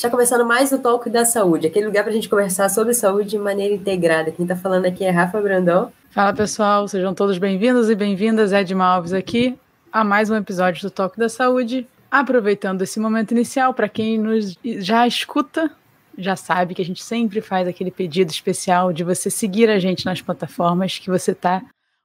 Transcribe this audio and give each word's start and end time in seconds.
Está 0.00 0.08
começando 0.08 0.46
mais 0.46 0.72
o 0.72 0.78
Talk 0.78 1.10
da 1.10 1.26
Saúde, 1.26 1.66
aquele 1.66 1.84
lugar 1.84 2.02
para 2.02 2.10
a 2.10 2.14
gente 2.14 2.26
conversar 2.26 2.70
sobre 2.70 2.94
saúde 2.94 3.28
de 3.28 3.38
maneira 3.38 3.74
integrada. 3.74 4.30
Quem 4.30 4.46
está 4.46 4.56
falando 4.56 4.86
aqui 4.86 5.04
é 5.04 5.10
Rafa 5.10 5.38
Brandão. 5.42 5.92
Fala 6.10 6.32
pessoal, 6.32 6.88
sejam 6.88 7.12
todos 7.12 7.36
bem-vindos 7.36 7.90
e 7.90 7.94
bem-vindas. 7.94 8.50
Edma 8.50 8.86
Alves 8.86 9.12
aqui 9.12 9.58
a 9.92 10.02
mais 10.02 10.30
um 10.30 10.36
episódio 10.36 10.80
do 10.80 10.90
Talk 10.90 11.18
da 11.18 11.28
Saúde. 11.28 11.86
Aproveitando 12.10 12.80
esse 12.80 12.98
momento 12.98 13.32
inicial, 13.32 13.74
para 13.74 13.90
quem 13.90 14.16
nos 14.16 14.56
já 14.64 15.06
escuta, 15.06 15.70
já 16.16 16.34
sabe 16.34 16.74
que 16.74 16.80
a 16.80 16.86
gente 16.86 17.04
sempre 17.04 17.42
faz 17.42 17.68
aquele 17.68 17.90
pedido 17.90 18.30
especial 18.30 18.94
de 18.94 19.04
você 19.04 19.28
seguir 19.28 19.68
a 19.68 19.78
gente 19.78 20.06
nas 20.06 20.22
plataformas 20.22 20.98
que 20.98 21.10
você 21.10 21.32
está 21.32 21.60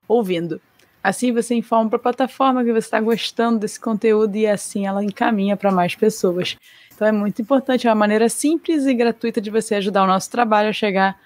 ouvindo. 0.05 0.59
Assim 1.01 1.31
você 1.31 1.55
informa 1.55 1.87
para 1.87 1.97
a 1.97 2.01
plataforma 2.01 2.61
que 2.61 2.73
você 2.73 2.87
está 2.87 2.99
gostando 2.99 3.59
desse 3.59 3.79
conteúdo 3.79 4.35
e 4.35 4.45
assim 4.45 4.85
ela 4.85 5.01
encaminha 5.01 5.55
para 5.55 5.71
mais 5.71 5.95
pessoas. 5.95 6.57
Então 6.95 7.07
é 7.07 7.11
muito 7.11 7.41
importante, 7.41 7.85
é 7.85 7.89
uma 7.89 7.95
maneira 7.95 8.29
simples 8.29 8.85
e 8.85 8.93
gratuita 8.93 9.41
de 9.41 9.51
você 9.51 9.75
ajudar 9.75 10.03
o 10.03 10.07
nosso 10.07 10.31
trabalho 10.31 10.69
a 10.69 10.73
chegar 10.73 11.19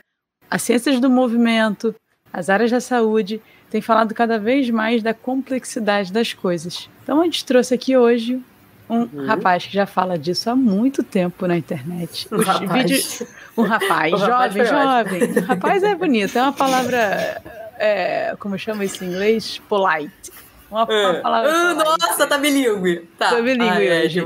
as 0.50 0.62
ciências 0.62 1.00
do 1.00 1.10
movimento, 1.10 1.94
as 2.32 2.48
áreas 2.48 2.70
da 2.70 2.80
saúde, 2.80 3.40
têm 3.70 3.82
falado 3.82 4.14
cada 4.14 4.38
vez 4.38 4.70
mais 4.70 5.02
da 5.02 5.12
complexidade 5.12 6.12
das 6.12 6.32
coisas? 6.32 6.88
Então 7.02 7.20
a 7.20 7.24
gente 7.24 7.44
trouxe 7.44 7.74
aqui 7.74 7.96
hoje 7.96 8.42
um 8.88 9.00
uhum. 9.00 9.26
rapaz 9.26 9.66
que 9.66 9.72
já 9.72 9.86
fala 9.86 10.18
disso 10.18 10.50
há 10.50 10.56
muito 10.56 11.02
tempo 11.02 11.46
na 11.46 11.56
internet. 11.56 12.28
Um 12.30 12.42
rapaz. 12.42 12.70
Vídeos, 12.70 13.22
um 13.56 13.62
rapaz, 13.62 14.10
jovem, 14.20 14.62
rapaz 14.62 14.68
jovem. 14.68 15.40
Rapaz 15.40 15.82
é 15.82 15.94
bonito, 15.94 16.38
é 16.38 16.42
uma 16.42 16.52
palavra, 16.52 17.42
é, 17.78 18.36
como 18.38 18.58
chama 18.58 18.84
isso 18.84 19.02
em 19.04 19.08
inglês? 19.08 19.60
Polite. 19.68 20.32
Uma, 20.70 20.84
uma 20.84 20.92
é. 20.92 21.20
palavra 21.20 21.50
uh, 21.50 21.74
nossa, 21.76 22.26
tá 22.26 22.36
bilíngue. 22.36 23.08
Tá, 23.16 23.30
tá 23.30 23.40
bilíngue 23.40 23.90
ah, 23.92 24.02
hoje. 24.02 24.24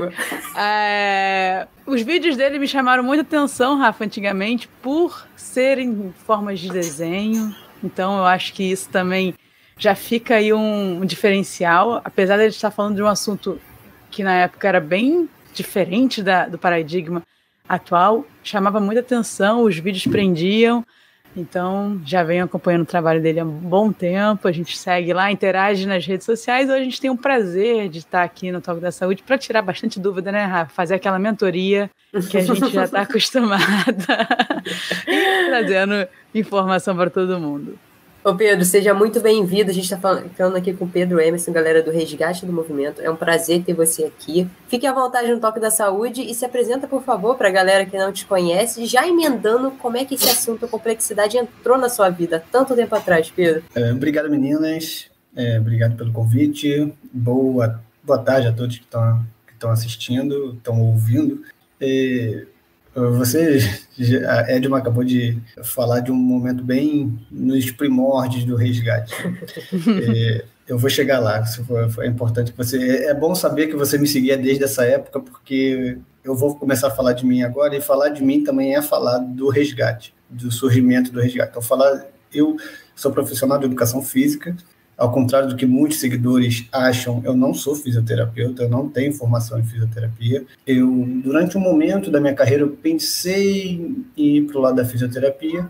É, 0.57 1.67
os 1.85 2.01
vídeos 2.01 2.35
dele 2.35 2.57
me 2.57 2.67
chamaram 2.67 3.03
muita 3.03 3.21
atenção, 3.21 3.77
Rafa, 3.77 4.03
antigamente, 4.03 4.67
por 4.81 5.27
serem 5.35 6.13
formas 6.25 6.59
de 6.59 6.69
desenho. 6.69 7.55
Então 7.83 8.17
eu 8.17 8.25
acho 8.25 8.53
que 8.53 8.63
isso 8.63 8.89
também 8.89 9.33
já 9.77 9.95
fica 9.95 10.35
aí 10.35 10.51
um, 10.51 11.01
um 11.01 11.05
diferencial, 11.05 12.01
apesar 12.03 12.35
de 12.35 12.43
ele 12.43 12.49
estar 12.49 12.71
falando 12.71 12.95
de 12.95 13.03
um 13.03 13.07
assunto 13.07 13.59
que 14.09 14.23
na 14.23 14.33
época 14.33 14.67
era 14.67 14.79
bem 14.79 15.29
diferente 15.53 16.21
da, 16.21 16.47
do 16.47 16.57
paradigma 16.57 17.23
atual, 17.67 18.25
chamava 18.43 18.79
muita 18.79 19.01
atenção, 19.01 19.63
os 19.63 19.77
vídeos 19.77 20.07
prendiam. 20.07 20.83
Então, 21.37 22.01
já 22.03 22.23
venho 22.23 22.43
acompanhando 22.43 22.81
o 22.81 22.87
trabalho 22.87 23.21
dele 23.21 23.39
há 23.39 23.45
um 23.45 23.51
bom 23.51 23.91
tempo. 23.91 24.47
A 24.47 24.51
gente 24.51 24.75
segue 24.75 25.13
lá, 25.13 25.31
interage 25.31 25.85
nas 25.85 26.05
redes 26.05 26.25
sociais. 26.25 26.67
Hoje 26.69 26.81
a 26.81 26.83
gente 26.83 26.99
tem 26.99 27.09
um 27.09 27.15
prazer 27.15 27.87
de 27.87 27.99
estar 27.99 28.23
aqui 28.23 28.51
no 28.51 28.59
Talk 28.59 28.81
da 28.81 28.91
Saúde 28.91 29.21
para 29.21 29.37
tirar 29.37 29.61
bastante 29.61 29.99
dúvida, 29.99 30.31
né, 30.31 30.43
Rafa? 30.45 30.73
Fazer 30.73 30.95
aquela 30.95 31.19
mentoria 31.19 31.89
que 32.29 32.37
a 32.37 32.41
gente 32.41 32.71
já 32.71 32.85
está 32.85 33.01
acostumada 33.03 34.27
e 35.07 35.45
trazendo 35.45 36.07
informação 36.33 36.95
para 36.95 37.11
todo 37.11 37.39
mundo. 37.39 37.77
Ô 38.29 38.35
Pedro, 38.35 38.63
seja 38.63 38.93
muito 38.93 39.19
bem-vindo. 39.19 39.71
A 39.71 39.73
gente 39.73 39.91
está 39.91 39.97
falando 39.97 40.55
aqui 40.55 40.71
com 40.71 40.85
o 40.85 40.87
Pedro 40.87 41.19
Emerson, 41.19 41.51
galera 41.51 41.81
do 41.81 41.89
Resgate 41.89 42.45
do 42.45 42.53
Movimento. 42.53 43.01
É 43.01 43.09
um 43.09 43.15
prazer 43.15 43.63
ter 43.63 43.73
você 43.73 44.03
aqui. 44.03 44.47
Fique 44.67 44.85
à 44.85 44.93
vontade 44.93 45.33
no 45.33 45.39
Toque 45.39 45.59
da 45.59 45.71
Saúde 45.71 46.21
e 46.21 46.31
se 46.35 46.45
apresenta, 46.45 46.87
por 46.87 47.01
favor, 47.01 47.35
para 47.35 47.47
a 47.47 47.51
galera 47.51 47.87
que 47.87 47.97
não 47.97 48.13
te 48.13 48.27
conhece, 48.27 48.85
já 48.85 49.07
emendando 49.07 49.71
como 49.71 49.97
é 49.97 50.05
que 50.05 50.13
esse 50.13 50.29
assunto, 50.29 50.67
complexidade, 50.67 51.39
entrou 51.39 51.75
na 51.75 51.89
sua 51.89 52.11
vida 52.11 52.43
tanto 52.51 52.75
tempo 52.75 52.93
atrás, 52.93 53.31
Pedro. 53.35 53.63
É, 53.73 53.91
obrigado, 53.91 54.29
meninas. 54.29 55.09
É, 55.35 55.57
obrigado 55.59 55.97
pelo 55.97 56.13
convite. 56.13 56.93
Boa, 57.11 57.81
boa 58.03 58.19
tarde 58.19 58.47
a 58.47 58.53
todos 58.53 58.77
que 58.77 58.85
estão 58.85 59.71
assistindo, 59.71 60.53
estão 60.53 60.79
ouvindo. 60.79 61.41
É, 61.81 62.45
você, 63.11 63.59
a 64.27 64.51
Edma 64.51 64.77
acabou 64.77 65.03
de 65.03 65.37
falar 65.63 65.99
de 65.99 66.11
um 66.11 66.15
momento 66.15 66.63
bem 66.63 67.19
nos 67.31 67.71
primórdios 67.71 68.43
do 68.43 68.55
resgate. 68.55 69.13
é, 70.05 70.45
eu 70.67 70.77
vou 70.77 70.89
chegar 70.89 71.19
lá, 71.19 71.43
é 71.99 72.07
importante 72.07 72.53
você. 72.55 73.05
É 73.05 73.13
bom 73.13 73.33
saber 73.33 73.67
que 73.67 73.75
você 73.75 73.97
me 73.97 74.07
seguia 74.07 74.37
desde 74.37 74.63
essa 74.63 74.85
época, 74.85 75.19
porque 75.19 75.97
eu 76.23 76.35
vou 76.35 76.55
começar 76.55 76.87
a 76.87 76.91
falar 76.91 77.13
de 77.13 77.25
mim 77.25 77.41
agora, 77.41 77.75
e 77.75 77.81
falar 77.81 78.09
de 78.09 78.23
mim 78.23 78.43
também 78.43 78.75
é 78.75 78.81
falar 78.81 79.17
do 79.17 79.49
resgate, 79.49 80.13
do 80.29 80.51
surgimento 80.51 81.11
do 81.11 81.19
resgate. 81.19 81.49
Então, 81.51 81.61
falar. 81.61 82.05
Eu 82.31 82.57
sou 82.95 83.11
profissional 83.11 83.57
de 83.57 83.65
educação 83.65 84.03
física, 84.03 84.55
ao 84.99 85.11
contrário 85.13 85.47
do 85.47 85.55
que 85.55 85.65
muitos 85.65 85.99
seguidores 85.99 86.67
acham, 86.71 87.21
eu 87.23 87.33
não 87.33 87.53
sou 87.53 87.73
fisioterapeuta, 87.73 88.63
eu 88.63 88.69
não 88.69 88.89
tenho 88.89 89.13
formação 89.13 89.57
em 89.57 89.63
fisioterapia. 89.63 90.45
Eu, 90.67 90.87
durante 91.23 91.57
um 91.57 91.61
momento 91.61 92.11
da 92.11 92.19
minha 92.19 92.35
carreira, 92.35 92.63
eu 92.63 92.69
pensei 92.69 93.95
em 94.17 94.37
ir 94.37 94.45
para 94.45 94.57
o 94.57 94.61
lado 94.61 94.75
da 94.75 94.85
fisioterapia, 94.85 95.69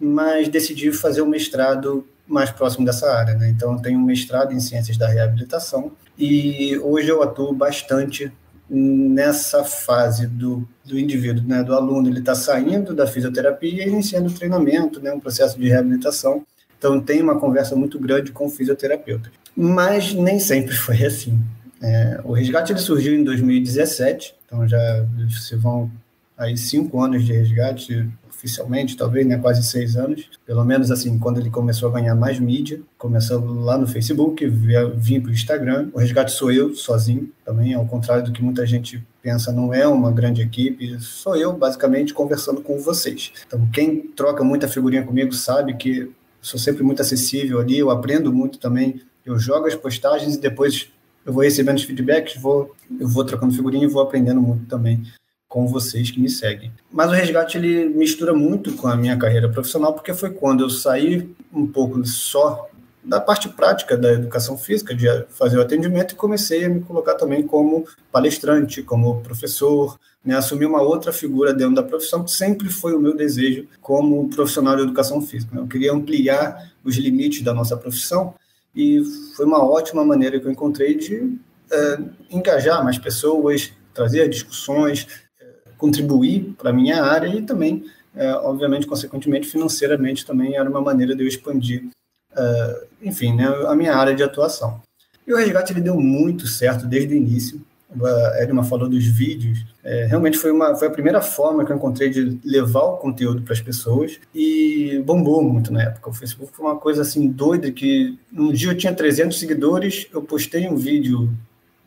mas 0.00 0.48
decidi 0.48 0.90
fazer 0.92 1.20
um 1.20 1.28
mestrado 1.28 2.06
mais 2.26 2.50
próximo 2.50 2.86
dessa 2.86 3.12
área. 3.12 3.34
Né? 3.34 3.50
Então, 3.50 3.74
eu 3.74 3.80
tenho 3.80 3.98
um 3.98 4.04
mestrado 4.04 4.54
em 4.54 4.60
ciências 4.60 4.96
da 4.96 5.06
reabilitação 5.06 5.92
e 6.18 6.78
hoje 6.78 7.10
eu 7.10 7.22
atuo 7.22 7.52
bastante 7.52 8.32
nessa 8.70 9.64
fase 9.64 10.26
do, 10.26 10.66
do 10.84 10.98
indivíduo, 10.98 11.44
né, 11.44 11.62
do 11.64 11.74
aluno, 11.74 12.08
ele 12.08 12.20
está 12.20 12.36
saindo 12.36 12.94
da 12.94 13.04
fisioterapia 13.04 13.84
e 13.84 13.88
iniciando 13.88 14.30
o 14.30 14.32
treinamento, 14.32 15.00
né, 15.00 15.12
um 15.12 15.18
processo 15.18 15.58
de 15.58 15.68
reabilitação. 15.68 16.46
Então, 16.80 16.98
tem 16.98 17.20
uma 17.20 17.38
conversa 17.38 17.76
muito 17.76 17.98
grande 18.00 18.32
com 18.32 18.46
o 18.46 18.48
fisioterapeuta. 18.48 19.30
Mas 19.54 20.14
nem 20.14 20.38
sempre 20.38 20.74
foi 20.74 21.04
assim. 21.04 21.38
É, 21.82 22.18
o 22.24 22.32
resgate 22.32 22.72
ele 22.72 22.78
surgiu 22.78 23.14
em 23.14 23.22
2017, 23.22 24.34
então 24.46 24.66
já 24.66 25.06
se 25.28 25.56
vão 25.56 25.90
aí 26.38 26.56
cinco 26.56 27.02
anos 27.02 27.22
de 27.22 27.34
resgate 27.34 28.08
oficialmente, 28.30 28.96
talvez, 28.96 29.26
né, 29.26 29.36
quase 29.36 29.62
seis 29.62 29.96
anos, 29.96 30.30
pelo 30.46 30.64
menos 30.64 30.90
assim, 30.90 31.18
quando 31.18 31.38
ele 31.38 31.50
começou 31.50 31.90
a 31.90 31.92
ganhar 31.92 32.14
mais 32.14 32.40
mídia, 32.40 32.80
começou 32.96 33.44
lá 33.44 33.76
no 33.76 33.86
Facebook, 33.86 34.46
vim 34.46 35.20
para 35.20 35.30
o 35.30 35.34
Instagram, 35.34 35.90
o 35.92 35.98
resgate 35.98 36.32
sou 36.32 36.50
eu, 36.50 36.74
sozinho, 36.74 37.30
também, 37.44 37.74
ao 37.74 37.84
contrário 37.86 38.24
do 38.24 38.32
que 38.32 38.42
muita 38.42 38.64
gente 38.66 39.06
pensa, 39.22 39.52
não 39.52 39.74
é 39.74 39.86
uma 39.86 40.10
grande 40.10 40.40
equipe, 40.40 40.98
sou 41.00 41.36
eu, 41.36 41.52
basicamente, 41.52 42.14
conversando 42.14 42.62
com 42.62 42.78
vocês. 42.78 43.30
Então, 43.46 43.68
quem 43.70 44.00
troca 44.00 44.42
muita 44.42 44.66
figurinha 44.66 45.02
comigo 45.02 45.34
sabe 45.34 45.74
que 45.74 46.10
sou 46.40 46.58
sempre 46.58 46.82
muito 46.82 47.02
acessível 47.02 47.60
ali, 47.60 47.78
eu 47.78 47.90
aprendo 47.90 48.32
muito 48.32 48.58
também. 48.58 49.00
Eu 49.24 49.38
jogo 49.38 49.66
as 49.66 49.74
postagens 49.74 50.34
e 50.36 50.40
depois 50.40 50.90
eu 51.24 51.32
vou 51.32 51.42
recebendo 51.42 51.76
os 51.76 51.84
feedbacks, 51.84 52.40
vou, 52.40 52.74
eu 52.98 53.06
vou 53.06 53.24
trocando 53.24 53.54
figurinha 53.54 53.84
e 53.84 53.90
vou 53.90 54.02
aprendendo 54.02 54.40
muito 54.40 54.66
também 54.66 55.02
com 55.48 55.66
vocês 55.66 56.10
que 56.10 56.20
me 56.20 56.30
seguem. 56.30 56.72
Mas 56.90 57.10
o 57.10 57.14
resgate 57.14 57.58
ele 57.58 57.86
mistura 57.86 58.32
muito 58.32 58.72
com 58.76 58.86
a 58.86 58.96
minha 58.96 59.16
carreira 59.16 59.48
profissional, 59.48 59.92
porque 59.92 60.14
foi 60.14 60.30
quando 60.30 60.62
eu 60.62 60.70
saí 60.70 61.28
um 61.52 61.66
pouco 61.66 62.04
só 62.06 62.68
da 63.02 63.20
parte 63.20 63.48
prática 63.48 63.96
da 63.96 64.12
educação 64.12 64.58
física, 64.58 64.94
de 64.94 65.06
fazer 65.30 65.58
o 65.58 65.62
atendimento, 65.62 66.12
e 66.12 66.16
comecei 66.16 66.64
a 66.64 66.68
me 66.68 66.80
colocar 66.80 67.14
também 67.14 67.42
como 67.42 67.86
palestrante, 68.12 68.82
como 68.82 69.20
professor, 69.22 69.98
né, 70.24 70.36
assumir 70.36 70.66
uma 70.66 70.82
outra 70.82 71.12
figura 71.12 71.54
dentro 71.54 71.74
da 71.74 71.82
profissão, 71.82 72.22
que 72.22 72.30
sempre 72.30 72.68
foi 72.68 72.94
o 72.94 73.00
meu 73.00 73.16
desejo 73.16 73.66
como 73.80 74.28
profissional 74.28 74.76
de 74.76 74.82
educação 74.82 75.22
física. 75.22 75.54
Né? 75.54 75.62
Eu 75.62 75.66
queria 75.66 75.92
ampliar 75.92 76.70
os 76.84 76.96
limites 76.96 77.42
da 77.42 77.54
nossa 77.54 77.76
profissão, 77.76 78.34
e 78.74 79.02
foi 79.34 79.46
uma 79.46 79.64
ótima 79.64 80.04
maneira 80.04 80.38
que 80.38 80.46
eu 80.46 80.52
encontrei 80.52 80.94
de 80.94 81.36
é, 81.72 81.98
engajar 82.30 82.84
mais 82.84 82.98
pessoas, 82.98 83.72
trazer 83.94 84.28
discussões, 84.28 85.06
é, 85.40 85.44
contribuir 85.76 86.54
para 86.56 86.70
a 86.70 86.72
minha 86.72 87.02
área 87.02 87.28
e 87.28 87.42
também, 87.42 87.84
é, 88.14 88.32
obviamente, 88.34 88.86
consequentemente, 88.86 89.48
financeiramente 89.48 90.24
também 90.24 90.56
era 90.56 90.68
uma 90.68 90.80
maneira 90.80 91.16
de 91.16 91.22
eu 91.22 91.28
expandir 91.28 91.88
uh, 92.32 92.86
enfim, 93.02 93.34
né, 93.34 93.46
a 93.66 93.74
minha 93.74 93.94
área 93.94 94.14
de 94.14 94.22
atuação. 94.22 94.80
E 95.26 95.32
o 95.32 95.36
resgate 95.36 95.72
ele 95.72 95.80
deu 95.80 95.98
muito 95.98 96.46
certo 96.46 96.86
desde 96.86 97.14
o 97.14 97.16
início. 97.16 97.60
A 98.02 98.42
Edma 98.42 98.62
falou 98.62 98.88
dos 98.88 99.04
vídeos. 99.04 99.64
É, 99.82 100.06
realmente 100.06 100.38
foi, 100.38 100.52
uma, 100.52 100.76
foi 100.76 100.86
a 100.86 100.90
primeira 100.90 101.20
forma 101.20 101.64
que 101.64 101.72
eu 101.72 101.76
encontrei 101.76 102.08
de 102.08 102.38
levar 102.44 102.82
o 102.82 102.96
conteúdo 102.98 103.42
para 103.42 103.52
as 103.52 103.60
pessoas 103.60 104.20
e 104.34 105.02
bombou 105.04 105.42
muito 105.42 105.72
na 105.72 105.82
época. 105.82 106.10
O 106.10 106.12
Facebook 106.12 106.52
foi 106.54 106.66
uma 106.66 106.76
coisa 106.76 107.02
assim 107.02 107.28
doida 107.28 107.72
que 107.72 108.16
um 108.32 108.52
dia 108.52 108.70
eu 108.70 108.76
tinha 108.76 108.94
300 108.94 109.38
seguidores, 109.38 110.06
eu 110.12 110.22
postei 110.22 110.68
um 110.68 110.76
vídeo 110.76 111.30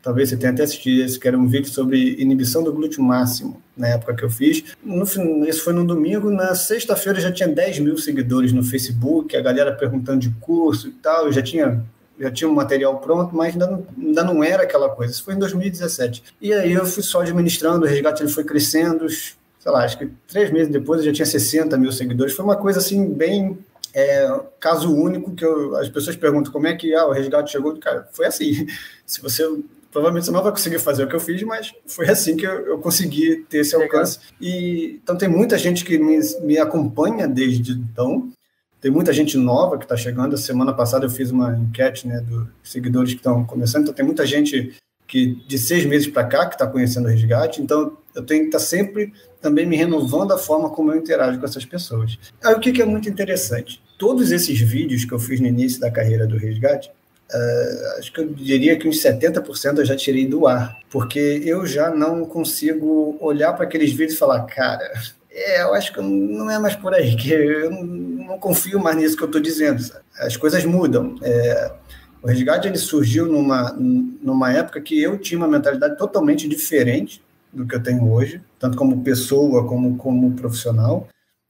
talvez 0.04 0.28
você 0.28 0.36
tenha 0.36 0.52
até 0.52 0.62
assistido 0.62 1.02
esse, 1.02 1.18
que 1.18 1.26
era 1.26 1.36
um 1.36 1.48
vídeo 1.48 1.70
sobre 1.70 2.20
inibição 2.20 2.62
do 2.62 2.72
glúteo 2.72 3.02
máximo, 3.02 3.60
na 3.74 3.88
época 3.88 4.14
que 4.14 4.22
eu 4.22 4.30
fiz. 4.30 4.62
No, 4.84 5.02
isso 5.48 5.64
foi 5.64 5.72
no 5.72 5.84
domingo, 5.84 6.30
na 6.30 6.54
sexta-feira 6.54 7.18
já 7.18 7.32
tinha 7.32 7.48
10 7.48 7.78
mil 7.78 7.96
seguidores 7.96 8.52
no 8.52 8.62
Facebook, 8.62 9.34
a 9.34 9.40
galera 9.40 9.72
perguntando 9.72 10.20
de 10.20 10.30
curso 10.40 10.88
e 10.88 10.92
tal, 10.92 11.26
eu 11.26 11.32
já 11.32 11.42
tinha 11.42 11.82
já 12.20 12.30
tinha 12.30 12.48
um 12.48 12.54
material 12.54 13.00
pronto, 13.00 13.34
mas 13.34 13.54
ainda 13.54 13.66
não, 13.66 13.86
ainda 13.98 14.22
não 14.22 14.44
era 14.44 14.62
aquela 14.62 14.88
coisa. 14.88 15.12
Isso 15.12 15.24
foi 15.24 15.34
em 15.34 15.38
2017. 15.38 16.22
E 16.40 16.52
aí 16.52 16.72
eu 16.72 16.86
fui 16.86 17.02
só 17.02 17.22
administrando, 17.22 17.84
o 17.84 17.88
resgate 17.88 18.22
ele 18.22 18.30
foi 18.30 18.44
crescendo, 18.44 19.08
sei 19.08 19.72
lá, 19.72 19.84
acho 19.84 19.98
que 19.98 20.08
três 20.28 20.48
meses 20.52 20.70
depois 20.70 21.00
eu 21.00 21.06
já 21.06 21.12
tinha 21.12 21.26
60 21.26 21.76
mil 21.76 21.90
seguidores. 21.90 22.32
Foi 22.32 22.44
uma 22.44 22.54
coisa 22.54 22.78
assim, 22.78 23.12
bem 23.12 23.58
é, 23.92 24.28
caso 24.60 24.94
único 24.94 25.34
que 25.34 25.44
eu, 25.44 25.76
as 25.76 25.88
pessoas 25.88 26.14
perguntam 26.14 26.52
como 26.52 26.68
é 26.68 26.74
que 26.74 26.94
ah, 26.94 27.06
o 27.06 27.10
resgate 27.10 27.50
chegou. 27.50 27.76
Cara, 27.78 28.08
foi 28.12 28.26
assim. 28.26 28.66
Se 29.04 29.20
você 29.20 29.44
provavelmente 29.94 30.26
você 30.26 30.32
não 30.32 30.42
vai 30.42 30.50
conseguir 30.50 30.80
fazer 30.80 31.04
o 31.04 31.08
que 31.08 31.14
eu 31.14 31.20
fiz, 31.20 31.40
mas 31.44 31.72
foi 31.86 32.08
assim 32.10 32.36
que 32.36 32.44
eu, 32.44 32.66
eu 32.66 32.78
consegui 32.78 33.46
ter 33.48 33.58
esse 33.58 33.76
alcance. 33.76 34.18
E, 34.40 34.98
então 35.00 35.16
tem 35.16 35.28
muita 35.28 35.56
gente 35.56 35.84
que 35.84 35.96
me, 35.96 36.18
me 36.42 36.58
acompanha 36.58 37.28
desde 37.28 37.72
então, 37.72 38.28
tem 38.80 38.90
muita 38.90 39.12
gente 39.12 39.38
nova 39.38 39.78
que 39.78 39.84
está 39.84 39.96
chegando. 39.96 40.36
Semana 40.36 40.72
passada 40.72 41.06
eu 41.06 41.10
fiz 41.10 41.30
uma 41.30 41.56
enquete 41.56 42.08
né, 42.08 42.20
dos 42.20 42.48
seguidores 42.64 43.12
que 43.12 43.20
estão 43.20 43.44
começando, 43.44 43.82
então 43.82 43.94
tem 43.94 44.04
muita 44.04 44.26
gente 44.26 44.74
que 45.06 45.36
de 45.46 45.58
seis 45.58 45.86
meses 45.86 46.08
para 46.08 46.24
cá 46.24 46.46
que 46.46 46.56
está 46.56 46.66
conhecendo 46.66 47.06
o 47.06 47.10
resgate, 47.10 47.62
então 47.62 47.96
eu 48.16 48.26
tenho 48.26 48.40
que 48.40 48.46
estar 48.48 48.58
tá 48.58 48.64
sempre 48.64 49.12
também 49.40 49.64
me 49.64 49.76
renovando 49.76 50.32
a 50.32 50.38
forma 50.38 50.70
como 50.70 50.90
eu 50.90 50.98
interajo 50.98 51.38
com 51.38 51.44
essas 51.44 51.64
pessoas. 51.64 52.18
Aí 52.42 52.52
o 52.52 52.58
que, 52.58 52.72
que 52.72 52.82
é 52.82 52.84
muito 52.84 53.08
interessante? 53.08 53.80
Todos 53.96 54.32
esses 54.32 54.58
vídeos 54.60 55.04
que 55.04 55.12
eu 55.12 55.20
fiz 55.20 55.38
no 55.38 55.46
início 55.46 55.78
da 55.78 55.90
carreira 55.90 56.26
do 56.26 56.36
resgate, 56.36 56.90
Uh, 57.32 57.98
acho 57.98 58.12
que 58.12 58.20
eu 58.20 58.28
diria 58.28 58.78
que 58.78 58.86
uns 58.86 59.02
70% 59.02 59.78
eu 59.78 59.84
já 59.84 59.96
tirei 59.96 60.26
do 60.26 60.46
ar, 60.46 60.78
porque 60.90 61.42
eu 61.44 61.66
já 61.66 61.90
não 61.90 62.24
consigo 62.24 63.16
olhar 63.20 63.52
para 63.54 63.64
aqueles 63.64 63.90
vídeos 63.90 64.14
e 64.14 64.18
falar, 64.18 64.42
cara, 64.42 64.92
é, 65.30 65.62
eu 65.62 65.74
acho 65.74 65.92
que 65.92 66.00
não 66.00 66.48
é 66.48 66.58
mais 66.58 66.76
por 66.76 66.94
aí, 66.94 67.16
que 67.16 67.32
eu 67.32 67.70
não 67.70 68.38
confio 68.38 68.78
mais 68.78 68.96
nisso 68.96 69.16
que 69.16 69.22
eu 69.22 69.26
estou 69.26 69.40
dizendo. 69.40 69.82
Sabe? 69.82 70.04
As 70.18 70.36
coisas 70.36 70.64
mudam. 70.64 71.16
É, 71.22 71.72
o 72.22 72.28
resgate 72.28 72.68
ele 72.68 72.78
surgiu 72.78 73.26
numa, 73.26 73.72
numa 73.72 74.52
época 74.52 74.80
que 74.80 75.02
eu 75.02 75.18
tinha 75.18 75.36
uma 75.36 75.48
mentalidade 75.48 75.98
totalmente 75.98 76.48
diferente 76.48 77.20
do 77.52 77.66
que 77.66 77.74
eu 77.74 77.82
tenho 77.82 78.10
hoje, 78.10 78.40
tanto 78.58 78.76
como 78.76 79.02
pessoa 79.02 79.66
como 79.66 79.96
como 79.96 80.32
profissional. 80.32 81.08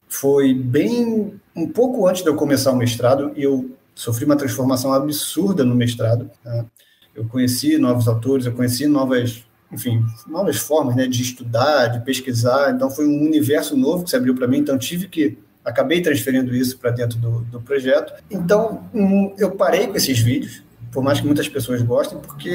Foi 0.09 0.55
bem 0.55 1.35
um 1.55 1.69
pouco 1.69 2.06
antes 2.06 2.23
de 2.23 2.29
eu 2.29 2.35
começar 2.35 2.73
o 2.73 2.77
mestrado, 2.77 3.32
eu 3.37 3.70
sofri 3.94 4.25
uma 4.25 4.37
transformação 4.37 4.93
absurda 4.93 5.64
no 5.64 5.75
mestrado. 5.75 6.31
Tá? 6.43 6.67
Eu 7.14 7.26
conheci 7.26 7.79
novos 7.79 8.08
autores, 8.08 8.46
eu 8.46 8.52
conheci 8.52 8.87
novas, 8.87 9.44
enfim, 9.73 10.05
novas 10.26 10.56
formas 10.56 10.96
né, 10.96 11.06
de 11.06 11.23
estudar, 11.23 11.88
de 11.88 12.05
pesquisar. 12.05 12.73
Então 12.73 12.91
foi 12.91 13.06
um 13.06 13.23
universo 13.23 13.76
novo 13.76 14.05
que 14.05 14.11
se 14.11 14.17
abriu 14.17 14.35
para 14.35 14.49
mim. 14.49 14.58
Então 14.58 14.76
tive 14.76 15.08
que 15.08 15.38
acabei 15.64 16.02
transferindo 16.02 16.55
isso 16.55 16.79
para 16.79 16.91
dentro 16.91 17.19
do, 17.19 17.41
do 17.43 17.61
projeto. 17.61 18.12
Então 18.31 18.88
eu 19.38 19.52
parei 19.52 19.87
com 19.87 19.96
esses 19.96 20.19
vídeos, 20.19 20.62
por 20.93 21.02
mais 21.02 21.20
que 21.20 21.26
muitas 21.26 21.49
pessoas 21.49 21.81
gostem, 21.81 22.19
porque 22.19 22.50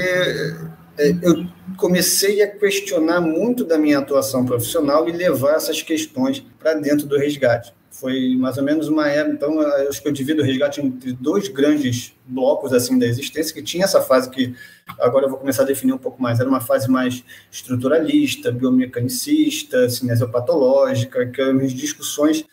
é, 0.97 1.12
eu 1.21 1.47
comecei 1.77 2.41
a 2.41 2.47
questionar 2.47 3.21
muito 3.21 3.63
da 3.63 3.77
minha 3.77 4.00
atuação 4.00 4.45
profissional 4.45 5.07
e 5.07 5.12
levar 5.13 5.56
essas 5.56 5.81
questões 5.81 6.45
para 6.59 6.74
dentro 6.74 7.07
do 7.07 7.18
resgate. 7.18 7.74
Foi 8.00 8.36
mais 8.38 8.57
ou 8.57 8.63
menos 8.63 8.88
uma 8.88 9.10
época, 9.10 9.36
então 9.36 9.60
acho 9.90 10.01
que 10.01 10.07
eu 10.07 10.12
divido 10.13 10.42
o 10.42 10.46
resgate 10.46 10.80
entre 10.80 11.12
dois 11.12 11.50
grandes 11.50 12.13
blocos 12.25 12.72
assim 12.72 12.98
da 12.98 13.06
existência, 13.06 13.54
que 13.54 13.62
tinha 13.62 13.84
essa 13.84 14.00
fase 14.01 14.30
que 14.30 14.56
agora 15.00 15.25
eu 15.25 15.30
vou 15.30 15.38
começar 15.38 15.63
a 15.63 15.66
definir 15.66 15.92
um 15.92 15.98
pouco 15.98 16.22
mais, 16.22 16.40
era 16.40 16.48
uma 16.48 16.62
fase 16.62 16.90
mais 16.90 17.24
estruturalista, 17.51 18.54
biomecanicista, 18.54 19.90
cinesiopatológica, 19.90 21.25
que 21.25 21.42
as 21.42 21.74
discussões 21.74 22.46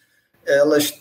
elas 0.44 0.92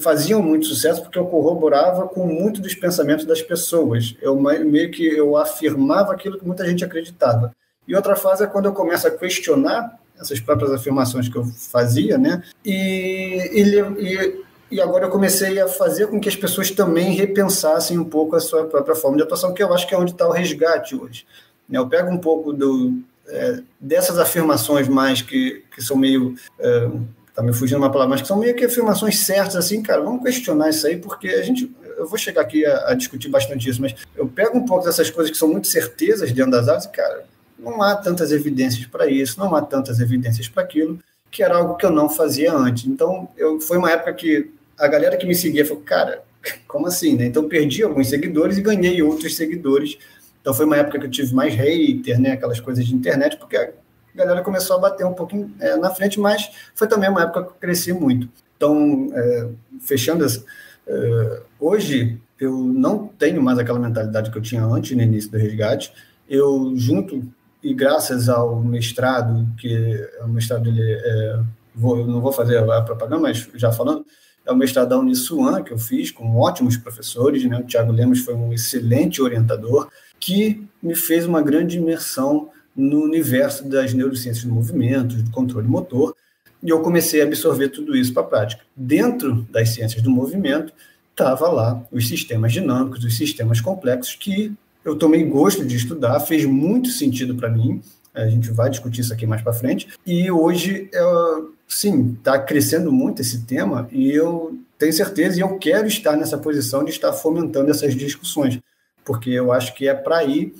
faziam 0.00 0.42
muito 0.42 0.66
sucesso 0.66 1.02
porque 1.02 1.18
eu 1.18 1.26
corroborava 1.26 2.08
com 2.08 2.26
muito 2.26 2.60
dos 2.60 2.74
pensamentos 2.74 3.24
das 3.24 3.42
pessoas. 3.42 4.16
Eu 4.20 4.34
meio 4.40 4.90
que 4.90 5.06
eu 5.06 5.36
afirmava 5.36 6.12
aquilo 6.12 6.38
que 6.38 6.46
muita 6.46 6.66
gente 6.66 6.84
acreditava. 6.84 7.54
E 7.86 7.94
outra 7.94 8.16
fase 8.16 8.42
é 8.42 8.46
quando 8.46 8.66
eu 8.66 8.72
começo 8.72 9.06
a 9.06 9.10
questionar 9.10 9.98
essas 10.20 10.40
próprias 10.40 10.72
afirmações 10.72 11.28
que 11.28 11.36
eu 11.36 11.44
fazia, 11.44 12.18
né? 12.18 12.42
E, 12.64 13.50
e, 13.54 14.44
e 14.70 14.80
agora 14.80 15.06
eu 15.06 15.10
comecei 15.10 15.58
a 15.60 15.68
fazer 15.68 16.08
com 16.08 16.20
que 16.20 16.28
as 16.28 16.36
pessoas 16.36 16.70
também 16.70 17.14
repensassem 17.14 17.98
um 17.98 18.04
pouco 18.04 18.36
a 18.36 18.40
sua 18.40 18.64
própria 18.64 18.94
forma 18.94 19.16
de 19.16 19.22
atuação, 19.22 19.54
que 19.54 19.62
eu 19.62 19.72
acho 19.72 19.86
que 19.86 19.94
é 19.94 19.98
onde 19.98 20.12
está 20.12 20.28
o 20.28 20.32
resgate 20.32 20.94
hoje. 20.94 21.26
Né? 21.68 21.78
Eu 21.78 21.88
pego 21.88 22.10
um 22.10 22.18
pouco 22.18 22.52
do, 22.52 22.98
é, 23.28 23.60
dessas 23.80 24.18
afirmações 24.18 24.88
mais 24.88 25.22
que, 25.22 25.62
que 25.74 25.82
são 25.82 25.96
meio. 25.96 26.34
É, 26.58 26.90
tá 27.34 27.42
me 27.42 27.52
fugindo 27.52 27.78
uma 27.78 27.90
palavra, 27.90 28.10
mas 28.10 28.22
que 28.22 28.26
são 28.26 28.36
meio 28.36 28.54
que 28.56 28.64
afirmações 28.64 29.20
certas, 29.20 29.54
assim, 29.54 29.80
cara, 29.80 30.02
vamos 30.02 30.24
questionar 30.24 30.70
isso 30.70 30.84
aí, 30.88 30.96
porque 30.96 31.28
a 31.28 31.42
gente, 31.42 31.72
eu 31.96 32.04
vou 32.04 32.18
chegar 32.18 32.40
aqui 32.40 32.66
a, 32.66 32.90
a 32.90 32.94
discutir 32.94 33.28
bastante 33.28 33.70
isso, 33.70 33.80
mas 33.80 33.94
eu 34.16 34.26
pego 34.26 34.58
um 34.58 34.66
pouco 34.66 34.84
dessas 34.84 35.08
coisas 35.08 35.30
que 35.30 35.38
são 35.38 35.46
muito 35.46 35.68
certezas 35.68 36.32
dentro 36.32 36.50
das 36.50 36.84
e, 36.84 36.88
cara, 36.88 37.24
não 37.58 37.82
há 37.82 37.96
tantas 37.96 38.32
evidências 38.32 38.86
para 38.86 39.06
isso, 39.06 39.38
não 39.38 39.54
há 39.54 39.62
tantas 39.62 40.00
evidências 40.00 40.48
para 40.48 40.62
aquilo, 40.62 40.98
que 41.30 41.42
era 41.42 41.56
algo 41.56 41.76
que 41.76 41.84
eu 41.84 41.90
não 41.90 42.08
fazia 42.08 42.52
antes. 42.52 42.86
Então, 42.86 43.28
eu, 43.36 43.60
foi 43.60 43.78
uma 43.78 43.90
época 43.90 44.14
que 44.14 44.50
a 44.78 44.86
galera 44.86 45.16
que 45.16 45.26
me 45.26 45.34
seguia 45.34 45.64
falou, 45.64 45.82
cara, 45.82 46.22
como 46.66 46.86
assim? 46.86 47.16
Né? 47.16 47.26
Então, 47.26 47.48
perdi 47.48 47.82
alguns 47.82 48.08
seguidores 48.08 48.56
e 48.58 48.62
ganhei 48.62 49.02
outros 49.02 49.36
seguidores. 49.36 49.98
Então, 50.40 50.54
foi 50.54 50.64
uma 50.64 50.76
época 50.76 50.98
que 50.98 51.06
eu 51.06 51.10
tive 51.10 51.34
mais 51.34 51.54
hater, 51.54 52.20
né? 52.20 52.32
aquelas 52.32 52.60
coisas 52.60 52.86
de 52.86 52.94
internet, 52.94 53.36
porque 53.36 53.56
a 53.56 53.70
galera 54.14 54.42
começou 54.42 54.76
a 54.76 54.80
bater 54.80 55.04
um 55.04 55.14
pouquinho 55.14 55.52
é, 55.60 55.76
na 55.76 55.90
frente, 55.90 56.18
mas 56.18 56.50
foi 56.74 56.86
também 56.86 57.10
uma 57.10 57.22
época 57.22 57.42
que 57.42 57.48
eu 57.50 57.54
cresci 57.54 57.92
muito. 57.92 58.28
Então, 58.56 59.10
é, 59.12 59.48
fechando 59.80 60.24
essa, 60.24 60.44
é, 60.86 61.42
hoje 61.60 62.18
eu 62.40 62.56
não 62.56 63.08
tenho 63.08 63.42
mais 63.42 63.58
aquela 63.58 63.78
mentalidade 63.78 64.30
que 64.30 64.38
eu 64.38 64.42
tinha 64.42 64.64
antes 64.64 64.96
no 64.96 65.02
início 65.02 65.30
do 65.30 65.38
resgate. 65.38 65.92
Eu 66.28 66.72
junto 66.76 67.22
e 67.68 67.74
graças 67.74 68.30
ao 68.30 68.62
mestrado, 68.62 69.46
que 69.58 70.08
o 70.22 70.28
mestrado 70.28 70.70
ele 70.70 70.80
é, 70.82 71.38
vou, 71.74 72.06
não 72.06 72.18
vou 72.18 72.32
fazer 72.32 72.56
a 72.56 72.80
propaganda, 72.80 73.20
mas 73.20 73.46
já 73.56 73.70
falando, 73.70 74.06
é 74.46 74.50
o 74.50 74.56
mestrado 74.56 74.88
da 74.88 74.98
Uniswan, 74.98 75.62
que 75.62 75.74
eu 75.74 75.78
fiz 75.78 76.10
com 76.10 76.34
ótimos 76.38 76.78
professores, 76.78 77.44
né? 77.44 77.58
o 77.58 77.64
Tiago 77.64 77.92
Lemos 77.92 78.20
foi 78.20 78.34
um 78.34 78.54
excelente 78.54 79.20
orientador, 79.20 79.90
que 80.18 80.66
me 80.82 80.94
fez 80.94 81.26
uma 81.26 81.42
grande 81.42 81.76
imersão 81.76 82.48
no 82.74 83.02
universo 83.02 83.68
das 83.68 83.92
neurociências 83.92 84.46
do 84.46 84.54
movimento, 84.54 85.16
do 85.16 85.30
controle 85.30 85.68
motor, 85.68 86.16
e 86.62 86.70
eu 86.70 86.80
comecei 86.80 87.20
a 87.20 87.24
absorver 87.24 87.68
tudo 87.68 87.94
isso 87.94 88.14
para 88.14 88.22
a 88.22 88.26
prática. 88.26 88.62
Dentro 88.74 89.46
das 89.50 89.68
ciências 89.74 90.02
do 90.02 90.10
movimento, 90.10 90.72
estava 91.10 91.48
lá 91.48 91.84
os 91.92 92.08
sistemas 92.08 92.50
dinâmicos, 92.50 93.04
os 93.04 93.14
sistemas 93.14 93.60
complexos, 93.60 94.14
que 94.14 94.56
eu 94.88 94.96
tomei 94.96 95.22
gosto 95.24 95.64
de 95.64 95.76
estudar, 95.76 96.18
fez 96.20 96.44
muito 96.44 96.88
sentido 96.88 97.34
para 97.34 97.50
mim. 97.50 97.82
A 98.14 98.26
gente 98.26 98.50
vai 98.50 98.70
discutir 98.70 99.02
isso 99.02 99.12
aqui 99.12 99.26
mais 99.26 99.42
para 99.42 99.52
frente. 99.52 99.88
E 100.04 100.30
hoje, 100.30 100.88
eu, 100.92 101.54
sim, 101.68 102.16
está 102.18 102.38
crescendo 102.38 102.90
muito 102.90 103.20
esse 103.20 103.42
tema 103.42 103.88
e 103.92 104.10
eu 104.10 104.58
tenho 104.78 104.92
certeza 104.92 105.38
e 105.38 105.40
eu 105.40 105.58
quero 105.58 105.86
estar 105.86 106.16
nessa 106.16 106.38
posição 106.38 106.84
de 106.84 106.90
estar 106.90 107.12
fomentando 107.12 107.70
essas 107.70 107.94
discussões, 107.94 108.58
porque 109.04 109.30
eu 109.30 109.52
acho 109.52 109.74
que 109.74 109.86
é 109.86 109.94
para 109.94 110.18
aí 110.18 110.54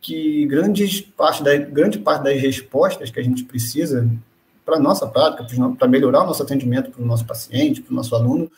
que 0.00 0.46
grandes 0.46 1.00
parte 1.00 1.42
da, 1.42 1.56
grande 1.56 1.98
parte 1.98 2.24
das 2.24 2.40
respostas 2.40 3.10
que 3.10 3.20
a 3.20 3.22
gente 3.22 3.44
precisa 3.44 4.08
para 4.64 4.76
a 4.76 4.80
nossa 4.80 5.06
prática, 5.06 5.46
para 5.78 5.88
melhorar 5.88 6.22
o 6.22 6.26
nosso 6.26 6.42
atendimento 6.42 6.90
para 6.90 7.02
o 7.02 7.06
nosso 7.06 7.26
paciente, 7.26 7.82
para 7.82 7.92
o 7.92 7.96
nosso 7.96 8.14
aluno, 8.14 8.50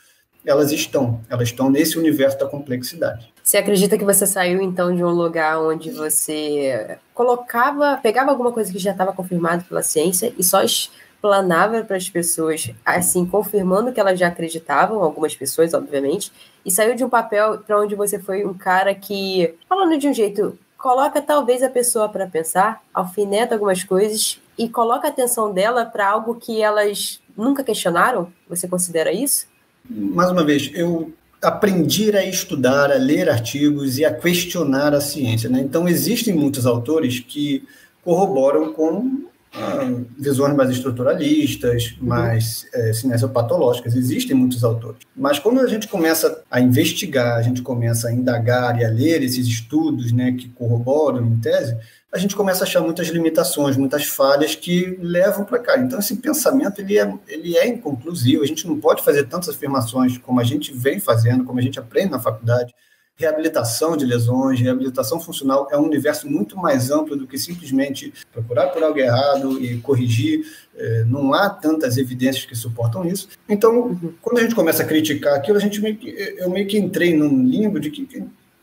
elas 0.47 0.71
estão. 0.71 1.21
Elas 1.29 1.49
estão 1.49 1.69
nesse 1.69 1.97
universo 1.97 2.39
da 2.39 2.47
complexidade. 2.47 3.31
Você 3.43 3.57
acredita 3.57 3.97
que 3.97 4.05
você 4.05 4.25
saiu 4.25 4.61
então 4.61 4.95
de 4.95 5.03
um 5.03 5.09
lugar 5.09 5.59
onde 5.59 5.91
você 5.91 6.97
colocava, 7.13 7.99
pegava 8.01 8.31
alguma 8.31 8.51
coisa 8.51 8.71
que 8.71 8.79
já 8.79 8.91
estava 8.91 9.13
confirmada 9.13 9.63
pela 9.67 9.83
ciência 9.83 10.33
e 10.37 10.43
só 10.43 10.63
explanava 10.63 11.83
para 11.83 11.97
as 11.97 12.09
pessoas, 12.09 12.71
assim, 12.85 13.25
confirmando 13.25 13.91
que 13.91 13.99
elas 13.99 14.19
já 14.19 14.27
acreditavam, 14.27 15.01
algumas 15.03 15.35
pessoas, 15.35 15.73
obviamente, 15.73 16.31
e 16.65 16.71
saiu 16.71 16.95
de 16.95 17.03
um 17.03 17.09
papel 17.09 17.59
para 17.59 17.79
onde 17.79 17.95
você 17.95 18.19
foi 18.19 18.45
um 18.45 18.53
cara 18.53 18.93
que, 18.93 19.55
falando 19.67 19.97
de 19.97 20.07
um 20.07 20.13
jeito, 20.13 20.57
coloca 20.77 21.21
talvez 21.21 21.63
a 21.63 21.69
pessoa 21.69 22.07
para 22.07 22.27
pensar, 22.27 22.81
alfineta 22.93 23.55
algumas 23.55 23.83
coisas 23.83 24.39
e 24.57 24.69
coloca 24.69 25.07
a 25.07 25.09
atenção 25.09 25.51
dela 25.51 25.85
para 25.85 26.07
algo 26.07 26.35
que 26.35 26.61
elas 26.61 27.21
nunca 27.35 27.63
questionaram? 27.63 28.31
Você 28.49 28.67
considera 28.67 29.11
isso? 29.11 29.47
Mais 29.89 30.29
uma 30.31 30.43
vez, 30.43 30.71
eu 30.73 31.13
aprendi 31.41 32.15
a 32.15 32.25
estudar, 32.25 32.91
a 32.91 32.95
ler 32.95 33.29
artigos 33.29 33.97
e 33.97 34.05
a 34.05 34.13
questionar 34.13 34.93
a 34.93 35.01
ciência. 35.01 35.49
Né? 35.49 35.61
Então, 35.61 35.87
existem 35.87 36.33
muitos 36.33 36.65
autores 36.65 37.19
que 37.19 37.63
corroboram 38.03 38.73
com 38.73 39.27
ah, 39.53 40.01
visões 40.17 40.55
mais 40.55 40.69
estruturalistas, 40.69 41.95
mais 41.99 42.65
é, 42.73 42.93
cinesiopatológicas. 42.93 43.95
Existem 43.95 44.35
muitos 44.35 44.63
autores. 44.63 44.99
Mas 45.15 45.39
quando 45.39 45.59
a 45.61 45.67
gente 45.67 45.87
começa 45.87 46.43
a 46.49 46.59
investigar, 46.59 47.37
a 47.37 47.41
gente 47.41 47.61
começa 47.61 48.09
a 48.09 48.13
indagar 48.13 48.79
e 48.79 48.85
a 48.85 48.89
ler 48.89 49.23
esses 49.23 49.47
estudos 49.47 50.11
né, 50.11 50.33
que 50.33 50.49
corroboram 50.49 51.25
em 51.25 51.37
tese, 51.37 51.77
a 52.17 52.19
gente 52.19 52.35
começa 52.35 52.63
a 52.63 52.67
achar 52.67 52.81
muitas 52.81 53.07
limitações, 53.07 53.77
muitas 53.77 54.05
falhas 54.05 54.55
que 54.55 54.97
levam 54.99 55.45
para 55.45 55.59
cá. 55.59 55.77
Então, 55.77 55.99
esse 55.99 56.15
pensamento 56.17 56.81
ele 56.81 56.97
é, 56.97 57.13
ele 57.27 57.55
é 57.57 57.67
inconclusivo, 57.67 58.43
a 58.43 58.47
gente 58.47 58.67
não 58.67 58.79
pode 58.79 59.03
fazer 59.03 59.25
tantas 59.25 59.49
afirmações 59.49 60.17
como 60.17 60.39
a 60.39 60.43
gente 60.43 60.73
vem 60.73 60.99
fazendo, 60.99 61.43
como 61.43 61.59
a 61.59 61.61
gente 61.61 61.79
aprende 61.79 62.11
na 62.11 62.19
faculdade. 62.19 62.73
Reabilitação 63.15 63.97
de 63.97 64.05
lesões, 64.05 64.59
reabilitação 64.59 65.19
funcional 65.19 65.67
é 65.71 65.77
um 65.77 65.85
universo 65.85 66.29
muito 66.29 66.55
mais 66.55 66.91
amplo 66.91 67.15
do 67.15 67.25
que 67.25 67.37
simplesmente 67.37 68.13
procurar 68.31 68.67
por 68.67 68.83
algo 68.83 68.99
errado 68.99 69.63
e 69.63 69.79
corrigir. 69.79 70.45
É, 70.75 71.03
não 71.05 71.33
há 71.33 71.49
tantas 71.49 71.97
evidências 71.97 72.45
que 72.45 72.55
suportam 72.55 73.07
isso. 73.07 73.27
Então, 73.49 73.99
quando 74.21 74.37
a 74.37 74.41
gente 74.41 74.53
começa 74.53 74.83
a 74.83 74.85
criticar 74.85 75.35
aquilo, 75.35 75.57
a 75.57 75.61
gente 75.61 75.81
meio 75.81 75.97
que, 75.97 76.09
eu 76.37 76.49
meio 76.49 76.67
que 76.67 76.77
entrei 76.77 77.15
num 77.15 77.43
limbo 77.43 77.79
de 77.79 77.89
que 77.89 78.07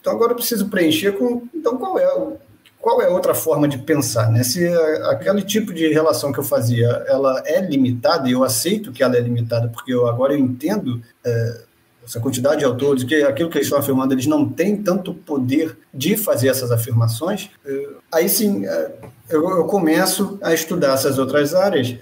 então 0.00 0.12
agora 0.12 0.32
eu 0.32 0.36
preciso 0.36 0.68
preencher 0.68 1.12
com 1.12 1.48
então 1.54 1.78
qual 1.78 1.98
é 1.98 2.14
o 2.14 2.36
qual 2.84 3.00
é 3.00 3.08
outra 3.08 3.34
forma 3.34 3.66
de 3.66 3.78
pensar, 3.78 4.30
né? 4.30 4.44
Se 4.44 4.68
aquele 5.08 5.40
tipo 5.40 5.72
de 5.72 5.88
relação 5.88 6.30
que 6.30 6.38
eu 6.38 6.44
fazia, 6.44 6.86
ela 7.08 7.42
é 7.46 7.58
limitada, 7.58 8.28
e 8.28 8.32
eu 8.32 8.44
aceito 8.44 8.92
que 8.92 9.02
ela 9.02 9.16
é 9.16 9.20
limitada, 9.20 9.68
porque 9.68 9.90
eu 9.90 10.06
agora 10.06 10.34
eu 10.34 10.38
entendo 10.38 11.00
é, 11.24 11.62
essa 12.04 12.20
quantidade 12.20 12.58
de 12.58 12.66
autores, 12.66 13.02
que 13.02 13.22
aquilo 13.22 13.48
que 13.48 13.56
eles 13.56 13.68
estão 13.68 13.78
afirmando, 13.78 14.12
eles 14.12 14.26
não 14.26 14.46
têm 14.46 14.76
tanto 14.76 15.14
poder 15.14 15.78
de 15.94 16.14
fazer 16.14 16.48
essas 16.48 16.70
afirmações, 16.70 17.48
é, 17.64 17.88
aí 18.12 18.28
sim, 18.28 18.66
é, 18.66 18.92
eu, 19.30 19.48
eu 19.48 19.64
começo 19.64 20.38
a 20.42 20.52
estudar 20.52 20.92
essas 20.92 21.18
outras 21.18 21.54
áreas, 21.54 21.96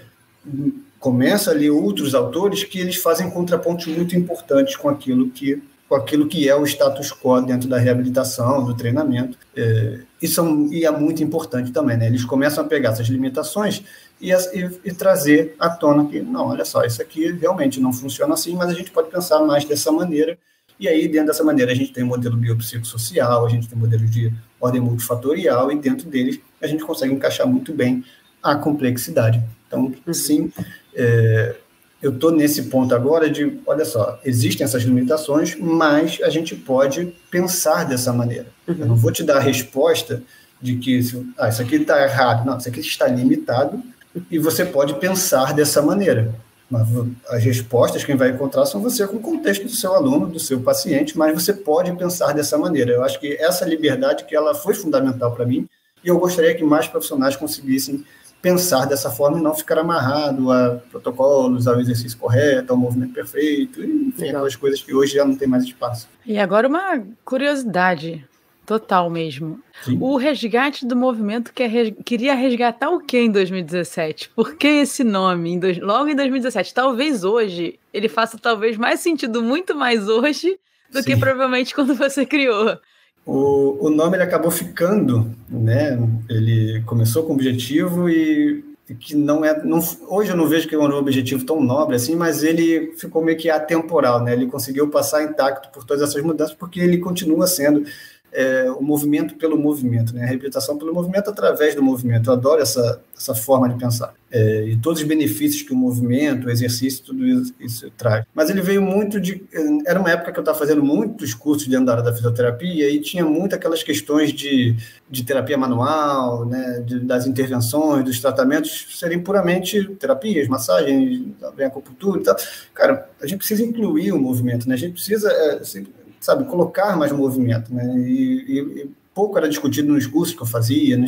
começo 0.99 1.49
a 1.49 1.53
ler 1.53 1.69
outros 1.69 2.13
autores 2.13 2.65
que 2.65 2.81
eles 2.81 2.97
fazem 2.97 3.29
contrapontos 3.29 3.87
muito 3.87 4.17
importantes 4.17 4.75
com 4.75 4.89
aquilo 4.89 5.29
que 5.29 5.63
com 5.93 5.97
aquilo 5.97 6.27
que 6.27 6.49
é 6.49 6.55
o 6.55 6.65
status 6.65 7.11
quo 7.11 7.39
dentro 7.41 7.69
da 7.69 7.77
reabilitação, 7.77 8.65
do 8.65 8.73
treinamento. 8.73 9.37
É, 9.55 9.99
isso 10.19 10.41
é, 10.41 10.75
e 10.75 10.85
é 10.85 10.91
muito 10.91 11.23
importante 11.23 11.71
também, 11.71 11.95
né? 11.95 12.07
Eles 12.07 12.25
começam 12.25 12.63
a 12.63 12.67
pegar 12.67 12.89
essas 12.89 13.05
limitações 13.07 13.83
e, 14.19 14.31
e, 14.31 14.71
e, 14.85 14.91
trazer 14.91 15.55
à 15.59 15.69
tona 15.69 16.05
que, 16.07 16.19
não, 16.19 16.47
olha 16.47 16.65
só, 16.65 16.83
isso 16.83 16.99
aqui 16.99 17.31
realmente 17.33 17.79
não 17.79 17.93
funciona 17.93 18.33
assim, 18.33 18.55
mas 18.55 18.71
a 18.71 18.73
gente 18.73 18.89
pode 18.89 19.11
pensar 19.11 19.39
mais 19.41 19.65
dessa 19.65 19.91
maneira. 19.91 20.35
E 20.79 20.87
aí, 20.87 21.07
dentro 21.07 21.27
dessa 21.27 21.43
maneira, 21.43 21.71
a 21.71 21.75
gente 21.75 21.93
tem 21.93 22.03
o 22.03 22.07
modelo 22.07 22.37
biopsicossocial, 22.37 23.45
a 23.45 23.49
gente 23.49 23.69
tem 23.69 23.77
modelo 23.77 24.05
de 24.07 24.33
ordem 24.59 24.81
multifatorial, 24.81 25.71
e 25.71 25.77
dentro 25.77 26.09
deles 26.09 26.39
a 26.59 26.65
gente 26.65 26.83
consegue 26.83 27.13
encaixar 27.13 27.45
muito 27.45 27.71
bem 27.71 28.03
a 28.41 28.55
complexidade. 28.55 29.43
Então, 29.67 29.93
uhum. 30.07 30.13
sim, 30.13 30.51
é, 30.95 31.55
eu 32.03 32.11
estou 32.11 32.31
nesse 32.33 32.63
ponto 32.63 32.93
agora 32.93 33.29
de, 33.29 33.59
olha 33.65 33.85
só, 33.85 34.19
existem 34.25 34.65
essas 34.65 34.83
limitações, 34.83 35.55
mas 35.57 36.19
a 36.21 36.29
gente 36.29 36.53
pode 36.53 37.15
pensar 37.31 37.85
dessa 37.85 38.11
maneira. 38.11 38.47
Uhum. 38.67 38.75
Eu 38.77 38.85
não 38.87 38.95
vou 38.97 39.09
te 39.09 39.23
dar 39.23 39.37
a 39.37 39.39
resposta 39.39 40.21
de 40.61 40.75
que 40.75 40.99
ah, 41.37 41.47
isso 41.47 41.61
aqui 41.61 41.77
está 41.77 42.03
errado. 42.03 42.45
Não, 42.45 42.57
isso 42.57 42.67
aqui 42.67 42.81
está 42.81 43.07
limitado 43.07 43.81
e 44.29 44.37
você 44.37 44.65
pode 44.65 44.95
pensar 44.95 45.53
dessa 45.53 45.81
maneira. 45.81 46.35
Mas 46.69 46.87
as 47.29 47.41
respostas 47.41 48.03
quem 48.03 48.17
vai 48.17 48.31
encontrar 48.31 48.65
são 48.65 48.81
você 48.81 49.07
com 49.07 49.15
o 49.15 49.21
contexto 49.21 49.63
do 49.63 49.71
seu 49.71 49.93
aluno, 49.93 50.27
do 50.27 50.39
seu 50.39 50.59
paciente, 50.59 51.17
mas 51.17 51.33
você 51.33 51.53
pode 51.53 51.89
pensar 51.93 52.33
dessa 52.33 52.57
maneira. 52.57 52.91
Eu 52.91 53.03
acho 53.03 53.17
que 53.17 53.37
essa 53.39 53.63
liberdade 53.63 54.25
que 54.25 54.35
ela 54.35 54.53
foi 54.53 54.73
fundamental 54.73 55.31
para 55.33 55.45
mim 55.45 55.69
e 56.03 56.09
eu 56.09 56.19
gostaria 56.19 56.53
que 56.53 56.65
mais 56.65 56.85
profissionais 56.85 57.37
conseguissem 57.37 58.03
pensar 58.43 58.85
dessa 58.85 59.09
forma 59.09 59.39
e 59.39 59.41
não 59.41 59.55
ficar 59.55 59.79
amarrado 59.79 60.51
a 60.51 60.75
protocolos, 60.91 61.65
ao 61.65 61.79
exercício 61.79 62.17
correto, 62.17 62.73
ao 62.73 62.77
movimento 62.77 63.13
perfeito, 63.13 63.81
enfim, 63.81 64.27
aquelas 64.27 64.53
coisas 64.57 64.81
que 64.81 64.93
hoje 64.93 65.13
já 65.13 65.23
não 65.23 65.33
tem 65.33 65.47
mais 65.47 65.63
espaço. 65.63 66.09
E 66.25 66.37
agora 66.37 66.67
uma 66.67 67.01
curiosidade 67.23 68.27
total 68.65 69.09
mesmo. 69.09 69.61
Sim. 69.81 69.97
O 70.01 70.17
resgate 70.17 70.85
do 70.85 70.93
movimento 70.93 71.53
quer 71.53 71.69
res... 71.69 71.93
queria 72.03 72.33
resgatar 72.33 72.89
o 72.89 72.99
que 72.99 73.17
em 73.17 73.31
2017? 73.31 74.31
Por 74.35 74.55
que 74.55 74.67
esse 74.67 75.05
nome 75.05 75.51
em 75.51 75.59
dois... 75.59 75.79
logo 75.79 76.09
em 76.09 76.15
2017? 76.15 76.73
Talvez 76.73 77.23
hoje 77.23 77.79
ele 77.93 78.09
faça 78.09 78.37
talvez 78.37 78.75
mais 78.75 78.99
sentido, 78.99 79.41
muito 79.41 79.73
mais 79.73 80.09
hoje 80.09 80.59
do 80.91 81.01
Sim. 81.01 81.11
que 81.11 81.17
provavelmente 81.17 81.73
quando 81.73 81.95
você 81.95 82.25
criou. 82.25 82.77
O, 83.25 83.87
o 83.87 83.89
nome 83.89 84.17
ele 84.17 84.23
acabou 84.23 84.51
ficando, 84.51 85.33
né? 85.49 85.97
Ele 86.29 86.81
começou 86.85 87.23
com 87.23 87.33
objetivo 87.33 88.09
e 88.09 88.63
que 88.99 89.15
não 89.15 89.45
é, 89.45 89.63
não, 89.63 89.79
hoje 90.09 90.31
eu 90.31 90.35
não 90.35 90.45
vejo 90.45 90.67
que 90.67 90.75
é 90.75 90.77
um 90.77 90.83
objetivo 90.83 91.45
tão 91.45 91.61
nobre 91.61 91.95
assim, 91.95 92.15
mas 92.15 92.43
ele 92.43 92.93
ficou 92.97 93.23
meio 93.23 93.37
que 93.37 93.49
atemporal, 93.49 94.21
né? 94.21 94.33
Ele 94.33 94.47
conseguiu 94.47 94.89
passar 94.89 95.23
intacto 95.23 95.69
por 95.69 95.85
todas 95.85 96.03
essas 96.03 96.21
mudanças 96.21 96.53
porque 96.53 96.81
ele 96.81 96.97
continua 96.97 97.47
sendo 97.47 97.85
é, 98.33 98.69
o 98.71 98.81
movimento 98.81 99.35
pelo 99.35 99.57
movimento, 99.57 100.13
né? 100.13 100.23
a 100.23 100.25
reabilitação 100.25 100.77
pelo 100.77 100.93
movimento 100.93 101.29
através 101.29 101.75
do 101.75 101.83
movimento. 101.83 102.29
Eu 102.29 102.33
adoro 102.33 102.61
essa, 102.61 103.01
essa 103.15 103.35
forma 103.35 103.69
de 103.69 103.75
pensar. 103.75 104.13
É, 104.31 104.65
e 104.65 104.77
todos 104.77 104.99
os 104.99 105.07
benefícios 105.07 105.61
que 105.61 105.71
o 105.71 105.75
movimento, 105.75 106.47
o 106.47 106.49
exercício, 106.49 107.03
tudo 107.03 107.23
isso, 107.23 107.53
isso, 107.59 107.91
traz. 107.91 108.25
Mas 108.33 108.49
ele 108.49 108.61
veio 108.61 108.81
muito 108.81 109.21
de. 109.21 109.43
Era 109.85 109.99
uma 109.99 110.09
época 110.09 110.31
que 110.31 110.39
eu 110.39 110.41
estava 110.41 110.57
fazendo 110.57 110.83
muitos 110.83 111.35
cursos 111.35 111.67
da 111.67 111.91
área 111.91 112.03
da 112.03 112.11
fisioterapia 112.11 112.89
e 112.89 112.99
tinha 112.99 113.23
muito 113.23 113.53
aquelas 113.53 113.83
questões 113.83 114.33
de, 114.33 114.75
de 115.07 115.23
terapia 115.23 115.55
manual, 115.55 116.47
né? 116.47 116.83
De, 116.83 116.99
das 117.01 117.27
intervenções, 117.27 118.03
dos 118.03 118.19
tratamentos 118.19 118.97
serem 118.97 119.19
puramente 119.19 119.85
terapias, 119.99 120.47
massagens, 120.47 121.27
acupuntura 121.63 122.19
e 122.19 122.23
tal. 122.23 122.35
Cara, 122.73 123.07
a 123.21 123.27
gente 123.27 123.37
precisa 123.37 123.63
incluir 123.63 124.13
o 124.13 124.19
movimento, 124.19 124.67
né? 124.67 124.73
a 124.73 124.77
gente 124.77 124.93
precisa. 124.93 125.31
É, 125.31 125.59
assim, 125.59 125.85
sabe, 126.23 126.45
colocar 126.45 126.95
mais 126.95 127.11
movimento, 127.11 127.73
né? 127.73 127.83
E, 127.97 128.59
e, 128.59 128.89
pouco 129.13 129.37
era 129.37 129.47
discutido 129.47 129.93
nos 129.93 130.07
cursos 130.07 130.33
que 130.33 130.41
eu 130.41 130.47
fazia. 130.47 130.97
Né? 130.97 131.05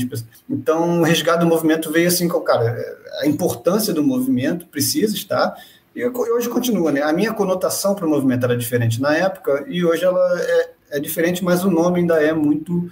Então, 0.50 1.00
o 1.00 1.04
resgate 1.04 1.40
do 1.40 1.48
movimento 1.48 1.92
veio 1.92 2.08
assim, 2.08 2.28
cara, 2.28 2.78
a 3.22 3.26
importância 3.26 3.94
do 3.94 4.04
movimento 4.04 4.68
precisa 4.68 5.16
estar, 5.16 5.56
e 5.96 6.06
hoje 6.06 6.50
continua, 6.50 6.92
né? 6.92 7.02
A 7.02 7.14
minha 7.14 7.34
conotação 7.34 7.96
para 7.96 8.06
o 8.06 8.10
movimento 8.10 8.44
era 8.44 8.58
diferente 8.58 9.02
na 9.02 9.16
época, 9.16 9.66
e 9.70 9.84
hoje 9.84 10.04
ela 10.04 10.42
é, 10.42 10.72
é 10.92 11.00
diferente, 11.00 11.44
mas 11.44 11.64
o 11.64 11.72
nome 11.72 12.02
ainda 12.02 12.22
é 12.22 12.34
muito, 12.34 12.92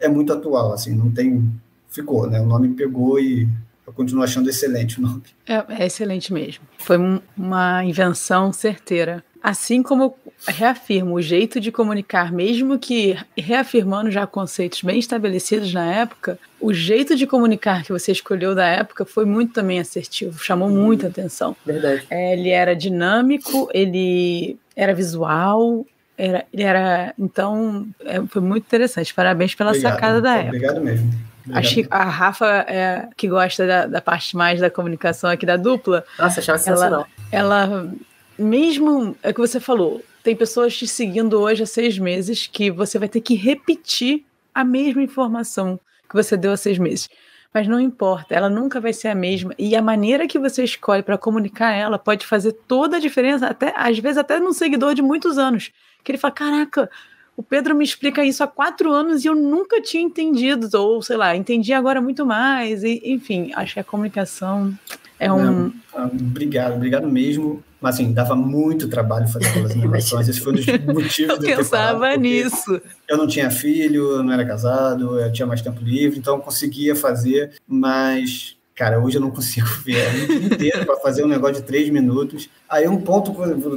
é 0.00 0.08
muito 0.08 0.32
atual, 0.32 0.72
assim, 0.72 0.94
não 0.94 1.10
tem, 1.12 1.48
ficou, 1.88 2.28
né? 2.28 2.40
O 2.40 2.46
nome 2.46 2.70
pegou 2.70 3.20
e 3.20 3.48
eu 3.86 3.92
continuo 3.92 4.24
achando 4.24 4.50
excelente 4.50 4.98
o 4.98 5.02
nome. 5.02 5.22
É, 5.46 5.82
é 5.82 5.86
excelente 5.86 6.32
mesmo. 6.32 6.64
Foi 6.78 6.98
uma 7.36 7.84
invenção 7.84 8.52
certeira. 8.52 9.22
Assim 9.42 9.82
como 9.82 10.16
reafirmo 10.46 11.14
o 11.14 11.22
jeito 11.22 11.60
de 11.60 11.72
comunicar, 11.72 12.32
mesmo 12.32 12.78
que 12.78 13.16
reafirmando 13.36 14.10
já 14.10 14.26
conceitos 14.26 14.82
bem 14.82 14.98
estabelecidos 14.98 15.72
na 15.72 15.84
época, 15.92 16.38
o 16.60 16.72
jeito 16.72 17.16
de 17.16 17.26
comunicar 17.26 17.82
que 17.82 17.92
você 17.92 18.12
escolheu 18.12 18.54
da 18.54 18.66
época 18.66 19.04
foi 19.04 19.24
muito 19.24 19.54
também 19.54 19.80
assertivo, 19.80 20.38
chamou 20.38 20.68
muita 20.68 21.06
atenção. 21.06 21.56
Verdade. 21.64 22.06
É, 22.10 22.34
ele 22.34 22.50
era 22.50 22.76
dinâmico, 22.76 23.68
ele 23.72 24.58
era 24.76 24.94
visual, 24.94 25.86
era, 26.16 26.44
ele 26.52 26.62
era. 26.62 27.14
Então, 27.18 27.86
é, 28.04 28.20
foi 28.26 28.42
muito 28.42 28.64
interessante. 28.64 29.14
Parabéns 29.14 29.54
pela 29.54 29.70
obrigado, 29.70 29.92
sacada 29.92 30.20
da 30.20 30.36
época. 30.36 30.56
Obrigado 30.56 30.80
mesmo. 30.82 31.30
Acho 31.52 31.74
que 31.76 31.86
a 31.90 32.04
Rafa, 32.04 32.46
é, 32.68 33.08
que 33.16 33.26
gosta 33.26 33.66
da, 33.66 33.86
da, 33.86 34.00
parte 34.00 34.36
mais 34.36 34.60
da 34.60 34.70
comunicação 34.70 35.30
aqui 35.30 35.46
da 35.46 35.56
dupla. 35.56 36.04
Nossa, 36.18 36.40
achava 36.40 36.58
sensacional. 36.58 37.06
Ela, 37.32 37.64
ela 37.64 37.92
mesmo 38.40 39.16
é 39.22 39.30
o 39.30 39.34
que 39.34 39.40
você 39.40 39.60
falou, 39.60 40.02
tem 40.22 40.34
pessoas 40.34 40.76
te 40.76 40.86
seguindo 40.86 41.38
hoje 41.40 41.62
há 41.62 41.66
seis 41.66 41.98
meses 41.98 42.46
que 42.46 42.70
você 42.70 42.98
vai 42.98 43.08
ter 43.08 43.20
que 43.20 43.34
repetir 43.34 44.24
a 44.54 44.64
mesma 44.64 45.02
informação 45.02 45.78
que 46.08 46.14
você 46.14 46.36
deu 46.36 46.52
há 46.52 46.56
seis 46.56 46.78
meses. 46.78 47.08
mas 47.52 47.66
não 47.66 47.80
importa, 47.80 48.34
ela 48.34 48.48
nunca 48.48 48.80
vai 48.80 48.92
ser 48.92 49.08
a 49.08 49.14
mesma. 49.14 49.52
E 49.58 49.74
a 49.74 49.82
maneira 49.82 50.26
que 50.28 50.38
você 50.38 50.62
escolhe 50.62 51.02
para 51.02 51.18
comunicar 51.18 51.72
ela 51.72 51.98
pode 51.98 52.24
fazer 52.26 52.52
toda 52.52 52.96
a 52.96 53.00
diferença, 53.00 53.46
até 53.48 53.74
às 53.76 53.98
vezes 53.98 54.18
até 54.18 54.38
num 54.38 54.52
seguidor 54.52 54.94
de 54.94 55.02
muitos 55.02 55.36
anos. 55.36 55.72
Que 56.04 56.12
ele 56.12 56.18
fala: 56.18 56.32
caraca, 56.32 56.88
o 57.36 57.42
Pedro 57.42 57.74
me 57.74 57.84
explica 57.84 58.24
isso 58.24 58.44
há 58.44 58.46
quatro 58.46 58.92
anos 58.92 59.24
e 59.24 59.28
eu 59.28 59.34
nunca 59.34 59.80
tinha 59.80 60.02
entendido, 60.02 60.68
ou 60.78 61.02
sei 61.02 61.16
lá, 61.16 61.34
entendi 61.34 61.72
agora 61.72 62.00
muito 62.00 62.24
mais. 62.24 62.84
E, 62.84 63.00
enfim, 63.04 63.50
acho 63.54 63.74
que 63.74 63.80
a 63.80 63.84
comunicação 63.84 64.72
é 65.18 65.32
um. 65.32 65.72
Não, 65.92 66.06
obrigado, 66.06 66.74
obrigado 66.74 67.08
mesmo. 67.08 67.64
Mas 67.80 67.94
assim, 67.94 68.12
dava 68.12 68.34
muito 68.36 68.88
trabalho 68.88 69.28
fazer 69.28 69.46
aquelas 69.46 69.72
animações. 69.76 70.28
Esse 70.28 70.40
foi 70.40 70.52
um 70.52 70.56
dos 70.56 70.66
motivos 70.66 71.34
eu 71.34 71.38
de 71.38 71.50
eu 71.50 71.56
pensava 71.56 72.16
nisso. 72.16 72.80
Eu 73.08 73.16
não 73.16 73.26
tinha 73.26 73.50
filho, 73.50 74.12
eu 74.12 74.22
não 74.22 74.32
era 74.32 74.44
casado, 74.44 75.18
eu 75.18 75.32
tinha 75.32 75.46
mais 75.46 75.62
tempo 75.62 75.82
livre, 75.82 76.18
então 76.18 76.36
eu 76.36 76.40
conseguia 76.40 76.94
fazer, 76.94 77.52
mas 77.66 78.56
cara, 78.74 78.98
hoje 78.98 79.18
eu 79.18 79.20
não 79.20 79.30
consigo 79.30 79.66
ver 79.84 80.06
a 80.06 80.08
vida 80.10 80.54
inteira 80.54 80.86
para 80.86 80.96
fazer 80.96 81.22
um 81.22 81.28
negócio 81.28 81.56
de 81.56 81.62
três 81.62 81.90
minutos. 81.90 82.48
Aí 82.66 82.88
um 82.88 82.98
ponto, 82.98 83.34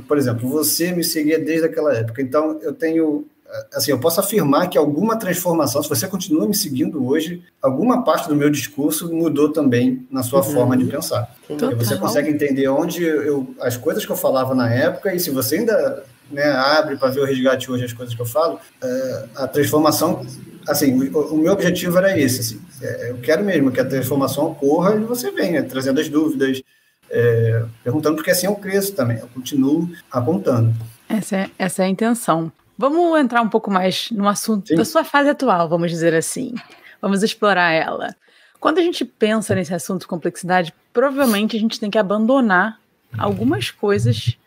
por 0.07 0.17
exemplo, 0.17 0.48
você 0.48 0.93
me 0.93 1.03
seguia 1.03 1.38
desde 1.38 1.65
aquela 1.65 1.93
época, 1.93 2.22
então 2.22 2.57
eu 2.62 2.74
tenho 2.74 3.25
assim, 3.74 3.91
eu 3.91 4.00
posso 4.00 4.19
afirmar 4.19 4.67
que 4.67 4.77
alguma 4.77 5.17
transformação, 5.17 5.81
se 5.83 5.89
você 5.89 6.07
continua 6.07 6.48
me 6.48 6.55
seguindo 6.55 7.05
hoje, 7.05 7.43
alguma 7.62 8.03
parte 8.03 8.27
do 8.27 8.36
meu 8.36 8.50
discurso 8.50 9.13
mudou 9.13 9.51
também 9.51 10.05
na 10.10 10.24
sua 10.24 10.39
uhum. 10.39 10.53
forma 10.53 10.77
de 10.77 10.86
pensar. 10.86 11.36
Porque 11.48 11.75
você 11.75 11.95
consegue 11.98 12.29
entender 12.29 12.67
onde 12.67 13.03
eu, 13.03 13.53
as 13.62 13.77
coisas 13.77 14.05
que 14.05 14.12
eu 14.12 14.15
falava 14.15 14.55
na 14.55 14.74
época, 14.74 15.13
e 15.13 15.19
se 15.19 15.29
você 15.29 15.57
ainda 15.57 16.03
né, 16.31 16.51
abre 16.51 16.98
para 16.98 17.10
ver 17.10 17.22
o 17.22 17.25
resgate 17.25 17.72
hoje 17.72 17.86
as 17.86 17.93
coisas 17.93 18.15
que 18.15 18.22
eu 18.22 18.25
falo, 18.25 18.60
é, 18.81 19.25
a 19.36 19.48
transformação, 19.48 20.25
assim, 20.67 21.10
o, 21.10 21.33
o, 21.33 21.38
meu 21.38 21.53
objetivo 21.53 21.98
era 21.98 22.17
esse, 22.17 22.39
assim, 22.39 22.62
é, 22.81 23.12
eu 23.12 23.17
quero 23.17 23.43
mesmo 23.43 23.72
que 23.72 23.79
a 23.79 23.86
transformação 23.86 24.48
ocorra 24.48 24.95
e 24.95 25.03
você 25.03 25.31
venha 25.31 25.63
trazendo 25.63 26.00
as 26.00 26.10
dúvidas, 26.10 26.62
é, 27.10 27.63
perguntando, 27.83 28.15
porque 28.15 28.31
assim 28.31 28.48
eu 28.48 28.55
cresço 28.55 28.93
também, 28.93 29.17
eu 29.19 29.27
continuo 29.27 29.89
apontando. 30.12 30.74
Essa 31.07 31.38
é, 31.38 31.50
essa 31.60 31.83
é 31.83 31.86
a 31.86 31.89
intenção. 31.89 32.51
Vamos 32.77 33.20
entrar 33.20 33.42
um 33.42 33.50
pouco 33.50 33.70
mais 33.70 34.10
no 34.12 34.27
assunto 34.27 34.70
Sim. 34.70 34.75
da 34.75 34.86
sua 34.86 35.03
fase 35.03 35.30
atual, 35.30 35.70
vamos 35.70 35.92
dizer 35.92 36.13
assim. 36.13 36.53
Vamos 37.01 37.22
explorar 37.22 37.72
ela. 37.72 38.15
Quando 38.60 38.80
a 38.80 38.82
gente 38.82 39.03
pensa 39.03 39.53
nesse 39.53 39.74
assunto 39.74 40.08
complexidade, 40.08 40.74
provavelmente 40.94 41.56
a 41.56 41.60
gente 41.60 41.80
tem 41.80 41.92
que 41.92 41.98
abandonar 41.98 42.80
algumas 43.18 43.70
coisas 43.70 44.38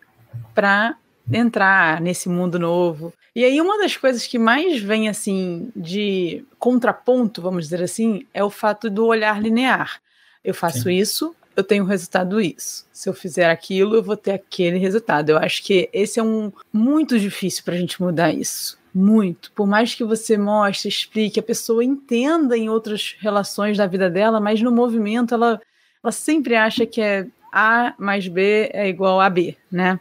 para 0.55 0.97
entrar 1.31 2.01
nesse 2.01 2.29
mundo 2.29 2.59
novo. 2.59 3.13
E 3.35 3.45
aí 3.45 3.61
uma 3.61 3.79
das 3.79 3.97
coisas 3.97 4.27
que 4.27 4.39
mais 4.39 4.81
vem 4.81 5.09
assim 5.09 5.71
de 5.77 6.43
contraponto, 6.59 7.43
vamos 7.43 7.65
dizer 7.65 7.83
assim, 7.83 8.27
é 8.33 8.43
o 8.43 8.49
fato 8.49 8.89
do 8.89 9.05
olhar 9.05 9.41
linear. 9.41 10.01
Eu 10.43 10.55
faço 10.55 10.85
Sim. 10.85 10.95
isso, 10.95 11.36
eu 11.57 11.65
tenho 11.65 11.85
o 11.85 11.87
resultado 11.87 12.41
isso. 12.41 12.87
Se 12.93 13.09
eu 13.09 13.15
fizer 13.15 13.51
aquilo, 13.51 13.97
eu 13.97 14.03
vou 14.03 14.17
ter 14.17 14.33
aquele 14.33 14.79
resultado. 14.79 15.31
Eu 15.31 15.39
acho 15.39 15.63
que 15.63 15.89
esse 15.93 16.21
é 16.21 16.23
um 16.23 16.53
muito 16.73 17.19
difícil 17.19 17.65
para 17.65 17.75
a 17.75 17.79
gente 17.79 18.01
mudar 18.01 18.31
isso. 18.31 18.79
Muito. 18.95 19.51
Por 19.53 19.67
mais 19.67 19.95
que 19.95 20.05
você 20.05 20.37
mostre, 20.37 20.89
explique, 20.89 21.41
a 21.41 21.43
pessoa 21.43 21.83
entenda 21.83 22.57
em 22.57 22.69
outras 22.69 23.17
relações 23.19 23.77
da 23.77 23.87
vida 23.87 24.09
dela, 24.11 24.41
mas 24.41 24.61
no 24.61 24.71
movimento 24.71 25.35
ela, 25.35 25.61
ela 26.03 26.13
sempre 26.13 26.55
acha 26.55 26.87
que 26.87 27.01
é 27.01 27.27
A 27.53 27.95
mais 27.99 28.29
B 28.29 28.71
é 28.73 28.89
igual 28.89 29.21
a 29.21 29.29
B, 29.29 29.57
né? 29.71 29.99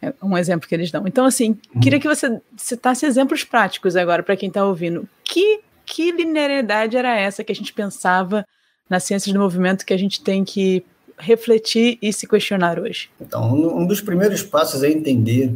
É 0.00 0.12
um 0.22 0.38
exemplo 0.38 0.68
que 0.68 0.74
eles 0.74 0.90
dão. 0.90 1.04
Então, 1.06 1.24
assim, 1.24 1.58
uhum. 1.74 1.80
queria 1.80 1.98
que 1.98 2.06
você 2.06 2.40
citasse 2.56 3.04
exemplos 3.04 3.42
práticos 3.42 3.96
agora 3.96 4.22
para 4.22 4.36
quem 4.36 4.48
está 4.48 4.64
ouvindo. 4.64 5.08
Que, 5.24 5.60
que 5.84 6.12
linearidade 6.12 6.96
era 6.96 7.18
essa 7.18 7.42
que 7.42 7.50
a 7.50 7.54
gente 7.54 7.72
pensava 7.72 8.46
nas 8.88 9.04
ciências 9.04 9.32
do 9.32 9.38
movimento 9.38 9.84
que 9.84 9.92
a 9.92 9.98
gente 9.98 10.22
tem 10.22 10.44
que 10.44 10.84
refletir 11.18 11.98
e 12.00 12.12
se 12.12 12.26
questionar 12.26 12.78
hoje? 12.78 13.10
Então, 13.20 13.52
um 13.52 13.86
dos 13.86 14.00
primeiros 14.00 14.42
passos 14.42 14.82
é 14.82 14.90
entender 14.90 15.54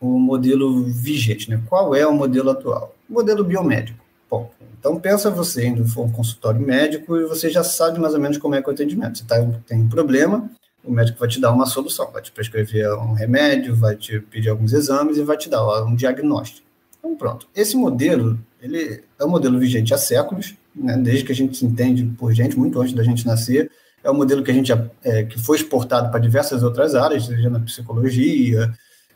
o 0.00 0.18
modelo 0.18 0.84
vigente, 0.84 1.48
né? 1.48 1.60
Qual 1.68 1.94
é 1.94 2.06
o 2.06 2.12
modelo 2.12 2.50
atual? 2.50 2.94
O 3.08 3.14
modelo 3.14 3.44
biomédico. 3.44 4.04
Bom, 4.30 4.50
então 4.78 4.98
pensa 4.98 5.30
você 5.30 5.66
indo 5.66 5.86
for 5.86 6.04
um 6.04 6.10
consultório 6.10 6.60
médico 6.60 7.16
e 7.16 7.24
você 7.24 7.48
já 7.48 7.62
sabe 7.62 7.98
mais 7.98 8.14
ou 8.14 8.20
menos 8.20 8.36
como 8.36 8.54
é, 8.54 8.58
é 8.58 8.62
o 8.66 8.70
atendimento. 8.70 9.18
Você 9.18 9.24
tá, 9.24 9.36
tem 9.66 9.78
um 9.78 9.88
problema, 9.88 10.50
o 10.82 10.92
médico 10.92 11.18
vai 11.18 11.28
te 11.28 11.40
dar 11.40 11.52
uma 11.52 11.66
solução, 11.66 12.10
vai 12.10 12.20
te 12.20 12.32
prescrever 12.32 12.92
um 12.94 13.12
remédio, 13.12 13.74
vai 13.74 13.96
te 13.96 14.20
pedir 14.20 14.50
alguns 14.50 14.72
exames 14.72 15.16
e 15.16 15.22
vai 15.22 15.36
te 15.36 15.48
dar 15.48 15.84
um 15.84 15.94
diagnóstico. 15.94 16.66
Então 16.98 17.16
pronto. 17.16 17.48
Esse 17.54 17.76
modelo, 17.76 18.38
ele 18.60 19.02
é 19.18 19.24
um 19.24 19.28
modelo 19.28 19.58
vigente 19.58 19.94
há 19.94 19.98
séculos, 19.98 20.54
né, 20.74 20.96
desde 20.96 21.24
que 21.24 21.32
a 21.32 21.34
gente 21.34 21.56
se 21.56 21.64
entende 21.64 22.04
por 22.18 22.32
gente, 22.32 22.58
muito 22.58 22.80
antes 22.80 22.94
da 22.94 23.02
gente 23.02 23.26
nascer. 23.26 23.70
É 24.02 24.10
um 24.10 24.14
modelo 24.14 24.42
que 24.42 24.50
a 24.50 24.54
gente 24.54 24.72
é, 25.02 25.24
que 25.24 25.38
foi 25.38 25.56
exportado 25.56 26.10
para 26.10 26.20
diversas 26.20 26.62
outras 26.62 26.94
áreas, 26.94 27.26
seja 27.26 27.48
na 27.48 27.60
psicologia, 27.60 28.72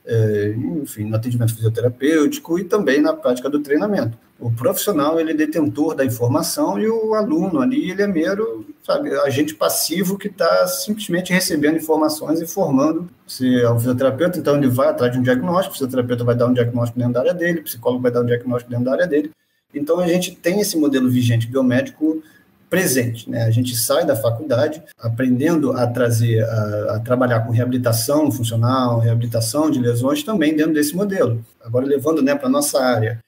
é, 0.06 0.54
enfim, 0.82 1.04
no 1.04 1.16
atendimento 1.16 1.54
fisioterapêutico 1.54 2.58
e 2.58 2.64
também 2.64 3.00
na 3.00 3.12
prática 3.12 3.50
do 3.50 3.60
treinamento. 3.60 4.16
O 4.40 4.50
profissional 4.50 5.20
ele 5.20 5.32
é 5.32 5.34
detentor 5.34 5.94
da 5.94 6.04
informação 6.04 6.78
e 6.78 6.88
o 6.88 7.12
aluno 7.14 7.60
ali 7.60 7.90
ele 7.90 8.02
é 8.02 8.06
mero 8.06 8.64
sabe, 8.84 9.12
agente 9.18 9.54
passivo 9.54 10.16
que 10.16 10.28
está 10.28 10.66
simplesmente 10.66 11.32
recebendo 11.32 11.76
informações 11.76 12.40
e 12.40 12.46
formando. 12.46 13.10
Se 13.26 13.60
é 13.60 13.70
um 13.70 13.78
fisioterapeuta, 13.78 14.38
então 14.38 14.56
ele 14.56 14.68
vai 14.68 14.88
atrás 14.88 15.12
de 15.12 15.18
um 15.18 15.22
diagnóstico, 15.22 15.72
o 15.72 15.74
fisioterapeuta 15.74 16.24
vai 16.24 16.34
dar 16.34 16.46
um 16.46 16.54
diagnóstico 16.54 16.98
dentro 16.98 17.14
da 17.14 17.20
área 17.20 17.34
dele, 17.34 17.60
o 17.60 17.64
psicólogo 17.64 18.02
vai 18.02 18.10
dar 18.10 18.22
um 18.22 18.26
diagnóstico 18.26 18.70
dentro 18.70 18.86
da 18.86 18.92
área 18.92 19.06
dele. 19.06 19.30
Então, 19.74 20.00
a 20.00 20.08
gente 20.08 20.34
tem 20.34 20.60
esse 20.60 20.76
modelo 20.76 21.10
vigente 21.10 21.46
biomédico 21.46 22.22
presente. 22.68 23.28
Né? 23.28 23.44
A 23.44 23.50
gente 23.50 23.74
sai 23.76 24.04
da 24.04 24.16
faculdade 24.16 24.82
aprendendo 24.98 25.72
a 25.72 25.86
trazer, 25.86 26.42
a, 26.44 26.96
a, 26.96 27.00
trabalhar 27.00 27.40
com 27.40 27.52
reabilitação 27.52 28.30
funcional, 28.30 28.98
reabilitação 28.98 29.70
de 29.70 29.78
lesões 29.78 30.22
também 30.22 30.54
dentro 30.54 30.74
desse 30.74 30.94
modelo. 30.94 31.44
Agora, 31.62 31.86
levando 31.86 32.22
né, 32.22 32.34
para 32.34 32.46
a 32.46 32.50
nossa 32.50 32.80
área, 32.80 33.18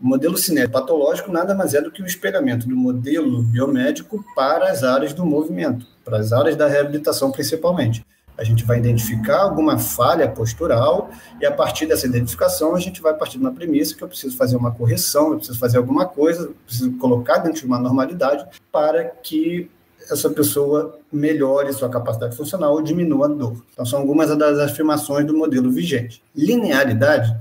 o 0.00 0.06
modelo 0.06 0.36
cinético 0.36 0.72
patológico 0.72 1.32
nada 1.32 1.54
mais 1.54 1.74
é 1.74 1.82
do 1.82 1.90
que 1.90 2.02
o 2.02 2.06
espelhamento 2.06 2.68
do 2.68 2.76
modelo 2.76 3.42
biomédico 3.42 4.24
para 4.34 4.70
as 4.70 4.84
áreas 4.84 5.12
do 5.12 5.26
movimento, 5.26 5.86
para 6.04 6.18
as 6.18 6.32
áreas 6.32 6.56
da 6.56 6.68
reabilitação 6.68 7.32
principalmente. 7.32 8.04
A 8.38 8.44
gente 8.44 8.64
vai 8.64 8.78
identificar 8.78 9.42
alguma 9.42 9.78
falha 9.78 10.28
postural 10.28 11.10
e 11.40 11.44
a 11.44 11.52
partir 11.52 11.86
dessa 11.86 12.06
identificação 12.06 12.74
a 12.74 12.80
gente 12.80 13.02
vai 13.02 13.12
partir 13.12 13.36
de 13.36 13.44
uma 13.44 13.52
premissa 13.52 13.96
que 13.96 14.02
eu 14.02 14.08
preciso 14.08 14.36
fazer 14.36 14.56
uma 14.56 14.70
correção, 14.70 15.32
eu 15.32 15.36
preciso 15.38 15.58
fazer 15.58 15.76
alguma 15.76 16.06
coisa, 16.06 16.50
preciso 16.64 16.92
colocar 16.92 17.38
dentro 17.38 17.60
de 17.60 17.66
uma 17.66 17.78
normalidade 17.78 18.46
para 18.70 19.04
que 19.04 19.68
essa 20.10 20.30
pessoa 20.30 20.98
melhore 21.12 21.72
sua 21.72 21.88
capacidade 21.88 22.36
funcional 22.36 22.72
ou 22.72 22.80
diminua 22.80 23.26
a 23.26 23.28
dor. 23.28 23.62
Então, 23.72 23.84
são 23.84 23.98
algumas 23.98 24.34
das 24.38 24.58
afirmações 24.58 25.26
do 25.26 25.36
modelo 25.36 25.70
vigente. 25.70 26.22
Linearidade, 26.34 27.36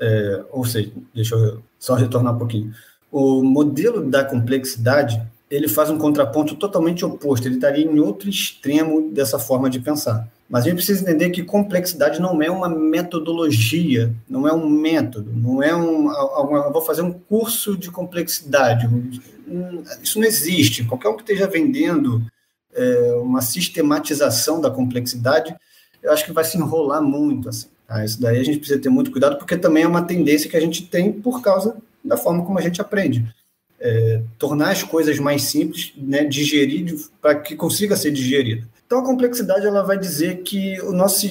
é, 0.00 0.44
ou 0.50 0.64
seja, 0.64 0.90
deixa 1.14 1.36
eu 1.36 1.62
só 1.78 1.94
retornar 1.94 2.34
um 2.34 2.38
pouquinho. 2.38 2.72
O 3.12 3.42
modelo 3.42 4.10
da 4.10 4.24
complexidade 4.24 5.20
ele 5.50 5.68
faz 5.68 5.90
um 5.90 5.98
contraponto 5.98 6.54
totalmente 6.56 7.04
oposto, 7.04 7.46
ele 7.46 7.54
estaria 7.54 7.84
em 7.84 7.98
outro 8.00 8.28
extremo 8.28 9.10
dessa 9.10 9.38
forma 9.38 9.70
de 9.70 9.80
pensar. 9.80 10.28
Mas 10.48 10.64
a 10.64 10.68
gente 10.68 10.76
precisa 10.76 11.02
entender 11.02 11.28
que 11.28 11.42
complexidade 11.42 12.20
não 12.20 12.40
é 12.42 12.50
uma 12.50 12.68
metodologia, 12.68 14.14
não 14.26 14.48
é 14.48 14.52
um 14.52 14.68
método, 14.68 15.30
não 15.30 15.62
é 15.62 15.76
um. 15.76 16.10
Eu 16.10 16.72
vou 16.72 16.80
fazer 16.80 17.02
um 17.02 17.12
curso 17.12 17.76
de 17.76 17.90
complexidade. 17.90 18.88
Isso 20.02 20.18
não 20.18 20.26
existe. 20.26 20.84
Qualquer 20.84 21.10
um 21.10 21.16
que 21.16 21.22
esteja 21.22 21.46
vendendo 21.46 22.24
é, 22.72 23.12
uma 23.20 23.42
sistematização 23.42 24.58
da 24.58 24.70
complexidade, 24.70 25.54
eu 26.02 26.10
acho 26.12 26.24
que 26.24 26.32
vai 26.32 26.44
se 26.44 26.56
enrolar 26.56 27.02
muito. 27.02 27.50
Assim, 27.50 27.66
tá? 27.86 28.02
Isso 28.02 28.18
daí 28.18 28.38
a 28.38 28.44
gente 28.44 28.58
precisa 28.58 28.80
ter 28.80 28.88
muito 28.88 29.10
cuidado, 29.10 29.36
porque 29.36 29.56
também 29.56 29.82
é 29.82 29.88
uma 29.88 30.02
tendência 30.02 30.48
que 30.48 30.56
a 30.56 30.60
gente 30.60 30.86
tem 30.86 31.12
por 31.12 31.42
causa 31.42 31.76
da 32.02 32.16
forma 32.16 32.42
como 32.42 32.58
a 32.58 32.62
gente 32.62 32.80
aprende. 32.80 33.22
É, 33.78 34.22
tornar 34.38 34.70
as 34.70 34.82
coisas 34.82 35.18
mais 35.18 35.42
simples, 35.42 35.92
né, 35.96 36.24
digerir 36.24 36.96
para 37.20 37.34
que 37.34 37.54
consiga 37.54 37.96
ser 37.96 38.10
digerida. 38.10 38.66
Então 38.88 39.00
a 39.00 39.04
complexidade 39.04 39.66
ela 39.66 39.82
vai 39.82 39.98
dizer 39.98 40.38
que 40.38 40.80
o 40.80 40.92
nosso 40.92 41.26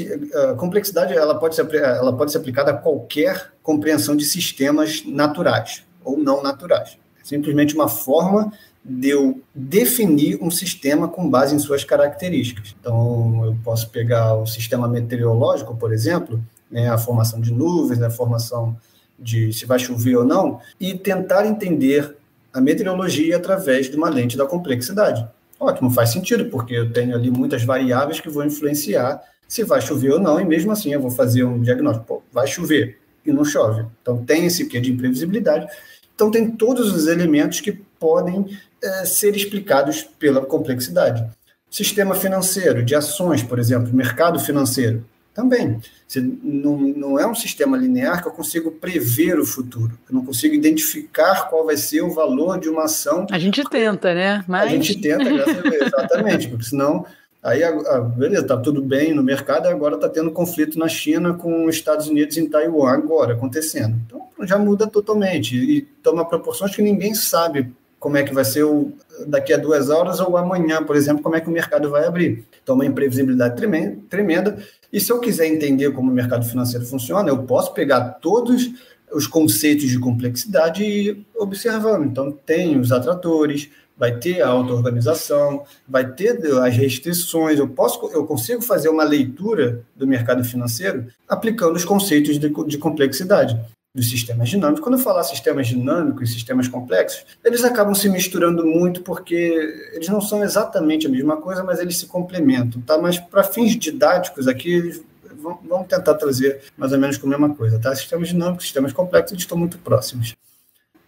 a 0.52 0.54
complexidade 0.54 1.15
ela 1.15 1.34
pode 1.34 1.56
ser 1.56 1.67
ela 1.74 2.15
pode 2.15 2.32
ser 2.32 2.38
aplicada 2.38 2.70
a 2.70 2.76
qualquer 2.76 3.52
compreensão 3.63 4.15
de 4.15 4.26
sistemas 4.26 5.04
naturais 5.08 5.84
ou 6.06 6.20
não 6.20 6.43
naturais. 6.43 7.00
É 7.20 7.26
simplesmente 7.26 7.74
uma 7.74 7.88
forma 7.88 8.54
de 8.86 9.10
eu 9.10 9.41
definir 9.56 10.38
um 10.39 10.52
sistema 10.52 11.08
com 11.08 11.28
base 11.28 11.56
em 11.56 11.58
suas 11.58 11.84
características. 11.84 12.76
Então 12.80 13.43
eu 13.43 13.58
posso 13.63 13.89
pegar 13.89 14.36
o 14.36 14.46
sistema 14.46 14.88
meteorológico, 14.88 15.76
por 15.76 15.91
exemplo, 15.91 16.39
né, 16.70 16.88
a 16.88 16.98
formação 17.00 17.41
de 17.41 17.52
nuvens, 17.52 18.04
a 18.04 18.10
formação 18.12 18.78
de 19.17 19.52
se 19.52 19.65
vai 19.65 19.80
chover 19.80 20.15
ou 20.15 20.24
não, 20.24 20.60
e 20.80 20.93
tentar 20.93 21.48
entender 21.48 22.15
a 22.54 22.62
meteorologia 22.62 23.36
através 23.36 23.89
de 23.89 23.98
uma 23.98 24.10
lente 24.10 24.38
da 24.38 24.46
complexidade. 24.46 25.28
Ótimo, 25.60 25.89
faz 25.89 26.10
sentido, 26.12 26.46
porque 26.50 26.74
eu 26.74 26.91
tenho 26.91 27.15
ali 27.15 27.32
muitas 27.32 27.63
variáveis 27.63 28.20
que 28.20 28.30
vão 28.30 28.46
influenciar 28.46 29.22
se 29.48 29.63
vai 29.63 29.82
chover 29.82 30.12
ou 30.12 30.20
não, 30.20 30.39
e 30.39 30.46
mesmo 30.46 30.72
assim 30.72 30.93
eu 30.93 31.02
vou 31.02 31.10
fazer 31.10 31.43
um 31.43 31.62
diagnóstico. 31.62 32.06
Pô, 32.06 32.24
vai 32.32 32.46
chover 32.46 33.00
e 33.26 33.32
não 33.32 33.46
chove. 33.46 33.86
Então 34.02 34.24
tem 34.24 34.46
esse 34.46 34.65
quê 34.65 34.80
de 34.80 34.91
imprevisibilidade. 34.91 35.67
Então 36.13 36.30
tem 36.30 36.52
todos 36.52 36.93
os 36.93 37.08
elementos 37.08 37.60
que 37.62 37.72
podem 37.72 38.58
é, 38.82 39.06
ser 39.06 39.36
explicados 39.36 40.04
pela 40.04 40.46
complexidade. 40.46 41.26
Sistema 41.70 42.15
financeiro, 42.15 42.84
de 42.84 42.96
ações, 42.96 43.43
por 43.43 43.60
exemplo, 43.60 43.93
mercado 43.93 44.39
financeiro, 44.39 45.06
também. 45.38 45.80
Você 46.08 46.19
não, 46.19 46.76
não 46.78 47.19
é 47.19 47.28
um 47.28 47.36
sistema 47.36 47.78
linear 47.78 48.23
que 48.23 48.28
eu 48.28 48.32
consigo 48.32 48.71
prever 48.71 49.39
o 49.39 49.45
futuro. 49.45 49.91
Eu 50.10 50.15
não 50.15 50.26
consigo 50.26 50.56
identificar 50.56 51.47
qual 51.47 51.63
vai 51.63 51.78
ser 51.78 52.02
o 52.02 52.10
valor 52.10 52.60
de 52.60 52.67
uma 52.67 52.86
ação. 52.86 53.28
A 53.30 53.38
gente 53.38 53.63
tenta, 53.69 54.15
né? 54.15 54.43
Mas... 54.47 54.63
A 54.63 54.69
gente 54.69 55.00
tenta, 55.00 55.30
exatamente, 55.86 56.47
porque 56.47 56.65
senão 56.65 57.06
Aí, 57.43 57.63
ah, 57.63 58.02
beleza, 58.02 58.41
está 58.41 58.58
tudo 58.58 58.82
bem 58.82 59.13
no 59.13 59.23
mercado, 59.23 59.67
agora 59.67 59.95
está 59.95 60.10
tendo 60.10 60.32
conflito 60.32 60.78
na 60.78 60.89
China 60.89 61.34
com 61.36 61.65
os 61.65 61.76
Estados 61.76 62.08
Unidos 62.08 62.36
em 62.36 62.50
Taiwan, 62.50 62.91
agora 62.91 63.36
acontecendo. 63.36 63.95
Então, 64.06 64.28
já 64.41 64.58
muda 64.58 64.86
totalmente 64.86 65.56
e 65.56 65.82
toma 66.04 66.26
proporções 66.26 66.76
que 66.76 66.82
ninguém 66.82 67.13
sabe 67.13 67.71
como 68.00 68.17
é 68.17 68.23
que 68.23 68.34
vai 68.34 68.43
ser 68.43 68.63
o, 68.63 68.91
daqui 69.26 69.54
a 69.54 69.58
duas 69.58 69.89
horas 69.89 70.19
ou 70.19 70.36
amanhã, 70.36 70.84
por 70.84 70.95
exemplo, 70.95 71.23
como 71.23 71.36
é 71.36 71.41
que 71.41 71.47
o 71.47 71.52
mercado 71.52 71.89
vai 71.89 72.06
abrir. 72.06 72.43
Então, 72.62 72.76
uma 72.76 72.86
imprevisibilidade 72.86 73.56
tremenda, 73.56 73.97
tremenda. 74.10 74.58
E 74.91 75.00
se 75.00 75.12
eu 75.12 75.19
quiser 75.19 75.47
entender 75.47 75.91
como 75.91 76.12
o 76.12 76.13
mercado 76.13 76.45
financeiro 76.45 76.86
funciona, 76.86 77.30
eu 77.30 77.43
posso 77.43 77.73
pegar 77.73 78.02
todos 78.21 78.69
os 79.12 79.28
conceitos 79.28 79.89
de 79.89 80.00
complexidade 80.00 80.84
e 80.84 81.26
observando. 81.36 82.06
Então, 82.06 82.32
tem 82.32 82.80
os 82.80 82.91
atratores, 82.91 83.69
vai 83.97 84.17
ter 84.17 84.41
a 84.41 84.50
auto-organização, 84.50 85.63
vai 85.88 86.12
ter 86.12 86.39
as 86.62 86.76
restrições. 86.76 87.60
Eu, 87.60 87.67
posso, 87.67 88.06
eu 88.13 88.26
consigo 88.26 88.62
fazer 88.62 88.89
uma 88.89 89.04
leitura 89.04 89.84
do 89.95 90.08
mercado 90.08 90.43
financeiro 90.43 91.08
aplicando 91.28 91.76
os 91.76 91.86
conceitos 91.86 92.38
de, 92.39 92.50
de 92.50 92.78
complexidade 92.78 93.60
dos 93.98 94.12
sistemas 94.12 94.48
dinâmicos. 94.48 94.84
Quando 94.84 94.96
eu 94.96 95.04
falar 95.04 95.24
sistemas 95.24 95.68
dinâmicos 95.68 96.30
e 96.30 96.34
sistemas 96.34 96.68
complexos, 96.68 97.26
eles 97.44 97.64
acabam 97.64 97.96
se 97.96 98.08
misturando 98.08 98.64
muito 98.64 99.02
porque 99.02 99.90
eles 99.92 100.08
não 100.08 100.22
são 100.22 100.44
exatamente 100.44 101.08
a 101.08 101.10
mesma 101.10 101.38
coisa, 101.38 101.64
mas 101.64 101.80
eles 101.80 101.98
se 101.98 102.06
complementam, 102.06 102.80
tá? 102.82 102.96
Mas 103.00 103.18
para 103.18 103.44
fins 103.44 103.76
didáticos 103.76 104.48
aqui, 104.48 105.02
vamos 105.42 105.88
tentar 105.88 106.14
trazer 106.14 106.62
mais 106.78 106.92
ou 106.92 107.00
menos 107.00 107.18
com 107.18 107.26
a 107.26 107.30
mesma 107.32 107.56
coisa, 107.56 107.80
tá? 107.80 107.96
Sistemas 107.96 108.28
dinâmicos, 108.28 108.66
sistemas 108.66 108.94
complexos, 108.94 109.32
eles 109.32 109.42
estão 109.42 109.58
muito 109.58 109.80
próximos. 109.80 110.36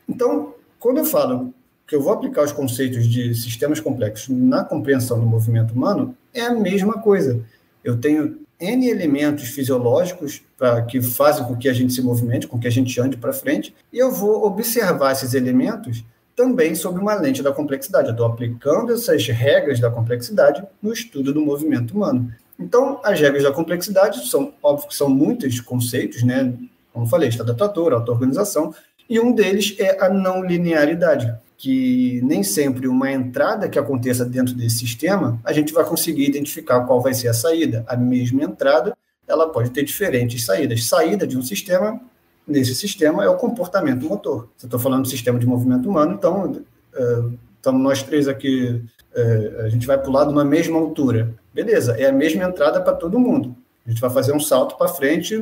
Então, 0.07 0.55
quando 0.79 0.97
eu 0.97 1.05
falo 1.05 1.53
que 1.85 1.95
eu 1.95 2.01
vou 2.01 2.11
aplicar 2.11 2.43
os 2.43 2.51
conceitos 2.51 3.07
de 3.07 3.35
sistemas 3.35 3.79
complexos 3.79 4.29
na 4.29 4.63
compreensão 4.63 5.19
do 5.19 5.27
movimento 5.27 5.75
humano, 5.75 6.17
é 6.33 6.41
a 6.41 6.55
mesma 6.55 6.93
coisa. 6.93 7.39
Eu 7.83 7.97
tenho 7.97 8.39
N 8.59 8.89
elementos 8.89 9.47
fisiológicos 9.49 10.41
para 10.57 10.81
que 10.81 11.01
fazem 11.01 11.45
com 11.45 11.55
que 11.55 11.69
a 11.69 11.73
gente 11.73 11.93
se 11.93 12.01
movimente, 12.01 12.47
com 12.47 12.59
que 12.59 12.67
a 12.67 12.71
gente 12.71 12.99
ande 12.99 13.15
para 13.15 13.31
frente, 13.31 13.73
e 13.91 13.97
eu 13.97 14.11
vou 14.11 14.45
observar 14.45 15.13
esses 15.13 15.33
elementos 15.33 16.03
também 16.35 16.75
sob 16.75 16.99
uma 16.99 17.13
lente 17.15 17.43
da 17.43 17.51
complexidade. 17.51 18.07
Eu 18.07 18.11
estou 18.11 18.25
aplicando 18.25 18.93
essas 18.93 19.25
regras 19.27 19.79
da 19.79 19.89
complexidade 19.89 20.63
no 20.81 20.91
estudo 20.91 21.33
do 21.33 21.41
movimento 21.41 21.93
humano. 21.95 22.33
Então, 22.57 22.99
as 23.03 23.19
regras 23.19 23.43
da 23.43 23.51
complexidade 23.51 24.27
são, 24.29 24.53
óbvio 24.61 24.87
que 24.89 24.95
são 24.95 25.09
muitos 25.09 25.59
conceitos, 25.61 26.23
né? 26.23 26.53
Como 26.93 27.07
falei, 27.07 27.29
estado 27.29 27.51
atrator, 27.51 27.93
auto-organização, 27.93 28.73
e 29.09 29.19
um 29.19 29.33
deles 29.33 29.75
é 29.79 30.03
a 30.03 30.09
não 30.09 30.43
linearidade 30.43 31.33
que 31.59 32.21
nem 32.23 32.41
sempre 32.41 32.87
uma 32.87 33.11
entrada 33.11 33.67
que 33.67 33.77
aconteça 33.77 34.23
dentro 34.23 34.53
desse 34.53 34.77
sistema, 34.77 35.37
a 35.43 35.51
gente 35.51 35.73
vai 35.73 35.83
conseguir 35.83 36.25
identificar 36.25 36.85
qual 36.85 37.01
vai 37.01 37.13
ser 37.13 37.27
a 37.27 37.33
saída. 37.33 37.83
A 37.85 37.97
mesma 37.97 38.43
entrada, 38.43 38.97
ela 39.27 39.49
pode 39.49 39.71
ter 39.71 39.83
diferentes 39.83 40.45
saídas. 40.45 40.85
Saída 40.85 41.27
de 41.27 41.37
um 41.37 41.41
sistema, 41.41 41.99
nesse 42.47 42.73
sistema, 42.73 43.25
é 43.25 43.27
o 43.27 43.35
comportamento 43.35 44.07
motor. 44.07 44.47
Se 44.55 44.65
eu 44.65 44.67
estou 44.67 44.79
falando 44.79 45.01
do 45.01 45.09
sistema 45.09 45.37
de 45.37 45.45
movimento 45.45 45.89
humano, 45.89 46.13
então, 46.13 46.49
uh, 46.49 47.37
estamos 47.57 47.83
nós 47.83 48.01
três 48.03 48.29
aqui, 48.29 48.81
uh, 49.13 49.65
a 49.65 49.67
gente 49.67 49.85
vai 49.85 50.01
pular 50.01 50.23
de 50.23 50.31
uma 50.31 50.45
mesma 50.45 50.79
altura. 50.79 51.33
Beleza, 51.53 51.91
é 51.99 52.05
a 52.05 52.13
mesma 52.13 52.45
entrada 52.45 52.79
para 52.79 52.93
todo 52.93 53.19
mundo. 53.19 53.53
A 53.85 53.89
gente 53.89 53.99
vai 53.99 54.09
fazer 54.09 54.31
um 54.31 54.39
salto 54.39 54.77
para 54.77 54.87
frente 54.87 55.35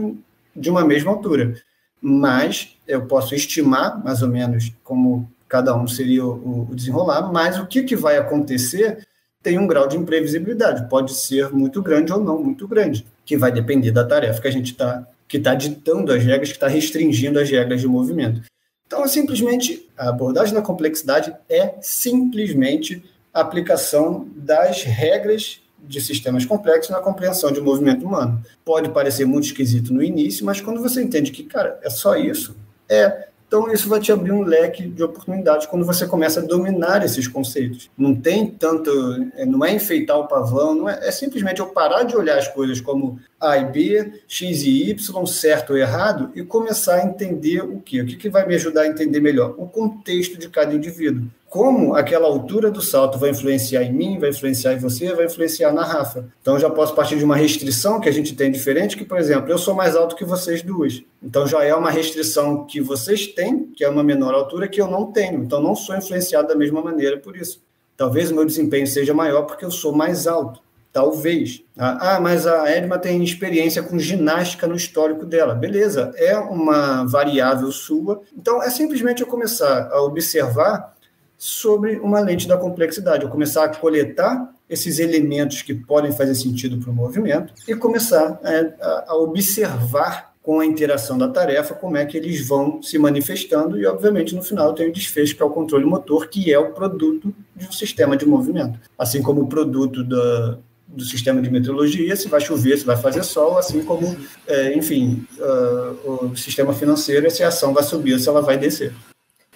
de 0.56 0.70
uma 0.72 0.84
mesma 0.84 1.12
altura. 1.12 1.54
Mas 2.02 2.76
eu 2.88 3.06
posso 3.06 3.36
estimar, 3.36 4.04
mais 4.04 4.24
ou 4.24 4.30
menos, 4.30 4.74
como 4.84 5.30
cada 5.48 5.76
um 5.76 5.88
seria 5.88 6.26
o, 6.26 6.68
o 6.70 6.76
desenrolar, 6.76 7.32
mas 7.32 7.60
o 7.60 7.66
que, 7.66 7.84
que 7.84 7.96
vai 7.96 8.18
acontecer 8.18 9.06
tem 9.42 9.58
um 9.58 9.68
grau 9.68 9.88
de 9.88 9.96
imprevisibilidade, 9.96 10.90
pode 10.90 11.14
ser 11.14 11.50
muito 11.54 11.82
grande 11.82 12.12
ou 12.12 12.20
não 12.20 12.42
muito 12.42 12.68
grande, 12.68 13.06
que 13.24 13.38
vai 13.38 13.52
depender 13.52 13.92
da 13.92 14.04
tarefa 14.04 14.42
que 14.42 14.48
a 14.48 14.52
gente 14.52 14.72
está 14.72 15.08
que 15.28 15.38
está 15.38 15.54
ditando 15.54 16.14
as 16.14 16.24
regras, 16.24 16.50
que 16.50 16.56
está 16.56 16.68
restringindo 16.68 17.40
as 17.40 17.50
regras 17.50 17.82
de 17.82 17.88
movimento. 17.88 18.42
Então, 18.86 19.04
é 19.04 19.08
simplesmente, 19.08 19.88
a 19.98 20.10
abordagem 20.10 20.54
da 20.54 20.62
complexidade 20.62 21.36
é 21.50 21.76
simplesmente 21.82 23.04
a 23.34 23.42
aplicação 23.42 24.28
das 24.36 24.84
regras 24.84 25.62
de 25.80 26.02
sistemas 26.02 26.46
complexos 26.46 26.90
na 26.90 27.02
compreensão 27.02 27.52
de 27.52 27.60
movimento 27.60 28.06
humano. 28.06 28.42
Pode 28.64 28.90
parecer 28.90 29.26
muito 29.26 29.48
esquisito 29.48 29.94
no 29.94 30.02
início, 30.02 30.46
mas 30.46 30.62
quando 30.62 30.82
você 30.82 31.04
entende 31.04 31.32
que, 31.32 31.44
cara, 31.44 31.78
é 31.84 31.90
só 31.90 32.16
isso, 32.16 32.56
é 32.90 33.28
então, 33.48 33.72
isso 33.72 33.88
vai 33.88 34.02
te 34.02 34.12
abrir 34.12 34.34
um 34.34 34.42
leque 34.42 34.86
de 34.86 35.02
oportunidades 35.02 35.66
quando 35.68 35.86
você 35.86 36.06
começa 36.06 36.42
a 36.42 36.44
dominar 36.44 37.04
esses 37.06 37.30
conceitos. 37.30 37.90
Não 37.98 38.14
tem 38.14 38.50
tanto, 38.50 38.92
é, 39.36 39.46
não 39.46 39.64
é 39.64 39.74
enfeitar 39.74 40.18
o 40.18 40.28
pavão, 40.28 40.76
não 40.76 40.90
é, 40.90 41.08
é 41.08 41.12
simplesmente 41.12 41.62
eu 41.62 41.68
parar 41.68 42.04
de 42.04 42.14
olhar 42.14 42.38
as 42.38 42.50
coisas 42.50 42.82
como 42.82 43.18
A 43.40 43.58
e 43.58 43.64
B, 43.64 44.22
X 44.28 44.64
e 44.64 44.90
Y, 44.90 45.26
certo 45.26 45.72
ou 45.72 45.78
errado, 45.78 46.30
e 46.36 46.44
começar 46.44 46.96
a 46.96 47.06
entender 47.06 47.62
o 47.62 47.80
quê? 47.80 48.02
O 48.02 48.06
que, 48.06 48.18
que 48.18 48.30
vai 48.30 48.46
me 48.46 48.56
ajudar 48.56 48.82
a 48.82 48.88
entender 48.88 49.22
melhor? 49.22 49.56
O 49.58 49.66
contexto 49.66 50.38
de 50.38 50.50
cada 50.50 50.74
indivíduo 50.74 51.26
como 51.50 51.96
aquela 51.96 52.28
altura 52.28 52.70
do 52.70 52.82
salto 52.82 53.18
vai 53.18 53.30
influenciar 53.30 53.84
em 53.84 53.94
mim, 53.94 54.20
vai 54.20 54.30
influenciar 54.30 54.74
em 54.74 54.80
você, 54.80 55.14
vai 55.14 55.26
influenciar 55.26 55.72
na 55.72 55.84
Rafa. 55.84 56.28
Então 56.42 56.60
já 56.60 56.70
posso 56.70 56.94
partir 56.94 57.18
de 57.18 57.24
uma 57.24 57.38
restrição 57.38 58.02
que 58.02 58.10
a 58.10 58.12
gente 58.12 58.36
tem 58.36 58.52
diferente, 58.52 58.98
que, 58.98 59.06
por 59.06 59.18
exemplo, 59.18 59.50
eu 59.50 59.58
sou 59.58 59.74
mais 59.74 59.96
alto 59.96 60.16
que 60.16 60.26
vocês 60.26 60.62
duas. 60.62 61.02
Então 61.24 61.48
já 61.48 61.64
é 61.64 61.74
uma 61.74 61.90
restrição 61.90 62.66
que 62.66 62.82
vocês 62.82 63.28
têm, 63.28 63.72
que 63.76 63.84
é 63.84 63.90
uma 63.90 64.04
menor 64.04 64.34
altura, 64.34 64.68
que 64.68 64.82
eu 64.82 64.88
não 64.88 65.12
tenho. 65.12 65.44
Então 65.44 65.62
não 65.62 65.74
sou 65.74 65.96
influenciado 65.96 66.50
da 66.50 66.56
mesma 66.56 66.82
maneira 66.82 67.18
por 67.18 67.38
isso. 67.38 67.62
Talvez 67.96 68.30
o 68.30 68.36
meu 68.36 68.46
desempenho 68.46 68.86
seja 68.86 69.14
maior 69.14 69.44
porque 69.44 69.64
eu 69.64 69.72
sou 69.72 69.94
mais 69.94 70.28
alto. 70.28 70.62
Talvez. 70.92 71.64
Ah, 71.78 72.20
mas 72.20 72.48
a 72.48 72.70
Edma 72.72 72.98
tem 72.98 73.24
experiência 73.24 73.84
com 73.84 74.00
ginástica 74.00 74.68
no 74.68 74.76
histórico 74.76 75.26
dela. 75.26 75.54
Beleza, 75.54 76.12
é 76.16 76.36
uma 76.38 77.06
variável 77.06 77.72
sua. 77.72 78.22
Então 78.36 78.62
é 78.64 78.70
simplesmente 78.70 79.22
eu 79.22 79.28
começar 79.28 79.90
a 79.92 80.02
observar 80.02 80.97
sobre 81.38 81.98
uma 82.00 82.20
lente 82.20 82.48
da 82.48 82.58
complexidade. 82.58 83.24
Eu 83.24 83.30
começar 83.30 83.66
a 83.66 83.70
coletar 83.70 84.54
esses 84.70 85.00
elementos 85.00 85.62
que 85.62 85.74
podem 85.74 86.12
fazer 86.12 86.36
sentido 86.36 86.78
para 86.78 86.92
o 86.92 86.96
movimento 86.96 87.54
e 87.68 87.76
começar 87.76 88.40
é, 88.44 88.74
a, 88.82 89.06
a 89.10 89.16
observar 89.16 90.34
com 90.48 90.62
a 90.62 90.66
interação 90.66 91.18
da 91.18 91.28
tarefa 91.28 91.74
como 91.74 91.98
é 91.98 92.06
que 92.06 92.16
eles 92.16 92.48
vão 92.48 92.82
se 92.82 92.98
manifestando 92.98 93.78
e, 93.78 93.86
obviamente, 93.86 94.34
no 94.34 94.42
final 94.42 94.74
tem 94.74 94.88
o 94.88 94.94
desfecho, 94.94 95.36
que 95.36 95.44
é 95.44 95.46
o 95.46 95.50
controle 95.50 95.84
motor, 95.84 96.30
que 96.30 96.54
é 96.54 96.58
o 96.58 96.72
produto 96.72 97.34
de 97.54 97.68
um 97.68 97.72
sistema 97.72 98.16
de 98.16 98.26
movimento. 98.26 98.80
Assim 98.98 99.22
como 99.22 99.42
o 99.42 99.48
produto 99.48 100.06
da, 100.06 100.58
do 100.88 101.04
sistema 101.04 101.42
de 101.42 101.50
meteorologia, 101.50 102.16
se 102.16 102.30
vai 102.30 102.40
chover, 102.40 102.78
se 102.78 102.86
vai 102.86 102.96
fazer 102.96 103.24
sol, 103.24 103.58
assim 103.58 103.84
como, 103.84 104.16
é, 104.48 104.74
enfim, 104.74 105.28
uh, 105.38 106.30
o 106.30 106.38
sistema 106.38 106.74
financeiro, 106.74 107.30
se 107.30 107.44
a 107.44 107.50
ação 107.50 107.74
vai 107.74 107.84
subir 107.84 108.14
ou 108.14 108.20
se 108.20 108.30
ela 108.30 108.42
vai 108.42 108.58
descer. 108.58 108.94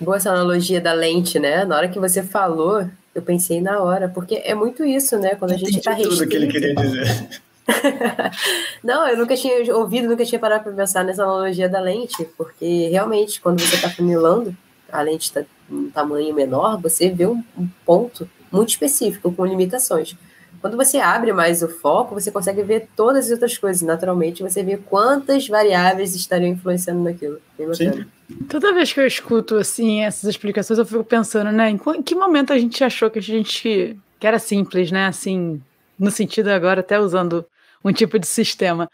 Boa 0.01 0.17
essa 0.17 0.31
analogia 0.31 0.81
da 0.81 0.93
lente, 0.93 1.37
né? 1.37 1.63
Na 1.63 1.77
hora 1.77 1.87
que 1.87 1.99
você 1.99 2.23
falou, 2.23 2.89
eu 3.13 3.21
pensei 3.21 3.61
na 3.61 3.79
hora, 3.79 4.09
porque 4.09 4.41
é 4.43 4.55
muito 4.55 4.83
isso, 4.83 5.15
né? 5.19 5.35
Quando 5.35 5.51
a 5.51 5.57
gente 5.57 5.77
está 5.77 5.91
restrito. 5.91 6.17
tudo 6.17 6.27
que 6.27 6.35
ele 6.35 6.47
queria 6.47 6.73
dizer. 6.73 7.29
Não, 8.83 9.07
eu 9.07 9.15
nunca 9.15 9.35
tinha 9.35 9.75
ouvido, 9.75 10.09
nunca 10.09 10.25
tinha 10.25 10.39
parado 10.39 10.63
para 10.63 10.73
pensar 10.73 11.03
nessa 11.03 11.21
analogia 11.21 11.69
da 11.69 11.79
lente, 11.79 12.27
porque 12.35 12.89
realmente, 12.89 13.39
quando 13.39 13.61
você 13.61 13.75
está 13.75 13.91
funilando, 13.91 14.57
a 14.91 15.03
lente 15.03 15.25
está 15.25 15.43
um 15.69 15.91
tamanho 15.91 16.33
menor, 16.33 16.81
você 16.81 17.09
vê 17.09 17.27
um, 17.27 17.43
um 17.55 17.67
ponto 17.85 18.27
muito 18.51 18.69
específico, 18.69 19.31
com 19.31 19.45
limitações. 19.45 20.15
Quando 20.59 20.75
você 20.77 20.97
abre 20.97 21.31
mais 21.31 21.61
o 21.61 21.69
foco, 21.69 22.13
você 22.13 22.31
consegue 22.31 22.63
ver 22.63 22.87
todas 22.95 23.25
as 23.25 23.31
outras 23.31 23.57
coisas. 23.57 23.81
Naturalmente, 23.81 24.43
você 24.43 24.63
vê 24.63 24.77
quantas 24.77 25.47
variáveis 25.47 26.15
estariam 26.15 26.51
influenciando 26.51 27.03
naquilo. 27.03 27.39
Sim. 27.73 28.05
Toda 28.49 28.73
vez 28.73 28.91
que 28.91 28.99
eu 28.99 29.07
escuto 29.07 29.55
assim 29.55 30.03
essas 30.03 30.29
explicações, 30.29 30.77
eu 30.77 30.85
fico 30.85 31.03
pensando, 31.03 31.51
né, 31.51 31.69
em 31.69 32.03
que 32.03 32.15
momento 32.15 32.53
a 32.53 32.57
gente 32.57 32.83
achou 32.83 33.09
que 33.09 33.19
a 33.19 33.21
gente 33.21 33.97
que 34.19 34.27
era 34.27 34.37
simples, 34.37 34.91
né, 34.91 35.07
assim, 35.07 35.59
no 35.97 36.11
sentido 36.11 36.49
agora 36.49 36.81
até 36.81 36.99
usando 36.99 37.45
um 37.83 37.91
tipo 37.91 38.19
de 38.19 38.27
sistema. 38.27 38.89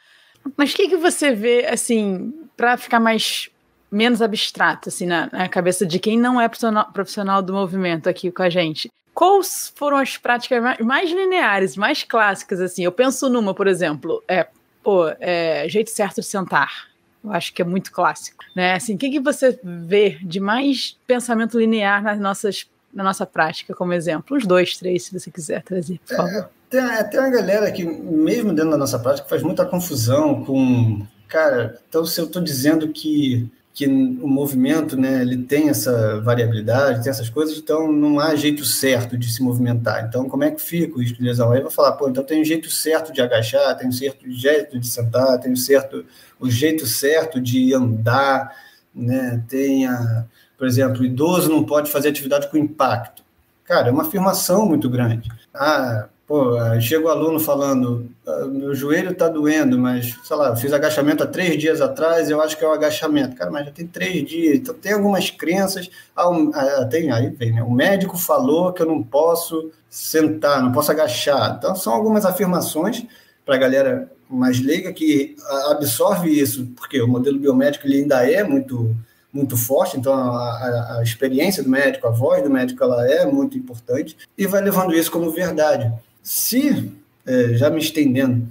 Mas 0.55 0.73
o 0.73 0.75
que 0.75 0.87
que 0.87 0.95
você 0.95 1.33
vê 1.33 1.65
assim 1.65 2.33
para 2.55 2.77
ficar 2.77 2.99
mais 2.99 3.49
menos 3.91 4.21
abstrato 4.21 4.89
assim 4.89 5.05
na, 5.05 5.29
na, 5.31 5.49
cabeça 5.49 5.85
de 5.85 5.99
quem 5.99 6.17
não 6.17 6.39
é 6.39 6.49
profissional, 6.93 7.41
do 7.41 7.53
movimento 7.53 8.07
aqui 8.07 8.31
com 8.31 8.43
a 8.43 8.49
gente? 8.49 8.89
Quais 9.13 9.73
foram 9.75 9.97
as 9.97 10.15
práticas 10.17 10.61
mais, 10.61 10.79
mais 10.79 11.09
lineares, 11.09 11.75
mais 11.75 12.03
clássicas 12.03 12.61
assim? 12.61 12.83
Eu 12.83 12.91
penso 12.91 13.29
numa, 13.29 13.53
por 13.53 13.67
exemplo, 13.67 14.23
é, 14.27 14.47
pô, 14.83 15.07
é, 15.19 15.67
jeito 15.67 15.89
certo 15.89 16.21
de 16.21 16.27
sentar 16.27 16.86
eu 17.23 17.31
acho 17.31 17.53
que 17.53 17.61
é 17.61 17.65
muito 17.65 17.91
clássico. 17.91 18.43
Né? 18.55 18.73
Assim, 18.73 18.95
o 18.95 18.97
que, 18.97 19.09
que 19.09 19.19
você 19.19 19.59
vê 19.63 20.17
de 20.21 20.39
mais 20.39 20.97
pensamento 21.05 21.59
linear 21.59 22.03
nas 22.03 22.19
nossas 22.19 22.67
na 22.93 23.03
nossa 23.03 23.25
prática 23.25 23.75
como 23.75 23.93
exemplo? 23.93 24.35
Uns 24.35 24.45
dois, 24.45 24.77
três, 24.77 25.03
se 25.03 25.19
você 25.19 25.29
quiser 25.29 25.61
trazer, 25.61 25.99
por 26.07 26.15
favor. 26.15 26.31
É, 26.31 26.47
tem, 26.69 27.09
tem 27.09 27.19
uma 27.19 27.29
galera 27.29 27.71
que, 27.71 27.83
mesmo 27.83 28.53
dentro 28.53 28.71
da 28.71 28.77
nossa 28.77 28.97
prática, 28.97 29.27
faz 29.27 29.43
muita 29.43 29.65
confusão 29.65 30.43
com. 30.43 31.05
Cara, 31.27 31.79
então 31.87 32.05
se 32.05 32.19
eu 32.19 32.25
estou 32.25 32.41
dizendo 32.41 32.87
que 32.89 33.49
que 33.77 33.85
o 33.85 34.27
movimento, 34.27 34.97
né, 34.97 35.21
ele 35.21 35.37
tem 35.37 35.69
essa 35.69 36.19
variabilidade, 36.21 37.03
tem 37.03 37.11
essas 37.11 37.29
coisas, 37.29 37.59
então 37.59 37.91
não 37.91 38.19
há 38.19 38.35
jeito 38.35 38.65
certo 38.65 39.15
de 39.15 39.31
se 39.31 39.43
movimentar. 39.43 40.03
Então, 40.03 40.27
como 40.27 40.43
é 40.43 40.49
que 40.49 40.59
fica 40.59 40.97
o 40.97 40.99
risco 40.99 41.19
de 41.19 41.23
lesão? 41.23 41.51
Aí 41.51 41.61
vai 41.61 41.69
falar, 41.69 41.91
pô, 41.91 42.09
então 42.09 42.23
tem 42.23 42.41
um 42.41 42.43
jeito 42.43 42.71
certo 42.71 43.13
de 43.13 43.21
agachar, 43.21 43.77
tem 43.77 43.87
um 43.87 43.91
certo 43.91 44.27
jeito 44.31 44.79
de 44.79 44.87
sentar, 44.87 45.39
tem 45.39 45.51
um 45.51 45.55
certo, 45.55 46.03
o 46.39 46.49
jeito 46.49 46.87
certo 46.87 47.39
de 47.39 47.71
andar, 47.71 48.51
né, 48.95 49.43
tem, 49.47 49.85
a, 49.85 50.25
por 50.57 50.65
exemplo, 50.65 51.01
o 51.01 51.05
idoso 51.05 51.47
não 51.47 51.63
pode 51.63 51.91
fazer 51.91 52.09
atividade 52.09 52.49
com 52.49 52.57
impacto. 52.57 53.21
Cara, 53.63 53.89
é 53.89 53.91
uma 53.91 54.01
afirmação 54.01 54.65
muito 54.65 54.89
grande. 54.89 55.29
Ah, 55.53 56.09
Pô, 56.27 56.57
chega 56.81 57.05
o 57.05 57.09
aluno 57.09 57.39
falando, 57.39 58.11
ah, 58.27 58.45
meu 58.47 58.75
joelho 58.75 59.11
está 59.11 59.29
doendo, 59.29 59.79
mas, 59.79 60.13
sei 60.25 60.35
lá, 60.35 60.53
fiz 60.57 60.73
agachamento 60.73 61.23
há 61.23 61.25
três 61.27 61.57
dias 61.57 61.79
atrás, 61.79 62.29
eu 62.29 62.41
acho 62.41 62.57
que 62.57 62.65
é 62.65 62.67
o 62.67 62.73
agachamento. 62.73 63.33
Cara, 63.33 63.49
mas 63.49 63.65
já 63.65 63.71
tem 63.71 63.87
três 63.87 64.27
dias, 64.27 64.57
então 64.57 64.75
tem 64.75 64.91
algumas 64.91 65.29
crenças. 65.29 65.89
Ah, 66.13 66.29
ah, 66.53 66.85
tem, 66.85 67.09
aí 67.11 67.29
vem, 67.29 67.53
né? 67.53 67.63
O 67.63 67.71
médico 67.71 68.17
falou 68.17 68.73
que 68.73 68.81
eu 68.81 68.85
não 68.85 69.01
posso 69.01 69.71
sentar, 69.89 70.61
não 70.61 70.73
posso 70.73 70.91
agachar. 70.91 71.55
Então, 71.57 71.73
são 71.75 71.93
algumas 71.93 72.25
afirmações 72.25 73.05
para 73.45 73.55
a 73.55 73.57
galera 73.57 74.11
mais 74.29 74.59
leiga 74.59 74.91
que 74.91 75.33
absorve 75.69 76.29
isso, 76.29 76.67
porque 76.75 77.01
o 77.01 77.07
modelo 77.07 77.39
biomédico 77.39 77.87
ele 77.87 78.01
ainda 78.01 78.29
é 78.29 78.43
muito 78.43 78.93
muito 79.31 79.57
forte, 79.57 79.97
então 79.97 80.13
a, 80.13 80.17
a, 80.17 80.97
a, 80.97 81.03
experiência 81.03 81.61
do 81.61 81.69
médico, 81.69 82.07
a 82.07 82.11
voz 82.11 82.41
do 82.41 82.49
médico, 82.49 82.83
ela 82.83 83.07
é 83.07 83.25
muito 83.25 83.57
importante, 83.57 84.17
e 84.35 84.47
vai 84.47 84.61
levando 84.61 84.95
isso 84.95 85.11
como 85.11 85.29
verdade. 85.29 85.93
Se, 86.27 86.91
é, 87.25 87.53
já 87.53 87.69
me 87.69 87.79
estendendo, 87.79 88.45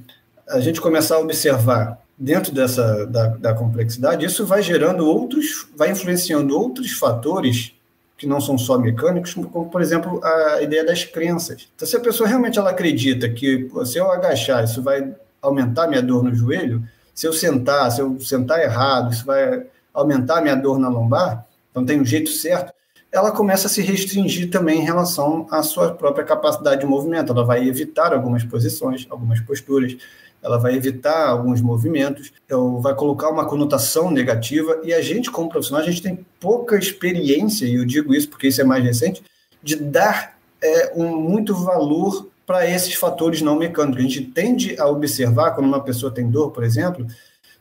a 0.49 0.61
gente 0.61 0.81
começar 0.81 1.17
a 1.17 1.21
observar 1.21 2.01
dentro 2.17 2.51
dessa 2.51 3.05
da, 3.05 3.27
da, 3.27 3.53
complexidade, 3.53 4.25
isso 4.25 4.47
vai 4.47 4.63
gerando 4.63 5.07
outros, 5.07 5.69
vai 5.77 5.91
influenciando 5.91 6.59
outros 6.59 6.93
fatores 6.93 7.75
que 8.17 8.27
não 8.27 8.41
são 8.41 8.57
só 8.57 8.79
mecânicos, 8.79 9.35
como, 9.35 9.69
por 9.69 9.83
exemplo, 9.83 10.25
a 10.25 10.63
ideia 10.63 10.87
das 10.87 11.05
crenças. 11.05 11.69
Então, 11.77 11.87
se 11.87 11.95
a 11.95 12.01
pessoa 12.01 12.27
realmente 12.27 12.59
ela 12.59 12.71
acredita 12.71 13.29
que 13.29 13.71
se 13.85 13.99
eu 13.99 14.11
agachar, 14.11 14.65
isso 14.65 14.81
vai 14.81 15.15
aumentar 15.43 15.87
minha 15.87 16.03
dor 16.03 16.25
no 16.25 16.35
joelho, 16.35 16.83
se 17.15 17.27
eu 17.27 17.33
sentar, 17.35 17.93
se 17.93 18.01
eu 18.01 18.19
sentar 18.21 18.59
errado, 18.59 19.13
isso 19.13 19.27
vai 19.27 19.67
aumentar 19.93 20.41
minha 20.41 20.57
dor 20.57 20.79
na 20.79 20.89
lombar, 20.89 21.47
então 21.71 21.85
tem 21.85 22.01
um 22.01 22.07
jeito 22.07 22.31
certo, 22.31 22.73
ela 23.17 23.33
começa 23.33 23.67
a 23.67 23.71
se 23.71 23.81
restringir 23.83 24.51
também 24.51 24.81
em 24.81 24.85
relação 24.85 25.47
à 25.51 25.63
sua 25.63 25.93
própria 25.93 26.25
capacidade 26.25 26.81
de 26.81 26.87
movimento. 26.87 27.33
Ela 27.33 27.45
vai 27.45 27.67
evitar 27.67 28.13
algumas 28.13 28.45
posições, 28.45 29.07
algumas 29.09 29.41
posturas, 29.41 29.97
ela 30.43 30.59
vai 30.59 30.75
evitar 30.75 31.29
alguns 31.29 31.61
movimentos, 31.61 32.33
ou 32.51 32.81
vai 32.81 32.95
colocar 32.95 33.31
uma 33.31 33.47
conotação 33.47 34.11
negativa. 34.11 34.81
E 34.85 34.93
a 34.93 35.01
gente, 35.01 35.31
como 35.31 35.49
profissional, 35.49 35.83
a 35.83 35.87
gente 35.87 36.03
tem 36.03 36.25
pouca 36.39 36.77
experiência, 36.77 37.65
e 37.67 37.77
eu 37.77 37.85
digo 37.85 38.15
isso 38.15 38.29
porque 38.29 38.49
isso 38.49 38.61
é 38.61 38.65
mais 38.65 38.85
recente, 38.85 39.23
de 39.63 39.77
dar 39.77 40.37
é, 40.63 40.93
um 40.95 41.17
muito 41.17 41.55
valor 41.55 42.29
para 42.47 42.69
esses 42.69 42.95
fatores 42.95 43.43
não 43.43 43.57
mecânicos. 43.57 43.99
A 43.99 44.03
gente 44.03 44.23
tende 44.23 44.79
a 44.79 44.87
observar, 44.87 45.53
quando 45.53 45.67
uma 45.67 45.83
pessoa 45.83 46.13
tem 46.13 46.31
dor, 46.31 46.53
por 46.53 46.63
exemplo, 46.63 47.07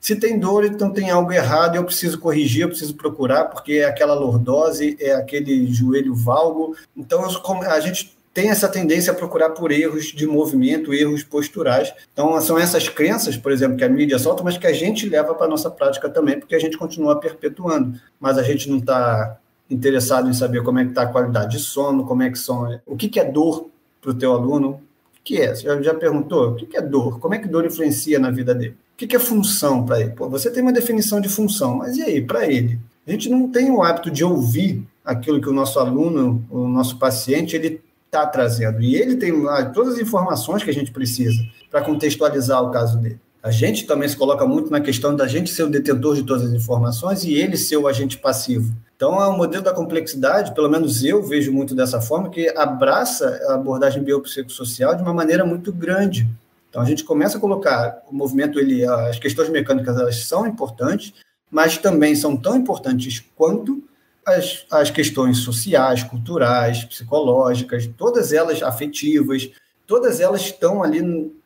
se 0.05 0.15
tem 0.15 0.37
dor, 0.37 0.63
então 0.63 0.91
tem 0.91 1.09
algo 1.09 1.31
errado, 1.31 1.77
eu 1.77 1.83
preciso 1.83 2.19
corrigir, 2.19 2.61
eu 2.61 2.67
preciso 2.67 2.93
procurar, 2.93 3.45
porque 3.45 3.77
é 3.77 3.85
aquela 3.85 4.13
lordose, 4.13 4.95
é 4.99 5.13
aquele 5.13 5.65
joelho 5.73 6.13
valgo. 6.13 6.77
Então, 6.95 7.25
a 7.25 7.79
gente 7.79 8.15
tem 8.31 8.51
essa 8.51 8.67
tendência 8.67 9.11
a 9.11 9.15
procurar 9.15 9.49
por 9.49 9.71
erros 9.71 10.05
de 10.05 10.27
movimento, 10.27 10.93
erros 10.93 11.23
posturais. 11.23 11.91
Então, 12.13 12.39
são 12.39 12.55
essas 12.55 12.87
crenças, 12.87 13.35
por 13.35 13.51
exemplo, 13.51 13.77
que 13.77 13.83
a 13.83 13.89
mídia 13.89 14.19
solta, 14.19 14.43
mas 14.43 14.59
que 14.59 14.67
a 14.67 14.73
gente 14.73 15.09
leva 15.09 15.33
para 15.33 15.47
a 15.47 15.49
nossa 15.49 15.71
prática 15.71 16.07
também, 16.07 16.39
porque 16.39 16.53
a 16.53 16.59
gente 16.59 16.77
continua 16.77 17.19
perpetuando. 17.19 17.99
Mas 18.19 18.37
a 18.37 18.43
gente 18.43 18.69
não 18.69 18.77
está 18.77 19.39
interessado 19.67 20.29
em 20.29 20.33
saber 20.33 20.61
como 20.61 20.77
é 20.77 20.83
que 20.83 20.91
está 20.91 21.01
a 21.01 21.07
qualidade 21.07 21.57
de 21.57 21.63
sono, 21.63 22.05
como 22.05 22.21
é 22.21 22.29
que 22.29 22.37
são, 22.37 22.79
o 22.85 22.95
que, 22.95 23.19
é 23.19 23.25
dor 23.25 23.71
para 23.99 24.11
o 24.11 24.13
teu 24.13 24.33
aluno, 24.33 24.83
o 25.19 25.23
que 25.23 25.41
é? 25.41 25.55
Você 25.55 25.63
já, 25.81 25.95
perguntou? 25.95 26.51
O 26.51 26.55
que 26.55 26.77
é 26.77 26.81
dor? 26.83 27.19
Como 27.19 27.33
é 27.33 27.39
que 27.39 27.47
dor 27.47 27.65
influencia 27.65 28.19
na 28.19 28.29
vida 28.29 28.53
dele? 28.53 28.77
O 28.95 28.97
que, 28.97 29.07
que 29.07 29.15
é 29.17 29.19
função 29.19 29.83
para 29.83 29.99
ele? 29.99 30.11
Pô, 30.11 30.29
você 30.29 30.49
tem 30.49 30.63
uma 30.63 30.71
definição 30.71 31.19
de 31.19 31.27
função, 31.27 31.75
mas 31.75 31.97
e 31.97 32.01
aí, 32.01 32.21
para 32.21 32.47
ele? 32.47 32.79
A 33.05 33.11
gente 33.11 33.29
não 33.29 33.49
tem 33.49 33.69
o 33.69 33.83
hábito 33.83 34.09
de 34.09 34.23
ouvir 34.23 34.87
aquilo 35.03 35.41
que 35.41 35.49
o 35.49 35.53
nosso 35.53 35.77
aluno, 35.79 36.41
o 36.49 36.65
nosso 36.65 36.97
paciente, 36.97 37.57
ele 37.57 37.81
está 38.05 38.25
trazendo. 38.25 38.81
E 38.81 38.95
ele 38.95 39.17
tem 39.17 39.33
lá 39.43 39.65
todas 39.65 39.95
as 39.95 39.99
informações 39.99 40.63
que 40.63 40.69
a 40.69 40.73
gente 40.73 40.93
precisa 40.93 41.43
para 41.69 41.81
contextualizar 41.81 42.63
o 42.63 42.71
caso 42.71 42.97
dele. 42.97 43.19
A 43.43 43.51
gente 43.51 43.85
também 43.85 44.07
se 44.07 44.15
coloca 44.15 44.47
muito 44.47 44.71
na 44.71 44.79
questão 44.79 45.13
da 45.13 45.27
gente 45.27 45.51
ser 45.51 45.63
o 45.63 45.69
detentor 45.69 46.15
de 46.15 46.23
todas 46.23 46.43
as 46.45 46.53
informações 46.53 47.25
e 47.25 47.33
ele 47.33 47.57
ser 47.57 47.75
o 47.75 47.89
agente 47.89 48.17
passivo. 48.17 48.73
Então, 48.95 49.21
é 49.21 49.27
um 49.27 49.35
modelo 49.35 49.61
da 49.61 49.73
complexidade, 49.73 50.55
pelo 50.55 50.69
menos 50.69 51.03
eu 51.03 51.21
vejo 51.21 51.51
muito 51.51 51.75
dessa 51.75 51.99
forma, 51.99 52.29
que 52.29 52.47
abraça 52.57 53.41
a 53.49 53.55
abordagem 53.55 54.01
biopsicossocial 54.01 54.95
de 54.95 55.03
uma 55.03 55.13
maneira 55.13 55.45
muito 55.45 55.73
grande. 55.73 56.25
Então 56.75 56.83
a 56.83 56.85
gente 56.85 57.05
começa 57.05 57.37
a 57.37 57.39
colocar 57.39 58.03
o 58.05 58.13
movimento, 58.13 58.59
ele, 58.59 58.85
as 58.85 59.17
questões 59.17 59.47
mecânicas 59.47 59.97
elas 59.97 60.25
são 60.25 60.45
importantes, 60.45 61.13
mas 61.49 61.77
também 61.77 62.13
são 62.17 62.35
tão 62.35 62.53
importantes 62.53 63.23
quanto 63.33 63.81
as, 64.25 64.65
as 64.69 64.89
questões 64.89 65.37
sociais, 65.37 66.03
culturais, 66.03 66.83
psicológicas, 66.83 67.89
todas 67.97 68.33
elas 68.33 68.61
afetivas, 68.61 69.49
todas 69.87 70.19
elas 70.19 70.41
estão 70.41 70.83
ali 70.83 71.01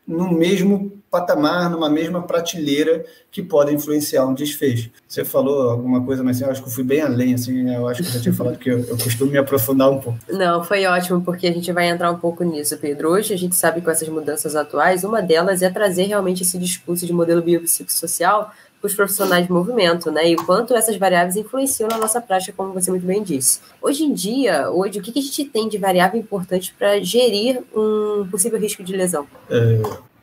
no 0.08 0.34
mesmo 0.34 0.99
patamar, 1.10 1.70
numa 1.70 1.90
mesma 1.90 2.22
prateleira 2.22 3.06
que 3.32 3.42
podem 3.42 3.76
influenciar 3.76 4.26
um 4.26 4.34
desfecho. 4.34 4.90
Você 5.08 5.26
falou 5.26 5.70
alguma 5.70 6.04
coisa, 6.04 6.24
mas 6.24 6.38
assim, 6.38 6.46
eu 6.46 6.52
acho 6.52 6.62
que 6.62 6.68
eu 6.68 6.74
fui 6.74 6.84
bem 6.84 7.02
além, 7.02 7.34
assim, 7.34 7.74
eu 7.74 7.88
acho 7.88 8.04
que 8.04 8.10
eu 8.10 8.14
já 8.14 8.20
tinha 8.22 8.34
falado 8.34 8.58
que 8.58 8.70
eu, 8.70 8.80
eu, 8.80 8.98
costumo 8.98 9.32
me 9.32 9.38
aprofundar 9.38 9.90
um 9.90 10.00
pouco. 10.00 10.20
Não, 10.30 10.64
foi 10.64 10.86
ótimo, 10.86 11.22
porque 11.22 11.48
a 11.48 11.52
gente 11.52 11.72
vai 11.72 11.88
entrar 11.90 12.12
um 12.12 12.18
pouco 12.18 12.44
nisso, 12.44 12.78
Pedro. 12.78 13.10
Hoje 13.10 13.34
a 13.34 13.38
gente 13.38 13.56
sabe 13.56 13.80
que 13.80 13.86
com 13.86 13.92
essas 13.92 14.08
mudanças 14.10 14.56
atuais, 14.56 15.04
uma 15.04 15.22
delas 15.22 15.62
é 15.62 15.70
trazer 15.70 16.04
realmente 16.04 16.44
esse 16.44 16.58
discurso 16.58 17.06
de 17.06 17.14
modelo 17.14 17.42
biopsicossocial 17.42 18.52
para 18.80 18.88
os 18.88 18.94
profissionais 18.94 19.46
de 19.46 19.52
movimento, 19.52 20.10
né? 20.10 20.30
E 20.30 20.36
o 20.36 20.46
quanto 20.46 20.74
essas 20.74 20.96
variáveis 20.96 21.36
influenciam 21.36 21.90
na 21.90 21.98
nossa 21.98 22.22
prática, 22.22 22.54
como 22.56 22.74
você 22.74 22.90
muito 22.90 23.06
bem 23.06 23.22
disse. 23.22 23.60
Hoje 23.82 24.04
em 24.04 24.14
dia, 24.14 24.70
hoje, 24.70 25.00
o 25.00 25.02
que, 25.02 25.18
a 25.18 25.22
gente 25.22 25.46
tem 25.46 25.68
de 25.68 25.78
variável 25.78 26.20
importante 26.20 26.74
para 26.78 27.00
gerir 27.02 27.62
um 27.76 28.26
possível 28.32 28.58
risco 28.58 28.82
de 28.82 28.96
lesão? 28.96 29.28
É, 29.50 29.82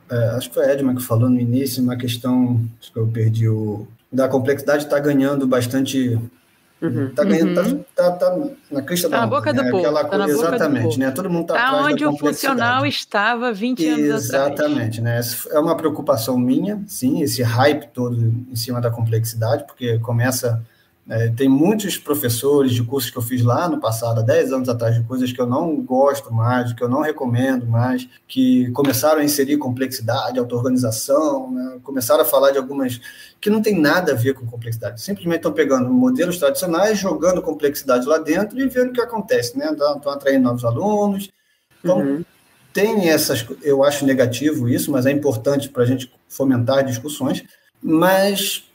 é, 0.09 0.29
acho 0.29 0.49
que 0.49 0.55
foi 0.55 0.65
a 0.65 0.71
Edma 0.71 0.95
que 0.95 1.01
falou 1.01 1.29
no 1.29 1.39
início, 1.39 1.83
uma 1.83 1.95
questão, 1.95 2.61
acho 2.79 2.91
que 2.91 2.99
eu 2.99 3.07
perdi 3.07 3.47
o. 3.47 3.87
Da 4.11 4.27
complexidade 4.27 4.85
está 4.85 4.97
ganhando 4.99 5.45
bastante 5.45 6.17
Uhum, 6.79 7.09
tá 7.09 7.23
ganhando, 7.23 7.59
uhum. 7.59 7.83
tá, 7.95 8.11
tá, 8.11 8.29
tá, 8.29 8.37
na 8.69 8.83
crista 8.83 9.09
tá 9.09 9.15
da 9.15 9.21
na 9.21 9.27
boca 9.27 9.51
do 9.51 9.63
né? 9.63 9.71
povo. 9.71 9.97
Aquela 9.97 10.05
tá 10.05 10.29
exatamente, 10.29 10.99
né? 10.99 11.09
Todo 11.09 11.27
mundo 11.27 11.47
tá, 11.47 11.55
tá 11.55 11.85
onde 11.85 12.05
o 12.05 12.15
funcional 12.15 12.85
estava 12.85 13.51
20 13.51 13.87
anos 13.87 13.99
atrás. 13.99 14.25
Exatamente, 14.25 15.01
né? 15.01 15.19
É 15.49 15.59
uma 15.59 15.75
preocupação 15.75 16.37
minha, 16.37 16.79
sim, 16.85 17.23
esse 17.23 17.41
hype 17.41 17.87
todo 17.87 18.15
em 18.15 18.55
cima 18.55 18.79
da 18.79 18.91
complexidade, 18.91 19.65
porque 19.65 19.97
começa 19.99 20.63
é, 21.09 21.29
tem 21.29 21.47
muitos 21.47 21.97
professores 21.97 22.73
de 22.73 22.83
cursos 22.83 23.09
que 23.09 23.17
eu 23.17 23.21
fiz 23.21 23.41
lá 23.41 23.69
no 23.69 23.79
passado, 23.79 24.19
há 24.19 24.23
10 24.23 24.51
anos 24.51 24.67
atrás, 24.67 24.93
de 24.93 25.03
coisas 25.03 25.31
que 25.31 25.39
eu 25.39 25.47
não 25.47 25.77
gosto 25.77 26.33
mais, 26.33 26.73
que 26.73 26.83
eu 26.83 26.89
não 26.89 27.01
recomendo 27.01 27.65
mais, 27.65 28.09
que 28.27 28.69
começaram 28.71 29.21
a 29.21 29.23
inserir 29.23 29.57
complexidade, 29.57 30.37
auto-organização, 30.37 31.49
né? 31.49 31.79
começaram 31.81 32.23
a 32.23 32.25
falar 32.25 32.51
de 32.51 32.57
algumas 32.57 32.99
que 33.39 33.49
não 33.49 33.61
tem 33.61 33.79
nada 33.79 34.11
a 34.11 34.15
ver 34.15 34.33
com 34.33 34.45
complexidade. 34.45 35.01
Simplesmente 35.01 35.37
estão 35.37 35.53
pegando 35.53 35.89
modelos 35.89 36.37
tradicionais, 36.37 36.99
jogando 36.99 37.41
complexidade 37.41 38.05
lá 38.05 38.17
dentro 38.17 38.59
e 38.59 38.67
vendo 38.67 38.89
o 38.89 38.93
que 38.93 39.01
acontece, 39.01 39.57
né? 39.57 39.71
Estão 39.71 40.11
atraindo 40.11 40.43
novos 40.43 40.65
alunos. 40.65 41.29
Então, 41.79 41.99
uhum. 41.99 42.25
tem 42.73 43.09
essas, 43.09 43.45
eu 43.61 43.83
acho 43.83 44.05
negativo 44.05 44.67
isso, 44.67 44.91
mas 44.91 45.05
é 45.05 45.11
importante 45.11 45.69
para 45.69 45.83
a 45.83 45.85
gente 45.85 46.11
fomentar 46.27 46.83
discussões. 46.83 47.43
Mas 47.81 48.67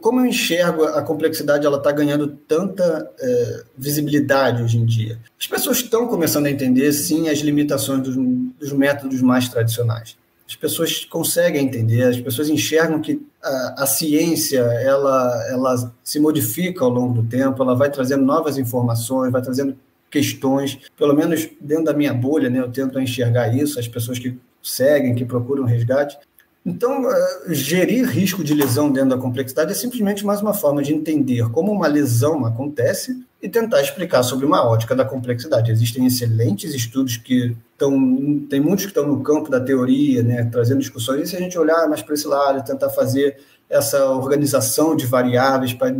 como 0.00 0.20
eu 0.20 0.26
enxergo 0.26 0.84
a 0.84 1.02
complexidade, 1.02 1.66
ela 1.66 1.78
está 1.78 1.90
ganhando 1.90 2.28
tanta 2.28 3.10
é, 3.18 3.64
visibilidade 3.76 4.62
hoje 4.62 4.78
em 4.78 4.84
dia. 4.84 5.18
As 5.40 5.46
pessoas 5.46 5.78
estão 5.78 6.06
começando 6.06 6.46
a 6.46 6.50
entender, 6.50 6.92
sim, 6.92 7.28
as 7.28 7.38
limitações 7.38 8.02
dos, 8.02 8.16
dos, 8.16 8.72
métodos 8.72 9.22
mais 9.22 9.48
tradicionais. 9.48 10.16
As 10.46 10.54
pessoas 10.54 11.04
conseguem 11.06 11.64
entender, 11.64 12.02
as 12.02 12.20
pessoas 12.20 12.50
enxergam 12.50 13.00
que 13.00 13.24
a, 13.42 13.84
a, 13.84 13.86
ciência 13.86 14.60
ela, 14.60 15.46
ela 15.48 15.92
se 16.04 16.20
modifica 16.20 16.84
ao 16.84 16.90
longo 16.90 17.22
do 17.22 17.28
tempo, 17.28 17.62
ela 17.62 17.74
vai 17.74 17.90
trazendo 17.90 18.24
novas 18.24 18.58
informações, 18.58 19.32
vai 19.32 19.40
trazendo 19.40 19.76
questões, 20.10 20.78
pelo 20.94 21.14
menos 21.14 21.48
dentro 21.58 21.84
da 21.84 21.94
minha 21.94 22.12
bolha, 22.12 22.50
né, 22.50 22.60
eu 22.60 22.70
tento 22.70 23.00
enxergar 23.00 23.56
isso, 23.56 23.80
as 23.80 23.88
pessoas 23.88 24.18
que 24.18 24.38
seguem, 24.62 25.14
que 25.14 25.24
procuram 25.24 25.64
resgate, 25.64 26.18
então, 26.64 27.10
eh, 27.10 27.40
gerir 27.48 28.06
risco 28.06 28.44
de 28.44 28.54
lesão 28.54 28.90
dentro 28.90 29.10
da 29.10 29.18
complexidade 29.18 29.72
é 29.72 29.74
simplesmente 29.74 30.24
mais 30.24 30.40
uma 30.40 30.54
forma 30.54 30.80
de 30.80 30.94
entender 30.94 31.50
como 31.50 31.72
uma 31.72 31.88
lesão 31.88 32.46
acontece 32.46 33.20
e 33.42 33.48
tentar 33.48 33.80
explicar 33.80 34.22
sobre 34.22 34.46
uma 34.46 34.64
ótica 34.64 34.94
da 34.94 35.04
complexidade. 35.04 35.72
Existem 35.72 36.06
excelentes 36.06 36.72
estudos 36.72 37.16
que 37.16 37.56
estão, 37.72 38.46
tem 38.48 38.60
muitos 38.60 38.84
que 38.84 38.92
estão 38.92 39.04
no 39.04 39.24
campo 39.24 39.50
da 39.50 39.60
teoria, 39.60 40.22
né, 40.22 40.48
trazendo 40.52 40.78
discussões, 40.78 41.22
e 41.22 41.26
se 41.30 41.36
a 41.36 41.40
gente 41.40 41.58
olhar 41.58 41.88
mais 41.88 42.00
para 42.00 42.14
esse 42.14 42.28
lado, 42.28 42.64
tentar 42.64 42.90
fazer 42.90 43.38
essa 43.68 44.10
organização 44.10 44.94
de 44.94 45.04
variáveis 45.04 45.72
para 45.72 45.96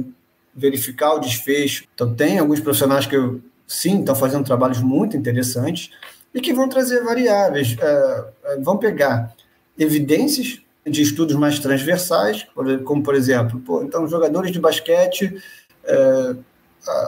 verificar 0.55 1.15
o 1.15 1.19
desfecho. 1.19 1.85
Então, 1.93 2.15
tem 2.15 2.39
alguns 2.39 2.61
profissionais 2.61 3.07
que, 3.07 3.17
sim, 3.67 3.99
estão 3.99 4.15
fazendo 4.15 4.45
trabalhos 4.45 4.81
muito 4.81 5.17
interessantes 5.17 5.91
e 6.33 6.41
que 6.41 6.55
vão 6.55 6.69
trazer 6.69 7.03
variáveis, 7.03 7.77
é, 7.81 8.59
vão 8.61 8.77
pegar 8.77 9.35
evidências 9.79 10.61
de 10.87 11.03
estudos 11.03 11.37
mais 11.37 11.59
transversais, 11.59 12.47
como, 12.85 13.03
por 13.03 13.15
exemplo, 13.15 13.61
pô, 13.61 13.83
então, 13.83 14.07
jogadores 14.09 14.53
de 14.53 14.61
basquete... 14.61 15.35
É, 15.85 16.37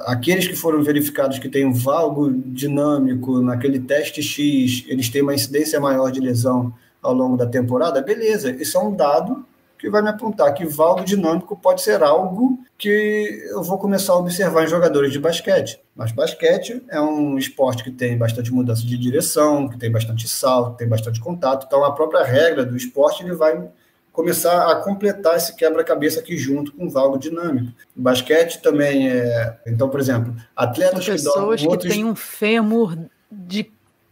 aqueles 0.06 0.46
que 0.46 0.54
foram 0.54 0.82
verificados 0.82 1.38
que 1.38 1.48
têm 1.48 1.66
um 1.66 1.72
valgo 1.72 2.32
dinâmico 2.32 3.40
naquele 3.40 3.80
teste 3.80 4.22
X, 4.22 4.84
eles 4.86 5.08
têm 5.08 5.22
uma 5.22 5.34
incidência 5.34 5.80
maior 5.80 6.10
de 6.12 6.20
lesão 6.20 6.72
ao 7.02 7.12
longo 7.12 7.36
da 7.36 7.46
temporada, 7.46 8.00
beleza, 8.00 8.50
isso 8.50 8.78
é 8.78 8.80
um 8.80 8.94
dado 8.94 9.44
que 9.84 9.90
vai 9.90 10.00
me 10.00 10.08
apontar 10.08 10.54
que 10.54 10.64
valgo 10.64 11.04
dinâmico 11.04 11.54
pode 11.54 11.82
ser 11.82 12.02
algo 12.02 12.58
que 12.78 13.46
eu 13.50 13.62
vou 13.62 13.76
começar 13.76 14.14
a 14.14 14.16
observar 14.16 14.64
em 14.64 14.66
jogadores 14.66 15.12
de 15.12 15.18
basquete. 15.18 15.78
Mas 15.94 16.10
basquete 16.10 16.82
é 16.88 16.98
um 16.98 17.36
esporte 17.36 17.84
que 17.84 17.90
tem 17.90 18.16
bastante 18.16 18.50
mudança 18.50 18.80
de 18.80 18.96
direção, 18.96 19.68
que 19.68 19.76
tem 19.76 19.92
bastante 19.92 20.26
salto, 20.26 20.72
que 20.72 20.78
tem 20.78 20.88
bastante 20.88 21.20
contato, 21.20 21.66
então 21.66 21.84
a 21.84 21.92
própria 21.92 22.24
regra 22.24 22.64
do 22.64 22.74
esporte 22.74 23.22
ele 23.22 23.34
vai 23.34 23.68
começar 24.10 24.70
a 24.70 24.76
completar 24.76 25.36
esse 25.36 25.54
quebra-cabeça 25.54 26.20
aqui 26.20 26.34
junto 26.38 26.72
com 26.72 26.86
o 26.86 26.90
valgo 26.90 27.18
dinâmico. 27.18 27.70
O 27.94 28.00
basquete 28.00 28.62
também 28.62 29.10
é. 29.10 29.58
Então, 29.66 29.90
por 29.90 30.00
exemplo, 30.00 30.34
atletas 30.56 31.04
São 31.04 31.14
pessoas 31.14 31.60
que, 31.60 31.68
outros... 31.68 31.92
têm 31.92 32.06
um 32.06 32.14
fêmur 32.14 32.96
de 33.30 33.64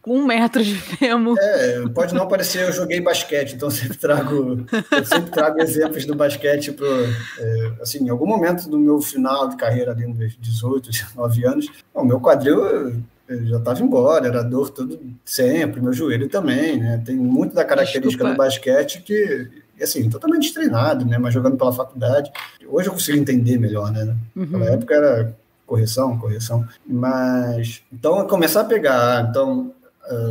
um 0.05 0.25
metro 0.25 0.63
de 0.63 0.75
fêmur. 0.75 1.37
É, 1.39 1.87
pode 1.89 2.13
não 2.13 2.27
parecer, 2.27 2.63
eu 2.63 2.71
joguei 2.71 2.99
basquete, 2.99 3.53
então 3.53 3.69
sempre 3.69 3.97
trago, 3.97 4.65
eu 4.91 5.05
sempre 5.05 5.31
trago 5.31 5.61
exemplos 5.61 6.05
do 6.05 6.15
basquete 6.15 6.71
para, 6.71 6.87
é, 6.87 7.71
assim, 7.81 8.03
em 8.03 8.09
algum 8.09 8.25
momento 8.25 8.69
do 8.69 8.77
meu 8.77 8.99
final 9.01 9.47
de 9.49 9.55
carreira 9.55 9.91
ali 9.91 10.05
nos 10.05 10.37
18, 10.37 10.89
19 10.89 11.45
anos, 11.45 11.69
o 11.93 12.03
meu 12.03 12.19
quadril 12.19 13.01
já 13.45 13.57
estava 13.57 13.81
embora, 13.81 14.27
era 14.27 14.43
dor 14.43 14.69
tudo 14.69 14.99
sempre, 15.23 15.81
meu 15.81 15.93
joelho 15.93 16.27
também, 16.27 16.77
né? 16.77 17.01
Tem 17.05 17.15
muito 17.15 17.55
da 17.55 17.63
característica 17.63 18.23
Desculpa. 18.25 18.33
do 18.33 18.37
basquete 18.37 19.01
que 19.01 19.63
assim, 19.81 20.09
totalmente 20.09 20.53
treinado, 20.53 21.05
né? 21.05 21.17
Mas 21.17 21.33
jogando 21.33 21.57
pela 21.57 21.73
faculdade. 21.73 22.31
Hoje 22.67 22.87
eu 22.87 22.93
consigo 22.93 23.17
entender 23.17 23.57
melhor, 23.57 23.91
né? 23.91 24.15
Uhum. 24.35 24.45
Naquela 24.45 24.65
época 24.71 24.95
era 24.95 25.35
correção, 25.65 26.17
correção. 26.17 26.65
Mas, 26.85 27.81
então, 27.91 28.25
começar 28.27 28.61
a 28.61 28.65
pegar, 28.65 29.27
então, 29.29 29.73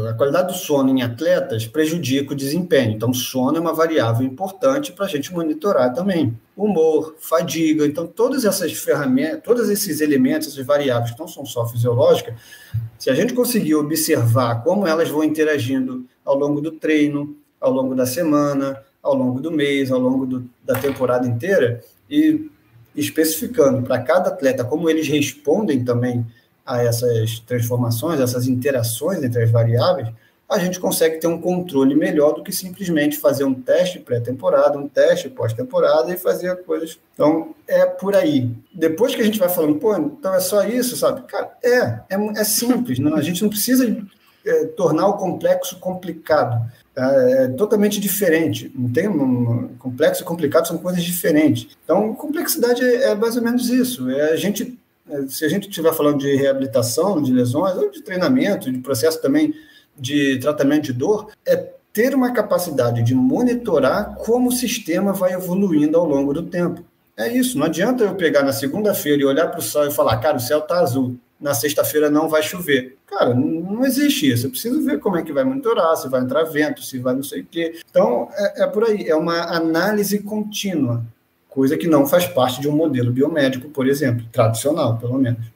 a 0.08 0.12
qualidade 0.12 0.52
do 0.52 0.58
sono 0.58 0.90
em 0.90 1.02
atletas 1.02 1.66
prejudica 1.66 2.32
o 2.32 2.36
desempenho. 2.36 2.92
Então, 2.92 3.12
sono 3.14 3.56
é 3.56 3.60
uma 3.60 3.72
variável 3.72 4.26
importante 4.26 4.92
para 4.92 5.06
a 5.06 5.08
gente 5.08 5.32
monitorar 5.32 5.94
também. 5.94 6.38
Humor, 6.54 7.14
fadiga, 7.18 7.86
então 7.86 8.06
todas 8.06 8.44
essas 8.44 8.72
ferramentas, 8.72 9.40
todos 9.42 9.70
esses 9.70 10.02
elementos, 10.02 10.48
essas 10.48 10.66
variáveis 10.66 11.12
que 11.12 11.18
não 11.18 11.26
são 11.26 11.46
só 11.46 11.66
fisiológicas, 11.66 12.34
se 12.98 13.08
a 13.08 13.14
gente 13.14 13.32
conseguir 13.32 13.74
observar 13.74 14.62
como 14.62 14.86
elas 14.86 15.08
vão 15.08 15.24
interagindo 15.24 16.04
ao 16.22 16.36
longo 16.36 16.60
do 16.60 16.72
treino, 16.72 17.34
ao 17.58 17.72
longo 17.72 17.94
da 17.94 18.04
semana, 18.04 18.82
ao 19.02 19.14
longo 19.14 19.40
do 19.40 19.50
mês, 19.50 19.90
ao 19.90 19.98
longo 19.98 20.26
do, 20.26 20.50
da 20.62 20.74
temporada 20.78 21.26
inteira, 21.26 21.82
e 22.10 22.50
especificando 22.94 23.82
para 23.82 23.98
cada 24.00 24.28
atleta 24.28 24.64
como 24.64 24.90
eles 24.90 25.08
respondem 25.08 25.82
também 25.82 26.26
a 26.64 26.82
essas 26.82 27.40
transformações, 27.40 28.20
essas 28.20 28.46
interações 28.46 29.22
entre 29.22 29.42
as 29.42 29.50
variáveis, 29.50 30.08
a 30.52 30.58
gente 30.58 30.78
consegue 30.78 31.18
ter 31.18 31.26
um 31.26 31.40
controle 31.40 31.94
melhor 31.94 32.34
do 32.34 32.42
que 32.42 32.52
simplesmente 32.52 33.16
fazer 33.16 33.44
um 33.44 33.54
teste 33.54 33.98
pré-temporada, 33.98 34.78
um 34.78 34.86
teste 34.86 35.28
pós-temporada 35.30 36.12
e 36.12 36.18
fazer 36.18 36.62
coisas. 36.64 36.98
Então, 37.14 37.54
é 37.66 37.86
por 37.86 38.14
aí. 38.14 38.50
Depois 38.72 39.14
que 39.14 39.22
a 39.22 39.24
gente 39.24 39.38
vai 39.38 39.48
falando, 39.48 39.78
pô, 39.78 39.96
então 39.96 40.34
é 40.34 40.40
só 40.40 40.62
isso, 40.64 40.96
sabe? 40.96 41.22
Cara, 41.22 41.52
é, 41.62 41.78
é, 42.10 42.16
é 42.36 42.44
simples, 42.44 42.98
não? 42.98 43.14
a 43.14 43.22
gente 43.22 43.42
não 43.42 43.48
precisa 43.48 43.96
é, 44.44 44.64
tornar 44.66 45.06
o 45.08 45.16
complexo 45.16 45.78
complicado. 45.78 46.60
É, 46.94 47.44
é 47.44 47.48
totalmente 47.48 47.98
diferente. 47.98 48.70
Não 48.74 48.90
tem 48.90 49.08
um, 49.08 49.68
complexo 49.78 50.22
e 50.22 50.26
complicado 50.26 50.68
são 50.68 50.76
coisas 50.76 51.02
diferentes. 51.02 51.68
Então, 51.82 52.14
complexidade 52.14 52.84
é, 52.84 53.10
é 53.10 53.14
mais 53.14 53.36
ou 53.36 53.42
menos 53.42 53.70
isso. 53.70 54.10
É 54.10 54.32
a 54.32 54.36
gente, 54.36 54.78
se 55.28 55.44
a 55.44 55.48
gente 55.48 55.68
estiver 55.68 55.92
falando 55.92 56.18
de 56.18 56.34
reabilitação, 56.36 57.20
de 57.20 57.32
lesões, 57.32 57.76
ou 57.76 57.90
de 57.90 58.02
treinamento, 58.02 58.70
de 58.70 58.78
processo 58.78 59.20
também 59.20 59.54
de 59.98 60.38
tratamento 60.38 60.84
de 60.84 60.92
dor, 60.92 61.30
é 61.46 61.56
ter 61.92 62.14
uma 62.14 62.32
capacidade 62.32 63.02
de 63.02 63.14
monitorar 63.14 64.14
como 64.16 64.48
o 64.48 64.52
sistema 64.52 65.12
vai 65.12 65.32
evoluindo 65.34 65.98
ao 65.98 66.06
longo 66.06 66.32
do 66.32 66.44
tempo. 66.44 66.82
É 67.16 67.28
isso. 67.28 67.58
Não 67.58 67.66
adianta 67.66 68.04
eu 68.04 68.14
pegar 68.14 68.42
na 68.42 68.52
segunda-feira 68.52 69.20
e 69.20 69.24
olhar 69.26 69.48
para 69.48 69.60
o 69.60 69.62
céu 69.62 69.86
e 69.86 69.92
falar, 69.92 70.16
cara, 70.18 70.38
o 70.38 70.40
céu 70.40 70.60
está 70.60 70.80
azul 70.80 71.18
na 71.42 71.52
sexta-feira 71.52 72.08
não 72.08 72.28
vai 72.28 72.42
chover. 72.42 72.96
Cara, 73.04 73.34
não 73.34 73.84
existe 73.84 74.30
isso. 74.30 74.46
Eu 74.46 74.50
preciso 74.50 74.82
ver 74.84 75.00
como 75.00 75.16
é 75.16 75.22
que 75.22 75.32
vai 75.32 75.42
monitorar, 75.42 75.96
se 75.96 76.08
vai 76.08 76.20
entrar 76.20 76.44
vento, 76.44 76.82
se 76.82 76.98
vai 76.98 77.14
não 77.14 77.24
sei 77.24 77.40
o 77.40 77.46
quê. 77.46 77.80
Então, 77.90 78.28
é, 78.32 78.62
é 78.62 78.66
por 78.68 78.84
aí. 78.84 79.08
É 79.08 79.16
uma 79.16 79.42
análise 79.54 80.20
contínua, 80.20 81.04
coisa 81.52 81.76
que 81.76 81.86
não 81.86 82.06
faz 82.06 82.26
parte 82.26 82.60
de 82.60 82.68
um 82.68 82.72
modelo 82.72 83.12
biomédico, 83.12 83.68
por 83.68 83.86
exemplo, 83.86 84.24
tradicional, 84.32 84.98
pelo 84.98 85.18
menos. 85.18 85.46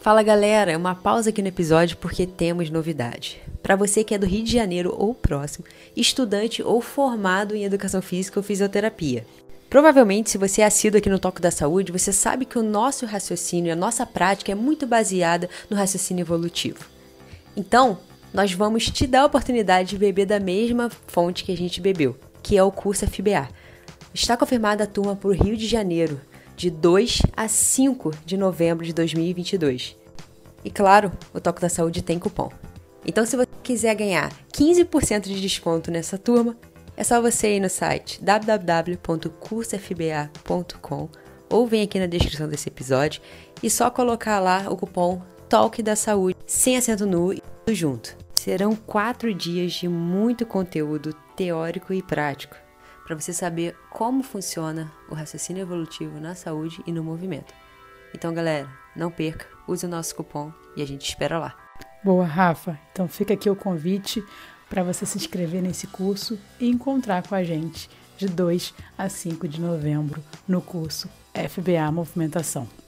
Fala 0.00 0.22
galera, 0.22 0.76
uma 0.76 0.94
pausa 0.94 1.30
aqui 1.30 1.40
no 1.40 1.48
episódio 1.48 1.96
porque 1.96 2.26
temos 2.26 2.68
novidade. 2.68 3.40
Para 3.62 3.74
você 3.74 4.04
que 4.04 4.14
é 4.14 4.18
do 4.18 4.26
Rio 4.26 4.44
de 4.44 4.52
Janeiro 4.52 4.94
ou 4.94 5.14
próximo, 5.14 5.64
estudante 5.96 6.62
ou 6.62 6.82
formado 6.82 7.54
em 7.54 7.64
educação 7.64 8.02
física 8.02 8.38
ou 8.38 8.44
fisioterapia, 8.44 9.24
Provavelmente, 9.74 10.30
se 10.30 10.38
você 10.38 10.62
é 10.62 10.66
assíduo 10.66 10.98
aqui 10.98 11.10
no 11.10 11.18
Toque 11.18 11.42
da 11.42 11.50
Saúde, 11.50 11.90
você 11.90 12.12
sabe 12.12 12.44
que 12.44 12.56
o 12.56 12.62
nosso 12.62 13.04
raciocínio, 13.06 13.72
a 13.72 13.76
nossa 13.76 14.06
prática 14.06 14.52
é 14.52 14.54
muito 14.54 14.86
baseada 14.86 15.50
no 15.68 15.76
raciocínio 15.76 16.22
evolutivo. 16.22 16.84
Então, 17.56 17.98
nós 18.32 18.52
vamos 18.52 18.88
te 18.88 19.04
dar 19.04 19.22
a 19.22 19.26
oportunidade 19.26 19.88
de 19.88 19.98
beber 19.98 20.26
da 20.26 20.38
mesma 20.38 20.88
fonte 21.08 21.42
que 21.42 21.50
a 21.50 21.56
gente 21.56 21.80
bebeu, 21.80 22.16
que 22.44 22.56
é 22.56 22.62
o 22.62 22.70
curso 22.70 23.08
FBA. 23.08 23.48
Está 24.12 24.36
confirmada 24.36 24.84
a 24.84 24.86
turma 24.86 25.16
para 25.16 25.28
o 25.28 25.32
Rio 25.32 25.56
de 25.56 25.66
Janeiro, 25.66 26.20
de 26.54 26.70
2 26.70 27.22
a 27.36 27.48
5 27.48 28.12
de 28.24 28.36
novembro 28.36 28.86
de 28.86 28.92
2022. 28.92 29.96
E 30.64 30.70
claro, 30.70 31.10
o 31.32 31.40
Toque 31.40 31.60
da 31.60 31.68
Saúde 31.68 32.00
tem 32.02 32.16
cupom. 32.18 32.52
Então, 33.04 33.26
se 33.26 33.36
você 33.36 33.48
quiser 33.62 33.94
ganhar 33.96 34.32
15% 34.52 35.22
de 35.22 35.40
desconto 35.40 35.90
nessa 35.90 36.16
turma, 36.16 36.56
é 36.96 37.02
só 37.02 37.20
você 37.20 37.56
ir 37.56 37.60
no 37.60 37.68
site 37.68 38.22
www.cursofba.com 38.22 41.08
ou 41.50 41.66
vem 41.66 41.82
aqui 41.82 41.98
na 41.98 42.06
descrição 42.06 42.48
desse 42.48 42.68
episódio 42.68 43.20
e 43.62 43.68
só 43.68 43.90
colocar 43.90 44.38
lá 44.38 44.66
o 44.70 44.76
cupom 44.76 45.20
Talk 45.48 45.82
da 45.82 45.96
Saúde, 45.96 46.36
sem 46.46 46.76
acento 46.76 47.04
nu 47.06 47.32
e 47.32 47.42
tudo 47.64 47.74
junto. 47.74 48.16
Serão 48.32 48.76
quatro 48.76 49.34
dias 49.34 49.72
de 49.72 49.88
muito 49.88 50.46
conteúdo 50.46 51.16
teórico 51.36 51.92
e 51.92 52.02
prático 52.02 52.56
para 53.04 53.14
você 53.14 53.32
saber 53.32 53.76
como 53.90 54.22
funciona 54.22 54.90
o 55.10 55.14
raciocínio 55.14 55.62
evolutivo 55.62 56.18
na 56.18 56.34
saúde 56.34 56.82
e 56.86 56.92
no 56.92 57.04
movimento. 57.04 57.52
Então, 58.14 58.32
galera, 58.32 58.68
não 58.96 59.10
perca, 59.10 59.46
use 59.68 59.84
o 59.84 59.88
nosso 59.88 60.14
cupom 60.14 60.52
e 60.76 60.82
a 60.82 60.86
gente 60.86 61.06
espera 61.06 61.38
lá. 61.38 61.54
Boa, 62.02 62.24
Rafa. 62.24 62.78
Então 62.92 63.08
fica 63.08 63.34
aqui 63.34 63.48
o 63.48 63.56
convite 63.56 64.24
para 64.68 64.82
você 64.82 65.04
se 65.06 65.16
inscrever 65.18 65.62
nesse 65.62 65.86
curso 65.86 66.38
e 66.60 66.68
encontrar 66.68 67.26
com 67.26 67.34
a 67.34 67.42
gente 67.42 67.88
de 68.16 68.28
2 68.28 68.74
a 68.96 69.08
5 69.08 69.48
de 69.48 69.60
novembro 69.60 70.22
no 70.46 70.60
curso 70.60 71.08
FBA 71.34 71.90
Movimentação. 71.90 72.83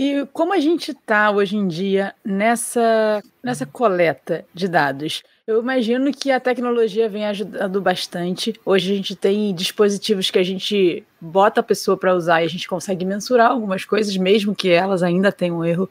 E 0.00 0.24
como 0.32 0.54
a 0.54 0.60
gente 0.60 0.92
está 0.92 1.28
hoje 1.28 1.56
em 1.56 1.66
dia 1.66 2.14
nessa, 2.24 3.20
nessa 3.42 3.66
coleta 3.66 4.44
de 4.54 4.68
dados? 4.68 5.24
Eu 5.44 5.60
imagino 5.60 6.12
que 6.12 6.30
a 6.30 6.38
tecnologia 6.38 7.08
vem 7.08 7.26
ajudando 7.26 7.80
bastante. 7.80 8.54
Hoje 8.64 8.92
a 8.92 8.94
gente 8.94 9.16
tem 9.16 9.52
dispositivos 9.52 10.30
que 10.30 10.38
a 10.38 10.44
gente 10.44 11.02
bota 11.20 11.58
a 11.58 11.64
pessoa 11.64 11.96
para 11.96 12.14
usar 12.14 12.42
e 12.42 12.44
a 12.44 12.48
gente 12.48 12.68
consegue 12.68 13.04
mensurar 13.04 13.50
algumas 13.50 13.84
coisas, 13.84 14.16
mesmo 14.16 14.54
que 14.54 14.68
elas 14.68 15.02
ainda 15.02 15.32
tenham 15.32 15.58
um 15.58 15.64
erro 15.64 15.90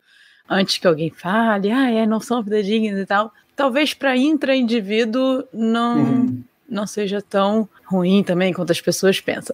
antes 0.49 0.77
que 0.77 0.87
alguém 0.87 1.09
fale, 1.09 1.69
ah, 1.69 1.91
é, 1.91 2.07
não 2.07 2.21
são 2.21 2.41
fidedignas 2.41 3.01
e 3.01 3.05
tal. 3.05 3.33
Talvez 3.57 3.93
para 3.93 4.15
intra-indivíduo 4.15 5.43
não, 5.51 5.97
uhum. 5.97 6.43
não 6.69 6.87
seja 6.87 7.21
tão 7.21 7.67
ruim 7.83 8.23
também 8.23 8.53
quanto 8.53 8.71
as 8.71 8.79
pessoas 8.79 9.19
pensam. 9.19 9.53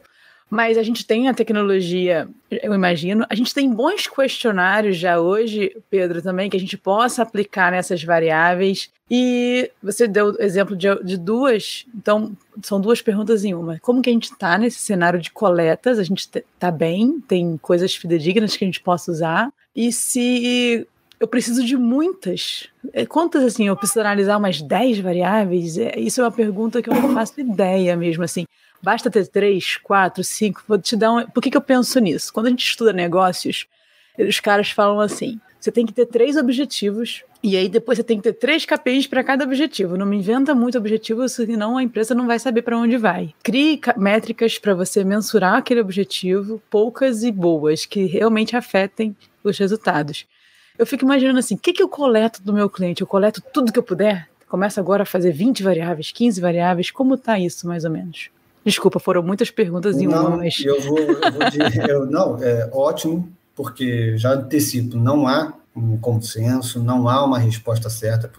Mas 0.49 0.77
a 0.77 0.83
gente 0.83 1.05
tem 1.05 1.27
a 1.27 1.33
tecnologia, 1.33 2.27
eu 2.51 2.73
imagino, 2.73 3.25
a 3.27 3.35
gente 3.35 3.53
tem 3.53 3.71
bons 3.71 4.07
questionários 4.07 4.97
já 4.97 5.19
hoje, 5.19 5.75
Pedro, 5.89 6.21
também, 6.21 6.49
que 6.49 6.57
a 6.57 6.59
gente 6.59 6.77
possa 6.77 7.23
aplicar 7.23 7.71
nessas 7.71 8.03
variáveis. 8.03 8.89
E 9.09 9.71
você 9.81 10.07
deu 10.07 10.35
exemplo 10.39 10.75
de, 10.75 10.87
de 11.03 11.17
duas, 11.17 11.85
então 11.95 12.35
são 12.61 12.79
duas 12.79 13.01
perguntas 13.01 13.43
em 13.43 13.53
uma. 13.53 13.79
Como 13.79 14.01
que 14.01 14.09
a 14.09 14.13
gente 14.13 14.31
está 14.31 14.57
nesse 14.57 14.79
cenário 14.79 15.19
de 15.19 15.31
coletas? 15.31 15.97
A 15.97 16.03
gente 16.03 16.29
está 16.35 16.69
bem? 16.69 17.19
Tem 17.27 17.57
coisas 17.57 17.95
fidedignas 17.95 18.55
que 18.55 18.63
a 18.63 18.67
gente 18.67 18.81
possa 18.81 19.11
usar? 19.11 19.51
E 19.75 19.91
se 19.91 20.87
eu 21.23 21.27
preciso 21.27 21.63
de 21.63 21.77
muitas. 21.77 22.67
É, 22.91 23.05
quantas, 23.05 23.43
assim, 23.43 23.67
eu 23.67 23.77
preciso 23.77 24.01
analisar 24.01 24.37
umas 24.37 24.61
10 24.61 24.99
variáveis? 24.99 25.77
É, 25.77 25.97
isso 25.97 26.19
é 26.19 26.23
uma 26.25 26.31
pergunta 26.31 26.81
que 26.81 26.89
eu 26.89 26.93
não 26.93 27.13
faço 27.13 27.39
ideia 27.39 27.95
mesmo, 27.95 28.23
assim. 28.23 28.45
Basta 28.84 29.09
ter 29.09 29.25
três, 29.27 29.77
quatro, 29.77 30.23
cinco. 30.25 30.61
Vou 30.67 30.77
te 30.77 30.97
dar 30.97 31.11
um... 31.13 31.25
Por 31.25 31.41
que, 31.41 31.49
que 31.49 31.55
eu 31.55 31.61
penso 31.61 31.99
nisso? 31.99 32.34
Quando 32.34 32.47
a 32.47 32.49
gente 32.49 32.65
estuda 32.65 32.91
negócios, 32.91 33.65
os 34.19 34.41
caras 34.41 34.69
falam 34.71 34.99
assim: 34.99 35.39
você 35.57 35.71
tem 35.71 35.86
que 35.86 35.93
ter 35.93 36.05
três 36.05 36.36
objetivos 36.36 37.23
e 37.41 37.55
aí 37.55 37.69
depois 37.69 37.97
você 37.97 38.03
tem 38.03 38.17
que 38.17 38.23
ter 38.23 38.34
três 38.34 38.65
KPIs 38.65 39.07
para 39.07 39.23
cada 39.23 39.45
objetivo. 39.45 39.97
Não 39.97 40.05
me 40.05 40.17
inventa 40.17 40.53
muito 40.53 40.77
objetivo, 40.77 41.27
senão 41.29 41.77
a 41.77 41.84
empresa 41.84 42.13
não 42.13 42.27
vai 42.27 42.38
saber 42.38 42.61
para 42.61 42.77
onde 42.77 42.97
vai. 42.97 43.34
Crie 43.41 43.79
métricas 43.95 44.59
para 44.59 44.73
você 44.73 45.05
mensurar 45.05 45.55
aquele 45.55 45.79
objetivo, 45.79 46.61
poucas 46.69 47.23
e 47.23 47.31
boas, 47.31 47.86
que 47.86 48.03
realmente 48.05 48.57
afetem 48.57 49.15
os 49.41 49.57
resultados. 49.57 50.25
Eu 50.77 50.86
fico 50.86 51.05
imaginando 51.05 51.39
assim, 51.39 51.55
o 51.55 51.59
que, 51.59 51.71
que 51.71 51.84
eu 51.84 51.88
coleto 51.88 52.41
do 52.41 52.51
meu 52.51 52.69
cliente? 52.69 53.01
Eu 53.01 53.07
coleto 53.07 53.41
tudo 53.53 53.71
que 53.71 53.79
eu 53.79 53.84
puder? 53.84 54.27
Começo 54.49 54.79
agora 54.79 55.03
a 55.03 55.05
fazer 55.05 55.31
20 55.31 55.63
variáveis, 55.63 56.11
15 56.11 56.41
variáveis. 56.41 56.91
Como 56.91 57.15
está 57.15 57.39
isso, 57.39 57.67
mais 57.67 57.86
ou 57.86 57.91
menos? 57.91 58.29
Desculpa, 58.66 58.99
foram 58.99 59.22
muitas 59.22 59.51
perguntas 59.51 59.97
em 59.97 60.07
não, 60.07 60.28
uma, 60.28 60.38
mas... 60.38 60.59
Eu 60.64 60.82
vou, 60.82 60.99
eu 60.99 61.32
vou 61.32 61.49
de, 61.49 61.89
eu, 61.89 62.05
não, 62.05 62.41
é 62.41 62.70
ótimo, 62.72 63.30
porque 63.55 64.18
já 64.18 64.34
antecipo, 64.34 64.97
não 64.97 65.28
há 65.28 65.53
um 65.76 65.97
consenso, 65.97 66.82
não 66.82 67.09
há 67.09 67.26
uma 67.26 67.39
resposta 67.39 67.89
certa 67.89 68.32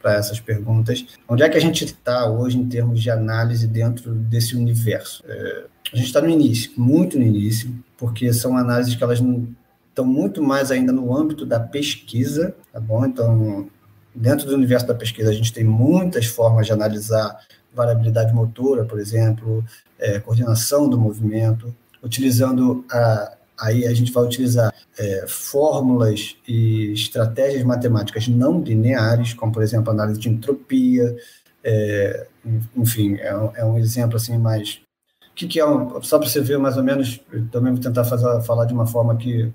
para 0.00 0.14
essas 0.14 0.38
perguntas. 0.38 1.04
Onde 1.28 1.42
é 1.42 1.48
que 1.48 1.56
a 1.56 1.60
gente 1.60 1.84
está 1.84 2.30
hoje 2.30 2.58
em 2.58 2.68
termos 2.68 3.02
de 3.02 3.10
análise 3.10 3.66
dentro 3.66 4.12
desse 4.12 4.54
universo? 4.54 5.24
É, 5.26 5.64
a 5.92 5.96
gente 5.96 6.06
está 6.06 6.20
no 6.20 6.28
início, 6.28 6.70
muito 6.76 7.18
no 7.18 7.24
início, 7.24 7.74
porque 7.96 8.32
são 8.32 8.56
análises 8.56 8.94
que 8.94 9.02
elas 9.02 9.22
estão 9.88 10.04
muito 10.04 10.42
mais 10.42 10.70
ainda 10.70 10.92
no 10.92 11.16
âmbito 11.16 11.46
da 11.46 11.58
pesquisa, 11.58 12.54
tá 12.72 12.78
bom? 12.78 13.06
Então, 13.06 13.68
dentro 14.14 14.46
do 14.46 14.54
universo 14.54 14.86
da 14.86 14.94
pesquisa, 14.94 15.30
a 15.30 15.34
gente 15.34 15.52
tem 15.52 15.64
muitas 15.64 16.26
formas 16.26 16.66
de 16.66 16.72
analisar 16.72 17.38
variabilidade 17.76 18.32
motora, 18.32 18.84
por 18.84 18.98
exemplo, 18.98 19.62
é, 19.98 20.18
coordenação 20.18 20.88
do 20.88 20.98
movimento, 20.98 21.72
utilizando 22.02 22.84
a, 22.90 23.36
aí 23.60 23.86
a 23.86 23.92
gente 23.92 24.10
vai 24.10 24.24
utilizar 24.24 24.72
é, 24.98 25.26
fórmulas 25.28 26.36
e 26.48 26.92
estratégias 26.92 27.62
matemáticas 27.62 28.26
não 28.28 28.60
lineares, 28.60 29.34
como 29.34 29.52
por 29.52 29.62
exemplo 29.62 29.90
análise 29.90 30.18
de 30.18 30.28
entropia, 30.28 31.14
é, 31.62 32.26
enfim, 32.74 33.16
é 33.16 33.36
um, 33.36 33.50
é 33.54 33.64
um, 33.64 33.78
exemplo 33.78 34.16
assim 34.16 34.38
mais 34.38 34.80
o 35.30 35.34
que, 35.34 35.46
que 35.46 35.60
é 35.60 35.66
um, 35.66 36.02
só 36.02 36.18
para 36.18 36.28
você 36.28 36.40
ver 36.40 36.58
mais 36.58 36.78
ou 36.78 36.82
menos, 36.82 37.20
também 37.52 37.72
vou 37.72 37.82
tentar 37.82 38.04
fazer, 38.04 38.42
falar 38.42 38.64
de 38.64 38.72
uma 38.72 38.86
forma 38.86 39.16
que 39.16 39.52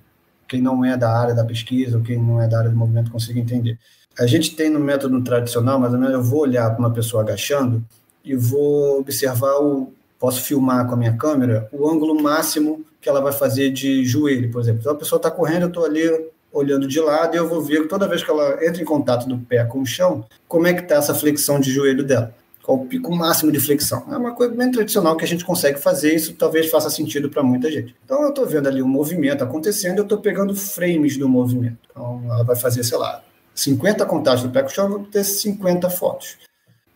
quem 0.47 0.61
não 0.61 0.85
é 0.85 0.95
da 0.95 1.11
área 1.17 1.33
da 1.33 1.45
pesquisa 1.45 1.97
ou 1.97 2.03
quem 2.03 2.17
não 2.17 2.39
é 2.39 2.47
da 2.47 2.59
área 2.59 2.69
do 2.69 2.75
movimento 2.75 3.09
consiga 3.09 3.39
entender. 3.39 3.79
A 4.19 4.27
gente 4.27 4.55
tem 4.55 4.69
no 4.69 4.79
método 4.79 5.23
tradicional, 5.23 5.79
mais 5.79 5.93
ou 5.93 5.99
menos, 5.99 6.13
eu 6.13 6.21
vou 6.21 6.41
olhar 6.41 6.69
para 6.69 6.79
uma 6.79 6.91
pessoa 6.91 7.23
agachando 7.23 7.83
e 8.23 8.35
vou 8.35 8.99
observar 8.99 9.57
o. 9.59 9.93
Posso 10.19 10.41
filmar 10.41 10.87
com 10.87 10.93
a 10.93 10.97
minha 10.97 11.17
câmera 11.17 11.67
o 11.71 11.89
ângulo 11.89 12.21
máximo 12.21 12.85
que 13.01 13.09
ela 13.09 13.19
vai 13.19 13.33
fazer 13.33 13.71
de 13.71 14.05
joelho, 14.05 14.51
por 14.51 14.61
exemplo. 14.61 14.81
Então 14.81 14.93
a 14.93 14.95
pessoa 14.95 15.17
está 15.17 15.31
correndo, 15.31 15.63
eu 15.63 15.67
estou 15.69 15.83
ali 15.83 16.29
olhando 16.53 16.87
de 16.87 16.99
lado 16.99 17.33
e 17.33 17.37
eu 17.37 17.47
vou 17.47 17.61
ver 17.61 17.87
toda 17.87 18.07
vez 18.07 18.23
que 18.23 18.29
ela 18.29 18.63
entra 18.63 18.81
em 18.81 18.85
contato 18.85 19.27
do 19.27 19.39
pé 19.39 19.63
com 19.63 19.81
o 19.81 19.85
chão, 19.85 20.25
como 20.47 20.67
é 20.67 20.73
que 20.73 20.81
está 20.81 20.95
essa 20.95 21.15
flexão 21.15 21.59
de 21.59 21.71
joelho 21.71 22.03
dela. 22.03 22.35
Qual 22.61 22.77
o 22.77 22.85
pico 22.85 23.11
máximo 23.11 23.51
de 23.51 23.59
flexão. 23.59 24.05
É 24.11 24.15
uma 24.15 24.35
coisa 24.35 24.53
bem 24.53 24.69
tradicional 24.69 25.17
que 25.17 25.25
a 25.25 25.27
gente 25.27 25.43
consegue 25.43 25.79
fazer, 25.79 26.13
isso 26.13 26.33
talvez 26.33 26.69
faça 26.69 26.91
sentido 26.91 27.27
para 27.27 27.41
muita 27.41 27.71
gente. 27.71 27.95
Então 28.05 28.21
eu 28.21 28.29
estou 28.29 28.45
vendo 28.45 28.67
ali 28.67 28.83
o 28.83 28.85
um 28.85 28.87
movimento 28.87 29.43
acontecendo, 29.43 29.97
eu 29.97 30.03
estou 30.03 30.19
pegando 30.19 30.53
frames 30.53 31.17
do 31.17 31.27
movimento. 31.27 31.77
Então 31.89 32.21
ela 32.25 32.43
vai 32.43 32.55
fazer, 32.55 32.83
sei 32.83 32.99
lá, 32.99 33.23
50 33.55 34.05
contatos 34.05 34.43
do 34.43 34.51
pé 34.51 34.61
com 34.61 34.67
o 34.67 34.71
chão, 34.71 34.85
eu 34.85 34.91
vou 34.91 35.07
ter 35.07 35.23
50 35.23 35.89
fotos. 35.89 36.37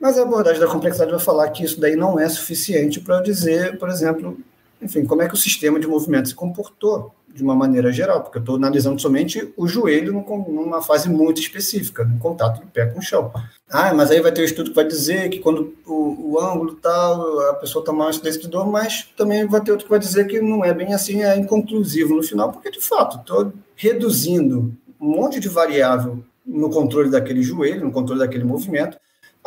Mas 0.05 0.19
a 0.19 0.21
abordagem 0.21 0.59
da 0.59 0.67
complexidade 0.67 1.09
vai 1.09 1.19
falar 1.19 1.49
que 1.49 1.63
isso 1.63 1.81
daí 1.81 1.95
não 1.95 2.19
é 2.19 2.29
suficiente 2.29 2.99
para 2.99 3.21
dizer, 3.21 3.79
por 3.79 3.89
exemplo, 3.89 4.37
enfim, 4.79 5.03
como 5.03 5.23
é 5.23 5.27
que 5.27 5.33
o 5.33 5.37
sistema 5.37 5.79
de 5.79 5.87
movimento 5.87 6.29
se 6.29 6.35
comportou 6.35 7.11
de 7.27 7.41
uma 7.41 7.55
maneira 7.55 7.91
geral, 7.91 8.21
porque 8.21 8.37
eu 8.37 8.39
estou 8.41 8.55
analisando 8.55 9.01
somente 9.01 9.51
o 9.57 9.67
joelho 9.67 10.13
numa 10.47 10.79
fase 10.79 11.09
muito 11.09 11.41
específica, 11.41 12.05
no 12.05 12.19
contato 12.19 12.61
do 12.61 12.67
pé 12.67 12.85
com 12.85 12.99
o 12.99 13.01
chão. 13.01 13.31
Ah, 13.67 13.95
mas 13.95 14.11
aí 14.11 14.21
vai 14.21 14.31
ter 14.31 14.43
um 14.43 14.45
estudo 14.45 14.69
que 14.69 14.75
vai 14.75 14.85
dizer 14.85 15.27
que 15.29 15.39
quando 15.39 15.73
o, 15.87 16.33
o 16.33 16.39
ângulo 16.39 16.75
tal, 16.75 17.39
a 17.49 17.55
pessoa 17.55 17.81
está 17.81 17.91
mais 17.91 18.21
de 18.21 18.47
dor, 18.47 18.67
mas 18.67 19.09
também 19.17 19.47
vai 19.47 19.59
ter 19.61 19.71
outro 19.71 19.87
que 19.87 19.91
vai 19.91 19.99
dizer 19.99 20.27
que 20.27 20.39
não 20.39 20.63
é 20.63 20.71
bem 20.71 20.93
assim, 20.93 21.23
é 21.23 21.35
inconclusivo 21.35 22.15
no 22.15 22.21
final, 22.21 22.51
porque 22.51 22.69
de 22.69 22.79
fato 22.79 23.17
estou 23.17 23.51
reduzindo 23.75 24.71
um 25.01 25.07
monte 25.07 25.39
de 25.39 25.49
variável 25.49 26.23
no 26.45 26.69
controle 26.69 27.09
daquele 27.09 27.41
joelho, 27.41 27.85
no 27.85 27.91
controle 27.91 28.19
daquele 28.19 28.43
movimento, 28.43 28.99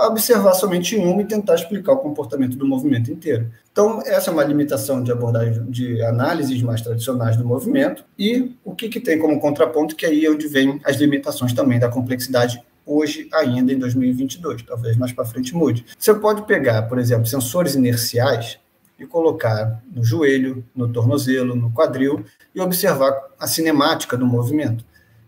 observar 0.07 0.55
somente 0.55 0.96
uma 0.96 1.22
e 1.22 1.24
tentar 1.24 1.57
explicar 1.57 1.92
o 1.92 1.99
comportamento 1.99 2.57
do 2.57 2.66
movimento 2.66 3.11
inteiro. 3.11 3.51
Então, 3.72 4.01
essa 4.07 4.30
é 4.30 4.32
uma 4.32 4.44
limitação 4.44 5.03
de 5.03 5.11
abordagem 5.11 5.64
de 5.68 6.01
análises 6.03 6.62
mais 6.62 6.80
tradicionais 6.80 7.36
do 7.36 7.44
movimento, 7.44 8.05
e 8.16 8.55
o 8.64 8.74
que, 8.74 8.88
que 8.88 9.01
tem 9.01 9.18
como 9.18 9.40
contraponto, 9.40 9.96
que 9.96 10.07
aí 10.07 10.24
é 10.24 10.30
onde 10.30 10.46
vem 10.46 10.80
as 10.84 10.96
limitações 10.96 11.53
também 11.53 11.78
da 11.78 11.88
complexidade 11.88 12.62
hoje 12.86 13.28
ainda 13.34 13.72
em 13.72 13.78
2022, 13.78 14.62
talvez 14.62 14.96
mais 14.96 15.12
para 15.12 15.24
frente 15.24 15.55
mude. 15.55 15.84
Você 15.99 16.14
pode 16.14 16.42
pegar, 16.46 16.82
por 16.82 16.99
exemplo, 16.99 17.26
sensores 17.26 17.74
inerciais 17.74 18.59
e 18.99 19.05
colocar 19.05 19.82
no 19.94 20.03
joelho, 20.03 20.64
no 20.74 20.88
tornozelo, 20.88 21.55
no 21.55 21.70
quadril 21.70 22.24
e 22.55 22.61
observar 22.61 23.14
a 23.38 23.46
cinemática 23.46 24.16
do 24.16 24.26
movimento. 24.26 24.84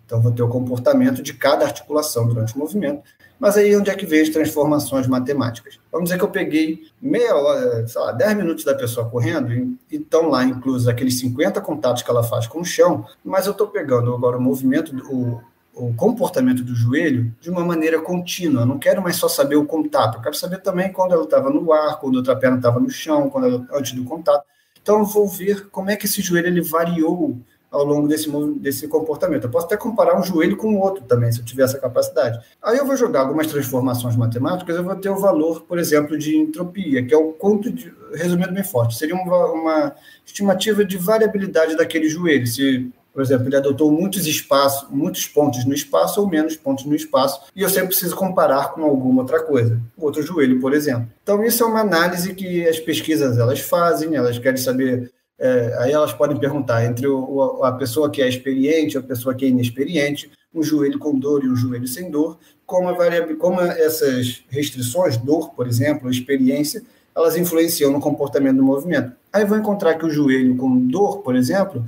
Então, 0.06 0.20
vou 0.20 0.32
ter 0.32 0.42
o 0.42 0.48
comportamento 0.48 1.22
de 1.22 1.34
cada 1.34 1.66
articulação 1.66 2.26
durante 2.26 2.56
o 2.56 2.58
movimento 2.58 3.02
mas 3.40 3.56
aí 3.56 3.74
onde 3.74 3.88
é 3.88 3.94
que 3.94 4.04
vem 4.04 4.20
as 4.20 4.28
transformações 4.28 5.06
matemáticas? 5.06 5.80
Vamos 5.90 6.10
dizer 6.10 6.18
que 6.18 6.24
eu 6.24 6.30
peguei 6.30 6.82
meia 7.00 7.34
hora, 7.34 7.88
sei 7.88 8.00
lá, 8.00 8.12
10 8.12 8.36
minutos 8.36 8.64
da 8.64 8.74
pessoa 8.74 9.08
correndo 9.08 9.50
e 9.50 9.78
estão 9.90 10.28
lá 10.28 10.44
inclusos 10.44 10.86
aqueles 10.86 11.18
50 11.18 11.58
contatos 11.62 12.02
que 12.02 12.10
ela 12.10 12.22
faz 12.22 12.46
com 12.46 12.60
o 12.60 12.64
chão, 12.64 13.06
mas 13.24 13.46
eu 13.46 13.52
estou 13.52 13.68
pegando 13.68 14.14
agora 14.14 14.36
o 14.36 14.42
movimento, 14.42 14.94
o, 15.10 15.40
o 15.74 15.94
comportamento 15.94 16.62
do 16.62 16.74
joelho 16.74 17.34
de 17.40 17.48
uma 17.48 17.64
maneira 17.64 17.98
contínua. 18.02 18.62
Eu 18.62 18.66
não 18.66 18.78
quero 18.78 19.02
mais 19.02 19.16
só 19.16 19.26
saber 19.26 19.56
o 19.56 19.64
contato, 19.64 20.18
eu 20.18 20.22
quero 20.22 20.34
saber 20.34 20.58
também 20.58 20.92
quando 20.92 21.12
ela 21.12 21.24
estava 21.24 21.48
no 21.48 21.72
ar, 21.72 21.98
quando 21.98 22.16
a 22.16 22.18
outra 22.18 22.36
perna 22.36 22.58
estava 22.58 22.78
no 22.78 22.90
chão, 22.90 23.30
quando 23.30 23.46
ela, 23.46 23.66
antes 23.72 23.92
do 23.92 24.04
contato. 24.04 24.44
Então 24.82 24.98
eu 24.98 25.06
vou 25.06 25.26
ver 25.26 25.68
como 25.68 25.88
é 25.88 25.96
que 25.96 26.04
esse 26.04 26.20
joelho 26.20 26.48
ele 26.48 26.60
variou 26.60 27.38
ao 27.70 27.84
longo 27.84 28.08
desse, 28.08 28.30
desse 28.58 28.88
comportamento. 28.88 29.44
Eu 29.44 29.50
posso 29.50 29.66
até 29.66 29.76
comparar 29.76 30.18
um 30.18 30.22
joelho 30.22 30.56
com 30.56 30.74
o 30.74 30.80
outro 30.80 31.04
também, 31.04 31.30
se 31.30 31.40
eu 31.40 31.44
tiver 31.44 31.62
essa 31.62 31.78
capacidade. 31.78 32.40
Aí 32.62 32.78
eu 32.78 32.86
vou 32.86 32.96
jogar 32.96 33.20
algumas 33.20 33.46
transformações 33.46 34.16
matemáticas, 34.16 34.76
eu 34.76 34.84
vou 34.84 34.96
ter 34.96 35.10
o 35.10 35.16
valor, 35.16 35.62
por 35.62 35.78
exemplo, 35.78 36.18
de 36.18 36.36
entropia, 36.36 37.04
que 37.04 37.14
é 37.14 37.16
o 37.16 37.32
quanto, 37.32 37.70
de, 37.70 37.92
resumindo 38.14 38.52
bem 38.52 38.64
forte, 38.64 38.96
seria 38.96 39.14
uma, 39.14 39.46
uma 39.52 39.94
estimativa 40.26 40.84
de 40.84 40.96
variabilidade 40.96 41.76
daquele 41.76 42.08
joelho, 42.08 42.46
se 42.46 42.90
por 43.12 43.22
exemplo, 43.22 43.48
ele 43.48 43.56
adotou 43.56 43.90
muitos 43.90 44.26
espaços, 44.26 44.88
muitos 44.88 45.26
pontos 45.26 45.64
no 45.64 45.74
espaço 45.74 46.20
ou 46.20 46.28
menos 46.28 46.56
pontos 46.56 46.84
no 46.84 46.94
espaço, 46.94 47.40
e 47.54 47.62
eu 47.62 47.68
sempre 47.68 47.88
preciso 47.88 48.14
comparar 48.14 48.72
com 48.72 48.84
alguma 48.84 49.22
outra 49.22 49.42
coisa, 49.42 49.80
outro 49.98 50.22
joelho, 50.22 50.60
por 50.60 50.72
exemplo. 50.72 51.08
Então 51.22 51.44
isso 51.44 51.62
é 51.62 51.66
uma 51.66 51.80
análise 51.80 52.34
que 52.34 52.66
as 52.68 52.78
pesquisas 52.78 53.36
elas 53.36 53.60
fazem, 53.60 54.14
elas 54.14 54.38
querem 54.38 54.58
saber 54.58 55.10
é, 55.40 55.74
aí 55.78 55.92
elas 55.92 56.12
podem 56.12 56.38
perguntar 56.38 56.84
entre 56.84 57.06
o, 57.06 57.64
a 57.64 57.72
pessoa 57.72 58.10
que 58.10 58.20
é 58.20 58.28
experiente, 58.28 58.98
a 58.98 59.02
pessoa 59.02 59.34
que 59.34 59.46
é 59.46 59.48
inexperiente, 59.48 60.30
um 60.54 60.62
joelho 60.62 60.98
com 60.98 61.18
dor 61.18 61.42
e 61.42 61.48
um 61.48 61.56
joelho 61.56 61.88
sem 61.88 62.10
dor, 62.10 62.38
como, 62.66 62.94
como 63.38 63.60
essas 63.60 64.44
restrições, 64.50 65.16
dor, 65.16 65.50
por 65.54 65.66
exemplo, 65.66 66.10
experiência, 66.10 66.82
elas 67.16 67.36
influenciam 67.36 67.90
no 67.90 68.00
comportamento 68.00 68.58
do 68.58 68.62
movimento. 68.62 69.12
Aí 69.32 69.44
vou 69.44 69.56
encontrar 69.56 69.94
que 69.94 70.04
o 70.04 70.10
joelho 70.10 70.56
com 70.56 70.86
dor, 70.86 71.18
por 71.18 71.34
exemplo, 71.34 71.84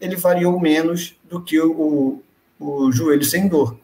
ele 0.00 0.16
variou 0.16 0.58
menos 0.58 1.14
do 1.28 1.40
que 1.40 1.60
o, 1.60 2.22
o 2.58 2.90
joelho 2.90 3.24
sem 3.24 3.46
dor. 3.46 3.76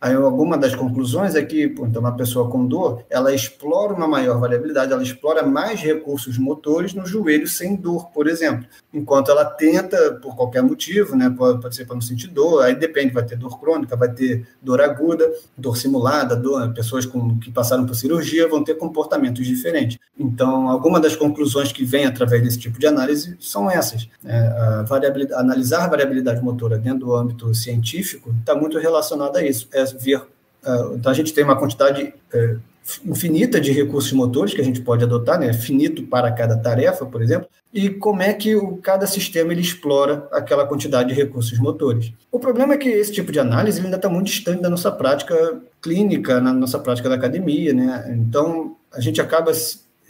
Aí, 0.00 0.14
alguma 0.14 0.56
das 0.56 0.76
conclusões 0.76 1.34
é 1.34 1.42
que 1.42 1.64
então 1.64 2.00
uma 2.00 2.16
pessoa 2.16 2.48
com 2.48 2.64
dor, 2.64 3.04
ela 3.10 3.34
explora 3.34 3.92
uma 3.92 4.06
maior 4.06 4.38
variabilidade, 4.38 4.92
ela 4.92 5.02
explora 5.02 5.44
mais 5.44 5.80
recursos 5.80 6.38
motores 6.38 6.94
no 6.94 7.04
joelho 7.04 7.48
sem 7.48 7.74
dor, 7.74 8.08
por 8.10 8.28
exemplo. 8.28 8.64
Enquanto 8.94 9.32
ela 9.32 9.44
tenta, 9.44 10.12
por 10.22 10.36
qualquer 10.36 10.62
motivo, 10.62 11.16
né, 11.16 11.28
pode, 11.36 11.60
pode 11.60 11.74
ser 11.74 11.84
para 11.84 11.96
não 11.96 12.00
sentir 12.00 12.28
dor, 12.28 12.62
aí 12.62 12.76
depende, 12.76 13.12
vai 13.12 13.24
ter 13.24 13.36
dor 13.36 13.58
crônica, 13.58 13.96
vai 13.96 14.12
ter 14.12 14.46
dor 14.62 14.80
aguda, 14.80 15.28
dor 15.56 15.76
simulada, 15.76 16.36
dor, 16.36 16.72
pessoas 16.72 17.04
com, 17.04 17.36
que 17.38 17.50
passaram 17.50 17.84
por 17.84 17.96
cirurgia 17.96 18.48
vão 18.48 18.62
ter 18.62 18.74
comportamentos 18.74 19.44
diferentes. 19.44 19.98
Então, 20.16 20.68
alguma 20.68 21.00
das 21.00 21.16
conclusões 21.16 21.72
que 21.72 21.84
vem 21.84 22.06
através 22.06 22.42
desse 22.42 22.58
tipo 22.58 22.78
de 22.78 22.86
análise 22.86 23.36
são 23.40 23.68
essas. 23.68 24.08
É, 24.24 24.38
a 24.38 24.82
variabilidade, 24.82 25.40
analisar 25.40 25.84
a 25.84 25.88
variabilidade 25.88 26.40
motora 26.40 26.78
dentro 26.78 27.00
do 27.00 27.16
âmbito 27.16 27.52
científico 27.52 28.32
está 28.38 28.54
muito 28.54 28.78
relacionado 28.78 29.36
a 29.36 29.42
isso. 29.42 29.68
É 29.72 29.87
Uh, 29.96 30.96
então, 30.96 31.10
a 31.10 31.14
gente 31.14 31.32
tem 31.32 31.44
uma 31.44 31.56
quantidade 31.56 32.12
uh, 32.34 32.60
infinita 33.04 33.60
de 33.60 33.72
recursos 33.72 34.12
motores 34.12 34.54
que 34.54 34.60
a 34.60 34.64
gente 34.64 34.80
pode 34.80 35.04
adotar, 35.04 35.38
né? 35.38 35.52
finito 35.52 36.02
para 36.04 36.32
cada 36.32 36.56
tarefa, 36.56 37.04
por 37.04 37.22
exemplo, 37.22 37.48
e 37.72 37.90
como 37.90 38.22
é 38.22 38.32
que 38.32 38.56
o, 38.56 38.78
cada 38.78 39.06
sistema 39.06 39.52
ele 39.52 39.60
explora 39.60 40.26
aquela 40.32 40.66
quantidade 40.66 41.10
de 41.10 41.14
recursos 41.14 41.58
motores. 41.58 42.12
O 42.32 42.38
problema 42.38 42.74
é 42.74 42.78
que 42.78 42.88
esse 42.88 43.12
tipo 43.12 43.30
de 43.30 43.38
análise 43.38 43.80
ainda 43.80 43.96
está 43.96 44.08
muito 44.08 44.26
distante 44.26 44.62
da 44.62 44.70
nossa 44.70 44.90
prática 44.90 45.60
clínica, 45.82 46.40
na 46.40 46.52
nossa 46.52 46.78
prática 46.78 47.08
da 47.08 47.14
academia. 47.14 47.74
Né? 47.74 48.16
Então, 48.18 48.76
a 48.92 49.00
gente 49.00 49.20
acaba 49.20 49.52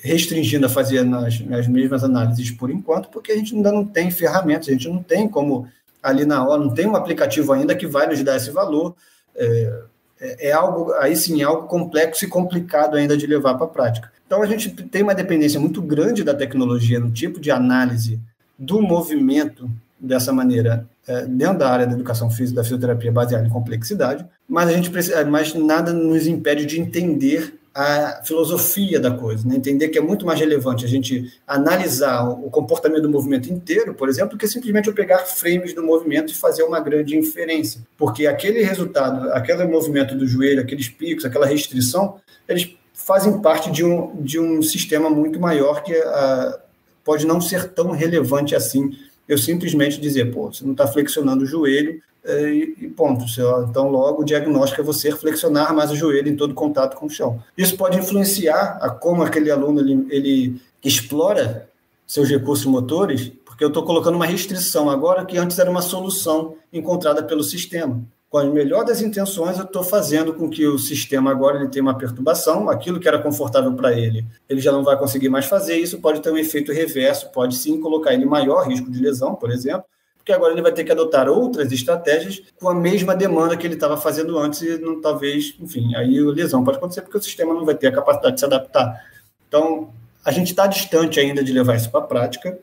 restringindo 0.00 0.66
a 0.66 0.68
fazer 0.68 1.04
nas, 1.04 1.40
nas 1.40 1.66
mesmas 1.66 2.04
análises 2.04 2.50
por 2.52 2.70
enquanto, 2.70 3.08
porque 3.08 3.32
a 3.32 3.36
gente 3.36 3.54
ainda 3.54 3.72
não 3.72 3.84
tem 3.84 4.10
ferramentas, 4.10 4.68
a 4.68 4.72
gente 4.72 4.88
não 4.88 5.02
tem 5.02 5.28
como 5.28 5.66
ali 6.00 6.24
na 6.24 6.46
hora, 6.46 6.62
não 6.62 6.72
tem 6.72 6.86
um 6.86 6.94
aplicativo 6.94 7.52
ainda 7.52 7.74
que 7.74 7.86
vai 7.86 8.06
nos 8.06 8.22
dar 8.22 8.36
esse 8.36 8.50
valor. 8.52 8.94
É, 9.38 9.82
é, 10.20 10.48
é 10.48 10.52
algo, 10.52 10.92
aí 10.94 11.16
sim, 11.16 11.40
é 11.40 11.44
algo 11.44 11.68
complexo 11.68 12.24
e 12.24 12.28
complicado 12.28 12.96
ainda 12.96 13.16
de 13.16 13.26
levar 13.26 13.54
para 13.54 13.66
a 13.66 13.70
prática. 13.70 14.12
Então, 14.26 14.42
a 14.42 14.46
gente 14.46 14.70
tem 14.70 15.02
uma 15.02 15.14
dependência 15.14 15.58
muito 15.58 15.80
grande 15.80 16.22
da 16.22 16.34
tecnologia 16.34 17.00
no 17.00 17.10
tipo 17.10 17.40
de 17.40 17.50
análise 17.50 18.20
do 18.58 18.82
movimento 18.82 19.70
dessa 19.98 20.32
maneira 20.32 20.86
é, 21.06 21.24
dentro 21.24 21.58
da 21.58 21.70
área 21.70 21.86
da 21.86 21.94
educação 21.94 22.30
física, 22.30 22.56
da 22.56 22.62
fisioterapia 22.62 23.10
baseada 23.10 23.46
em 23.46 23.50
complexidade, 23.50 24.26
mas 24.46 24.68
a 24.68 24.72
gente 24.72 24.90
precisa, 24.90 25.24
mas 25.24 25.54
nada 25.54 25.92
nos 25.92 26.26
impede 26.26 26.66
de 26.66 26.78
entender 26.78 27.57
a 27.74 28.22
filosofia 28.24 28.98
da 28.98 29.10
coisa, 29.10 29.46
né? 29.46 29.56
entender 29.56 29.88
que 29.88 29.98
é 29.98 30.00
muito 30.00 30.26
mais 30.26 30.40
relevante 30.40 30.84
a 30.84 30.88
gente 30.88 31.32
analisar 31.46 32.28
o 32.28 32.50
comportamento 32.50 33.02
do 33.02 33.10
movimento 33.10 33.52
inteiro, 33.52 33.94
por 33.94 34.08
exemplo, 34.08 34.30
do 34.30 34.38
que 34.38 34.48
simplesmente 34.48 34.88
eu 34.88 34.94
pegar 34.94 35.18
frames 35.18 35.74
do 35.74 35.82
movimento 35.82 36.32
e 36.32 36.34
fazer 36.34 36.62
uma 36.64 36.80
grande 36.80 37.16
inferência. 37.16 37.80
Porque 37.96 38.26
aquele 38.26 38.62
resultado, 38.62 39.30
aquele 39.32 39.64
movimento 39.64 40.16
do 40.16 40.26
joelho, 40.26 40.60
aqueles 40.60 40.88
picos, 40.88 41.24
aquela 41.24 41.46
restrição, 41.46 42.20
eles 42.48 42.76
fazem 42.92 43.40
parte 43.40 43.70
de 43.70 43.84
um, 43.84 44.20
de 44.22 44.40
um 44.40 44.60
sistema 44.60 45.08
muito 45.08 45.38
maior 45.38 45.82
que 45.82 45.92
uh, 45.92 46.58
pode 47.04 47.26
não 47.26 47.40
ser 47.40 47.68
tão 47.68 47.92
relevante 47.92 48.54
assim. 48.54 48.90
Eu 49.28 49.38
simplesmente 49.38 50.00
dizer, 50.00 50.32
pô, 50.32 50.52
você 50.52 50.64
não 50.64 50.72
está 50.72 50.86
flexionando 50.86 51.44
o 51.44 51.46
joelho, 51.46 52.02
e, 52.28 52.88
ponto. 52.96 53.24
Então, 53.68 53.88
logo, 53.88 54.22
o 54.22 54.24
diagnóstico 54.24 54.80
é 54.80 54.84
você 54.84 55.10
flexionar 55.12 55.74
mais 55.74 55.90
o 55.90 55.96
joelho 55.96 56.28
em 56.28 56.36
todo 56.36 56.52
contato 56.52 56.96
com 56.96 57.06
o 57.06 57.10
chão. 57.10 57.42
Isso 57.56 57.76
pode 57.76 57.98
influenciar 57.98 58.78
a 58.80 58.90
como 58.90 59.22
aquele 59.22 59.50
aluno 59.50 59.80
ele, 59.80 60.06
ele 60.10 60.62
explora 60.84 61.68
seus 62.06 62.28
recursos 62.28 62.66
motores, 62.66 63.32
porque 63.44 63.64
eu 63.64 63.68
estou 63.68 63.82
colocando 63.82 64.14
uma 64.14 64.26
restrição 64.26 64.88
agora 64.88 65.24
que 65.24 65.36
antes 65.36 65.58
era 65.58 65.70
uma 65.70 65.82
solução 65.82 66.56
encontrada 66.72 67.22
pelo 67.22 67.42
sistema. 67.42 68.02
Com 68.30 68.38
a 68.38 68.44
melhor 68.44 68.84
das 68.84 69.00
intenções, 69.00 69.56
eu 69.56 69.64
estou 69.64 69.82
fazendo 69.82 70.34
com 70.34 70.50
que 70.50 70.66
o 70.66 70.78
sistema 70.78 71.30
agora 71.30 71.58
ele 71.58 71.68
tenha 71.68 71.82
uma 71.82 71.96
perturbação, 71.96 72.68
aquilo 72.68 73.00
que 73.00 73.08
era 73.08 73.18
confortável 73.18 73.72
para 73.72 73.98
ele, 73.98 74.26
ele 74.46 74.60
já 74.60 74.70
não 74.70 74.84
vai 74.84 74.98
conseguir 74.98 75.30
mais 75.30 75.46
fazer. 75.46 75.76
Isso 75.76 75.98
pode 75.98 76.20
ter 76.20 76.30
um 76.30 76.36
efeito 76.36 76.70
reverso, 76.72 77.30
pode 77.30 77.56
sim 77.56 77.80
colocar 77.80 78.12
ele 78.12 78.24
em 78.24 78.28
maior 78.28 78.68
risco 78.68 78.90
de 78.90 79.00
lesão, 79.00 79.34
por 79.34 79.50
exemplo, 79.50 79.84
porque 80.28 80.32
agora 80.34 80.52
ele 80.52 80.60
vai 80.60 80.72
ter 80.72 80.84
que 80.84 80.92
adotar 80.92 81.26
outras 81.26 81.72
estratégias 81.72 82.42
com 82.60 82.68
a 82.68 82.74
mesma 82.74 83.16
demanda 83.16 83.56
que 83.56 83.66
ele 83.66 83.74
estava 83.74 83.96
fazendo 83.96 84.38
antes 84.38 84.60
e 84.60 84.76
não, 84.76 85.00
talvez, 85.00 85.54
enfim, 85.58 85.94
aí 85.94 86.18
a 86.18 86.22
lesão 86.24 86.62
pode 86.62 86.76
acontecer 86.76 87.00
porque 87.00 87.16
o 87.16 87.22
sistema 87.22 87.54
não 87.54 87.64
vai 87.64 87.74
ter 87.74 87.86
a 87.86 87.92
capacidade 87.92 88.34
de 88.34 88.40
se 88.40 88.44
adaptar. 88.44 89.02
Então, 89.48 89.88
a 90.22 90.30
gente 90.30 90.48
está 90.48 90.66
distante 90.66 91.18
ainda 91.18 91.42
de 91.42 91.50
levar 91.50 91.76
isso 91.76 91.90
para 91.90 92.00
a 92.00 92.06
prática, 92.06 92.58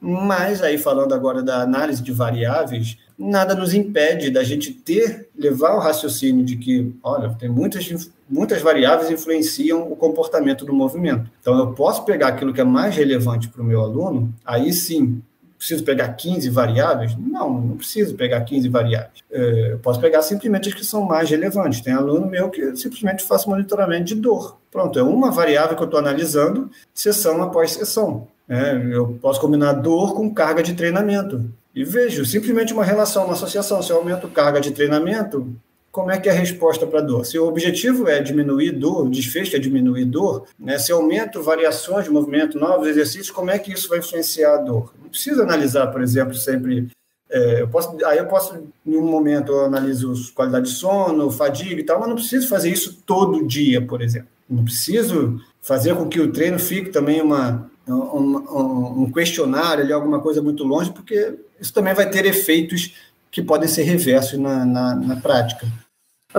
mas 0.00 0.64
aí 0.64 0.78
falando 0.78 1.14
agora 1.14 1.44
da 1.44 1.60
análise 1.60 2.02
de 2.02 2.10
variáveis, 2.10 2.98
nada 3.16 3.54
nos 3.54 3.72
impede 3.72 4.28
da 4.28 4.42
gente 4.42 4.72
ter, 4.72 5.28
levar 5.38 5.76
o 5.76 5.78
raciocínio 5.78 6.44
de 6.44 6.56
que, 6.56 6.92
olha, 7.04 7.32
tem 7.38 7.48
muitas, 7.48 8.10
muitas 8.28 8.60
variáveis 8.60 9.12
influenciam 9.12 9.92
o 9.92 9.94
comportamento 9.94 10.64
do 10.64 10.72
movimento. 10.72 11.30
Então, 11.40 11.56
eu 11.56 11.72
posso 11.72 12.04
pegar 12.04 12.28
aquilo 12.28 12.52
que 12.52 12.60
é 12.60 12.64
mais 12.64 12.96
relevante 12.96 13.48
para 13.48 13.62
o 13.62 13.64
meu 13.64 13.80
aluno, 13.80 14.34
aí 14.44 14.72
sim, 14.72 15.22
preciso 15.66 15.84
pegar 15.84 16.08
15 16.14 16.48
variáveis? 16.48 17.16
Não, 17.18 17.60
não 17.60 17.76
preciso 17.76 18.14
pegar 18.14 18.40
15 18.42 18.68
variáveis. 18.68 19.24
É, 19.30 19.72
eu 19.72 19.78
posso 19.80 20.00
pegar 20.00 20.22
simplesmente 20.22 20.68
as 20.68 20.74
que 20.74 20.84
são 20.84 21.02
mais 21.02 21.28
relevantes. 21.28 21.80
Tem 21.80 21.92
aluno 21.92 22.26
meu 22.26 22.48
que 22.48 22.76
simplesmente 22.76 23.24
faz 23.24 23.44
monitoramento 23.44 24.04
de 24.04 24.14
dor. 24.14 24.58
Pronto, 24.70 24.96
é 24.98 25.02
uma 25.02 25.30
variável 25.30 25.76
que 25.76 25.82
eu 25.82 25.86
estou 25.86 25.98
analisando, 25.98 26.70
sessão 26.94 27.42
após 27.42 27.72
sessão. 27.72 28.28
É, 28.48 28.76
eu 28.92 29.18
posso 29.20 29.40
combinar 29.40 29.72
dor 29.72 30.14
com 30.14 30.32
carga 30.32 30.62
de 30.62 30.74
treinamento. 30.74 31.44
E 31.74 31.84
vejo 31.84 32.24
simplesmente 32.24 32.72
uma 32.72 32.84
relação, 32.84 33.24
uma 33.24 33.34
associação. 33.34 33.82
Se 33.82 33.90
eu 33.90 33.96
aumento 33.96 34.28
carga 34.28 34.60
de 34.60 34.70
treinamento, 34.70 35.52
como 35.96 36.10
é 36.10 36.20
que 36.20 36.28
é 36.28 36.32
a 36.32 36.34
resposta 36.34 36.86
para 36.86 37.00
dor? 37.00 37.24
Se 37.24 37.38
o 37.38 37.48
objetivo 37.48 38.06
é 38.06 38.20
diminuir 38.20 38.72
dor, 38.72 39.06
o 39.06 39.08
desfecho 39.08 39.56
é 39.56 39.58
diminuir 39.58 40.04
dor, 40.04 40.46
né? 40.60 40.78
se 40.78 40.92
eu 40.92 40.98
aumento 40.98 41.42
variações 41.42 42.04
de 42.04 42.10
movimento, 42.10 42.58
novos 42.58 42.86
exercícios, 42.86 43.30
como 43.30 43.50
é 43.50 43.58
que 43.58 43.72
isso 43.72 43.88
vai 43.88 44.00
influenciar 44.00 44.56
a 44.56 44.58
dor? 44.58 44.92
Não 45.02 45.08
precisa 45.08 45.42
analisar, 45.42 45.86
por 45.86 46.02
exemplo, 46.02 46.34
sempre. 46.34 46.88
É, 47.30 47.62
eu 47.62 47.68
posso, 47.68 47.96
aí 48.04 48.18
eu 48.18 48.26
posso, 48.26 48.62
em 48.84 48.94
um 48.94 49.06
momento, 49.06 49.52
eu 49.52 49.64
analiso 49.64 50.12
qualidade 50.34 50.66
de 50.66 50.72
sono, 50.72 51.30
fadiga 51.30 51.80
e 51.80 51.84
tal, 51.84 51.98
mas 51.98 52.10
não 52.10 52.16
preciso 52.16 52.46
fazer 52.46 52.68
isso 52.68 53.02
todo 53.06 53.46
dia, 53.46 53.80
por 53.80 54.02
exemplo. 54.02 54.28
Não 54.50 54.64
preciso 54.64 55.40
fazer 55.62 55.94
com 55.94 56.06
que 56.10 56.20
o 56.20 56.30
treino 56.30 56.58
fique 56.58 56.90
também 56.90 57.22
uma, 57.22 57.70
um, 57.88 59.04
um 59.04 59.10
questionário, 59.10 59.82
ali, 59.82 59.94
alguma 59.94 60.20
coisa 60.20 60.42
muito 60.42 60.62
longe, 60.62 60.92
porque 60.92 61.36
isso 61.58 61.72
também 61.72 61.94
vai 61.94 62.10
ter 62.10 62.26
efeitos 62.26 62.92
que 63.30 63.40
podem 63.40 63.66
ser 63.66 63.84
reversos 63.84 64.38
na, 64.38 64.62
na, 64.66 64.94
na 64.94 65.16
prática. 65.16 65.66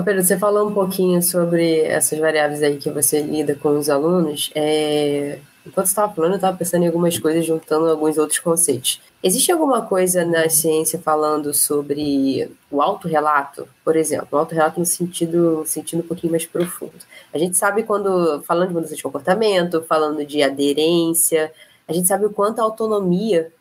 Pedro, 0.04 0.24
você 0.24 0.38
falou 0.38 0.70
um 0.70 0.74
pouquinho 0.74 1.22
sobre 1.24 1.82
essas 1.82 2.20
variáveis 2.20 2.62
aí 2.62 2.78
que 2.78 2.90
você 2.90 3.22
lida 3.22 3.56
com 3.56 3.78
os 3.78 3.90
alunos. 3.90 4.52
É... 4.54 5.40
Enquanto 5.66 5.88
você 5.88 5.92
estava 5.92 6.14
falando, 6.14 6.32
eu 6.32 6.36
estava 6.36 6.56
pensando 6.56 6.84
em 6.84 6.88
algumas 6.88 7.18
coisas, 7.20 7.46
juntando 7.46 7.90
alguns 7.90 8.18
outros 8.18 8.40
conceitos. 8.40 9.02
Existe 9.22 9.52
alguma 9.52 9.82
coisa 9.82 10.24
na 10.24 10.48
ciência 10.48 10.98
falando 11.00 11.54
sobre 11.54 12.50
o 12.72 12.82
autorrelato, 12.82 13.68
por 13.84 13.96
exemplo? 13.96 14.30
O 14.32 14.38
autorrelato 14.38 14.80
no 14.80 14.86
sentido, 14.86 15.64
sentido 15.66 16.00
um 16.00 16.08
pouquinho 16.08 16.32
mais 16.32 16.46
profundo. 16.46 16.94
A 17.34 17.38
gente 17.38 17.58
sabe 17.58 17.84
quando, 17.84 18.42
falando 18.44 18.70
de 18.70 18.74
mudança 18.76 18.96
de 18.96 19.04
comportamento, 19.04 19.82
falando 19.82 20.26
de 20.26 20.42
aderência, 20.42 21.52
a 21.88 21.92
gente 21.92 22.08
sabe 22.08 22.26
o 22.26 22.30
quanto 22.30 22.60
a 22.60 22.64
autonomia 22.64 23.52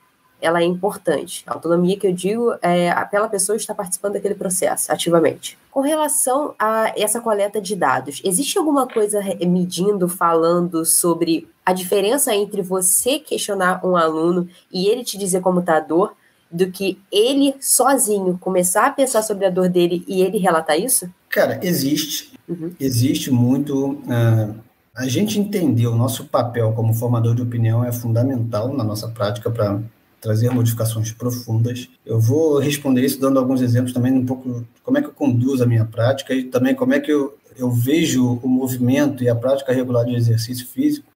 ela 0.40 0.60
é 0.60 0.64
importante. 0.64 1.42
A 1.46 1.54
autonomia 1.54 1.98
que 1.98 2.06
eu 2.06 2.12
digo 2.12 2.54
é 2.62 2.90
aquela 2.90 3.28
pessoa 3.28 3.56
estar 3.56 3.74
participando 3.74 4.14
daquele 4.14 4.34
processo 4.34 4.92
ativamente. 4.92 5.58
Com 5.70 5.80
relação 5.80 6.54
a 6.58 6.92
essa 6.96 7.20
coleta 7.20 7.60
de 7.60 7.74
dados, 7.74 8.20
existe 8.24 8.58
alguma 8.58 8.86
coisa 8.86 9.20
medindo, 9.46 10.08
falando 10.08 10.84
sobre 10.84 11.48
a 11.64 11.72
diferença 11.72 12.34
entre 12.34 12.62
você 12.62 13.18
questionar 13.18 13.84
um 13.84 13.96
aluno 13.96 14.48
e 14.72 14.86
ele 14.88 15.04
te 15.04 15.18
dizer 15.18 15.40
como 15.40 15.60
está 15.60 15.78
a 15.78 15.80
dor, 15.80 16.14
do 16.50 16.70
que 16.70 16.98
ele 17.10 17.54
sozinho 17.60 18.38
começar 18.38 18.86
a 18.86 18.90
pensar 18.90 19.22
sobre 19.22 19.46
a 19.46 19.50
dor 19.50 19.68
dele 19.68 20.04
e 20.06 20.22
ele 20.22 20.38
relatar 20.38 20.78
isso? 20.78 21.10
Cara, 21.28 21.58
existe. 21.62 22.32
Uhum. 22.48 22.72
Existe 22.78 23.30
muito. 23.30 23.92
Uh, 23.92 24.54
a 24.94 25.06
gente 25.08 25.38
entender 25.38 25.86
o 25.86 25.94
nosso 25.94 26.24
papel 26.24 26.72
como 26.72 26.94
formador 26.94 27.34
de 27.34 27.42
opinião 27.42 27.84
é 27.84 27.92
fundamental 27.92 28.72
na 28.72 28.82
nossa 28.82 29.08
prática 29.08 29.50
para 29.50 29.80
trazer 30.20 30.50
modificações 30.50 31.12
profundas. 31.12 31.88
Eu 32.04 32.20
vou 32.20 32.58
responder 32.58 33.04
isso 33.04 33.20
dando 33.20 33.38
alguns 33.38 33.60
exemplos 33.60 33.92
também 33.92 34.12
um 34.12 34.26
pouco 34.26 34.66
como 34.82 34.98
é 34.98 35.02
que 35.02 35.08
eu 35.08 35.12
conduzo 35.12 35.62
a 35.62 35.66
minha 35.66 35.84
prática 35.84 36.34
e 36.34 36.44
também 36.44 36.74
como 36.74 36.94
é 36.94 37.00
que 37.00 37.12
eu, 37.12 37.36
eu 37.56 37.70
vejo 37.70 38.40
o 38.42 38.48
movimento 38.48 39.22
e 39.22 39.28
a 39.28 39.34
prática 39.34 39.72
regular 39.72 40.04
de 40.04 40.14
exercício 40.14 40.66
físico 40.66 41.06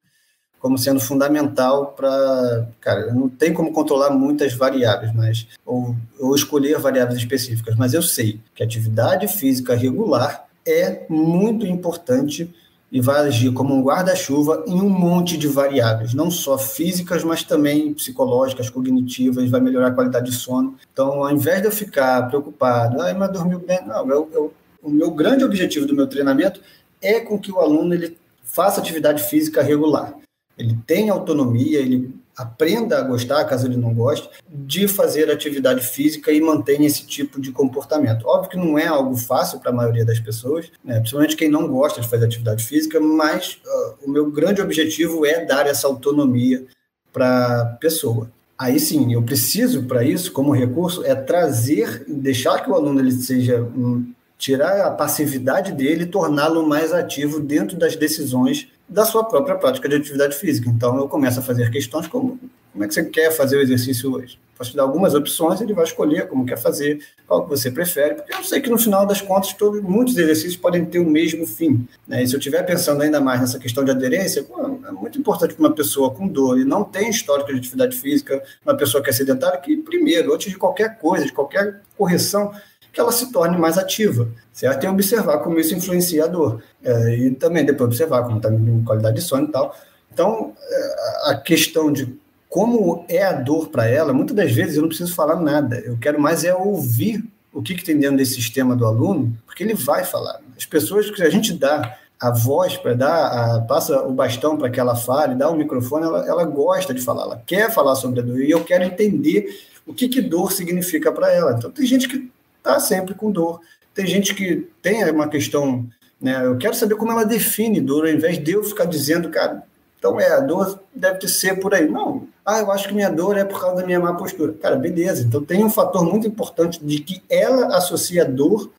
como 0.61 0.77
sendo 0.77 1.01
fundamental 1.01 1.93
para, 1.97 2.69
cara, 2.81 3.15
não 3.15 3.31
tem 3.31 3.53
como 3.53 3.73
controlar 3.73 4.11
muitas 4.11 4.53
variáveis, 4.53 5.13
mas 5.15 5.49
ou, 5.65 5.97
ou 6.19 6.35
escolher 6.35 6.79
variáveis 6.79 7.19
específicas, 7.19 7.75
mas 7.77 7.95
eu 7.95 8.03
sei 8.03 8.39
que 8.55 8.63
atividade 8.63 9.27
física 9.27 9.75
regular 9.75 10.47
é 10.67 11.07
muito 11.09 11.67
importante 11.67 12.55
e 12.91 13.01
vai 13.01 13.27
agir 13.27 13.53
como 13.53 13.75
um 13.75 13.83
guarda-chuva 13.83 14.65
em 14.67 14.81
um 14.81 14.89
monte 14.89 15.37
de 15.37 15.47
variáveis, 15.47 16.13
não 16.13 16.31
só 16.31 16.59
físicas, 16.59 17.23
mas 17.23 17.45
também 17.45 17.95
psicológicas, 17.95 18.69
cognitivas, 18.69 19.49
vai 19.49 19.61
melhorar 19.61 19.89
a 19.89 19.93
qualidade 19.93 20.31
de 20.31 20.37
sono. 20.37 20.77
Então, 20.93 21.25
ao 21.25 21.31
invés 21.31 21.61
de 21.61 21.69
eu 21.69 21.73
ficar 21.73 22.29
preocupado, 22.29 23.01
ah, 23.01 23.15
mas 23.15 23.33
dormiu 23.33 23.61
bem, 23.61 23.87
não, 23.87 24.09
eu, 24.11 24.29
eu 24.33 24.55
o 24.83 24.91
meu 24.91 25.11
grande 25.11 25.45
objetivo 25.45 25.87
do 25.87 25.95
meu 25.95 26.07
treinamento 26.07 26.61
é 27.03 27.21
com 27.21 27.39
que 27.39 27.53
o 27.53 27.59
aluno 27.59 27.95
ele 27.95 28.17
faça 28.43 28.81
atividade 28.81 29.23
física 29.23 29.63
regular. 29.63 30.15
Ele 30.57 30.77
tenha 30.87 31.13
autonomia, 31.13 31.79
ele 31.81 32.15
aprenda 32.41 32.99
a 32.99 33.03
gostar, 33.03 33.45
caso 33.45 33.67
ele 33.67 33.77
não 33.77 33.93
goste, 33.93 34.29
de 34.49 34.89
fazer 34.89 35.31
atividade 35.31 35.87
física 35.87 36.33
e 36.33 36.41
mantenha 36.41 36.87
esse 36.87 37.05
tipo 37.05 37.41
de 37.41 37.53
comportamento. 37.53 38.27
Óbvio 38.27 38.51
que 38.51 38.57
não 38.57 38.79
é 38.79 38.87
algo 38.87 39.17
fácil 39.17 39.61
para 39.61 39.71
a 39.71 39.75
maioria 39.75 40.05
das 40.05 40.19
pessoas, 40.19 40.71
né? 40.85 40.99
principalmente 40.99 41.37
quem 41.37 41.51
não 41.51 41.69
gosta 41.69 42.01
de 42.01 42.09
fazer 42.09 42.25
atividade 42.25 42.65
física, 42.65 42.99
mas 42.99 43.61
uh, 43.65 44.07
o 44.07 44.11
meu 44.11 44.31
grande 44.31 44.63
objetivo 44.63 45.27
é 45.27 45.45
dar 45.45 45.67
essa 45.67 45.87
autonomia 45.87 46.65
para 47.13 47.61
a 47.61 47.65
pessoa. 47.77 48.31
Aí 48.59 48.79
sim, 48.79 49.13
eu 49.13 49.23
preciso 49.23 49.85
para 49.85 50.05
isso, 50.05 50.33
como 50.33 50.53
recurso, 50.53 51.05
é 51.05 51.15
trazer, 51.15 52.05
deixar 52.07 52.63
que 52.63 52.71
o 52.71 52.75
aluno 52.75 53.01
ele 53.01 53.13
seja 53.13 53.63
um, 53.63 54.13
tirar 54.37 54.87
a 54.87 54.91
passividade 54.91 55.73
dele 55.73 56.05
e 56.05 56.07
torná-lo 56.07 56.67
mais 56.67 56.93
ativo 56.93 57.41
dentro 57.41 57.77
das 57.77 57.97
decisões 57.97 58.69
da 58.91 59.05
sua 59.05 59.25
própria 59.25 59.57
prática 59.57 59.89
de 59.89 59.97
atividade 59.97 60.37
física. 60.37 60.69
Então, 60.69 60.99
eu 60.99 61.09
começo 61.09 61.39
a 61.39 61.43
fazer 61.43 61.71
questões 61.71 62.07
como 62.09 62.39
como 62.73 62.85
é 62.85 62.89
que 62.89 62.95
você 62.95 63.05
quer 63.05 63.33
fazer 63.33 63.57
o 63.57 63.61
exercício 63.61 64.15
hoje? 64.15 64.39
Posso 64.57 64.71
te 64.71 64.77
dar 64.77 64.83
algumas 64.83 65.15
opções, 65.15 65.61
ele 65.61 65.73
vai 65.73 65.85
escolher 65.85 66.29
como 66.29 66.45
quer 66.45 66.59
fazer, 66.59 67.01
qual 67.27 67.43
que 67.43 67.49
você 67.49 67.71
prefere, 67.71 68.15
porque 68.15 68.35
eu 68.35 68.45
sei 68.45 68.61
que 68.61 68.69
no 68.69 68.79
final 68.79 69.07
das 69.07 69.21
contas 69.21 69.55
todos, 69.55 69.83
muitos 69.83 70.17
exercícios 70.17 70.57
podem 70.57 70.85
ter 70.85 70.99
o 70.99 71.05
mesmo 71.05 71.47
fim. 71.47 71.89
Né? 72.07 72.23
E 72.23 72.29
se 72.29 72.35
eu 72.35 72.39
estiver 72.39 72.63
pensando 72.63 73.03
ainda 73.03 73.21
mais 73.21 73.41
nessa 73.41 73.59
questão 73.59 73.85
de 73.85 73.91
aderência, 73.91 74.47
é 74.87 74.93
muito 74.93 75.19
importante 75.19 75.55
para 75.55 75.67
uma 75.67 75.75
pessoa 75.75 76.11
com 76.11 76.29
dor 76.29 76.61
e 76.61 76.65
não 76.65 76.85
tem 76.85 77.09
histórico 77.09 77.51
de 77.53 77.59
atividade 77.59 77.97
física, 77.97 78.43
uma 78.65 78.77
pessoa 78.77 79.03
que 79.03 79.11
é 79.11 79.13
sedentária, 79.13 79.59
que 79.59 79.77
primeiro, 79.79 80.33
antes 80.33 80.53
de 80.53 80.59
qualquer 80.59 80.99
coisa, 80.99 81.25
de 81.25 81.33
qualquer 81.33 81.81
correção, 81.97 82.53
que 82.93 83.01
ela 83.01 83.13
se 83.13 83.31
torne 83.33 83.57
mais 83.57 83.79
ativa, 83.79 84.29
certo? 84.53 84.85
E 84.85 84.89
observar 84.89 85.39
como 85.39 85.59
isso 85.59 85.75
influencia 85.75 86.25
a 86.25 86.27
dor. 86.27 86.63
É, 86.83 87.17
e 87.17 87.31
também 87.33 87.65
depois 87.65 87.89
observar 87.89 88.25
como 88.25 88.39
está 88.39 88.49
a 88.49 88.85
qualidade 88.85 89.17
de 89.17 89.23
sono 89.23 89.49
e 89.49 89.53
tal. 89.53 89.77
Então, 90.13 90.53
é, 90.61 91.31
a 91.31 91.35
questão 91.37 91.93
de 91.93 92.19
como 92.49 93.05
é 93.09 93.23
a 93.23 93.33
dor 93.33 93.69
para 93.69 93.87
ela, 93.87 94.13
muitas 94.13 94.35
das 94.35 94.51
vezes 94.51 94.75
eu 94.75 94.83
não 94.83 94.89
preciso 94.89 95.15
falar 95.15 95.37
nada, 95.37 95.79
eu 95.79 95.97
quero 95.99 96.21
mais 96.21 96.45
é 96.45 96.53
ouvir 96.53 97.25
o 97.53 97.63
que, 97.63 97.77
que 97.77 97.85
tem 97.85 97.97
dentro 97.97 98.17
desse 98.17 98.35
sistema 98.35 98.75
do 98.75 98.85
aluno, 98.85 99.37
porque 99.47 99.63
ele 99.63 99.75
vai 99.75 100.05
falar. 100.05 100.41
As 100.57 100.67
pessoas 100.67 101.09
que 101.11 101.23
a 101.23 101.31
gente 101.31 101.53
dá 101.53 101.97
a 102.19 102.31
voz 102.31 102.77
para 102.77 102.95
dar, 102.95 103.27
a, 103.27 103.61
passa 103.63 104.03
o 104.03 104.13
bastão 104.13 104.57
para 104.57 104.69
que 104.69 104.81
ela 104.81 104.97
fale, 104.97 105.37
dá 105.37 105.49
o 105.49 105.57
microfone, 105.57 106.05
ela, 106.05 106.27
ela 106.27 106.45
gosta 106.45 106.93
de 106.93 107.01
falar, 107.01 107.23
ela 107.23 107.43
quer 107.47 107.73
falar 107.73 107.95
sobre 107.95 108.21
a 108.21 108.23
dor, 108.23 108.41
e 108.41 108.51
eu 108.51 108.65
quero 108.65 108.85
entender 108.85 109.47
o 109.87 109.95
que, 109.95 110.09
que 110.09 110.21
dor 110.21 110.53
significa 110.53 111.11
para 111.13 111.33
ela. 111.33 111.53
Então, 111.57 111.71
tem 111.71 111.87
gente 111.87 112.09
que 112.09 112.31
está 112.61 112.79
sempre 112.79 113.15
com 113.15 113.31
dor. 113.31 113.61
Tem 113.95 114.07
gente 114.07 114.35
que 114.35 114.69
tem 114.81 115.05
uma 115.11 115.29
questão, 115.29 115.87
né? 116.21 116.45
Eu 116.45 116.57
quero 116.57 116.75
saber 116.75 116.95
como 116.95 117.11
ela 117.11 117.25
define 117.25 117.81
dor, 117.81 118.05
ao 118.05 118.13
invés 118.13 118.39
de 118.39 118.53
eu 118.53 118.63
ficar 118.63 118.85
dizendo, 118.85 119.29
cara, 119.31 119.65
então 119.99 120.19
é, 120.19 120.33
a 120.33 120.41
dor 120.41 120.81
deve 120.95 121.29
ser 121.29 121.61
por 121.61 121.75
aí. 121.75 121.89
Não, 121.89 122.27
ah, 122.45 122.61
eu 122.61 122.73
acho 122.73 122.89
que 122.89 122.95
minha 122.95 123.11
dor 123.11 123.37
é 123.37 123.45
por 123.45 123.61
causa 123.61 123.77
da 123.77 123.87
minha 123.87 124.01
má 124.01 124.15
postura. 124.15 124.55
Cara, 124.55 124.77
beleza. 124.77 125.23
Então 125.23 125.45
tem 125.45 125.63
um 125.63 125.71
fator 125.71 126.05
muito 126.05 126.27
importante 126.27 126.83
de 126.83 127.01
que 127.01 127.23
ela 127.29 127.77
associa 127.77 128.25
dor 128.25 128.71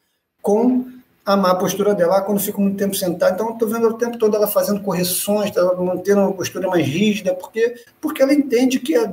com 0.41 0.87
a 1.23 1.37
má 1.37 1.53
postura 1.55 1.93
dela. 1.93 2.17
Ah, 2.17 2.21
quando 2.21 2.39
fico 2.39 2.59
muito 2.59 2.77
tempo 2.77 2.95
sentado, 2.95 3.35
então 3.35 3.47
eu 3.47 3.53
estou 3.53 3.69
vendo 3.69 3.87
o 3.87 3.93
tempo 3.93 4.17
todo 4.17 4.35
ela 4.35 4.47
fazendo 4.47 4.81
correções, 4.81 5.55
ela 5.55 5.75
mantendo 5.75 6.21
uma 6.21 6.33
postura 6.33 6.67
mais 6.67 6.85
rígida, 6.85 7.35
porque, 7.35 7.75
porque 8.01 8.21
ela 8.21 8.33
entende 8.33 8.79
que 8.79 8.95
a, 8.95 9.11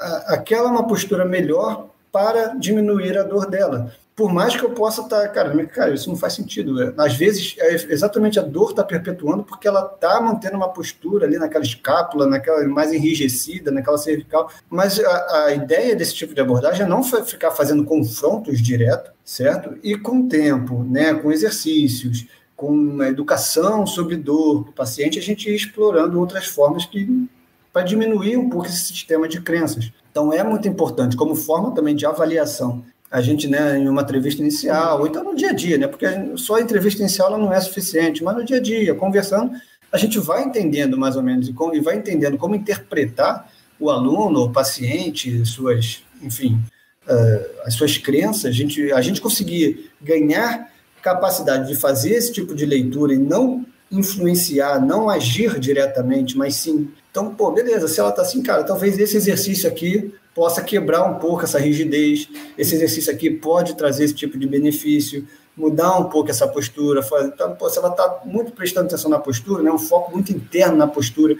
a, 0.00 0.34
aquela 0.34 0.68
é 0.68 0.72
uma 0.72 0.86
postura 0.86 1.24
melhor 1.24 1.88
para 2.16 2.54
diminuir 2.54 3.18
a 3.18 3.22
dor 3.22 3.46
dela. 3.46 3.92
Por 4.14 4.32
mais 4.32 4.56
que 4.56 4.64
eu 4.64 4.70
possa 4.70 5.02
estar, 5.02 5.20
tá, 5.20 5.28
cara, 5.28 5.66
cara, 5.66 5.92
isso 5.92 6.08
não 6.08 6.16
faz 6.16 6.32
sentido. 6.32 6.82
É, 6.82 6.94
às 6.96 7.14
vezes, 7.14 7.54
é 7.58 7.74
exatamente 7.92 8.38
a 8.38 8.42
dor 8.42 8.70
está 8.70 8.82
perpetuando 8.82 9.44
porque 9.44 9.68
ela 9.68 9.92
está 9.94 10.18
mantendo 10.18 10.56
uma 10.56 10.72
postura 10.72 11.26
ali 11.26 11.36
naquela 11.36 11.62
escápula, 11.62 12.26
naquela 12.26 12.66
mais 12.66 12.90
enrijecida, 12.90 13.70
naquela 13.70 13.98
cervical. 13.98 14.50
Mas 14.70 14.98
a, 14.98 15.44
a 15.44 15.52
ideia 15.52 15.94
desse 15.94 16.14
tipo 16.14 16.34
de 16.34 16.40
abordagem 16.40 16.86
é 16.86 16.88
não 16.88 17.02
ficar 17.02 17.50
fazendo 17.50 17.84
confrontos 17.84 18.62
direto, 18.62 19.10
certo? 19.22 19.76
E 19.82 19.94
com 19.94 20.26
tempo, 20.26 20.82
né, 20.84 21.12
com 21.12 21.30
exercícios, 21.30 22.26
com 22.56 23.02
educação 23.02 23.86
sobre 23.86 24.16
dor 24.16 24.70
o 24.70 24.72
paciente, 24.72 25.18
a 25.18 25.22
gente 25.22 25.50
ir 25.50 25.54
explorando 25.54 26.18
outras 26.18 26.46
formas 26.46 26.86
que 26.86 27.28
para 27.70 27.82
diminuir 27.82 28.38
um 28.38 28.48
pouco 28.48 28.66
esse 28.66 28.86
sistema 28.86 29.28
de 29.28 29.38
crenças. 29.42 29.92
Então, 30.16 30.32
é 30.32 30.42
muito 30.42 30.66
importante, 30.66 31.14
como 31.14 31.34
forma 31.34 31.74
também 31.74 31.94
de 31.94 32.06
avaliação, 32.06 32.82
a 33.10 33.20
gente, 33.20 33.46
né, 33.46 33.78
em 33.78 33.86
uma 33.86 34.00
entrevista 34.00 34.40
inicial, 34.40 35.00
ou 35.00 35.06
então 35.06 35.22
no 35.22 35.36
dia 35.36 35.50
a 35.50 35.52
dia, 35.52 35.76
né, 35.76 35.86
porque 35.86 36.06
só 36.36 36.54
a 36.54 36.60
entrevista 36.62 37.02
inicial 37.02 37.28
ela 37.28 37.36
não 37.36 37.52
é 37.52 37.60
suficiente, 37.60 38.24
mas 38.24 38.34
no 38.34 38.42
dia 38.42 38.56
a 38.56 38.60
dia, 38.60 38.94
conversando, 38.94 39.52
a 39.92 39.98
gente 39.98 40.18
vai 40.18 40.42
entendendo 40.42 40.96
mais 40.96 41.16
ou 41.16 41.22
menos, 41.22 41.50
e, 41.50 41.80
vai 41.80 41.96
entendendo 41.96 42.38
como 42.38 42.54
interpretar 42.54 43.52
o 43.78 43.90
aluno, 43.90 44.44
o 44.44 44.50
paciente, 44.50 45.44
suas, 45.44 46.02
enfim, 46.22 46.58
uh, 47.06 47.60
as 47.66 47.74
suas 47.74 47.98
crenças, 47.98 48.46
a 48.46 48.52
gente, 48.52 48.90
a 48.92 49.02
gente 49.02 49.20
conseguir 49.20 49.90
ganhar 50.00 50.72
capacidade 51.02 51.68
de 51.68 51.78
fazer 51.78 52.14
esse 52.14 52.32
tipo 52.32 52.54
de 52.54 52.64
leitura 52.64 53.12
e 53.12 53.18
não 53.18 53.66
influenciar, 53.90 54.80
não 54.80 55.08
agir 55.08 55.58
diretamente, 55.58 56.36
mas 56.36 56.56
sim. 56.56 56.90
Então, 57.10 57.34
pô, 57.34 57.50
beleza, 57.50 57.88
se 57.88 58.00
ela 58.00 58.12
tá 58.12 58.22
assim, 58.22 58.42
cara, 58.42 58.64
talvez 58.64 58.98
esse 58.98 59.16
exercício 59.16 59.68
aqui 59.68 60.14
possa 60.34 60.62
quebrar 60.62 61.04
um 61.04 61.14
pouco 61.14 61.44
essa 61.44 61.58
rigidez, 61.58 62.28
esse 62.58 62.74
exercício 62.74 63.12
aqui 63.12 63.30
pode 63.30 63.74
trazer 63.74 64.04
esse 64.04 64.14
tipo 64.14 64.38
de 64.38 64.46
benefício, 64.46 65.26
mudar 65.56 65.98
um 65.98 66.10
pouco 66.10 66.30
essa 66.30 66.46
postura, 66.46 67.00
então, 67.24 67.54
pô, 67.54 67.70
se 67.70 67.78
ela 67.78 67.90
tá 67.90 68.20
muito 68.26 68.52
prestando 68.52 68.86
atenção 68.86 69.10
na 69.10 69.18
postura, 69.18 69.62
né, 69.62 69.72
um 69.72 69.78
foco 69.78 70.12
muito 70.12 70.30
interno 70.30 70.76
na 70.76 70.86
postura, 70.86 71.36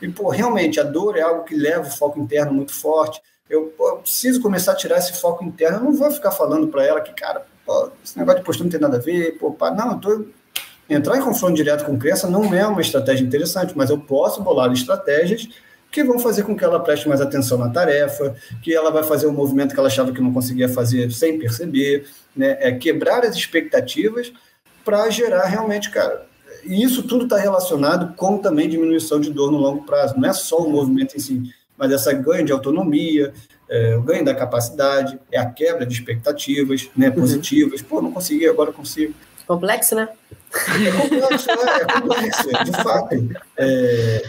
e, 0.00 0.08
pô, 0.08 0.30
realmente, 0.30 0.80
a 0.80 0.84
dor 0.84 1.16
é 1.18 1.20
algo 1.20 1.44
que 1.44 1.54
leva 1.54 1.86
o 1.86 1.90
foco 1.90 2.18
interno 2.18 2.54
muito 2.54 2.72
forte, 2.72 3.20
eu, 3.50 3.74
pô, 3.76 3.88
eu 3.88 3.96
preciso 3.96 4.40
começar 4.40 4.72
a 4.72 4.76
tirar 4.76 4.98
esse 4.98 5.20
foco 5.20 5.44
interno, 5.44 5.78
eu 5.78 5.84
não 5.84 5.92
vou 5.92 6.10
ficar 6.10 6.30
falando 6.30 6.68
para 6.68 6.86
ela 6.86 7.00
que, 7.02 7.12
cara, 7.12 7.44
pô, 7.66 7.90
esse 8.02 8.18
negócio 8.18 8.40
de 8.40 8.46
postura 8.46 8.64
não 8.64 8.70
tem 8.70 8.80
nada 8.80 8.96
a 8.96 9.00
ver, 9.00 9.38
pô, 9.38 9.52
pá, 9.52 9.70
não, 9.70 9.92
eu 9.92 9.98
tô 9.98 10.24
Entrar 10.88 11.18
em 11.18 11.22
confronto 11.22 11.54
direto 11.54 11.84
com 11.84 11.98
criança 11.98 12.30
não 12.30 12.54
é 12.54 12.66
uma 12.66 12.80
estratégia 12.80 13.24
interessante, 13.24 13.74
mas 13.76 13.90
eu 13.90 13.98
posso 13.98 14.42
bolar 14.42 14.72
estratégias 14.72 15.48
que 15.90 16.04
vão 16.04 16.18
fazer 16.18 16.42
com 16.42 16.56
que 16.56 16.64
ela 16.64 16.80
preste 16.80 17.08
mais 17.08 17.20
atenção 17.20 17.58
na 17.58 17.70
tarefa, 17.70 18.34
que 18.62 18.74
ela 18.74 18.90
vai 18.90 19.02
fazer 19.02 19.26
um 19.26 19.32
movimento 19.32 19.72
que 19.72 19.80
ela 19.80 19.88
achava 19.88 20.12
que 20.12 20.20
não 20.20 20.32
conseguia 20.32 20.68
fazer 20.68 21.10
sem 21.10 21.38
perceber, 21.38 22.06
né? 22.36 22.56
É 22.60 22.72
quebrar 22.72 23.24
as 23.24 23.34
expectativas 23.34 24.32
para 24.84 25.08
gerar 25.10 25.44
realmente, 25.46 25.90
cara. 25.90 26.26
E 26.64 26.82
isso 26.82 27.02
tudo 27.02 27.24
está 27.24 27.36
relacionado 27.36 28.14
com 28.14 28.38
também 28.38 28.68
diminuição 28.68 29.20
de 29.20 29.30
dor 29.30 29.50
no 29.50 29.58
longo 29.58 29.84
prazo. 29.84 30.14
Não 30.18 30.28
é 30.28 30.32
só 30.32 30.58
o 30.58 30.70
movimento 30.70 31.16
em 31.16 31.20
si, 31.20 31.54
mas 31.76 31.92
essa 31.92 32.12
ganho 32.12 32.44
de 32.44 32.52
autonomia, 32.52 33.32
é, 33.68 33.96
o 33.96 34.02
ganho 34.02 34.24
da 34.24 34.34
capacidade, 34.34 35.18
é 35.30 35.38
a 35.38 35.46
quebra 35.46 35.86
de 35.86 35.94
expectativas 35.94 36.90
né, 36.96 37.08
uhum. 37.08 37.14
positivas. 37.14 37.80
Uhum. 37.80 37.86
Pô, 37.86 38.02
não 38.02 38.12
consegui, 38.12 38.46
agora 38.46 38.72
consigo. 38.72 39.14
Complexo, 39.46 39.94
né? 39.94 40.08
É 40.54 40.92
complexo, 40.92 41.46
né? 41.46 41.78
é 41.80 42.00
complexo, 42.00 42.64
de 42.64 42.72
fato. 42.82 43.14
É... 43.56 44.22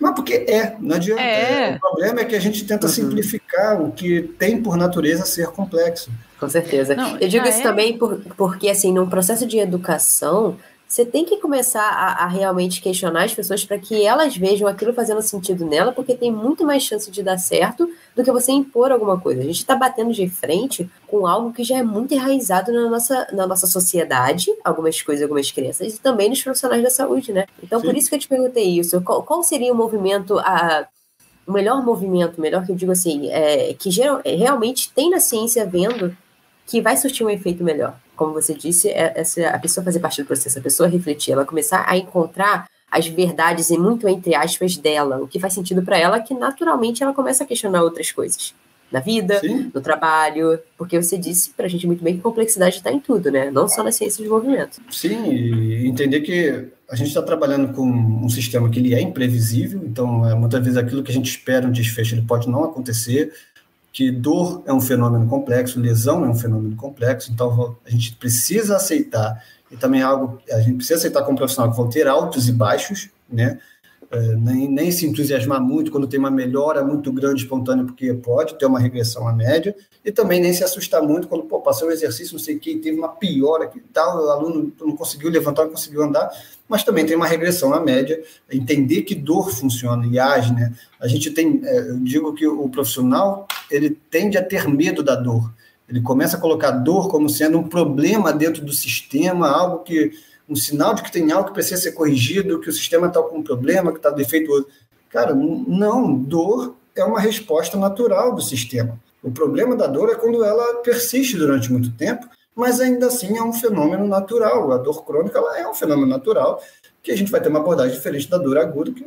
Mas 0.00 0.14
porque 0.14 0.34
é, 0.48 0.76
não 0.80 0.96
adianta. 0.96 1.22
É. 1.22 1.76
O 1.76 1.80
problema 1.80 2.20
é 2.20 2.24
que 2.24 2.36
a 2.36 2.40
gente 2.40 2.64
tenta 2.66 2.86
uhum. 2.86 2.92
simplificar 2.92 3.80
o 3.80 3.90
que 3.92 4.22
tem 4.38 4.62
por 4.62 4.76
natureza 4.76 5.24
ser 5.24 5.46
complexo. 5.46 6.10
Com 6.38 6.48
certeza. 6.48 6.94
Não, 6.94 7.16
Eu 7.18 7.28
digo 7.28 7.46
isso 7.48 7.60
é. 7.60 7.62
também 7.62 7.96
por, 7.96 8.20
porque, 8.36 8.68
assim, 8.68 8.92
num 8.92 9.08
processo 9.08 9.46
de 9.46 9.58
educação, 9.58 10.56
você 10.94 11.04
tem 11.04 11.24
que 11.24 11.38
começar 11.38 11.82
a, 11.82 12.22
a 12.22 12.28
realmente 12.28 12.80
questionar 12.80 13.24
as 13.24 13.34
pessoas 13.34 13.64
para 13.64 13.76
que 13.76 14.04
elas 14.04 14.36
vejam 14.36 14.68
aquilo 14.68 14.92
fazendo 14.92 15.20
sentido 15.22 15.66
nela, 15.66 15.90
porque 15.90 16.14
tem 16.14 16.30
muito 16.30 16.64
mais 16.64 16.84
chance 16.84 17.10
de 17.10 17.20
dar 17.20 17.36
certo 17.36 17.90
do 18.14 18.22
que 18.22 18.30
você 18.30 18.52
impor 18.52 18.92
alguma 18.92 19.18
coisa. 19.18 19.40
A 19.40 19.44
gente 19.44 19.56
está 19.56 19.74
batendo 19.74 20.12
de 20.12 20.28
frente 20.28 20.88
com 21.08 21.26
algo 21.26 21.52
que 21.52 21.64
já 21.64 21.78
é 21.78 21.82
muito 21.82 22.14
enraizado 22.14 22.72
na 22.72 22.88
nossa, 22.88 23.26
na 23.32 23.44
nossa 23.44 23.66
sociedade, 23.66 24.46
algumas 24.62 25.02
coisas, 25.02 25.24
algumas 25.24 25.50
crenças, 25.50 25.94
e 25.94 25.98
também 25.98 26.28
nos 26.28 26.40
profissionais 26.40 26.84
da 26.84 26.90
saúde, 26.90 27.32
né? 27.32 27.46
Então, 27.60 27.80
Sim. 27.80 27.86
por 27.86 27.96
isso 27.96 28.08
que 28.08 28.14
eu 28.14 28.20
te 28.20 28.28
perguntei 28.28 28.78
isso. 28.78 29.00
Qual, 29.00 29.24
qual 29.24 29.42
seria 29.42 29.72
o 29.72 29.76
movimento, 29.76 30.38
a, 30.38 30.86
o 31.44 31.50
melhor 31.50 31.84
movimento, 31.84 32.40
melhor 32.40 32.64
que 32.64 32.70
eu 32.70 32.76
digo 32.76 32.92
assim, 32.92 33.30
é, 33.30 33.74
que 33.74 33.90
geral, 33.90 34.20
realmente 34.24 34.92
tem 34.92 35.10
na 35.10 35.18
ciência 35.18 35.66
vendo 35.66 36.16
que 36.68 36.80
vai 36.80 36.96
surtir 36.96 37.26
um 37.26 37.30
efeito 37.30 37.64
melhor. 37.64 37.98
Como 38.16 38.32
você 38.32 38.54
disse, 38.54 38.88
é, 38.88 39.12
essa, 39.16 39.48
a 39.48 39.58
pessoa 39.58 39.84
fazer 39.84 40.00
parte 40.00 40.22
do 40.22 40.26
processo, 40.26 40.58
a 40.58 40.62
pessoa 40.62 40.88
refletir, 40.88 41.32
ela 41.32 41.44
começar 41.44 41.84
a 41.86 41.96
encontrar 41.96 42.68
as 42.90 43.08
verdades 43.08 43.70
e 43.70 43.78
muito 43.78 44.08
entre 44.08 44.34
aspas 44.34 44.76
dela, 44.76 45.20
o 45.20 45.26
que 45.26 45.40
faz 45.40 45.52
sentido 45.52 45.82
para 45.82 45.98
ela, 45.98 46.20
que 46.20 46.32
naturalmente 46.32 47.02
ela 47.02 47.12
começa 47.12 47.42
a 47.42 47.46
questionar 47.46 47.82
outras 47.82 48.12
coisas 48.12 48.54
na 48.94 49.00
vida, 49.00 49.40
Sim. 49.40 49.72
no 49.74 49.80
trabalho, 49.80 50.60
porque 50.78 51.02
você 51.02 51.18
disse 51.18 51.50
para 51.50 51.66
a 51.66 51.68
gente 51.68 51.84
muito 51.84 52.04
bem 52.04 52.14
que 52.14 52.22
complexidade 52.22 52.76
está 52.76 52.92
em 52.92 53.00
tudo, 53.00 53.32
né? 53.32 53.50
Não 53.50 53.68
só 53.68 53.82
na 53.82 53.90
ciência 53.90 54.22
de 54.22 54.30
movimento. 54.30 54.80
Sim, 54.88 55.32
e 55.32 55.88
entender 55.88 56.20
que 56.20 56.68
a 56.88 56.94
gente 56.94 57.08
está 57.08 57.20
trabalhando 57.20 57.72
com 57.74 57.84
um 57.84 58.28
sistema 58.28 58.70
que 58.70 58.78
ele 58.78 58.94
é 58.94 59.00
imprevisível, 59.00 59.82
então 59.84 60.28
é, 60.28 60.34
muitas 60.36 60.62
vezes 60.62 60.76
aquilo 60.76 61.02
que 61.02 61.10
a 61.10 61.14
gente 61.14 61.28
espera 61.28 61.66
um 61.66 61.72
desfecho 61.72 62.14
ele 62.14 62.22
pode 62.22 62.48
não 62.48 62.62
acontecer, 62.62 63.32
que 63.94 64.10
dor 64.10 64.64
é 64.66 64.72
um 64.72 64.80
fenômeno 64.80 65.24
complexo, 65.28 65.78
lesão 65.78 66.24
é 66.24 66.28
um 66.28 66.34
fenômeno 66.34 66.74
complexo, 66.74 67.30
então 67.30 67.76
a 67.86 67.90
gente 67.90 68.16
precisa 68.16 68.74
aceitar, 68.74 69.40
e 69.70 69.76
também 69.76 70.00
é 70.00 70.04
algo 70.04 70.42
a 70.50 70.58
gente 70.58 70.74
precisa 70.74 70.98
aceitar 70.98 71.22
como 71.22 71.38
profissional 71.38 71.70
que 71.70 71.76
vão 71.76 71.88
ter 71.88 72.08
altos 72.08 72.48
e 72.48 72.52
baixos, 72.52 73.08
né? 73.30 73.56
É, 74.14 74.36
nem, 74.36 74.68
nem 74.70 74.92
se 74.92 75.04
entusiasmar 75.04 75.60
muito 75.60 75.90
quando 75.90 76.06
tem 76.06 76.20
uma 76.20 76.30
melhora 76.30 76.84
muito 76.84 77.12
grande 77.12 77.42
espontânea, 77.42 77.84
porque 77.84 78.14
pode 78.14 78.56
ter 78.56 78.64
uma 78.64 78.78
regressão 78.78 79.26
à 79.26 79.32
média, 79.32 79.74
e 80.04 80.12
também 80.12 80.40
nem 80.40 80.52
se 80.52 80.62
assustar 80.62 81.02
muito 81.02 81.26
quando 81.26 81.42
pô, 81.42 81.60
passou 81.60 81.88
o 81.88 81.90
exercício, 81.90 82.34
não 82.34 82.38
sei 82.38 82.54
o 82.54 82.60
que, 82.60 82.76
teve 82.76 82.96
uma 82.96 83.08
piora 83.08 83.64
aqui 83.64 83.82
tal, 83.92 84.24
o 84.24 84.30
aluno 84.30 84.72
não 84.80 84.94
conseguiu 84.94 85.28
levantar, 85.30 85.64
não 85.64 85.72
conseguiu 85.72 86.04
andar, 86.04 86.30
mas 86.68 86.84
também 86.84 87.04
tem 87.04 87.16
uma 87.16 87.26
regressão 87.26 87.74
à 87.74 87.80
média, 87.80 88.22
entender 88.52 89.02
que 89.02 89.16
dor 89.16 89.50
funciona 89.50 90.06
e 90.06 90.16
age, 90.16 90.54
né? 90.54 90.72
A 91.00 91.08
gente 91.08 91.32
tem, 91.32 91.60
é, 91.64 91.90
eu 91.90 91.98
digo 91.98 92.32
que 92.34 92.46
o 92.46 92.68
profissional, 92.68 93.48
ele 93.68 93.90
tende 93.90 94.38
a 94.38 94.44
ter 94.44 94.68
medo 94.68 95.02
da 95.02 95.16
dor, 95.16 95.52
ele 95.88 96.00
começa 96.00 96.36
a 96.36 96.40
colocar 96.40 96.70
dor 96.70 97.08
como 97.08 97.28
sendo 97.28 97.58
um 97.58 97.64
problema 97.64 98.32
dentro 98.32 98.64
do 98.64 98.72
sistema, 98.72 99.48
algo 99.48 99.82
que 99.82 100.12
um 100.48 100.54
sinal 100.54 100.94
de 100.94 101.02
que 101.02 101.12
tem 101.12 101.30
algo 101.32 101.48
que 101.48 101.54
precisa 101.54 101.80
ser 101.80 101.92
corrigido, 101.92 102.60
que 102.60 102.68
o 102.68 102.72
sistema 102.72 103.06
está 103.06 103.22
com 103.22 103.38
um 103.38 103.42
problema, 103.42 103.90
que 103.90 103.98
está 103.98 104.10
defeituoso. 104.10 104.66
Cara, 105.08 105.34
não, 105.34 106.14
dor 106.14 106.76
é 106.94 107.04
uma 107.04 107.20
resposta 107.20 107.76
natural 107.78 108.34
do 108.34 108.42
sistema. 108.42 108.98
O 109.22 109.30
problema 109.30 109.74
da 109.74 109.86
dor 109.86 110.10
é 110.10 110.14
quando 110.14 110.44
ela 110.44 110.82
persiste 110.82 111.36
durante 111.36 111.72
muito 111.72 111.90
tempo, 111.92 112.28
mas 112.54 112.80
ainda 112.80 113.06
assim 113.06 113.36
é 113.36 113.42
um 113.42 113.52
fenômeno 113.52 114.06
natural. 114.06 114.70
A 114.72 114.76
dor 114.76 115.04
crônica 115.04 115.38
ela 115.38 115.58
é 115.58 115.68
um 115.68 115.74
fenômeno 115.74 116.06
natural, 116.06 116.62
que 117.02 117.10
a 117.10 117.16
gente 117.16 117.30
vai 117.30 117.40
ter 117.40 117.48
uma 117.48 117.60
abordagem 117.60 117.94
diferente 117.94 118.28
da 118.28 118.38
dor 118.38 118.58
aguda, 118.58 118.92
que 118.92 119.04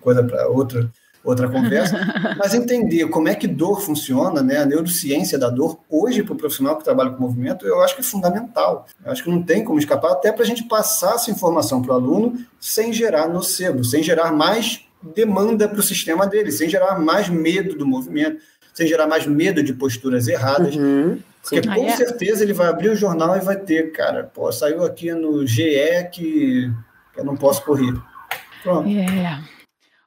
coisa 0.00 0.22
para 0.22 0.48
outra 0.48 0.90
outra 1.26 1.48
conversa, 1.48 1.98
mas 2.38 2.54
entender 2.54 3.08
como 3.08 3.28
é 3.28 3.34
que 3.34 3.48
dor 3.48 3.80
funciona, 3.80 4.42
né, 4.42 4.58
a 4.58 4.66
neurociência 4.66 5.36
da 5.36 5.50
dor, 5.50 5.80
hoje 5.90 6.22
para 6.22 6.34
o 6.34 6.36
profissional 6.36 6.76
que 6.76 6.84
trabalha 6.84 7.10
com 7.10 7.20
movimento, 7.20 7.66
eu 7.66 7.82
acho 7.82 7.94
que 7.94 8.00
é 8.00 8.04
fundamental. 8.04 8.86
Eu 9.04 9.10
acho 9.10 9.24
que 9.24 9.30
não 9.30 9.42
tem 9.42 9.64
como 9.64 9.78
escapar, 9.78 10.12
até 10.12 10.30
para 10.30 10.44
a 10.44 10.46
gente 10.46 10.64
passar 10.64 11.16
essa 11.16 11.30
informação 11.30 11.82
para 11.82 11.92
o 11.92 11.94
aluno 11.94 12.38
sem 12.60 12.92
gerar 12.92 13.28
nocebo, 13.28 13.84
sem 13.84 14.02
gerar 14.02 14.32
mais 14.32 14.86
demanda 15.14 15.68
para 15.68 15.80
o 15.80 15.82
sistema 15.82 16.26
dele, 16.26 16.52
sem 16.52 16.68
gerar 16.68 16.98
mais 16.98 17.28
medo 17.28 17.76
do 17.76 17.86
movimento, 17.86 18.40
sem 18.72 18.86
gerar 18.86 19.06
mais 19.06 19.26
medo 19.26 19.62
de 19.62 19.72
posturas 19.72 20.28
erradas. 20.28 20.76
Uhum. 20.76 21.18
Porque 21.42 21.62
Sim. 21.62 21.74
com 21.74 21.86
é. 21.86 21.96
certeza 21.96 22.42
ele 22.42 22.52
vai 22.52 22.68
abrir 22.68 22.88
o 22.88 22.96
jornal 22.96 23.36
e 23.36 23.40
vai 23.40 23.56
ter, 23.56 23.92
cara, 23.92 24.24
pô, 24.24 24.50
saiu 24.50 24.84
aqui 24.84 25.12
no 25.12 25.46
GE 25.46 26.08
que 26.12 26.70
eu 27.16 27.24
não 27.24 27.36
posso 27.36 27.64
correr. 27.64 27.94
Pronto. 28.62 28.88
Yeah. 28.88 29.42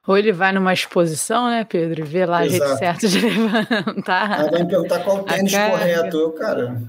É. 0.06 0.10
Ou 0.10 0.18
ele 0.18 0.32
vai 0.32 0.52
numa 0.52 0.72
exposição, 0.72 1.48
né, 1.48 1.64
Pedro, 1.64 2.00
e 2.00 2.04
vê 2.04 2.26
lá 2.26 2.44
Exato. 2.44 2.64
a 2.64 2.66
jeito 2.66 2.78
certo 2.78 3.08
de 3.08 3.20
levantar. 3.28 4.40
Aí 4.40 4.50
vai 4.50 4.62
me 4.62 4.68
perguntar 4.68 5.00
qual 5.00 5.18
o 5.18 5.22
tênis 5.24 5.52
correto. 5.52 6.16
Eu, 6.16 6.32
cara. 6.32 6.82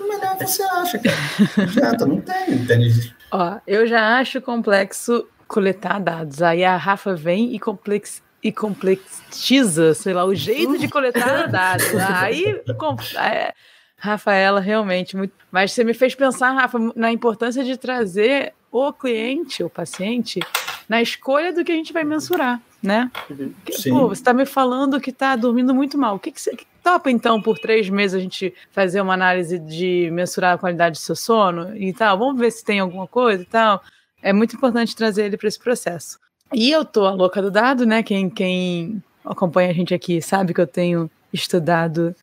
o 0.00 0.08
melhor 0.08 0.36
você 0.38 0.62
acha, 0.62 0.98
cara? 0.98 1.16
Não 1.56 1.64
adianta, 1.64 2.06
não 2.06 2.20
tem 2.20 2.64
tênis. 2.66 3.12
Ó, 3.30 3.58
eu 3.66 3.86
já 3.86 4.18
acho 4.18 4.40
complexo 4.40 5.26
coletar 5.46 6.00
dados. 6.00 6.42
Aí 6.42 6.64
a 6.64 6.76
Rafa 6.76 7.14
vem 7.14 7.54
e 7.54 7.58
complex 7.58 8.22
e 8.42 8.50
complexiza, 8.50 9.94
sei 9.94 10.12
lá, 10.12 10.24
o 10.24 10.34
jeito 10.34 10.76
de 10.76 10.88
coletar 10.88 11.46
dados. 11.48 11.94
Aí, 11.94 12.60
com, 12.76 12.96
é, 13.16 13.52
Rafaela, 13.96 14.58
realmente, 14.58 15.16
muito. 15.16 15.32
Mas 15.50 15.72
você 15.72 15.84
me 15.84 15.94
fez 15.94 16.14
pensar, 16.14 16.50
Rafa, 16.50 16.78
na 16.96 17.12
importância 17.12 17.62
de 17.62 17.76
trazer 17.76 18.52
o 18.72 18.92
cliente, 18.92 19.62
o 19.62 19.68
paciente, 19.68 20.40
na 20.88 21.02
escolha 21.02 21.52
do 21.52 21.62
que 21.62 21.70
a 21.70 21.74
gente 21.74 21.92
vai 21.92 22.04
mensurar, 22.04 22.60
né? 22.82 23.10
Uhum. 23.30 23.52
Pô, 23.90 24.08
você 24.08 24.20
está 24.20 24.32
me 24.32 24.46
falando 24.46 25.00
que 25.00 25.10
está 25.10 25.36
dormindo 25.36 25.74
muito 25.74 25.98
mal. 25.98 26.16
O 26.16 26.18
que, 26.18 26.32
que 26.32 26.40
você 26.40 26.56
que 26.56 26.66
topa, 26.82 27.10
então, 27.10 27.40
por 27.40 27.58
três 27.58 27.88
meses 27.88 28.14
a 28.14 28.20
gente 28.20 28.52
fazer 28.72 29.00
uma 29.00 29.14
análise 29.14 29.58
de 29.58 30.10
mensurar 30.10 30.54
a 30.54 30.58
qualidade 30.58 30.98
do 30.98 31.02
seu 31.02 31.14
sono 31.14 31.76
e 31.76 31.92
tal? 31.92 32.18
Vamos 32.18 32.40
ver 32.40 32.50
se 32.50 32.64
tem 32.64 32.80
alguma 32.80 33.06
coisa 33.06 33.42
e 33.42 33.46
tal. 33.46 33.82
É 34.22 34.32
muito 34.32 34.56
importante 34.56 34.96
trazer 34.96 35.26
ele 35.26 35.36
para 35.36 35.48
esse 35.48 35.58
processo. 35.58 36.18
E 36.52 36.70
eu 36.70 36.84
tô 36.84 37.06
a 37.06 37.12
louca 37.12 37.40
do 37.42 37.50
dado, 37.50 37.86
né? 37.86 38.02
Quem, 38.02 38.28
quem 38.28 39.02
acompanha 39.24 39.70
a 39.70 39.74
gente 39.74 39.94
aqui 39.94 40.20
sabe 40.20 40.54
que 40.54 40.60
eu 40.60 40.66
tenho 40.66 41.10
estudado 41.32 42.14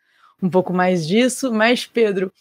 um 0.42 0.50
pouco 0.50 0.74
mais 0.74 1.08
disso. 1.08 1.52
Mas, 1.52 1.86
Pedro, 1.86 2.32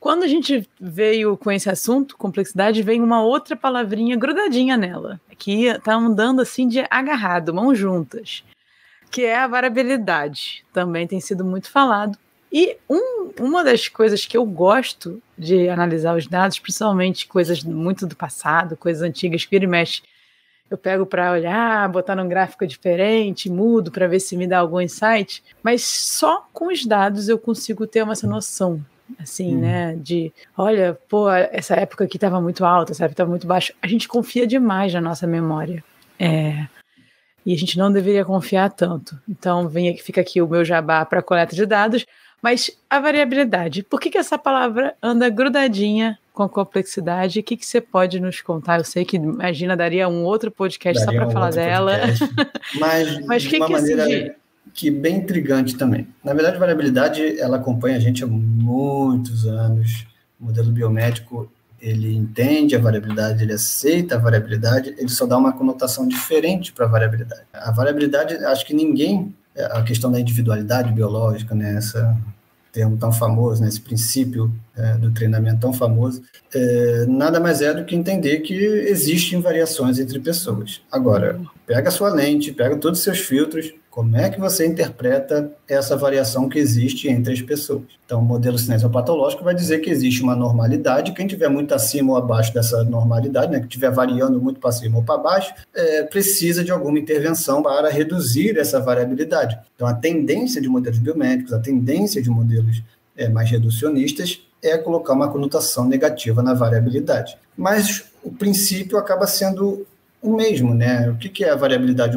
quando 0.00 0.22
a 0.22 0.28
gente 0.28 0.68
veio 0.80 1.36
com 1.36 1.50
esse 1.50 1.68
assunto, 1.68 2.16
complexidade, 2.16 2.82
vem 2.82 3.02
uma 3.02 3.22
outra 3.22 3.56
palavrinha 3.56 4.16
grudadinha 4.16 4.76
nela, 4.76 5.20
que 5.36 5.76
tá 5.80 5.94
andando 5.94 6.40
assim 6.40 6.68
de 6.68 6.84
agarrado, 6.88 7.52
mãos 7.52 7.76
juntas, 7.76 8.44
que 9.10 9.22
é 9.24 9.36
a 9.36 9.48
variabilidade. 9.48 10.64
Também 10.72 11.06
tem 11.06 11.20
sido 11.20 11.44
muito 11.44 11.68
falado. 11.68 12.16
E 12.50 12.76
um, 12.88 13.32
uma 13.40 13.64
das 13.64 13.88
coisas 13.88 14.24
que 14.24 14.36
eu 14.36 14.44
gosto 14.44 15.20
de 15.36 15.68
analisar 15.68 16.16
os 16.16 16.26
dados, 16.26 16.60
principalmente 16.60 17.26
coisas 17.26 17.62
muito 17.64 18.06
do 18.06 18.14
passado, 18.14 18.76
coisas 18.76 19.02
antigas 19.02 19.44
que 19.44 19.50
vira 19.50 19.64
e 19.64 19.68
mexe, 19.68 20.02
eu 20.70 20.78
pego 20.78 21.06
para 21.06 21.32
olhar, 21.32 21.88
botar 21.88 22.14
num 22.14 22.28
gráfico 22.28 22.66
diferente, 22.66 23.50
mudo 23.50 23.90
para 23.90 24.06
ver 24.06 24.20
se 24.20 24.36
me 24.36 24.46
dá 24.46 24.58
algum 24.58 24.80
insight, 24.80 25.42
mas 25.62 25.82
só 25.82 26.46
com 26.52 26.68
os 26.68 26.86
dados 26.86 27.28
eu 27.28 27.38
consigo 27.38 27.86
ter 27.86 28.06
essa 28.06 28.26
noção 28.26 28.84
assim, 29.18 29.56
hum. 29.56 29.60
né? 29.60 29.96
De, 29.96 30.32
olha, 30.56 30.98
pô, 31.08 31.30
essa 31.30 31.74
época 31.74 32.04
aqui 32.04 32.16
estava 32.16 32.40
muito 32.40 32.64
alta, 32.64 32.92
essa 32.92 33.04
época 33.04 33.14
estava 33.14 33.30
muito 33.30 33.46
baixa. 33.46 33.72
A 33.80 33.86
gente 33.86 34.08
confia 34.08 34.46
demais 34.46 34.92
na 34.92 35.00
nossa 35.00 35.26
memória. 35.26 35.82
É, 36.18 36.66
e 37.48 37.54
a 37.54 37.56
gente 37.56 37.78
não 37.78 37.90
deveria 37.90 38.24
confiar 38.24 38.70
tanto. 38.70 39.18
Então, 39.28 39.68
vem 39.68 39.88
aqui, 39.88 40.02
fica 40.02 40.20
aqui 40.20 40.42
o 40.42 40.46
meu 40.46 40.64
jabá 40.64 41.04
para 41.04 41.22
coleta 41.22 41.56
de 41.56 41.64
dados. 41.64 42.04
Mas 42.42 42.70
a 42.88 43.00
variabilidade, 43.00 43.82
por 43.82 43.98
que, 43.98 44.10
que 44.10 44.18
essa 44.18 44.38
palavra 44.38 44.94
anda 45.02 45.28
grudadinha 45.28 46.18
com 46.32 46.42
a 46.44 46.48
complexidade? 46.48 47.40
O 47.40 47.42
que, 47.42 47.56
que 47.56 47.66
você 47.66 47.80
pode 47.80 48.20
nos 48.20 48.40
contar? 48.40 48.78
Eu 48.78 48.84
sei 48.84 49.04
que, 49.04 49.16
imagina, 49.16 49.76
daria 49.76 50.08
um 50.08 50.24
outro 50.24 50.50
podcast 50.50 51.04
daria 51.04 51.20
só 51.20 51.24
para 51.24 51.28
um 51.28 51.32
falar 51.32 51.50
dela. 51.50 51.98
Mas, 52.78 53.26
Mas 53.26 53.42
de 53.42 53.48
que 53.48 53.56
uma 53.56 53.66
que 53.66 53.72
maneira 53.72 54.36
que 54.74 54.90
bem 54.90 55.16
intrigante 55.16 55.76
também. 55.76 56.08
Na 56.22 56.32
verdade, 56.34 56.56
a 56.56 56.60
variabilidade 56.60 57.40
ela 57.40 57.56
acompanha 57.56 57.96
a 57.96 58.00
gente 58.00 58.22
há 58.22 58.26
muitos 58.26 59.46
anos. 59.46 60.06
O 60.40 60.46
modelo 60.46 60.70
biomédico 60.70 61.50
ele 61.80 62.14
entende 62.14 62.74
a 62.74 62.78
variabilidade, 62.78 63.42
ele 63.42 63.52
aceita 63.52 64.16
a 64.16 64.18
variabilidade, 64.18 64.94
ele 64.98 65.08
só 65.08 65.26
dá 65.26 65.36
uma 65.36 65.52
conotação 65.52 66.06
diferente 66.06 66.72
para 66.72 66.86
a 66.86 66.88
variabilidade. 66.88 67.42
A 67.52 67.70
variabilidade, 67.70 68.34
acho 68.44 68.66
que 68.66 68.74
ninguém, 68.74 69.34
a 69.56 69.82
questão 69.82 70.10
da 70.10 70.20
individualidade 70.20 70.92
biológica, 70.92 71.54
né, 71.54 71.78
termo 72.72 72.96
tão 72.96 73.12
famoso, 73.12 73.62
né, 73.62 73.68
esse 73.68 73.80
princípio 73.80 74.52
é, 74.76 74.94
do 74.94 75.10
treinamento 75.10 75.60
tão 75.60 75.72
famoso, 75.72 76.22
é, 76.54 77.06
nada 77.06 77.40
mais 77.40 77.60
é 77.60 77.72
do 77.72 77.84
que 77.84 77.94
entender 77.94 78.40
que 78.40 78.54
existem 78.54 79.40
variações 79.40 79.98
entre 79.98 80.18
pessoas. 80.20 80.80
Agora, 80.90 81.40
pega 81.66 81.88
a 81.88 81.92
sua 81.92 82.12
lente, 82.12 82.52
pega 82.52 82.76
todos 82.76 82.98
os 82.98 83.04
seus 83.04 83.18
filtros, 83.18 83.72
como 83.98 84.16
é 84.16 84.30
que 84.30 84.38
você 84.38 84.64
interpreta 84.64 85.50
essa 85.66 85.96
variação 85.96 86.48
que 86.48 86.56
existe 86.56 87.08
entre 87.08 87.32
as 87.32 87.42
pessoas? 87.42 87.82
Então, 88.06 88.20
o 88.20 88.24
modelo 88.24 88.56
cinesiopatológico 88.56 89.42
vai 89.42 89.56
dizer 89.56 89.80
que 89.80 89.90
existe 89.90 90.22
uma 90.22 90.36
normalidade. 90.36 91.10
Quem 91.10 91.26
tiver 91.26 91.48
muito 91.48 91.74
acima 91.74 92.12
ou 92.12 92.16
abaixo 92.16 92.54
dessa 92.54 92.84
normalidade, 92.84 93.50
né, 93.50 93.58
que 93.58 93.66
estiver 93.66 93.90
variando 93.90 94.40
muito 94.40 94.60
para 94.60 94.70
cima 94.70 94.98
ou 94.98 95.02
para 95.02 95.18
baixo, 95.18 95.52
é, 95.74 96.04
precisa 96.04 96.62
de 96.62 96.70
alguma 96.70 96.96
intervenção 96.96 97.60
para 97.60 97.90
reduzir 97.90 98.56
essa 98.56 98.78
variabilidade. 98.78 99.58
Então, 99.74 99.88
a 99.88 99.94
tendência 99.94 100.60
de 100.62 100.68
modelos 100.68 101.00
biomédicos, 101.00 101.52
a 101.52 101.58
tendência 101.58 102.22
de 102.22 102.30
modelos 102.30 102.80
é, 103.16 103.28
mais 103.28 103.50
reducionistas 103.50 104.40
é 104.62 104.78
colocar 104.78 105.14
uma 105.14 105.28
conotação 105.28 105.84
negativa 105.84 106.40
na 106.40 106.54
variabilidade. 106.54 107.36
Mas 107.56 108.04
o 108.22 108.30
princípio 108.30 108.96
acaba 108.96 109.26
sendo 109.26 109.84
o 110.20 110.34
mesmo, 110.34 110.74
né? 110.74 111.10
O 111.10 111.16
que, 111.16 111.28
que 111.28 111.44
é 111.44 111.50
a 111.50 111.56
variabilidade? 111.56 112.16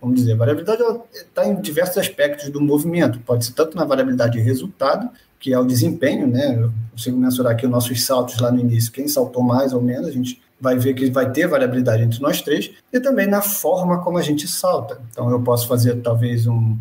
Vamos 0.00 0.16
dizer, 0.16 0.32
a 0.32 0.36
variabilidade 0.36 0.82
está 1.12 1.46
em 1.46 1.60
diversos 1.60 1.98
aspectos 1.98 2.50
do 2.50 2.60
movimento. 2.60 3.20
Pode 3.20 3.44
ser 3.44 3.52
tanto 3.52 3.76
na 3.76 3.84
variabilidade 3.84 4.32
de 4.32 4.40
resultado, 4.40 5.08
que 5.38 5.52
é 5.52 5.58
o 5.58 5.64
desempenho, 5.64 6.26
né? 6.26 6.58
Eu 6.60 6.72
consigo 6.90 7.16
mensurar 7.16 7.52
aqui 7.52 7.64
os 7.64 7.70
nossos 7.70 8.04
saltos 8.04 8.38
lá 8.38 8.50
no 8.50 8.60
início, 8.60 8.92
quem 8.92 9.08
saltou 9.08 9.42
mais 9.42 9.72
ou 9.72 9.80
menos, 9.80 10.08
a 10.08 10.12
gente 10.12 10.40
vai 10.60 10.78
ver 10.78 10.94
que 10.94 11.10
vai 11.10 11.30
ter 11.30 11.48
variabilidade 11.48 12.04
entre 12.04 12.20
nós 12.20 12.40
três, 12.40 12.70
e 12.92 13.00
também 13.00 13.26
na 13.26 13.42
forma 13.42 14.00
como 14.00 14.18
a 14.18 14.22
gente 14.22 14.46
salta. 14.46 15.00
Então, 15.10 15.28
eu 15.28 15.40
posso 15.42 15.66
fazer 15.66 16.00
talvez 16.00 16.46
um, 16.46 16.76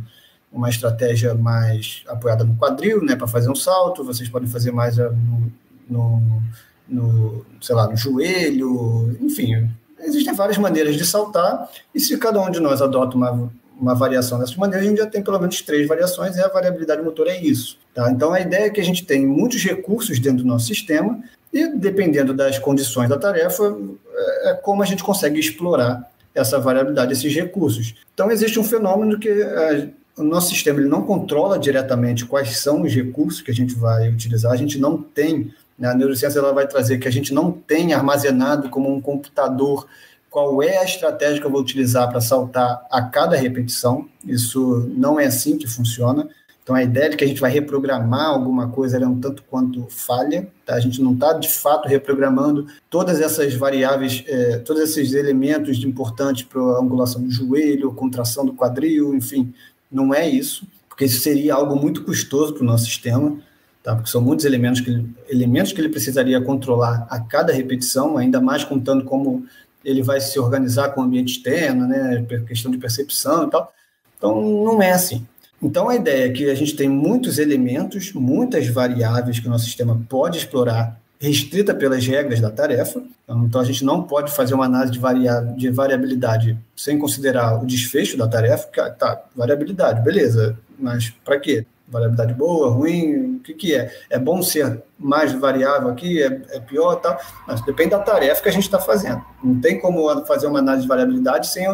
uma 0.51 0.69
estratégia 0.69 1.33
mais 1.33 2.03
apoiada 2.07 2.43
no 2.43 2.55
quadril, 2.55 3.03
né, 3.03 3.15
para 3.15 3.27
fazer 3.27 3.49
um 3.49 3.55
salto, 3.55 4.03
vocês 4.03 4.29
podem 4.29 4.47
fazer 4.47 4.71
mais 4.71 4.99
ah, 4.99 5.09
no, 5.09 5.51
no, 5.89 6.41
no 6.87 7.45
sei 7.59 7.75
lá, 7.75 7.87
no 7.87 7.97
joelho, 7.97 9.17
enfim, 9.19 9.67
existem 10.03 10.33
várias 10.33 10.57
maneiras 10.57 10.95
de 10.95 11.05
saltar, 11.05 11.69
e 11.93 11.99
se 11.99 12.17
cada 12.17 12.41
um 12.41 12.49
de 12.49 12.59
nós 12.59 12.81
adota 12.81 13.15
uma, 13.15 13.51
uma 13.79 13.95
variação 13.95 14.39
dessas 14.39 14.55
maneiras, 14.55 14.85
a 14.85 14.89
gente 14.89 14.99
já 14.99 15.07
tem 15.07 15.23
pelo 15.23 15.39
menos 15.39 15.61
três 15.61 15.87
variações, 15.87 16.35
e 16.35 16.41
a 16.41 16.47
variabilidade 16.47 17.01
motor 17.01 17.27
é 17.27 17.37
isso. 17.37 17.77
Tá? 17.93 18.11
Então, 18.11 18.33
a 18.33 18.39
ideia 18.39 18.65
é 18.65 18.69
que 18.69 18.81
a 18.81 18.83
gente 18.83 19.05
tem 19.05 19.25
muitos 19.25 19.63
recursos 19.63 20.19
dentro 20.19 20.43
do 20.43 20.47
nosso 20.47 20.67
sistema, 20.67 21.21
e 21.53 21.67
dependendo 21.67 22.33
das 22.33 22.57
condições 22.57 23.09
da 23.09 23.17
tarefa, 23.17 23.75
é, 24.13 24.51
é 24.51 24.53
como 24.53 24.81
a 24.81 24.85
gente 24.85 25.03
consegue 25.03 25.39
explorar 25.39 26.09
essa 26.33 26.59
variabilidade, 26.59 27.11
esses 27.11 27.33
recursos. 27.33 27.95
Então, 28.13 28.31
existe 28.31 28.59
um 28.59 28.63
fenômeno 28.63 29.19
que 29.19 29.29
é, 29.29 29.89
o 30.17 30.23
nosso 30.23 30.49
sistema 30.49 30.79
ele 30.79 30.89
não 30.89 31.03
controla 31.03 31.57
diretamente 31.57 32.25
quais 32.25 32.57
são 32.57 32.81
os 32.81 32.93
recursos 32.93 33.41
que 33.41 33.51
a 33.51 33.53
gente 33.53 33.75
vai 33.75 34.09
utilizar, 34.09 34.51
a 34.51 34.57
gente 34.57 34.77
não 34.79 34.97
tem, 35.01 35.53
a 35.85 35.93
neurociência 35.93 36.39
ela 36.39 36.53
vai 36.53 36.67
trazer 36.67 36.97
que 36.97 37.07
a 37.07 37.11
gente 37.11 37.33
não 37.33 37.51
tem 37.51 37.93
armazenado 37.93 38.69
como 38.69 38.93
um 38.93 39.01
computador 39.01 39.87
qual 40.29 40.63
é 40.63 40.77
a 40.77 40.85
estratégia 40.85 41.41
que 41.41 41.45
eu 41.45 41.51
vou 41.51 41.59
utilizar 41.59 42.09
para 42.09 42.21
saltar 42.21 42.85
a 42.89 43.01
cada 43.01 43.35
repetição, 43.35 44.07
isso 44.25 44.89
não 44.95 45.19
é 45.19 45.25
assim 45.25 45.57
que 45.57 45.67
funciona, 45.67 46.29
então, 46.63 46.75
a 46.75 46.83
ideia 46.83 47.09
de 47.09 47.17
que 47.17 47.23
a 47.23 47.27
gente 47.27 47.41
vai 47.41 47.51
reprogramar 47.51 48.27
alguma 48.27 48.69
coisa 48.69 48.97
é 48.97 49.05
um 49.07 49.19
tanto 49.19 49.43
quanto 49.43 49.87
falha, 49.89 50.47
tá? 50.65 50.75
a 50.75 50.79
gente 50.79 51.01
não 51.01 51.13
está, 51.13 51.33
de 51.33 51.49
fato, 51.49 51.87
reprogramando 51.87 52.67
todas 52.89 53.19
essas 53.19 53.55
variáveis, 53.55 54.23
é, 54.27 54.59
todos 54.59 54.81
esses 54.83 55.13
elementos 55.13 55.83
importantes 55.83 56.43
para 56.43 56.61
a 56.61 56.79
angulação 56.79 57.21
do 57.21 57.31
joelho, 57.31 57.91
contração 57.93 58.45
do 58.45 58.53
quadril, 58.53 59.15
enfim, 59.15 59.53
não 59.91 60.13
é 60.13 60.29
isso, 60.29 60.67
porque 60.87 61.05
isso 61.05 61.19
seria 61.19 61.55
algo 61.55 61.75
muito 61.75 62.03
custoso 62.03 62.53
para 62.53 62.63
o 62.63 62.65
nosso 62.65 62.85
sistema, 62.85 63.39
tá? 63.83 63.95
porque 63.95 64.09
são 64.09 64.21
muitos 64.21 64.45
elementos 64.45 64.81
que, 64.81 64.89
ele, 64.89 65.09
elementos 65.29 65.73
que 65.73 65.81
ele 65.81 65.89
precisaria 65.89 66.39
controlar 66.41 67.07
a 67.09 67.19
cada 67.19 67.53
repetição, 67.53 68.17
ainda 68.17 68.39
mais 68.39 68.63
contando 68.63 69.03
como 69.03 69.45
ele 69.83 70.03
vai 70.03 70.19
se 70.19 70.39
organizar 70.39 70.89
com 70.89 71.01
o 71.01 71.03
ambiente 71.03 71.37
externo, 71.37 71.87
né? 71.87 72.25
questão 72.47 72.71
de 72.71 72.77
percepção 72.77 73.47
e 73.47 73.49
tal. 73.49 73.73
Então, 74.17 74.41
não 74.41 74.81
é 74.81 74.91
assim. 74.91 75.25
Então, 75.61 75.89
a 75.89 75.95
ideia 75.95 76.27
é 76.27 76.29
que 76.31 76.49
a 76.49 76.55
gente 76.55 76.75
tem 76.75 76.89
muitos 76.89 77.37
elementos, 77.37 78.13
muitas 78.13 78.67
variáveis 78.67 79.39
que 79.39 79.47
o 79.47 79.49
nosso 79.49 79.65
sistema 79.65 79.99
pode 80.09 80.37
explorar, 80.37 80.99
restrita 81.19 81.73
pelas 81.73 82.05
regras 82.05 82.39
da 82.39 82.49
tarefa. 82.49 83.01
Então, 83.29 83.61
a 83.61 83.63
gente 83.63 83.85
não 83.85 84.01
pode 84.03 84.31
fazer 84.31 84.55
uma 84.55 84.65
análise 84.65 84.93
de, 84.93 84.99
varia 84.99 85.39
de 85.55 85.69
variabilidade 85.69 86.57
sem 86.75 86.97
considerar 86.97 87.61
o 87.61 87.65
desfecho 87.65 88.17
da 88.17 88.27
tarefa. 88.27 88.67
Que, 88.69 88.81
tá, 88.91 89.23
variabilidade, 89.35 90.01
beleza, 90.01 90.57
mas 90.79 91.11
para 91.23 91.39
quê? 91.39 91.65
Variabilidade 91.91 92.33
boa, 92.33 92.69
ruim, 92.69 93.35
o 93.35 93.39
que, 93.41 93.53
que 93.53 93.75
é? 93.75 93.93
É 94.09 94.17
bom 94.17 94.41
ser 94.41 94.81
mais 94.97 95.33
variável 95.33 95.89
aqui, 95.89 96.23
é, 96.23 96.41
é 96.49 96.59
pior 96.59 96.95
tal, 96.95 97.19
mas 97.45 97.61
depende 97.61 97.91
da 97.91 97.99
tarefa 97.99 98.41
que 98.41 98.49
a 98.49 98.51
gente 98.51 98.63
está 98.63 98.79
fazendo. 98.79 99.21
Não 99.43 99.59
tem 99.59 99.79
como 99.79 100.09
fazer 100.25 100.47
uma 100.47 100.59
análise 100.59 100.83
de 100.83 100.87
variabilidade 100.87 101.47
sem 101.47 101.67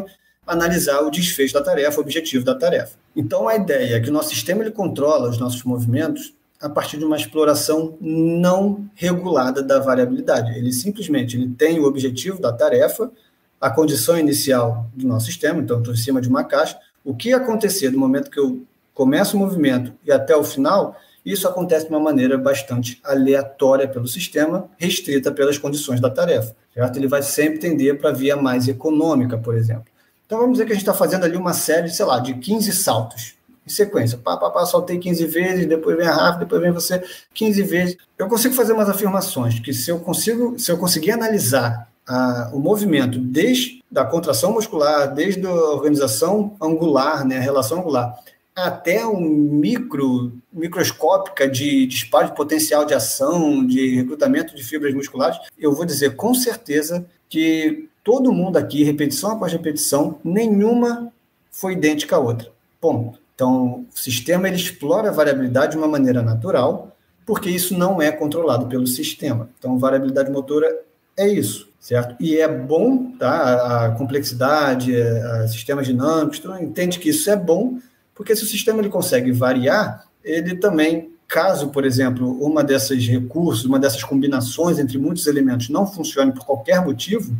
analisar 0.45 1.01
o 1.01 1.11
desfecho 1.11 1.53
da 1.53 1.61
tarefa, 1.61 1.99
o 1.99 2.01
objetivo 2.01 2.43
da 2.43 2.55
tarefa. 2.55 2.97
Então, 3.15 3.47
a 3.47 3.55
ideia 3.55 3.95
é 3.95 3.99
que 3.99 4.09
o 4.09 4.13
nosso 4.13 4.29
sistema 4.29 4.63
ele 4.63 4.71
controla 4.71 5.29
os 5.29 5.37
nossos 5.37 5.63
movimentos 5.63 6.33
a 6.59 6.69
partir 6.69 6.97
de 6.97 7.05
uma 7.05 7.17
exploração 7.17 7.97
não 8.01 8.89
regulada 8.95 9.61
da 9.61 9.79
variabilidade. 9.79 10.57
Ele 10.57 10.71
simplesmente 10.71 11.37
ele 11.37 11.49
tem 11.49 11.79
o 11.79 11.85
objetivo 11.85 12.41
da 12.41 12.51
tarefa, 12.51 13.11
a 13.59 13.69
condição 13.69 14.17
inicial 14.17 14.89
do 14.95 15.07
nosso 15.07 15.27
sistema, 15.27 15.59
então 15.59 15.79
estou 15.79 15.93
em 15.93 15.97
cima 15.97 16.21
de 16.21 16.27
uma 16.29 16.43
caixa. 16.43 16.77
O 17.03 17.15
que 17.15 17.33
acontecer 17.33 17.89
do 17.89 17.99
momento 17.99 18.31
que 18.31 18.39
eu 18.39 18.63
começo 18.97 19.37
o 19.37 19.39
movimento 19.39 19.93
e 20.03 20.11
até 20.11 20.35
o 20.35 20.43
final, 20.43 20.95
isso 21.23 21.47
acontece 21.47 21.85
de 21.85 21.91
uma 21.91 21.99
maneira 21.99 22.35
bastante 22.35 22.99
aleatória 23.03 23.87
pelo 23.87 24.07
sistema, 24.07 24.67
restrita 24.75 25.31
pelas 25.31 25.59
condições 25.59 26.01
da 26.01 26.09
tarefa. 26.09 26.55
Certo? 26.73 26.97
Ele 26.97 27.07
vai 27.07 27.21
sempre 27.21 27.59
tender 27.59 27.99
para 27.99 28.09
a 28.09 28.13
via 28.13 28.35
mais 28.35 28.67
econômica, 28.67 29.37
por 29.37 29.55
exemplo. 29.55 29.85
Então 30.25 30.39
vamos 30.39 30.53
dizer 30.53 30.65
que 30.65 30.71
a 30.71 30.75
gente 30.75 30.81
está 30.81 30.95
fazendo 30.95 31.25
ali 31.25 31.37
uma 31.37 31.53
série, 31.53 31.89
sei 31.89 32.05
lá, 32.05 32.19
de 32.19 32.33
15 32.33 32.71
saltos 32.73 33.35
em 33.67 33.69
sequência. 33.69 34.17
Pá, 34.17 34.35
pá, 34.35 34.49
pá, 34.49 34.65
saltei 34.65 34.97
15 34.97 35.27
vezes, 35.27 35.67
depois 35.67 35.95
vem 35.95 36.07
a 36.07 36.13
Rafa, 36.13 36.39
depois 36.39 36.59
vem 36.59 36.71
você 36.71 37.03
15 37.35 37.61
vezes. 37.61 37.97
Eu 38.17 38.27
consigo 38.27 38.55
fazer 38.55 38.73
umas 38.73 38.89
afirmações 38.89 39.59
que 39.59 39.73
se 39.73 39.91
eu 39.91 39.99
consigo, 39.99 40.57
se 40.57 40.71
eu 40.71 40.77
conseguir 40.79 41.11
analisar 41.11 41.87
a, 42.07 42.49
o 42.51 42.59
movimento 42.59 43.19
desde 43.19 43.83
a 43.95 44.03
contração 44.03 44.53
muscular, 44.53 45.13
desde 45.13 45.45
a 45.45 45.51
organização 45.51 46.55
angular, 46.59 47.23
né, 47.23 47.37
a 47.37 47.41
relação 47.41 47.79
angular, 47.79 48.17
até 48.57 49.05
o 49.05 49.19
micro, 49.19 50.33
microscópica 50.51 51.47
de 51.47 51.85
disparo 51.85 52.29
de 52.29 52.35
potencial 52.35 52.85
de 52.85 52.95
ação, 52.95 53.63
de 53.65 53.95
recrutamento 53.95 54.55
de 54.55 54.63
fibras 54.63 54.95
musculares, 54.95 55.37
eu 55.59 55.71
vou 55.71 55.85
dizer 55.85 56.15
com 56.15 56.33
certeza 56.33 57.05
que 57.29 57.87
todo 58.03 58.33
mundo 58.33 58.57
aqui, 58.57 58.83
repetição 58.83 59.31
após 59.31 59.53
repetição, 59.53 60.19
nenhuma 60.23 61.13
foi 61.51 61.73
idêntica 61.73 62.15
à 62.15 62.19
outra. 62.19 62.49
Ponto. 62.81 63.19
Então, 63.35 63.85
o 63.93 63.99
sistema 63.99 64.47
ele 64.47 64.57
explora 64.57 65.09
a 65.09 65.13
variabilidade 65.13 65.73
de 65.73 65.77
uma 65.77 65.87
maneira 65.87 66.23
natural, 66.23 66.95
porque 67.27 67.51
isso 67.51 67.77
não 67.77 68.01
é 68.01 68.11
controlado 68.11 68.65
pelo 68.65 68.87
sistema. 68.87 69.49
Então, 69.59 69.77
variabilidade 69.77 70.31
motora 70.31 70.79
é 71.15 71.27
isso, 71.27 71.69
certo? 71.79 72.15
E 72.19 72.37
é 72.37 72.47
bom, 72.47 73.11
tá? 73.19 73.85
A 73.85 73.91
complexidade, 73.91 74.99
a 74.99 75.47
sistemas 75.47 75.85
dinâmicos, 75.85 76.39
tu 76.39 76.51
entende 76.57 76.97
que 76.97 77.09
isso 77.09 77.29
é 77.29 77.35
bom, 77.35 77.77
porque 78.17 78.35
se 78.35 78.43
o 78.43 78.47
sistema 78.47 78.79
ele 78.79 78.89
consegue 78.89 79.31
variar, 79.31 80.07
ele 80.23 80.55
também, 80.55 81.11
caso, 81.27 81.69
por 81.69 81.85
exemplo, 81.85 82.43
uma 82.43 82.63
desses 82.63 83.07
recursos, 83.07 83.63
uma 83.63 83.77
dessas 83.79 84.03
combinações 84.03 84.79
entre 84.79 84.97
muitos 84.97 85.27
elementos 85.27 85.69
não 85.69 85.85
funcione 85.85 86.31
por 86.31 86.43
qualquer 86.43 86.83
motivo, 86.83 87.31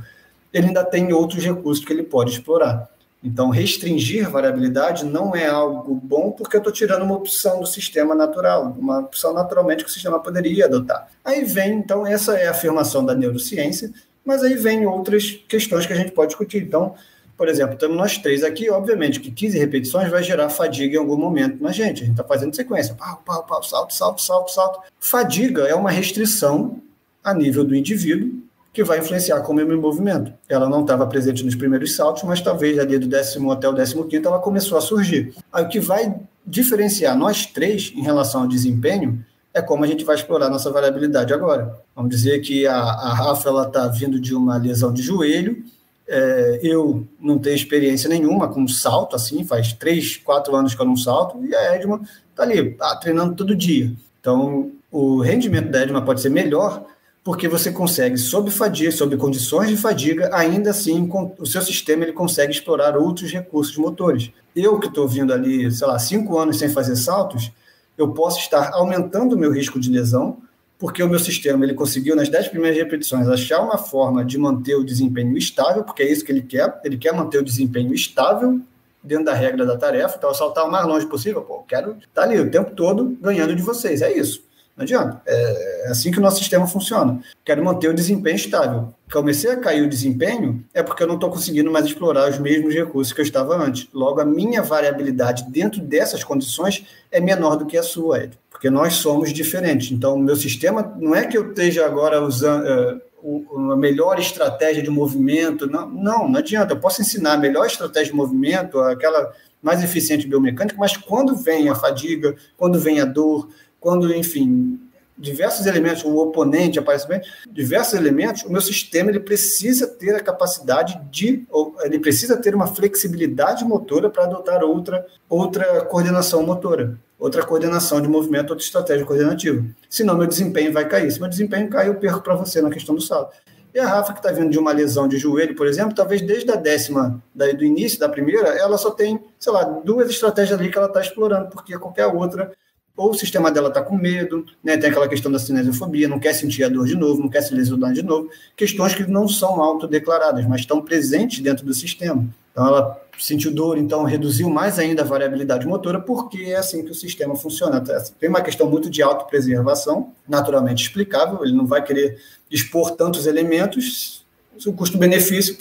ele 0.53 0.67
ainda 0.67 0.86
tem 0.86 1.11
outros 1.11 1.43
recursos 1.43 1.84
que 1.84 1.91
ele 1.91 2.03
pode 2.03 2.32
explorar. 2.32 2.88
Então, 3.23 3.49
restringir 3.49 4.30
variabilidade 4.30 5.03
não 5.03 5.36
é 5.36 5.47
algo 5.47 5.95
bom 5.95 6.30
porque 6.32 6.55
eu 6.55 6.59
estou 6.59 6.71
tirando 6.71 7.01
uma 7.01 7.15
opção 7.15 7.59
do 7.59 7.65
sistema 7.65 8.13
natural, 8.13 8.75
uma 8.78 8.99
opção 8.99 9.34
naturalmente 9.34 9.84
que 9.84 9.89
o 9.89 9.93
sistema 9.93 10.19
poderia 10.19 10.65
adotar. 10.65 11.07
Aí 11.25 11.43
vem, 11.43 11.80
então, 11.80 12.05
essa 12.05 12.38
é 12.38 12.47
a 12.47 12.51
afirmação 12.51 13.03
da 13.03 13.15
neurociência, 13.15 13.91
mas 14.23 14.43
aí 14.43 14.55
vem 14.55 14.86
outras 14.86 15.32
questões 15.47 15.88
que 15.88 15.93
a 15.93 15.95
gente 15.95 16.11
pode 16.11 16.30
discutir. 16.30 16.61
Então, 16.61 16.93
por 17.38 17.47
exemplo, 17.47 17.75
estamos 17.75 17.95
nós 17.95 18.17
três 18.17 18.43
aqui, 18.43 18.69
obviamente 18.69 19.19
que 19.19 19.29
15 19.29 19.59
repetições 19.59 20.09
vai 20.09 20.23
gerar 20.23 20.49
fadiga 20.49 20.95
em 20.95 20.99
algum 20.99 21.15
momento 21.15 21.61
na 21.61 21.71
gente. 21.71 22.01
A 22.01 22.05
gente 22.05 22.19
está 22.19 22.23
fazendo 22.23 22.55
sequência, 22.55 22.95
pau, 22.95 23.21
pau, 23.23 23.45
pau, 23.45 23.61
salto, 23.61 23.93
salto, 23.93 24.21
salto, 24.21 24.51
salto. 24.51 24.79
Fadiga 24.99 25.63
é 25.63 25.75
uma 25.75 25.91
restrição 25.91 26.81
a 27.23 27.33
nível 27.33 27.63
do 27.63 27.75
indivíduo 27.75 28.41
que 28.73 28.83
vai 28.83 28.99
influenciar 28.99 29.41
como 29.41 29.59
eu 29.59 29.67
me 29.67 29.75
movimento. 29.75 30.33
Ela 30.49 30.67
não 30.67 30.81
estava 30.81 31.05
presente 31.05 31.43
nos 31.43 31.55
primeiros 31.55 31.95
saltos, 31.95 32.23
mas 32.23 32.41
talvez 32.41 32.77
ali 32.79 32.97
do 32.97 33.07
décimo 33.07 33.51
até 33.51 33.67
o 33.67 33.73
décimo 33.73 34.05
quinto 34.05 34.27
ela 34.27 34.39
começou 34.39 34.77
a 34.77 34.81
surgir. 34.81 35.33
Aí 35.51 35.63
o 35.63 35.67
que 35.67 35.79
vai 35.79 36.15
diferenciar 36.45 37.17
nós 37.17 37.45
três 37.45 37.91
em 37.95 38.01
relação 38.01 38.41
ao 38.41 38.47
desempenho 38.47 39.23
é 39.53 39.61
como 39.61 39.83
a 39.83 39.88
gente 39.88 40.03
vai 40.03 40.15
explorar 40.15 40.49
nossa 40.49 40.71
variabilidade 40.71 41.33
agora. 41.33 41.75
Vamos 41.95 42.11
dizer 42.11 42.39
que 42.41 42.67
a, 42.67 42.77
a 42.77 43.13
Rafa 43.13 43.49
está 43.63 43.88
vindo 43.88 44.19
de 44.19 44.35
uma 44.35 44.57
lesão 44.57 44.93
de 44.93 45.01
joelho, 45.01 45.63
é, 46.08 46.60
eu 46.64 47.05
não 47.20 47.38
tenho 47.38 47.55
experiência 47.55 48.10
nenhuma 48.10 48.47
com 48.47 48.68
salto, 48.68 49.16
assim, 49.16 49.43
faz 49.43 49.74
três, 49.74 50.18
quatro 50.18 50.55
anos 50.55 50.74
que 50.74 50.82
eu 50.82 50.86
não 50.86 50.95
salto, 50.95 51.43
e 51.45 51.53
a 51.53 51.76
Edma 51.76 52.01
está 52.30 52.43
ali, 52.43 52.72
tá 52.72 52.95
treinando 52.95 53.36
todo 53.36 53.55
dia. 53.55 53.91
Então, 54.20 54.72
o 54.91 55.22
rendimento 55.22 55.70
da 55.70 55.82
Edma 55.82 56.01
pode 56.01 56.22
ser 56.22 56.30
melhor 56.30 56.86
porque 57.24 57.49
você 57.49 57.74
consegue, 57.74 58.18
sob 58.18 58.49
fadiga, 58.49 58.89
sob 58.89 59.18
condições 59.18 59.68
de 59.68 59.76
fadiga, 59.76 60.30
ainda 60.34 60.70
assim 60.70 61.10
o 61.38 61.45
seu 61.45 61.62
sistema 61.62 62.03
ele 62.03 62.14
consegue 62.14 62.53
explorar 62.53 62.95
outros 62.95 63.34
recursos 63.34 63.76
motores. 63.76 64.32
Eu 64.55 64.80
que 64.80 64.88
estou 64.88 65.05
vindo 65.10 65.34
ali, 65.34 65.70
sei 65.70 65.88
lá, 65.88 65.99
cinco 65.99 66.38
anos 66.38 66.58
sem 66.58 66.70
fazer 66.70 66.95
saltos, 66.95 67.51
eu 67.97 68.14
posso 68.14 68.39
estar 68.39 68.72
aumentando 68.74 69.36
o 69.36 69.38
meu 69.38 69.51
risco 69.51 69.78
de 69.78 69.89
lesão, 69.89 70.38
porque 70.80 71.01
o 71.01 71.09
meu 71.09 71.19
sistema 71.19 71.65
ele 71.65 71.73
conseguiu 71.73 72.15
nas 72.15 72.30
dez 72.30 72.47
primeiras 72.47 72.78
repetições 72.78 73.28
achar 73.28 73.61
uma 73.61 73.78
forma 73.78 74.23
de 74.23 74.38
manter 74.38 74.75
o 74.75 74.84
desempenho 74.84 75.38
estável, 75.38 75.84
porque 75.84 76.03
é 76.03 76.11
isso 76.11 76.23
que 76.23 76.32
ele 76.32 76.41
quer, 76.41 76.80
ele 76.84 76.97
quer 76.97 77.13
manter 77.13 77.39
o 77.39 77.43
desempenho 77.43 77.93
estável 77.93 78.59
dentro 79.03 79.25
da 79.25 79.34
regra 79.34 79.65
da 79.65 79.78
tarefa, 79.78 80.15
então 80.17 80.34
saltar 80.34 80.65
o 80.65 80.71
mais 80.71 80.86
longe 80.86 81.05
possível, 81.05 81.41
pô, 81.41 81.63
quero 81.63 81.91
estar 81.91 82.07
tá 82.13 82.23
ali 82.23 82.39
o 82.39 82.51
tempo 82.51 82.71
todo 82.71 83.17
ganhando 83.21 83.55
de 83.55 83.61
vocês, 83.61 84.01
é 84.01 84.11
isso. 84.15 84.45
Não 84.78 84.84
adianta. 84.84 85.19
É, 85.25 85.88
é 85.88 85.89
assim 85.89 86.11
que 86.11 86.19
o 86.19 86.21
nosso 86.21 86.38
sistema 86.38 86.67
funciona. 86.67 87.19
Quero 87.43 87.65
manter 87.65 87.89
o 87.89 87.93
desempenho 87.95 88.36
estável. 88.36 88.93
Comecei 89.11 89.49
a 89.49 89.57
cair 89.57 89.82
o 89.82 89.89
desempenho 89.89 90.63
é 90.71 90.84
porque 90.84 91.01
eu 91.01 91.07
não 91.07 91.15
estou 91.15 91.32
conseguindo 91.32 91.71
mais 91.71 91.88
explorar 91.88 92.30
os 92.30 92.38
mesmos 92.38 92.75
recursos 92.75 93.11
que 93.11 93.19
eu 93.19 93.25
estava 93.25 93.57
antes. 93.57 93.88
Logo, 93.91 94.21
a 94.21 94.25
minha 94.25 94.61
variabilidade 94.61 95.49
dentro 95.49 95.82
dessas 95.82 96.23
condições 96.23 96.86
é 97.11 97.19
menor 97.19 97.55
do 97.55 97.65
que 97.65 97.75
a 97.75 97.82
sua, 97.82 98.23
Ed. 98.23 98.38
Porque 98.58 98.72
nós 98.72 98.95
somos 98.95 99.32
diferentes. 99.32 99.91
Então, 99.91 100.16
o 100.16 100.20
meu 100.20 100.36
sistema 100.36 100.95
não 100.97 101.16
é 101.16 101.28
que 101.28 101.38
eu 101.38 101.49
esteja 101.49 101.86
agora 101.86 102.20
usando. 102.20 102.66
Uh, 102.66 103.08
uma 103.20 103.76
melhor 103.76 104.20
estratégia 104.20 104.82
de 104.82 104.89
movimento. 104.89 105.68
Não, 105.68 105.88
não, 105.89 106.30
não 106.30 106.39
adianta. 106.39 106.74
Eu 106.74 106.80
posso 106.80 107.01
ensinar 107.01 107.34
a 107.34 107.38
melhor 107.38 107.66
estratégia 107.66 108.12
de 108.12 108.18
movimento, 108.18 108.80
aquela 108.80 109.34
mais 109.62 109.84
eficiente 109.84 110.28
biomecânica, 110.28 110.78
mas 110.78 110.95
quando 110.95 111.36
vem 111.36 111.68
a 111.68 111.76
fadiga, 111.76 112.36
quando 112.55 112.80
vem 112.80 113.01
a 113.01 113.05
dor, 113.05 113.49
quando, 113.80 114.14
enfim, 114.14 114.80
diversos 115.18 115.65
elementos, 115.65 116.03
o 116.03 116.15
oponente 116.18 116.78
aparece 116.78 117.07
bem, 117.07 117.22
diversos 117.49 117.93
elementos, 117.93 118.43
o 118.43 118.51
meu 118.51 118.61
sistema 118.61 119.09
ele 119.09 119.20
precisa 119.20 119.88
ter 119.88 120.15
a 120.15 120.20
capacidade 120.20 120.99
de, 121.11 121.45
ele 121.84 121.99
precisa 121.99 122.38
ter 122.38 122.53
uma 122.53 122.68
flexibilidade 122.68 123.65
motora 123.65 124.09
para 124.09 124.26
adotar 124.26 124.63
outra, 124.63 125.05
outra 125.28 125.86
coordenação 125.86 126.43
motora, 126.43 126.97
outra 127.20 127.43
coordenação 127.43 127.99
de 128.01 128.07
movimento, 128.07 128.51
outra 128.51 128.63
estratégia 128.63 129.05
coordenativa. 129.05 129.65
Senão 129.89 130.18
meu 130.18 130.28
desempenho 130.28 130.72
vai 130.72 130.88
cair. 130.88 131.11
Se 131.11 131.20
meu 131.20 131.30
desempenho 131.30 131.70
cair, 131.70 131.88
eu 131.88 131.95
perco 131.95 132.22
para 132.22 132.36
você 132.36 132.61
na 132.61 132.70
questão 132.70 132.93
do 132.93 133.01
salto. 133.01 133.36
E 133.74 133.80
a 133.80 133.88
Rafa, 133.88 134.13
que 134.13 134.20
está 134.20 134.32
vindo 134.32 134.49
de 134.49 134.57
uma 134.57 134.72
lesão 134.72 135.07
de 135.07 135.18
joelho, 135.18 135.55
por 135.55 135.68
exemplo, 135.68 135.93
talvez 135.93 136.22
desde 136.22 136.49
a 136.51 136.55
décima, 136.55 137.22
do 137.36 137.63
início 137.63 137.99
da 137.99 138.09
primeira, 138.09 138.47
ela 138.49 138.78
só 138.78 138.91
tem, 138.91 139.20
sei 139.38 139.51
lá, 139.51 139.63
duas 139.63 140.09
estratégias 140.09 140.59
ali 140.59 140.72
que 140.72 140.78
ela 140.78 140.88
está 140.88 141.01
explorando, 141.01 141.49
porque 141.49 141.78
qualquer 141.78 142.07
outra 142.07 142.51
ou 142.98 143.12
o 143.12 143.14
sistema 143.14 143.52
dela 143.52 143.68
está 143.68 143.82
com 143.82 143.95
medo, 143.95 144.43
né? 144.64 144.76
tem 144.76 144.89
aquela 144.89 145.08
questão 145.08 145.32
da 145.32 145.38
cinesiofobia, 145.38 146.08
não 146.08 146.20
quer 146.20 146.34
sentir 146.34 146.64
a 146.64 146.70
dor 146.70 146.88
de 146.88 146.95
novo, 146.95 147.22
não 147.22 147.30
quer 147.30 147.41
se 147.41 147.54
lesionar 147.54 147.93
de 147.93 148.02
novo, 148.02 148.30
questões 148.56 148.95
que 148.95 149.06
não 149.06 149.28
são 149.28 149.62
autodeclaradas, 149.62 150.45
mas 150.48 150.62
estão 150.62 150.82
presentes 150.82 151.39
dentro 151.39 151.64
do 151.64 151.76
sistema. 151.76 152.28
Então, 152.52 152.66
ela 152.66 153.00
sentiu 153.20 153.52
dor, 153.52 153.78
então 153.78 154.04
reduziu 154.04 154.50
mais 154.50 154.80
ainda 154.80 155.04
a 155.04 155.06
variabilidade 155.06 155.68
motora, 155.68 156.00
porque 156.00 156.45
é 156.45 156.56
assim 156.56 156.84
que 156.84 156.89
o 156.89 156.95
sistema 156.95 157.36
funciona. 157.36 157.80
Tem 158.20 158.28
uma 158.28 158.41
questão 158.41 158.68
muito 158.68 158.89
de 158.89 159.04
autopreservação, 159.04 160.12
naturalmente 160.28 160.82
explicável, 160.84 161.43
ele 161.43 161.54
não 161.54 161.68
vai 161.68 161.84
querer 161.84 162.18
expor 162.50 162.91
tantos 162.91 163.28
elementos, 163.28 164.26
o 164.66 164.74
custo-benefício 164.74 165.56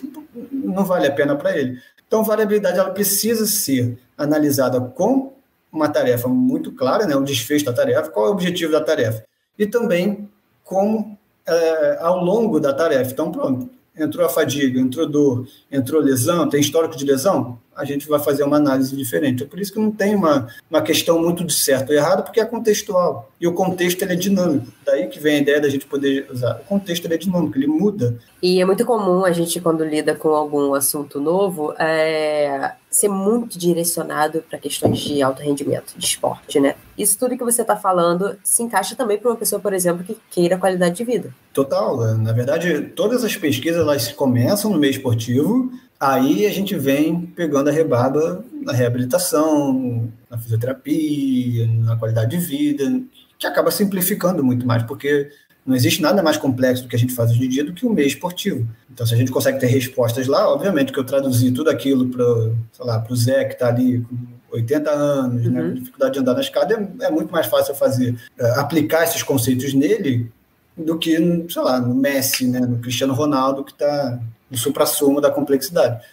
não 0.50 0.86
vale 0.86 1.06
a 1.06 1.12
pena 1.12 1.36
para 1.36 1.56
ele. 1.56 1.78
Então, 2.06 2.24
variabilidade 2.24 2.78
ela 2.78 2.90
precisa 2.90 3.44
ser 3.44 3.98
analisada 4.16 4.80
com 4.80 5.35
uma 5.76 5.88
tarefa 5.88 6.28
muito 6.28 6.72
clara, 6.72 7.06
né, 7.06 7.14
o 7.14 7.22
desfecho 7.22 7.64
da 7.64 7.72
tarefa, 7.72 8.10
qual 8.10 8.26
é 8.26 8.28
o 8.30 8.32
objetivo 8.32 8.72
da 8.72 8.80
tarefa, 8.80 9.24
e 9.58 9.66
também 9.66 10.28
como 10.64 11.16
é, 11.46 11.98
ao 12.00 12.24
longo 12.24 12.58
da 12.58 12.72
tarefa. 12.72 13.12
Então, 13.12 13.30
pronto, 13.30 13.70
entrou 13.96 14.26
a 14.26 14.28
fadiga, 14.28 14.80
entrou 14.80 15.06
dor, 15.06 15.46
entrou 15.70 16.00
lesão, 16.00 16.48
tem 16.48 16.60
histórico 16.60 16.96
de 16.96 17.04
lesão, 17.04 17.58
a 17.76 17.84
gente 17.84 18.08
vai 18.08 18.18
fazer 18.18 18.42
uma 18.42 18.56
análise 18.56 18.96
diferente. 18.96 19.42
É 19.42 19.46
por 19.46 19.60
isso 19.60 19.72
que 19.72 19.78
não 19.78 19.90
tem 19.90 20.14
uma, 20.14 20.48
uma 20.70 20.80
questão 20.80 21.20
muito 21.20 21.44
de 21.44 21.52
certo 21.52 21.90
ou 21.90 21.94
errado, 21.94 22.24
porque 22.24 22.40
é 22.40 22.44
contextual. 22.44 23.30
E 23.40 23.46
o 23.46 23.52
contexto 23.52 24.02
ele 24.02 24.14
é 24.14 24.16
dinâmico. 24.16 24.66
Daí 24.84 25.06
que 25.08 25.20
vem 25.20 25.36
a 25.36 25.40
ideia 25.40 25.60
da 25.60 25.68
gente 25.68 25.86
poder 25.86 26.26
usar. 26.30 26.60
O 26.62 26.64
contexto 26.64 27.04
ele 27.04 27.14
é 27.14 27.18
dinâmico, 27.18 27.58
ele 27.58 27.66
muda. 27.66 28.18
E 28.42 28.60
é 28.60 28.64
muito 28.64 28.84
comum 28.84 29.24
a 29.24 29.32
gente, 29.32 29.60
quando 29.60 29.84
lida 29.84 30.14
com 30.14 30.28
algum 30.30 30.72
assunto 30.72 31.20
novo, 31.20 31.74
é, 31.78 32.72
ser 32.90 33.08
muito 33.08 33.58
direcionado 33.58 34.42
para 34.48 34.58
questões 34.58 34.98
de 35.00 35.20
alto 35.20 35.42
rendimento, 35.42 35.92
de 35.96 36.06
esporte, 36.06 36.58
né? 36.58 36.76
Isso 36.96 37.18
tudo 37.18 37.36
que 37.36 37.44
você 37.44 37.60
está 37.60 37.76
falando 37.76 38.36
se 38.42 38.62
encaixa 38.62 38.96
também 38.96 39.18
para 39.18 39.30
uma 39.30 39.36
pessoa, 39.36 39.60
por 39.60 39.74
exemplo, 39.74 40.02
que 40.02 40.16
queira 40.30 40.56
qualidade 40.56 40.96
de 40.96 41.04
vida. 41.04 41.34
Total. 41.52 42.14
Na 42.16 42.32
verdade, 42.32 42.92
todas 42.94 43.22
as 43.22 43.36
pesquisas 43.36 43.80
elas 43.80 44.12
começam 44.12 44.70
no 44.70 44.78
meio 44.78 44.92
esportivo 44.92 45.70
Aí 45.98 46.46
a 46.46 46.52
gente 46.52 46.76
vem 46.76 47.20
pegando 47.20 47.70
a 47.70 47.72
rebarba 47.72 48.44
na 48.62 48.72
reabilitação, 48.72 50.12
na 50.30 50.36
fisioterapia, 50.36 51.66
na 51.66 51.96
qualidade 51.96 52.36
de 52.36 52.44
vida, 52.44 53.02
que 53.38 53.46
acaba 53.46 53.70
simplificando 53.70 54.44
muito 54.44 54.66
mais, 54.66 54.82
porque 54.82 55.30
não 55.64 55.74
existe 55.74 56.00
nada 56.00 56.22
mais 56.22 56.36
complexo 56.36 56.84
do 56.84 56.88
que 56.88 56.96
a 56.96 56.98
gente 56.98 57.14
faz 57.14 57.30
hoje 57.30 57.44
em 57.44 57.48
dia 57.48 57.64
do 57.64 57.72
que 57.72 57.84
o 57.84 57.90
meio 57.90 58.06
esportivo. 58.06 58.66
Então, 58.90 59.06
se 59.06 59.14
a 59.14 59.16
gente 59.16 59.32
consegue 59.32 59.58
ter 59.58 59.66
respostas 59.66 60.26
lá, 60.26 60.48
obviamente 60.48 60.92
que 60.92 60.98
eu 60.98 61.04
traduzi 61.04 61.50
tudo 61.50 61.70
aquilo 61.70 62.08
para 62.08 63.06
o 63.10 63.16
Zé, 63.16 63.44
que 63.44 63.54
está 63.54 63.68
ali 63.68 64.00
com 64.00 64.16
80 64.52 64.90
anos, 64.90 65.42
né, 65.42 65.48
uhum. 65.48 65.66
né, 65.66 65.68
com 65.70 65.74
dificuldade 65.74 66.12
de 66.14 66.20
andar 66.20 66.34
na 66.34 66.40
escada, 66.40 66.74
é, 67.00 67.04
é 67.06 67.10
muito 67.10 67.32
mais 67.32 67.46
fácil 67.46 67.74
fazer, 67.74 68.16
é, 68.38 68.50
aplicar 68.60 69.02
esses 69.04 69.22
conceitos 69.22 69.74
nele 69.74 70.30
do 70.76 70.98
que, 70.98 71.16
sei 71.48 71.62
lá, 71.62 71.80
no 71.80 71.94
Messi, 71.94 72.46
né, 72.46 72.60
no 72.60 72.78
Cristiano 72.78 73.14
Ronaldo, 73.14 73.64
que 73.64 73.72
está 73.72 74.20
no 74.50 74.56
supra-sumo 74.56 75.20
da 75.20 75.30
complexidade. 75.30 76.04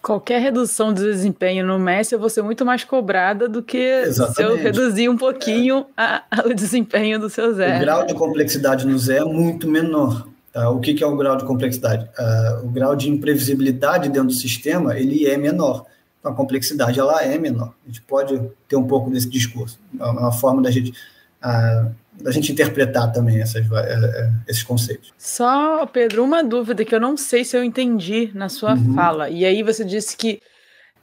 Qualquer 0.00 0.40
redução 0.40 0.92
de 0.92 1.02
desempenho 1.02 1.66
no 1.66 1.78
Messi 1.78 2.14
eu 2.14 2.20
vou 2.20 2.30
ser 2.30 2.42
muito 2.42 2.64
mais 2.64 2.84
cobrada 2.84 3.48
do 3.48 3.62
que 3.62 3.76
Exatamente. 3.76 4.36
se 4.36 4.42
eu 4.42 4.56
reduzir 4.56 5.08
um 5.08 5.16
pouquinho 5.16 5.86
é. 5.96 6.02
a, 6.02 6.22
a, 6.30 6.46
o 6.46 6.54
desempenho 6.54 7.18
do 7.18 7.28
seu 7.28 7.52
Zé. 7.52 7.76
O 7.76 7.80
grau 7.80 8.06
de 8.06 8.14
complexidade 8.14 8.86
no 8.86 8.96
Zé 8.98 9.18
é 9.18 9.24
muito 9.24 9.68
menor. 9.68 10.28
Tá? 10.52 10.70
O 10.70 10.80
que, 10.80 10.94
que 10.94 11.02
é 11.02 11.06
o 11.06 11.16
grau 11.16 11.36
de 11.36 11.44
complexidade? 11.44 12.08
Uh, 12.18 12.66
o 12.66 12.68
grau 12.68 12.94
de 12.94 13.10
imprevisibilidade 13.10 14.08
dentro 14.08 14.28
do 14.28 14.34
sistema 14.34 14.96
ele 14.96 15.26
é 15.26 15.36
menor. 15.36 15.84
Então, 16.20 16.32
a 16.32 16.34
complexidade 16.34 16.98
ela 16.98 17.22
é 17.22 17.36
menor. 17.36 17.74
A 17.84 17.88
gente 17.88 18.00
pode 18.02 18.40
ter 18.68 18.76
um 18.76 18.86
pouco 18.86 19.10
desse 19.10 19.28
discurso. 19.28 19.78
É 19.98 20.04
uma 20.04 20.32
forma 20.32 20.62
da 20.62 20.70
gente 20.70 20.90
uh, 20.90 21.90
da 22.20 22.30
gente 22.30 22.52
interpretar 22.52 23.12
também 23.12 23.40
essas, 23.40 23.64
é, 23.70 23.92
é, 23.92 24.30
esses 24.48 24.62
conceitos. 24.62 25.12
Só, 25.16 25.86
Pedro, 25.86 26.24
uma 26.24 26.42
dúvida 26.42 26.84
que 26.84 26.94
eu 26.94 27.00
não 27.00 27.16
sei 27.16 27.44
se 27.44 27.56
eu 27.56 27.62
entendi 27.62 28.30
na 28.34 28.48
sua 28.48 28.74
uhum. 28.74 28.94
fala. 28.94 29.30
E 29.30 29.44
aí 29.44 29.62
você 29.62 29.84
disse 29.84 30.16
que 30.16 30.40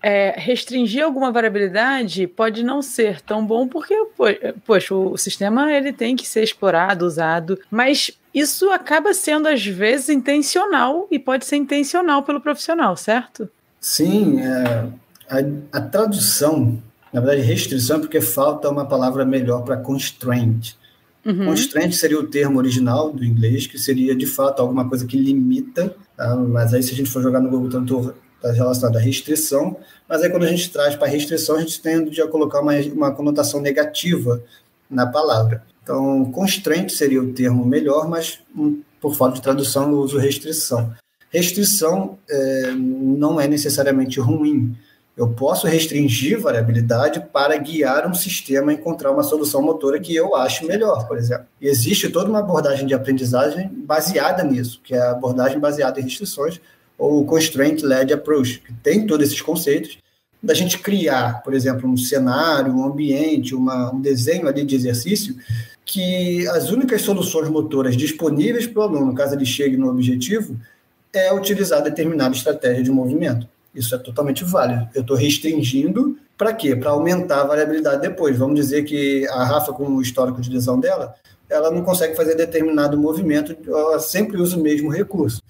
é, 0.04 0.36
restringir 0.38 1.04
alguma 1.04 1.32
variabilidade 1.32 2.28
pode 2.28 2.64
não 2.64 2.82
ser 2.82 3.22
tão 3.22 3.46
bom 3.46 3.68
porque, 3.68 3.96
poxa, 4.66 4.94
o 4.94 5.18
sistema 5.18 5.72
ele 5.72 5.92
tem 5.92 6.16
que 6.16 6.28
ser 6.28 6.44
explorado, 6.44 7.06
usado, 7.06 7.60
mas 7.72 8.12
isso 8.34 8.70
acaba 8.70 9.14
sendo 9.14 9.48
às 9.48 9.66
vezes 9.66 10.10
intencional 10.10 11.08
e 11.10 11.18
pode 11.18 11.46
ser 11.46 11.56
intencional 11.56 12.22
pelo 12.22 12.42
profissional, 12.42 12.96
certo? 12.96 13.50
Sim, 13.80 14.42
é, 14.42 14.88
a, 15.30 15.78
a 15.78 15.82
tradução, 15.82 16.82
na 17.12 17.22
verdade, 17.22 17.42
restrição 17.42 17.98
é 17.98 18.00
porque 18.02 18.22
falta 18.22 18.70
uma 18.70 18.86
palavra 18.86 19.26
melhor 19.26 19.64
para 19.64 19.78
constraint. 19.78 20.74
Uhum. 21.26 21.46
Constraint 21.48 21.92
seria 21.94 22.20
o 22.20 22.28
termo 22.28 22.60
original 22.60 23.12
do 23.12 23.26
inglês, 23.26 23.66
que 23.66 23.80
seria 23.80 24.16
de 24.16 24.28
fato 24.28 24.62
alguma 24.62 24.88
coisa 24.88 25.08
que 25.08 25.18
limita, 25.18 25.96
tá? 26.16 26.36
mas 26.36 26.74
aí 26.74 26.84
se 26.84 26.94
a 26.94 26.96
gente 26.96 27.10
for 27.10 27.22
jogar 27.22 27.40
no 27.40 27.50
Google 27.50 27.70
Tradutor, 27.70 28.14
está 28.36 28.52
relacionado 28.52 28.98
à 28.98 29.00
restrição, 29.00 29.76
mas 30.08 30.22
aí 30.22 30.30
quando 30.30 30.44
a 30.44 30.48
gente 30.48 30.70
traz 30.70 30.96
para 30.96 31.08
restrição, 31.08 31.56
a 31.56 31.60
gente 31.62 31.82
tende 31.82 32.22
a 32.22 32.28
colocar 32.28 32.62
uma, 32.62 32.74
uma 32.94 33.12
conotação 33.12 33.60
negativa 33.60 34.44
na 34.90 35.08
palavra. 35.08 35.64
Então, 35.82 36.32
constraint 36.32 36.90
seria 36.92 37.22
o 37.22 37.34
termo 37.34 37.66
melhor, 37.66 38.08
mas 38.08 38.40
hum, 38.56 38.82
por 39.02 39.16
falta 39.16 39.36
de 39.36 39.42
tradução 39.42 39.92
eu 39.92 39.98
uso 39.98 40.18
restrição. 40.18 40.94
Restrição 41.30 42.18
é, 42.30 42.72
não 42.72 43.40
é 43.40 43.48
necessariamente 43.48 44.20
ruim, 44.20 44.76
eu 45.18 45.30
posso 45.30 45.66
restringir 45.66 46.40
variabilidade 46.40 47.26
para 47.32 47.56
guiar 47.58 48.06
um 48.06 48.14
sistema 48.14 48.72
a 48.72 48.74
encontrar 48.74 49.12
uma 49.12 49.24
solução 49.24 49.62
motora 49.62 50.00
que 50.00 50.14
eu 50.14 50.36
acho 50.36 50.68
melhor, 50.68 51.08
por 51.08 51.18
exemplo. 51.18 51.46
E 51.62 51.68
existe 51.68 52.10
toda 52.10 52.30
uma 52.30 52.40
abordagem 52.40 52.86
de 52.86 52.94
aprendizagem 52.94 53.70
baseada 53.70 54.44
nisso, 54.44 54.82
que 54.84 54.94
é 54.94 55.00
a 55.00 55.12
abordagem 55.12 55.58
baseada 55.58 56.02
em 56.02 56.04
restrições, 56.04 56.60
ou 56.98 57.26
Constraint-Led 57.26 58.14
Approach, 58.14 58.60
que 58.60 58.74
tem 58.74 59.08
todos 59.08 59.28
esses 59.28 59.42
conceitos, 59.42 59.98
da 60.44 60.54
gente 60.54 60.80
criar, 60.80 61.42
por 61.44 61.54
exemplo, 61.54 61.90
um 61.90 61.98
cenário, 61.98 62.74
um 62.74 62.86
ambiente, 62.86 63.56
uma, 63.56 63.94
um 63.94 64.02
desenho 64.02 64.48
ali 64.48 64.64
de 64.64 64.76
exercício, 64.76 65.36
que 65.84 66.48
as 66.50 66.70
únicas 66.70 67.02
soluções 67.02 67.50
motoras 67.50 67.96
disponíveis 67.96 68.68
para 68.68 68.82
o 68.82 68.84
aluno, 68.84 69.14
caso 69.14 69.34
ele 69.34 69.46
chegue 69.46 69.78
no 69.78 69.90
objetivo, 69.90 70.60
é 71.14 71.34
utilizar 71.34 71.82
determinada 71.82 72.36
estratégia 72.36 72.84
de 72.84 72.92
movimento. 72.92 73.48
Isso 73.76 73.94
é 73.94 73.98
totalmente 73.98 74.44
válido. 74.44 74.88
Eu 74.96 75.02
estou 75.02 75.18
restringindo 75.18 76.18
para 76.38 76.54
quê? 76.54 76.76
Para 76.76 76.92
aumentar 76.92 77.42
a 77.42 77.46
variabilidade 77.46 78.02
depois. 78.02 78.38
Vamos 78.38 78.56
dizer 78.56 78.84
que 78.84 79.28
a 79.28 79.44
Rafa, 79.44 79.74
com 79.74 79.88
o 79.88 80.02
histórico 80.02 80.42
de 80.42 80.50
lesão 80.50 80.80
dela, 80.80 81.14
ela 81.50 81.70
não 81.70 81.84
consegue 81.84 82.16
fazer 82.16 82.36
determinado 82.36 82.98
movimento, 82.98 83.56
ela 83.68 84.00
sempre 84.00 84.38
usa 84.42 84.58
o 84.58 84.62
mesmo 84.62 84.90
recurso. 84.90 85.42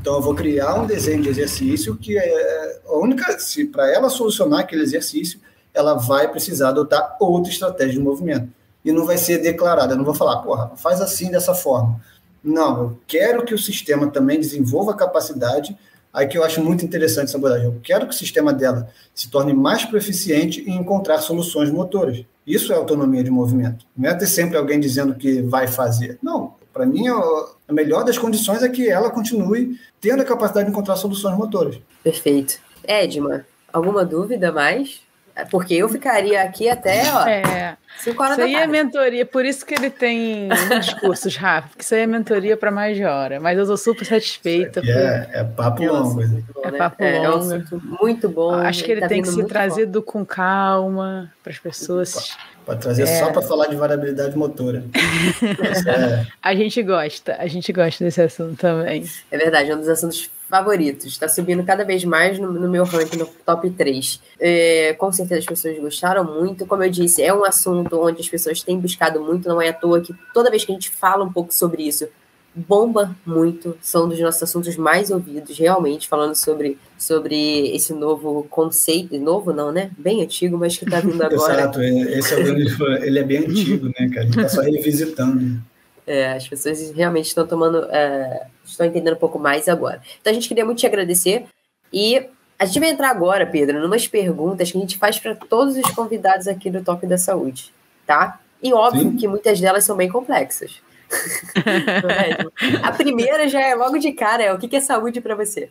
Então, 0.00 0.16
eu 0.16 0.22
vou 0.22 0.34
criar 0.34 0.74
um 0.74 0.86
desenho 0.86 1.22
de 1.22 1.28
exercício 1.28 1.96
que 1.96 2.16
é 2.16 2.80
a 2.86 2.96
única, 2.96 3.38
se 3.38 3.64
para 3.64 3.90
ela 3.90 4.10
solucionar 4.10 4.60
aquele 4.60 4.82
exercício, 4.82 5.40
ela 5.72 5.94
vai 5.94 6.30
precisar 6.30 6.68
adotar 6.68 7.16
outra 7.18 7.50
estratégia 7.50 7.94
de 7.94 8.00
movimento. 8.00 8.48
E 8.84 8.92
não 8.92 9.06
vai 9.06 9.16
ser 9.16 9.38
declarada, 9.38 9.94
eu 9.94 9.96
não 9.96 10.04
vou 10.04 10.14
falar, 10.14 10.42
porra, 10.42 10.72
faz 10.76 11.00
assim 11.00 11.30
dessa 11.30 11.54
forma. 11.54 12.00
Não, 12.42 12.78
eu 12.80 12.98
quero 13.06 13.44
que 13.44 13.54
o 13.54 13.58
sistema 13.58 14.08
também 14.08 14.38
desenvolva 14.38 14.92
a 14.92 14.96
capacidade 14.96 15.74
Aí 16.14 16.28
que 16.28 16.38
eu 16.38 16.44
acho 16.44 16.62
muito 16.62 16.84
interessante 16.84 17.24
essa 17.24 17.36
abordagem. 17.36 17.66
Eu 17.66 17.80
quero 17.82 18.06
que 18.06 18.14
o 18.14 18.16
sistema 18.16 18.52
dela 18.52 18.88
se 19.12 19.28
torne 19.28 19.52
mais 19.52 19.84
proficiente 19.84 20.60
em 20.60 20.76
encontrar 20.76 21.18
soluções 21.18 21.72
motoras. 21.72 22.24
Isso 22.46 22.72
é 22.72 22.76
autonomia 22.76 23.24
de 23.24 23.30
movimento. 23.30 23.84
Não 23.96 24.08
é 24.08 24.14
ter 24.14 24.28
sempre 24.28 24.56
alguém 24.56 24.78
dizendo 24.78 25.14
que 25.14 25.42
vai 25.42 25.66
fazer. 25.66 26.16
Não. 26.22 26.54
Para 26.72 26.86
mim, 26.86 27.08
a 27.08 27.72
melhor 27.72 28.04
das 28.04 28.16
condições 28.16 28.62
é 28.62 28.68
que 28.68 28.88
ela 28.88 29.10
continue 29.10 29.76
tendo 30.00 30.22
a 30.22 30.24
capacidade 30.24 30.66
de 30.66 30.72
encontrar 30.72 30.96
soluções 30.96 31.36
motoras. 31.36 31.80
Perfeito. 32.02 32.58
Edma, 32.84 33.44
alguma 33.72 34.04
dúvida 34.04 34.52
mais? 34.52 35.00
É, 35.36 35.44
porque 35.44 35.74
eu 35.74 35.88
ficaria 35.88 36.42
aqui 36.42 36.68
até, 36.68 37.12
ó. 37.12 37.26
É. 37.26 37.76
Cinco 37.98 38.22
horas 38.22 38.38
isso 38.38 38.46
aí 38.46 38.54
é 38.54 38.66
mentoria, 38.66 39.24
por 39.24 39.44
isso 39.44 39.64
que 39.64 39.74
ele 39.74 39.88
tem 39.88 40.48
discursos 40.80 41.36
rápidos, 41.36 41.76
que 41.76 41.84
isso 41.84 41.94
aí 41.94 42.02
é 42.02 42.06
mentoria 42.06 42.56
para 42.56 42.70
mais 42.70 42.96
de 42.96 43.04
hora. 43.04 43.40
Mas 43.40 43.58
eu 43.58 43.66
sou 43.66 43.76
super 43.76 44.04
satispeita. 44.04 44.80
Por... 44.80 44.90
É, 44.90 45.30
é 45.32 45.44
papo 45.44 45.82
é 45.82 45.90
longo. 45.90 46.22
É 46.22 46.70
né? 46.70 46.78
papo 46.78 47.02
é, 47.02 47.28
longo. 47.28 47.52
É 47.52 47.56
um 47.56 47.80
muito 48.00 48.28
bom. 48.28 48.54
Acho 48.54 48.84
que 48.84 48.92
ele 48.92 49.00
tá 49.00 49.08
tem 49.08 49.22
que 49.22 49.28
ser 49.28 49.44
trazido 49.46 50.00
bom. 50.00 50.06
com 50.06 50.26
calma 50.26 51.32
para 51.42 51.52
as 51.52 51.58
pessoas. 51.58 52.36
Pode 52.64 52.80
trazer 52.80 53.02
é. 53.02 53.18
só 53.18 53.30
para 53.30 53.42
falar 53.42 53.66
de 53.66 53.76
variabilidade 53.76 54.36
motora. 54.36 54.84
é. 55.86 56.26
A 56.42 56.54
gente 56.54 56.82
gosta, 56.82 57.36
a 57.38 57.46
gente 57.46 57.72
gosta 57.72 58.04
desse 58.04 58.22
assunto 58.22 58.56
também. 58.56 59.04
É 59.30 59.36
verdade, 59.36 59.70
é 59.70 59.74
um 59.74 59.78
dos 59.78 59.88
assuntos 59.88 60.30
favoritos. 60.48 61.06
Está 61.06 61.28
subindo 61.28 61.64
cada 61.64 61.84
vez 61.84 62.04
mais 62.04 62.38
no, 62.38 62.52
no, 62.52 62.68
meu 62.68 62.84
ranking 62.84 63.18
no 63.18 63.26
top 63.44 63.68
3. 63.70 64.20
É, 64.38 64.94
com 64.94 65.12
certeza 65.12 65.40
as 65.40 65.46
pessoas 65.46 65.78
gostaram 65.78 66.24
muito. 66.24 66.66
Como 66.66 66.82
eu 66.82 66.90
disse, 66.90 67.22
é 67.22 67.34
um 67.34 67.44
assunto 67.44 68.00
onde 68.00 68.20
as 68.20 68.28
pessoas 68.28 68.62
têm 68.62 68.78
buscado 68.78 69.20
muito, 69.20 69.48
não 69.48 69.60
é 69.60 69.68
à 69.68 69.72
toa 69.72 70.00
que 70.00 70.14
toda 70.32 70.50
vez 70.50 70.64
que 70.64 70.72
a 70.72 70.74
gente 70.74 70.90
fala 70.90 71.24
um 71.24 71.32
pouco 71.32 71.52
sobre 71.52 71.82
isso, 71.82 72.08
bomba 72.54 73.16
muito, 73.26 73.76
são 73.80 74.08
dos 74.08 74.20
nossos 74.20 74.42
assuntos 74.44 74.76
mais 74.76 75.10
ouvidos, 75.10 75.58
realmente, 75.58 76.06
falando 76.06 76.36
sobre, 76.36 76.78
sobre 76.96 77.74
esse 77.74 77.92
novo 77.92 78.46
conceito, 78.48 79.18
novo 79.18 79.52
não, 79.52 79.72
né? 79.72 79.90
Bem 79.98 80.22
antigo, 80.22 80.56
mas 80.56 80.76
que 80.76 80.84
está 80.84 81.00
vindo 81.00 81.20
agora. 81.24 81.62
Exato, 81.62 81.80
é, 81.80 82.18
esse 82.18 82.34
é 82.34 82.36
o, 82.38 82.92
ele 83.02 83.18
é 83.18 83.24
bem 83.24 83.38
antigo, 83.38 83.86
né, 83.86 84.08
cara? 84.08 84.20
A 84.20 84.24
gente 84.24 84.38
está 84.38 84.48
só 84.48 84.60
revisitando. 84.62 85.60
É, 86.06 86.32
as 86.32 86.46
pessoas 86.46 86.90
realmente 86.90 87.26
estão 87.26 87.46
tomando, 87.46 87.84
é, 87.90 88.46
estão 88.64 88.86
entendendo 88.86 89.14
um 89.14 89.18
pouco 89.18 89.38
mais 89.38 89.68
agora. 89.68 90.02
Então 90.20 90.30
a 90.30 90.34
gente 90.34 90.48
queria 90.48 90.64
muito 90.64 90.78
te 90.78 90.86
agradecer 90.86 91.46
e 91.92 92.26
a 92.58 92.66
gente 92.66 92.80
vai 92.80 92.90
entrar 92.90 93.10
agora, 93.10 93.46
Pedro, 93.46 93.80
numas 93.80 94.06
perguntas 94.06 94.70
que 94.70 94.78
a 94.78 94.80
gente 94.80 94.98
faz 94.98 95.18
para 95.18 95.34
todos 95.34 95.76
os 95.76 95.90
convidados 95.92 96.46
aqui 96.46 96.70
do 96.70 96.82
Top 96.82 97.06
da 97.06 97.18
Saúde, 97.18 97.72
tá? 98.06 98.40
E 98.62 98.72
óbvio 98.72 99.10
Sim. 99.10 99.16
que 99.16 99.28
muitas 99.28 99.60
delas 99.60 99.84
são 99.84 99.96
bem 99.96 100.08
complexas. 100.08 100.80
a 102.82 102.92
primeira 102.92 103.48
já 103.48 103.60
é 103.60 103.74
logo 103.74 103.98
de 103.98 104.12
cara, 104.12 104.42
é 104.42 104.52
o 104.52 104.58
que 104.58 104.74
é 104.74 104.80
saúde 104.80 105.20
para 105.20 105.34
você? 105.34 105.68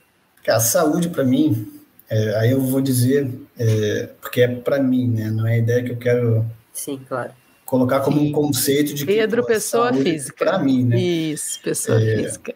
A 0.48 0.60
saúde 0.60 1.10
para 1.10 1.24
mim, 1.24 1.82
é, 2.10 2.36
aí 2.38 2.52
eu 2.52 2.62
vou 2.62 2.82
dizer, 2.82 3.32
é, 3.58 4.10
porque 4.22 4.42
é 4.42 4.48
para 4.48 4.80
mim, 4.80 5.08
né? 5.08 5.32
Não 5.32 5.48
é 5.48 5.54
a 5.54 5.58
ideia 5.58 5.84
que 5.84 5.92
eu 5.92 5.98
quero. 5.98 6.46
Sim, 6.72 7.02
claro. 7.08 7.32
Colocar 7.66 8.02
como 8.02 8.20
Sim. 8.20 8.30
um 8.30 8.32
conceito 8.32 8.94
de 8.94 9.06
que. 9.06 9.14
Pedro, 9.14 9.46
pessoa 9.46 9.94
física. 9.94 10.46
Para 10.46 10.60
mim, 10.60 10.84
né? 10.84 11.00
Isso, 11.00 11.60
pessoa 11.62 12.02
é, 12.02 12.18
física. 12.18 12.54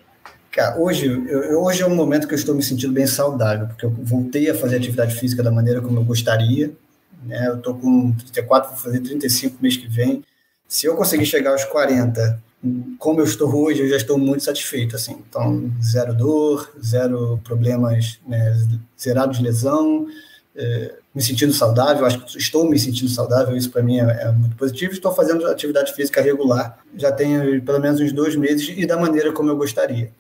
Cara, 0.52 0.80
hoje, 0.80 1.06
eu, 1.06 1.62
hoje 1.62 1.82
é 1.84 1.86
um 1.86 1.96
momento 1.96 2.28
que 2.28 2.34
eu 2.34 2.38
estou 2.38 2.56
me 2.56 2.64
sentindo 2.64 2.94
bem 2.94 3.08
saudável, 3.08 3.68
porque 3.68 3.86
eu 3.86 3.92
voltei 3.92 4.50
a 4.50 4.56
fazer 4.56 4.78
atividade 4.78 5.16
física 5.16 5.44
da 5.44 5.52
maneira 5.52 5.82
como 5.82 6.00
eu 6.00 6.04
gostaria. 6.04 6.72
Né? 7.24 7.48
Eu 7.48 7.58
estou 7.58 7.76
com 7.76 8.12
34, 8.12 8.72
vou 8.72 8.80
fazer 8.80 9.00
35 9.00 9.58
mês 9.62 9.78
que 9.78 9.88
vem. 9.88 10.24
Se 10.68 10.86
eu 10.86 10.96
conseguir 10.96 11.26
chegar 11.26 11.52
aos 11.52 11.64
40 11.64 12.42
como 12.98 13.20
eu 13.20 13.26
estou 13.26 13.54
hoje, 13.56 13.82
eu 13.82 13.90
já 13.90 13.98
estou 13.98 14.18
muito 14.18 14.44
satisfeito, 14.44 14.96
assim. 14.96 15.24
Então, 15.30 15.72
zero 15.82 16.14
dor, 16.14 16.72
zero 16.84 17.40
problemas, 17.44 18.20
né, 18.28 18.58
zerado 19.00 19.34
de 19.34 19.44
lesão, 19.44 20.08
é, 20.56 20.96
me 21.18 21.24
sentindo 21.24 21.52
saudável, 21.52 22.06
acho 22.06 22.20
que 22.20 22.38
estou 22.38 22.70
me 22.70 22.78
sentindo 22.78 23.10
saudável, 23.10 23.58
isso 23.58 23.72
para 23.72 23.82
mim 23.82 23.98
é, 23.98 24.04
é, 24.04 24.32
muito 24.32 24.56
positivo. 24.56 24.94
Estou 24.94 25.12
fazendo 25.12 25.48
atividade 25.48 25.92
física 25.92 26.22
regular, 26.22 26.78
já 26.96 27.12
tenho 27.12 27.60
pelo 27.64 27.80
menos 27.80 28.00
uns 28.00 28.12
dois 28.12 28.36
meses 28.36 28.72
e 28.78 28.86
da 28.86 28.98
maneira 28.98 29.32
como 29.32 29.50
eu 29.50 29.58
gostaria. 29.58 30.12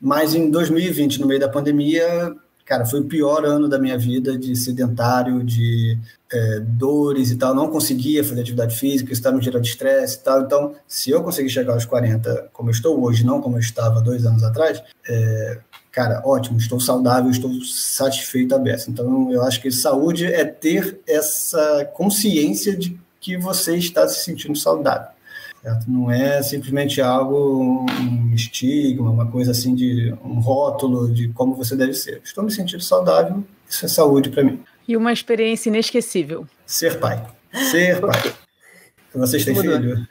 Mas 0.00 0.36
em 0.36 0.48
2020, 0.48 1.20
no 1.20 1.26
meio 1.26 1.40
da 1.40 1.48
pandemia, 1.48 2.36
cara, 2.64 2.86
foi 2.86 3.00
o 3.00 3.04
pior 3.04 3.44
ano 3.44 3.68
da 3.68 3.80
minha 3.80 3.98
vida 3.98 4.38
de 4.38 4.54
sedentário, 4.54 5.42
de 5.42 5.98
é, 6.32 6.60
dores 6.60 7.32
e 7.32 7.36
tal. 7.36 7.52
Não 7.52 7.68
conseguia 7.68 8.22
fazer 8.22 8.42
atividade 8.42 8.76
física, 8.76 9.12
estava 9.12 9.36
me 9.36 9.42
gerando 9.42 9.64
estresse 9.64 10.18
e 10.18 10.20
tal. 10.20 10.42
Então, 10.42 10.76
se 10.86 11.10
eu 11.10 11.20
conseguir 11.20 11.50
chegar 11.50 11.72
aos 11.72 11.84
40 11.84 12.50
como 12.52 12.68
eu 12.68 12.72
estou 12.72 13.02
hoje, 13.02 13.26
não 13.26 13.40
como 13.40 13.56
eu 13.56 13.60
estava 13.60 14.00
dois 14.00 14.24
anos 14.24 14.44
atrás, 14.44 14.80
é, 15.08 15.58
cara, 15.98 16.22
ótimo, 16.24 16.58
estou 16.58 16.78
saudável, 16.78 17.28
estou 17.28 17.50
satisfeito 17.64 18.54
a 18.54 18.58
beça. 18.58 18.88
Então, 18.88 19.32
eu 19.32 19.42
acho 19.42 19.60
que 19.60 19.68
saúde 19.68 20.26
é 20.26 20.44
ter 20.44 21.00
essa 21.04 21.84
consciência 21.92 22.76
de 22.76 22.96
que 23.20 23.36
você 23.36 23.76
está 23.76 24.06
se 24.06 24.24
sentindo 24.24 24.56
saudável. 24.56 25.08
Certo? 25.60 25.90
Não 25.90 26.08
é 26.08 26.40
simplesmente 26.40 27.00
algo, 27.00 27.84
um 28.00 28.32
estigma, 28.32 29.10
uma 29.10 29.26
coisa 29.26 29.50
assim 29.50 29.74
de 29.74 30.14
um 30.24 30.38
rótulo 30.38 31.12
de 31.12 31.30
como 31.30 31.56
você 31.56 31.74
deve 31.74 31.94
ser. 31.94 32.20
Estou 32.22 32.44
me 32.44 32.52
sentindo 32.52 32.80
saudável, 32.80 33.42
isso 33.68 33.84
é 33.84 33.88
saúde 33.88 34.30
para 34.30 34.44
mim. 34.44 34.62
E 34.86 34.96
uma 34.96 35.12
experiência 35.12 35.68
inesquecível. 35.68 36.46
Ser 36.64 37.00
pai. 37.00 37.26
Ser 37.72 38.00
pai. 38.00 38.34
Vocês 39.12 39.44
têm 39.44 39.56
filho? 39.56 40.06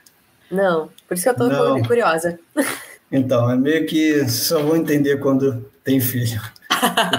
Não, 0.50 0.90
por 1.08 1.14
isso 1.14 1.22
que 1.22 1.30
eu 1.30 1.48
estou 1.48 1.82
curiosa. 1.84 2.38
Então, 3.10 3.50
é 3.50 3.56
meio 3.56 3.86
que 3.86 4.28
só 4.28 4.62
vou 4.62 4.76
entender 4.76 5.18
quando 5.18 5.64
tem 5.88 6.00
filho. 6.00 6.40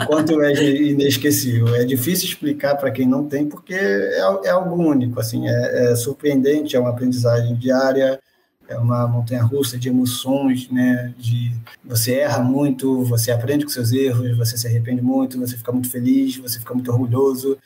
o 0.03 0.05
quanto 0.05 0.39
é 0.41 0.53
inesquecível. 0.53 1.75
É 1.75 1.83
difícil 1.83 2.27
explicar 2.27 2.75
para 2.75 2.91
quem 2.91 3.07
não 3.07 3.27
tem, 3.27 3.47
porque 3.47 3.73
é, 3.73 4.19
é 4.45 4.49
algo 4.49 4.75
único, 4.75 5.19
assim, 5.19 5.49
é, 5.49 5.91
é, 5.91 5.95
surpreendente, 5.95 6.75
é 6.75 6.79
uma 6.79 6.91
aprendizagem 6.91 7.55
diária, 7.55 8.19
é 8.67 8.77
uma 8.77 9.07
montanha 9.07 9.41
russa 9.41 9.77
de 9.77 9.89
emoções, 9.89 10.69
né? 10.69 11.11
De 11.17 11.51
você 11.83 12.19
erra 12.19 12.39
muito, 12.39 13.03
você 13.03 13.31
aprende 13.31 13.65
com 13.65 13.71
seus 13.71 13.91
erros, 13.91 14.37
você 14.37 14.55
se 14.55 14.67
arrepende 14.67 15.01
muito, 15.01 15.39
você 15.39 15.57
fica 15.57 15.71
muito 15.71 15.89
feliz, 15.89 16.37
você 16.37 16.59
fica 16.59 16.73
muito 16.75 16.91
orgulhoso. 16.91 17.57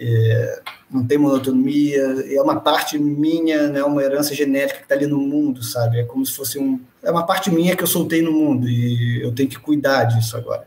É, 0.00 0.62
não 0.90 1.06
tem 1.06 1.18
monotonia, 1.18 2.02
é 2.32 2.40
uma 2.40 2.60
parte 2.60 2.98
minha, 2.98 3.68
né, 3.68 3.82
uma 3.82 4.02
herança 4.02 4.34
genética 4.34 4.78
que 4.78 4.84
está 4.84 4.94
ali 4.94 5.06
no 5.06 5.18
mundo, 5.18 5.62
sabe? 5.62 5.98
É 6.00 6.04
como 6.04 6.24
se 6.24 6.34
fosse 6.34 6.58
um. 6.58 6.80
É 7.02 7.10
uma 7.10 7.26
parte 7.26 7.50
minha 7.50 7.76
que 7.76 7.82
eu 7.82 7.86
soltei 7.86 8.22
no 8.22 8.32
mundo 8.32 8.68
e 8.68 9.22
eu 9.22 9.32
tenho 9.32 9.48
que 9.48 9.58
cuidar 9.58 10.04
disso 10.04 10.36
agora, 10.36 10.66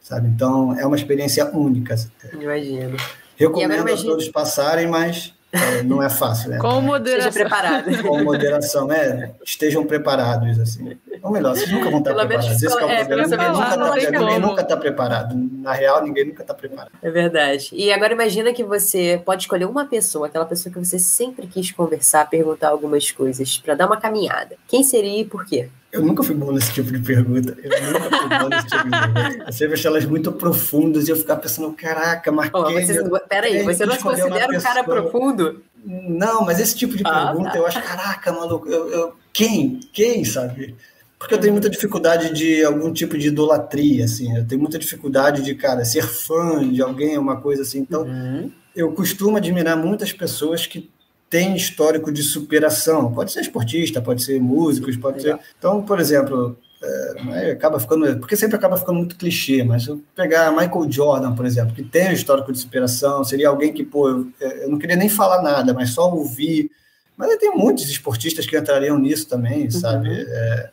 sabe? 0.00 0.28
Então 0.28 0.78
é 0.78 0.86
uma 0.86 0.96
experiência 0.96 1.44
única. 1.56 1.96
Imagino. 2.32 2.96
Recomendo 3.36 3.92
a 3.92 3.96
todos 3.96 4.28
passarem, 4.28 4.86
mas 4.86 5.34
é, 5.52 5.82
não 5.82 6.02
é 6.02 6.08
fácil, 6.10 6.50
né? 6.50 6.58
Com 6.58 6.80
moderação. 6.80 7.28
Esteja 7.28 7.48
preparado. 7.48 8.02
Com 8.02 8.24
moderação, 8.24 8.92
é. 8.92 9.32
Estejam 9.44 9.84
preparados, 9.86 10.58
assim. 10.58 10.98
Ou 11.22 11.30
melhor, 11.30 11.54
vocês 11.54 11.70
nunca 11.70 11.90
vão 11.90 11.98
estar 11.98 12.14
pelo 12.14 12.26
preparados. 12.26 12.56
Esse 12.56 12.66
é, 12.66 12.68
o 12.68 12.78
problema. 12.78 13.04
Ninguém, 13.04 13.48
nunca 13.52 13.76
tá, 13.76 14.20
ninguém 14.20 14.40
nunca 14.40 14.62
está 14.62 14.76
preparado. 14.76 15.50
Na 15.62 15.72
real, 15.72 16.02
ninguém 16.02 16.24
nunca 16.26 16.42
está 16.42 16.54
preparado. 16.54 16.90
É 17.02 17.10
verdade. 17.10 17.70
E 17.72 17.92
agora 17.92 18.12
imagina 18.12 18.52
que 18.52 18.64
você 18.64 19.20
pode 19.24 19.42
escolher 19.42 19.64
uma 19.64 19.86
pessoa, 19.86 20.26
aquela 20.26 20.44
pessoa 20.44 20.72
que 20.72 20.78
você 20.78 20.98
sempre 20.98 21.46
quis 21.46 21.70
conversar, 21.72 22.28
perguntar 22.28 22.68
algumas 22.68 23.10
coisas, 23.10 23.58
para 23.58 23.74
dar 23.74 23.86
uma 23.86 23.96
caminhada. 23.96 24.56
Quem 24.68 24.82
seria 24.82 25.20
e 25.20 25.24
por 25.24 25.44
quê? 25.44 25.68
Eu 25.92 26.02
nunca 26.02 26.22
fui 26.22 26.34
bom 26.34 26.52
nesse 26.52 26.72
tipo 26.72 26.92
de 26.92 26.98
pergunta. 26.98 27.56
Eu 27.62 27.92
nunca 27.92 28.18
fui 28.18 28.38
bom 28.38 28.48
nesse 28.48 28.66
tipo 28.66 28.84
de 28.84 28.90
pergunta. 28.90 29.44
Eu 29.46 29.52
sempre 29.52 29.74
achei 29.74 29.90
elas 29.90 30.04
muito 30.04 30.32
profundas 30.32 31.08
e 31.08 31.10
eu 31.10 31.16
ficava 31.16 31.40
pensando, 31.40 31.72
caraca, 31.72 32.30
Marquinhos... 32.30 32.90
Oh, 32.90 33.08
você, 33.08 33.20
peraí, 33.28 33.62
você 33.62 33.86
não 33.86 33.96
considera 33.96 34.56
um 34.56 34.60
cara 34.60 34.84
profundo? 34.84 35.62
Não, 35.86 36.44
mas 36.44 36.58
esse 36.58 36.76
tipo 36.76 36.96
de 36.96 37.02
ah, 37.06 37.26
pergunta 37.26 37.52
tá. 37.52 37.58
eu 37.58 37.66
acho, 37.66 37.80
caraca, 37.80 38.32
maluco, 38.32 38.68
eu, 38.68 38.90
eu, 38.90 39.14
quem? 39.32 39.78
Quem, 39.92 40.24
sabe? 40.24 40.74
Porque 41.18 41.34
eu 41.34 41.38
tenho 41.38 41.52
muita 41.52 41.70
dificuldade 41.70 42.32
de 42.32 42.62
algum 42.64 42.92
tipo 42.92 43.16
de 43.16 43.28
idolatria, 43.28 44.04
assim. 44.04 44.36
Eu 44.36 44.46
tenho 44.46 44.60
muita 44.60 44.78
dificuldade 44.78 45.42
de, 45.42 45.54
cara, 45.54 45.84
ser 45.84 46.02
fã 46.02 46.66
de 46.68 46.82
alguém, 46.82 47.16
uma 47.16 47.40
coisa 47.40 47.62
assim. 47.62 47.78
Então, 47.78 48.02
uhum. 48.02 48.52
eu 48.74 48.92
costumo 48.92 49.36
admirar 49.36 49.76
muitas 49.76 50.12
pessoas 50.12 50.66
que 50.66 50.90
têm 51.30 51.56
histórico 51.56 52.12
de 52.12 52.22
superação. 52.22 53.12
Pode 53.12 53.32
ser 53.32 53.40
esportista, 53.40 54.00
pode 54.00 54.22
ser 54.22 54.40
músicos, 54.40 54.96
pode 54.96 55.22
Legal. 55.22 55.38
ser... 55.38 55.44
Então, 55.58 55.82
por 55.82 55.98
exemplo, 55.98 56.56
é, 56.82 57.52
acaba 57.52 57.80
ficando, 57.80 58.18
porque 58.18 58.36
sempre 58.36 58.56
acaba 58.56 58.76
ficando 58.76 58.98
muito 58.98 59.16
clichê, 59.16 59.64
mas 59.64 59.84
se 59.84 59.88
eu 59.88 60.02
pegar 60.14 60.50
Michael 60.50 60.90
Jordan, 60.90 61.34
por 61.34 61.46
exemplo, 61.46 61.74
que 61.74 61.82
tem 61.82 62.10
um 62.10 62.12
histórico 62.12 62.52
de 62.52 62.58
superação, 62.58 63.24
seria 63.24 63.48
alguém 63.48 63.72
que, 63.72 63.82
pô, 63.82 64.08
eu, 64.08 64.28
eu 64.38 64.68
não 64.68 64.78
queria 64.78 64.96
nem 64.96 65.08
falar 65.08 65.42
nada, 65.42 65.72
mas 65.72 65.90
só 65.90 66.12
ouvir. 66.12 66.70
Mas 67.16 67.34
tem 67.38 67.50
muitos 67.56 67.88
esportistas 67.88 68.46
que 68.46 68.56
entrariam 68.56 68.98
nisso 68.98 69.26
também, 69.26 69.64
uhum. 69.64 69.70
sabe? 69.70 70.10
É, 70.10 70.70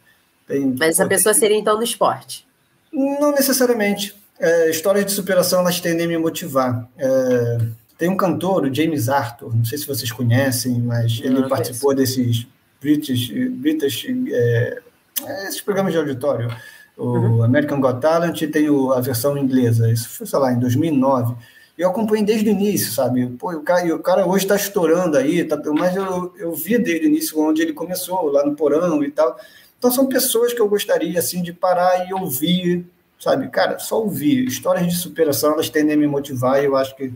tem, 0.53 0.75
mas 0.77 0.89
essa 0.89 1.07
pessoa 1.07 1.33
seria 1.33 1.57
então 1.57 1.77
no 1.77 1.83
esporte? 1.83 2.45
Não 2.91 3.31
necessariamente. 3.31 4.15
É, 4.39 4.69
histórias 4.69 5.05
de 5.05 5.11
superação 5.11 5.61
elas 5.61 5.79
tendem 5.79 6.05
a 6.05 6.09
me 6.09 6.17
motivar. 6.17 6.87
É, 6.97 7.57
tem 7.97 8.09
um 8.09 8.17
cantor, 8.17 8.65
o 8.65 8.73
James 8.73 9.09
Arthur, 9.09 9.55
não 9.55 9.65
sei 9.65 9.77
se 9.77 9.87
vocês 9.87 10.11
conhecem, 10.11 10.79
mas 10.79 11.19
ele 11.23 11.39
não 11.39 11.47
participou 11.47 11.95
desses 11.95 12.47
British, 12.81 13.29
British 13.49 14.05
é, 14.31 14.81
esses 15.47 15.61
programas 15.61 15.93
de 15.93 15.99
auditório. 15.99 16.49
O 16.97 17.07
uhum. 17.07 17.43
American 17.43 17.79
Got 17.79 18.01
Talent 18.01 18.39
tem 18.51 18.69
o, 18.69 18.91
a 18.91 19.01
versão 19.01 19.37
inglesa. 19.37 19.91
Isso 19.91 20.09
foi, 20.09 20.27
sei 20.27 20.39
lá, 20.39 20.51
em 20.51 20.59
2009. 20.59 21.35
E 21.77 21.81
eu 21.81 21.89
acompanhei 21.89 22.23
desde 22.23 22.49
o 22.49 22.51
início, 22.51 22.91
sabe? 22.91 23.25
Pô, 23.27 23.51
o 23.51 23.61
cara, 23.61 23.95
o 23.95 23.99
cara 23.99 24.27
hoje 24.27 24.45
está 24.45 24.55
estourando 24.55 25.17
aí, 25.17 25.43
tá, 25.43 25.59
mas 25.73 25.95
eu, 25.95 26.31
eu 26.37 26.53
vi 26.53 26.77
desde 26.77 27.07
o 27.07 27.09
início 27.09 27.39
onde 27.39 27.63
ele 27.63 27.73
começou, 27.73 28.27
lá 28.27 28.45
no 28.45 28.55
porão 28.55 29.03
e 29.03 29.09
tal. 29.09 29.35
Então 29.83 29.91
são 29.91 30.05
pessoas 30.05 30.53
que 30.53 30.61
eu 30.61 30.69
gostaria, 30.69 31.19
assim, 31.19 31.43
de 31.43 31.51
parar 31.51 32.09
e 32.09 32.13
ouvir, 32.13 32.85
sabe? 33.19 33.49
Cara, 33.49 33.79
só 33.79 34.01
ouvir. 34.01 34.45
Histórias 34.45 34.87
de 34.87 34.95
superação, 34.95 35.51
elas 35.51 35.69
tendem 35.69 35.95
a 35.95 35.97
me 35.97 36.07
motivar 36.07 36.63
e 36.63 36.67
eu 36.67 36.77
acho 36.77 36.95
que, 36.95 37.11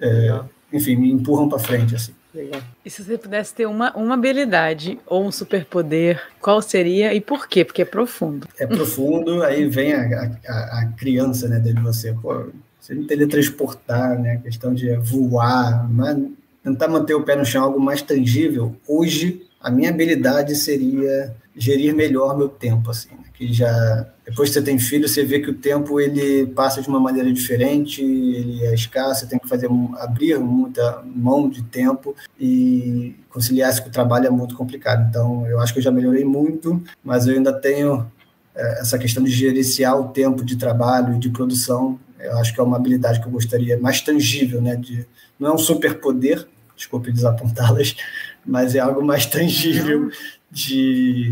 é, 0.00 0.40
enfim, 0.72 0.94
me 0.94 1.10
empurram 1.10 1.48
para 1.48 1.58
frente, 1.58 1.96
assim. 1.96 2.12
Legal. 2.32 2.60
E 2.84 2.88
se 2.88 3.02
você 3.02 3.18
pudesse 3.18 3.52
ter 3.52 3.66
uma, 3.66 3.92
uma 3.96 4.14
habilidade 4.14 4.96
ou 5.06 5.26
um 5.26 5.32
superpoder, 5.32 6.22
qual 6.40 6.62
seria 6.62 7.12
e 7.12 7.20
por 7.20 7.48
quê? 7.48 7.64
Porque 7.64 7.82
é 7.82 7.84
profundo. 7.84 8.46
É 8.56 8.64
profundo, 8.64 9.42
aí 9.42 9.66
vem 9.66 9.92
a, 9.92 10.38
a, 10.46 10.80
a 10.82 10.92
criança 10.96 11.48
né, 11.48 11.58
dentro 11.58 11.78
de 11.78 11.82
você. 11.82 12.12
Pô, 12.12 12.46
você 12.78 12.94
não 12.94 13.08
teletransportar, 13.08 14.16
né? 14.20 14.34
A 14.34 14.38
questão 14.38 14.72
de 14.72 14.94
voar, 14.98 15.90
mas 15.90 16.16
tentar 16.62 16.86
manter 16.86 17.14
o 17.14 17.24
pé 17.24 17.34
no 17.34 17.44
chão 17.44 17.64
algo 17.64 17.80
mais 17.80 18.02
tangível. 18.02 18.76
Hoje, 18.86 19.42
a 19.60 19.68
minha 19.68 19.90
habilidade 19.90 20.54
seria 20.54 21.34
gerir 21.58 21.94
melhor 21.94 22.36
meu 22.38 22.48
tempo, 22.48 22.90
assim, 22.90 23.10
né? 23.10 23.24
que 23.34 23.52
já 23.52 24.06
depois 24.24 24.50
que 24.50 24.54
você 24.54 24.62
tem 24.62 24.78
filho, 24.78 25.08
você 25.08 25.24
vê 25.24 25.40
que 25.40 25.50
o 25.50 25.54
tempo 25.54 26.00
ele 26.00 26.46
passa 26.48 26.82
de 26.82 26.88
uma 26.88 27.00
maneira 27.00 27.32
diferente, 27.32 28.02
ele 28.02 28.64
é 28.64 28.74
escasso, 28.74 29.20
você 29.20 29.26
tem 29.26 29.38
que 29.38 29.48
fazer 29.48 29.68
abrir 29.98 30.38
muita 30.38 31.02
mão 31.04 31.48
de 31.48 31.62
tempo 31.62 32.14
e 32.38 33.14
conciliar 33.30 33.70
isso 33.70 33.82
com 33.82 33.88
o 33.88 33.92
trabalho 33.92 34.26
é 34.26 34.30
muito 34.30 34.56
complicado. 34.56 35.06
Então, 35.08 35.46
eu 35.46 35.60
acho 35.60 35.72
que 35.72 35.78
eu 35.78 35.82
já 35.82 35.90
melhorei 35.90 36.24
muito, 36.24 36.82
mas 37.02 37.26
eu 37.26 37.34
ainda 37.34 37.52
tenho 37.52 38.10
é, 38.54 38.80
essa 38.80 38.98
questão 38.98 39.22
de 39.22 39.30
gerenciar 39.30 39.98
o 39.98 40.08
tempo 40.08 40.44
de 40.44 40.56
trabalho 40.56 41.14
e 41.14 41.18
de 41.18 41.30
produção. 41.30 41.98
Eu 42.18 42.36
acho 42.38 42.52
que 42.52 42.60
é 42.60 42.62
uma 42.62 42.76
habilidade 42.76 43.20
que 43.20 43.26
eu 43.26 43.32
gostaria 43.32 43.78
mais 43.78 44.00
tangível, 44.00 44.60
né? 44.60 44.74
De, 44.76 45.06
não 45.38 45.50
é 45.50 45.54
um 45.54 45.58
superpoder, 45.58 46.46
desculpe 46.76 47.12
desapontá-las, 47.12 47.96
mas 48.44 48.74
é 48.74 48.80
algo 48.80 49.02
mais 49.04 49.26
tangível 49.26 50.10
de, 50.50 51.30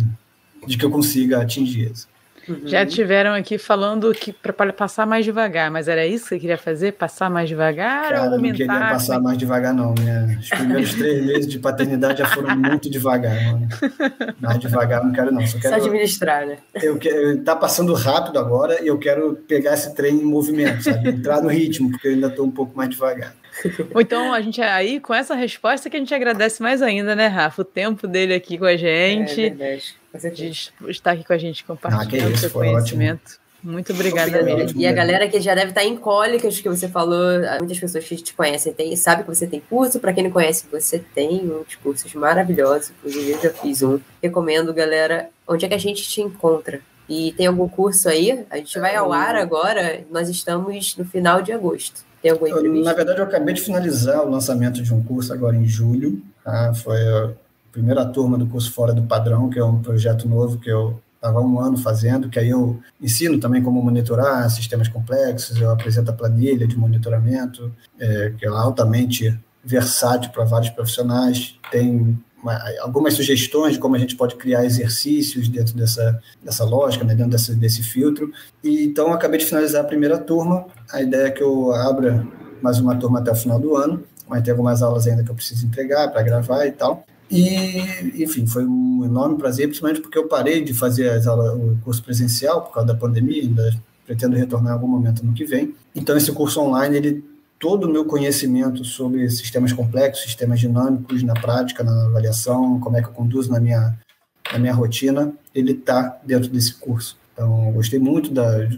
de 0.66 0.76
que 0.76 0.84
eu 0.84 0.90
consiga 0.90 1.40
atingir 1.40 1.92
isso. 1.92 2.08
Uhum. 2.48 2.60
Já 2.64 2.86
tiveram 2.86 3.34
aqui 3.34 3.58
falando 3.58 4.12
que 4.12 4.32
para 4.32 4.72
passar 4.72 5.04
mais 5.04 5.24
devagar, 5.24 5.68
mas 5.68 5.88
era 5.88 6.06
isso 6.06 6.24
que 6.24 6.28
você 6.28 6.38
queria 6.38 6.58
fazer? 6.58 6.92
Passar 6.92 7.28
mais 7.28 7.48
devagar 7.48 8.02
Cara, 8.02 8.22
ou 8.22 8.34
aumentar? 8.34 8.66
Não 8.66 8.74
queria 8.74 8.88
passar 8.88 9.20
mais 9.20 9.36
devagar, 9.36 9.74
não. 9.74 9.94
Né? 9.94 10.38
Os 10.40 10.48
primeiros 10.50 10.94
três 10.94 11.26
meses 11.26 11.46
de 11.48 11.58
paternidade 11.58 12.20
já 12.20 12.26
foram 12.26 12.56
muito 12.56 12.88
devagar, 12.88 13.34
mano. 13.34 13.68
Mais 14.40 14.58
devagar 14.60 15.04
não 15.04 15.12
quero, 15.12 15.32
não. 15.32 15.44
Só 15.44 15.58
quero. 15.58 15.74
Só 15.74 15.80
administrar, 15.80 16.46
né? 16.46 16.58
Eu 16.74 16.96
quero, 16.98 17.42
tá 17.42 17.56
passando 17.56 17.92
rápido 17.94 18.38
agora 18.38 18.80
e 18.80 18.86
eu 18.86 18.98
quero 18.98 19.34
pegar 19.48 19.74
esse 19.74 19.92
trem 19.94 20.14
em 20.14 20.24
movimento, 20.24 20.84
sabe? 20.84 21.08
Entrar 21.08 21.42
no 21.42 21.48
ritmo, 21.48 21.90
porque 21.90 22.06
eu 22.06 22.12
ainda 22.12 22.28
estou 22.28 22.46
um 22.46 22.50
pouco 22.50 22.76
mais 22.76 22.90
devagar. 22.90 23.34
Ou 23.94 24.00
então 24.00 24.32
a 24.32 24.40
gente 24.40 24.60
aí, 24.60 25.00
com 25.00 25.14
essa 25.14 25.34
resposta, 25.34 25.88
que 25.88 25.96
a 25.96 25.98
gente 25.98 26.14
agradece 26.14 26.62
mais 26.62 26.82
ainda, 26.82 27.14
né, 27.14 27.26
Rafa? 27.26 27.62
O 27.62 27.64
tempo 27.64 28.06
dele 28.06 28.34
aqui 28.34 28.58
com 28.58 28.64
a 28.64 28.76
gente. 28.76 29.44
É 29.44 29.50
verdade. 29.50 29.96
De 30.34 30.90
estar 30.90 31.12
aqui 31.12 31.24
com 31.24 31.32
a 31.32 31.38
gente 31.38 31.64
compartilhando 31.64 32.34
ah, 32.34 32.38
seu 32.38 32.50
conhecimento. 32.50 33.22
Ótimo. 33.22 33.46
Muito 33.62 33.92
obrigada 33.92 34.42
mesmo. 34.42 34.80
E 34.80 34.86
a 34.86 34.92
galera 34.92 35.28
que 35.28 35.40
já 35.40 35.52
deve 35.52 35.70
estar 35.70 35.84
em 35.84 35.96
cólicas, 35.96 36.60
que 36.60 36.68
você 36.68 36.88
falou, 36.88 37.40
muitas 37.58 37.78
pessoas 37.78 38.06
que 38.06 38.16
te 38.16 38.32
conhecem 38.32 38.72
tem, 38.72 38.94
sabe 38.94 39.24
que 39.24 39.28
você 39.28 39.46
tem 39.46 39.60
curso. 39.60 39.98
Para 39.98 40.12
quem 40.12 40.22
não 40.22 40.30
conhece, 40.30 40.66
você 40.70 41.00
tem 41.14 41.50
uns 41.50 41.74
cursos 41.74 42.14
maravilhosos. 42.14 42.90
Inclusive, 42.90 43.32
eu 43.32 43.42
já 43.42 43.50
fiz 43.50 43.82
um. 43.82 43.98
Recomendo, 44.22 44.72
galera. 44.72 45.30
Onde 45.48 45.64
é 45.64 45.68
que 45.68 45.74
a 45.74 45.78
gente 45.78 46.08
te 46.08 46.20
encontra? 46.20 46.80
E 47.08 47.32
tem 47.32 47.46
algum 47.46 47.68
curso 47.68 48.08
aí? 48.08 48.44
A 48.50 48.56
gente 48.56 48.78
vai 48.78 48.94
ao 48.94 49.12
ar 49.12 49.34
agora. 49.34 50.04
Nós 50.12 50.28
estamos 50.28 50.96
no 50.96 51.04
final 51.04 51.42
de 51.42 51.52
agosto. 51.52 52.04
Tem 52.26 52.32
alguma 52.32 52.50
entrevista? 52.50 52.84
Na 52.84 52.92
verdade, 52.92 53.20
eu 53.20 53.24
acabei 53.24 53.54
de 53.54 53.60
finalizar 53.60 54.26
o 54.26 54.28
lançamento 54.28 54.82
de 54.82 54.92
um 54.92 55.00
curso 55.00 55.32
agora 55.32 55.56
em 55.56 55.64
julho. 55.64 56.20
Tá? 56.42 56.74
Foi 56.74 57.00
a 57.00 57.30
primeira 57.70 58.04
turma 58.04 58.36
do 58.36 58.48
curso 58.48 58.72
Fora 58.72 58.92
do 58.92 59.02
Padrão, 59.02 59.48
que 59.48 59.60
é 59.60 59.64
um 59.64 59.80
projeto 59.80 60.28
novo 60.28 60.58
que 60.58 60.68
eu 60.68 61.00
estava 61.14 61.40
um 61.40 61.60
ano 61.60 61.78
fazendo, 61.78 62.28
que 62.28 62.40
aí 62.40 62.50
eu 62.50 62.80
ensino 63.00 63.38
também 63.38 63.62
como 63.62 63.80
monitorar 63.80 64.50
sistemas 64.50 64.88
complexos, 64.88 65.56
eu 65.60 65.70
apresento 65.70 66.10
a 66.10 66.14
planilha 66.14 66.66
de 66.66 66.76
monitoramento, 66.76 67.72
é, 67.98 68.32
que 68.36 68.44
é 68.44 68.48
altamente 68.48 69.38
versátil 69.64 70.30
para 70.30 70.44
vários 70.44 70.70
profissionais, 70.70 71.56
tem 71.70 72.18
uma, 72.42 72.60
algumas 72.80 73.14
sugestões 73.14 73.74
de 73.74 73.78
como 73.78 73.96
a 73.96 73.98
gente 73.98 74.16
pode 74.16 74.36
criar 74.36 74.64
exercícios 74.64 75.48
dentro 75.48 75.74
dessa, 75.74 76.20
dessa 76.42 76.64
lógica, 76.64 77.04
né, 77.04 77.14
dentro 77.14 77.32
desse, 77.32 77.54
desse 77.54 77.82
filtro. 77.82 78.30
E, 78.62 78.84
então, 78.84 79.12
acabei 79.12 79.38
de 79.38 79.46
finalizar 79.46 79.82
a 79.82 79.86
primeira 79.86 80.18
turma. 80.18 80.66
A 80.92 81.02
ideia 81.02 81.26
é 81.26 81.30
que 81.30 81.42
eu 81.42 81.72
abra 81.72 82.26
mais 82.62 82.78
uma 82.78 82.96
turma 82.96 83.20
até 83.20 83.30
o 83.30 83.34
final 83.34 83.58
do 83.58 83.76
ano, 83.76 84.02
mas 84.28 84.42
tem 84.42 84.50
algumas 84.50 84.82
aulas 84.82 85.06
ainda 85.06 85.22
que 85.24 85.30
eu 85.30 85.34
preciso 85.34 85.66
entregar 85.66 86.08
para 86.10 86.22
gravar 86.22 86.66
e 86.66 86.72
tal. 86.72 87.04
E, 87.30 88.22
enfim, 88.22 88.46
foi 88.46 88.64
um 88.64 89.04
enorme 89.04 89.36
prazer, 89.36 89.66
principalmente 89.66 90.00
porque 90.00 90.18
eu 90.18 90.28
parei 90.28 90.62
de 90.62 90.72
fazer 90.72 91.10
as 91.10 91.26
aulas, 91.26 91.54
o 91.54 91.76
curso 91.82 92.02
presencial 92.02 92.62
por 92.62 92.72
causa 92.72 92.86
da 92.88 92.94
pandemia, 92.94 93.42
ainda 93.42 93.74
pretendo 94.04 94.36
retornar 94.36 94.72
em 94.72 94.74
algum 94.74 94.86
momento 94.86 95.24
no 95.26 95.32
que 95.32 95.44
vem. 95.44 95.74
Então, 95.94 96.16
esse 96.16 96.30
curso 96.30 96.60
online, 96.60 96.96
ele 96.96 97.24
todo 97.58 97.84
o 97.84 97.90
meu 97.90 98.04
conhecimento 98.04 98.84
sobre 98.84 99.28
sistemas 99.30 99.72
complexos, 99.72 100.24
sistemas 100.24 100.60
dinâmicos 100.60 101.22
na 101.22 101.34
prática, 101.34 101.82
na 101.82 102.06
avaliação, 102.06 102.78
como 102.80 102.96
é 102.96 103.02
que 103.02 103.08
eu 103.08 103.12
conduzo 103.12 103.50
na 103.50 103.60
minha, 103.60 103.98
na 104.52 104.58
minha 104.58 104.74
rotina, 104.74 105.32
ele 105.54 105.72
está 105.72 106.18
dentro 106.24 106.48
desse 106.48 106.74
curso. 106.74 107.16
Então, 107.32 107.72
gostei 107.72 107.98
muito 107.98 108.32
da, 108.32 108.68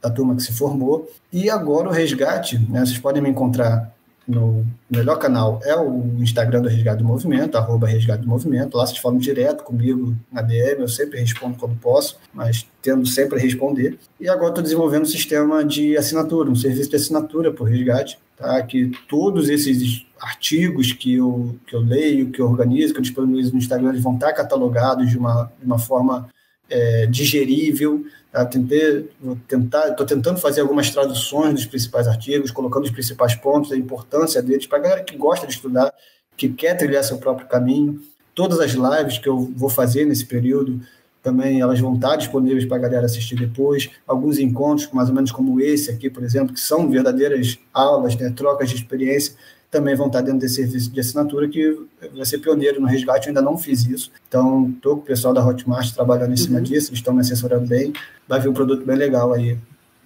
da 0.00 0.10
turma 0.10 0.34
que 0.36 0.42
se 0.42 0.52
formou. 0.52 1.10
E 1.32 1.48
agora 1.50 1.88
o 1.88 1.92
resgate, 1.92 2.58
né, 2.58 2.80
vocês 2.80 2.98
podem 2.98 3.22
me 3.22 3.28
encontrar 3.28 3.94
no 4.28 4.66
melhor 4.90 5.16
canal 5.16 5.58
é 5.64 5.74
o 5.74 6.14
Instagram 6.18 6.60
do 6.60 6.68
Resgate 6.68 6.98
do 6.98 7.04
Movimento, 7.04 7.56
arroba 7.56 7.86
Resgate 7.86 8.22
do 8.22 8.28
Movimento. 8.28 8.76
Lá 8.76 8.86
vocês 8.86 8.98
falam 8.98 9.16
direto 9.16 9.64
comigo 9.64 10.14
na 10.30 10.42
DM, 10.42 10.82
eu 10.82 10.88
sempre 10.88 11.18
respondo 11.18 11.56
quando 11.56 11.74
posso, 11.76 12.18
mas 12.34 12.66
tendo 12.82 13.06
sempre 13.06 13.38
a 13.38 13.42
responder. 13.42 13.98
E 14.20 14.28
agora 14.28 14.50
estou 14.50 14.62
desenvolvendo 14.62 15.02
um 15.02 15.06
sistema 15.06 15.64
de 15.64 15.96
assinatura, 15.96 16.50
um 16.50 16.54
serviço 16.54 16.90
de 16.90 16.96
assinatura 16.96 17.50
por 17.50 17.68
resgate, 17.68 18.18
tá? 18.36 18.60
que 18.62 18.92
todos 19.08 19.48
esses 19.48 20.06
artigos 20.20 20.92
que 20.92 21.14
eu, 21.14 21.56
que 21.66 21.74
eu 21.74 21.80
leio, 21.80 22.30
que 22.30 22.40
eu 22.40 22.46
organizo, 22.50 22.92
que 22.92 22.98
eu 22.98 23.02
disponibilizo 23.02 23.52
no 23.52 23.58
Instagram, 23.58 23.90
eles 23.90 24.02
vão 24.02 24.14
estar 24.14 24.32
catalogados 24.34 25.08
de 25.08 25.16
uma, 25.16 25.50
de 25.58 25.64
uma 25.64 25.78
forma 25.78 26.28
é, 26.70 27.06
digerível, 27.06 28.04
Tá? 28.30 28.44
Tentei, 28.44 29.08
vou 29.20 29.38
tentar, 29.48 29.88
estou 29.88 30.04
tentando 30.04 30.38
fazer 30.38 30.60
algumas 30.60 30.90
traduções 30.90 31.54
dos 31.54 31.66
principais 31.66 32.06
artigos, 32.06 32.50
colocando 32.50 32.84
os 32.84 32.90
principais 32.90 33.34
pontos, 33.34 33.72
a 33.72 33.76
importância 33.76 34.42
deles, 34.42 34.66
para 34.66 34.78
a 34.78 34.82
galera 34.82 35.02
que 35.02 35.16
gosta 35.16 35.46
de 35.46 35.54
estudar, 35.54 35.92
que 36.36 36.48
quer 36.48 36.74
trilhar 36.76 37.02
seu 37.02 37.18
próprio 37.18 37.48
caminho. 37.48 38.00
Todas 38.34 38.60
as 38.60 38.72
lives 38.72 39.18
que 39.18 39.28
eu 39.28 39.50
vou 39.56 39.68
fazer 39.70 40.04
nesse 40.04 40.26
período, 40.26 40.80
também 41.22 41.60
elas 41.60 41.80
vão 41.80 41.94
estar 41.94 42.16
disponíveis 42.16 42.64
para 42.64 42.76
a 42.76 42.80
galera 42.80 43.06
assistir 43.06 43.34
depois. 43.34 43.90
Alguns 44.06 44.38
encontros, 44.38 44.88
mais 44.92 45.08
ou 45.08 45.14
menos 45.14 45.32
como 45.32 45.60
esse 45.60 45.90
aqui, 45.90 46.08
por 46.08 46.22
exemplo, 46.22 46.54
que 46.54 46.60
são 46.60 46.88
verdadeiras 46.88 47.58
aulas, 47.72 48.14
né, 48.14 48.30
trocas 48.30 48.68
de 48.68 48.76
experiência, 48.76 49.34
também 49.70 49.94
vão 49.94 50.06
estar 50.06 50.22
dentro 50.22 50.40
desse 50.40 50.56
serviço 50.56 50.90
de 50.90 51.00
assinatura, 51.00 51.48
que 51.48 51.78
vai 52.14 52.24
ser 52.24 52.38
pioneiro 52.38 52.80
no 52.80 52.86
resgate, 52.86 53.26
eu 53.26 53.30
ainda 53.30 53.42
não 53.42 53.58
fiz 53.58 53.84
isso. 53.86 54.10
Então, 54.26 54.72
estou 54.74 54.96
com 54.96 55.02
o 55.02 55.04
pessoal 55.04 55.34
da 55.34 55.44
Hotmart 55.44 55.92
trabalhando 55.92 56.32
em 56.32 56.36
cima 56.36 56.58
uhum. 56.58 56.64
disso, 56.64 56.88
eles 56.88 57.00
estão 57.00 57.12
me 57.12 57.20
assessorando 57.20 57.66
bem. 57.66 57.92
Vai 58.26 58.40
vir 58.40 58.48
um 58.48 58.54
produto 58.54 58.84
bem 58.84 58.96
legal 58.96 59.32
aí 59.32 59.58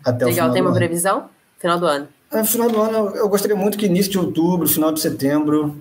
até 0.05 0.25
legal. 0.25 0.31
o 0.31 0.33
final 0.33 0.53
tem 0.53 0.63
uma 0.63 0.75
previsão? 0.75 1.31
Final 1.59 1.79
do 1.79 1.87
ano? 1.87 2.09
É, 2.33 2.43
final 2.45 2.69
do 2.69 2.81
ano, 2.81 3.15
eu 3.15 3.29
gostaria 3.29 3.57
muito 3.57 3.79
que 3.79 3.87
início 3.87 4.11
de 4.11 4.19
outubro, 4.19 4.67
final 4.67 4.91
de 4.91 5.01
setembro, 5.01 5.77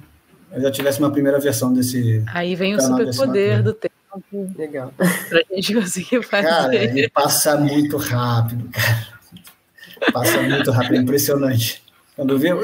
eu 0.52 0.62
já 0.62 0.72
tivesse 0.72 1.00
uma 1.00 1.10
primeira 1.10 1.40
versão 1.40 1.74
desse. 1.74 2.24
Aí 2.28 2.56
vem 2.56 2.76
o 2.76 2.82
superpoder 2.82 3.64
do 3.64 3.74
tempo. 3.74 3.96
Legal. 4.58 4.94
Pra 4.98 5.42
gente 5.52 5.74
conseguir 5.74 6.22
fazer. 6.24 6.48
Cara, 6.48 6.76
ele 6.76 7.10
passa 7.10 7.58
muito 7.58 7.96
rápido, 7.98 8.70
cara. 8.70 10.12
Passa 10.12 10.42
muito 10.42 10.72
rápido, 10.72 10.96
é 10.96 10.98
impressionante. 10.98 11.82
Quando 12.22 12.38
viu, 12.38 12.60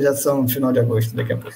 já 0.00 0.14
são 0.14 0.48
final 0.48 0.72
de 0.72 0.78
agosto, 0.78 1.14
daqui 1.14 1.34
a 1.34 1.36
pouco. 1.36 1.54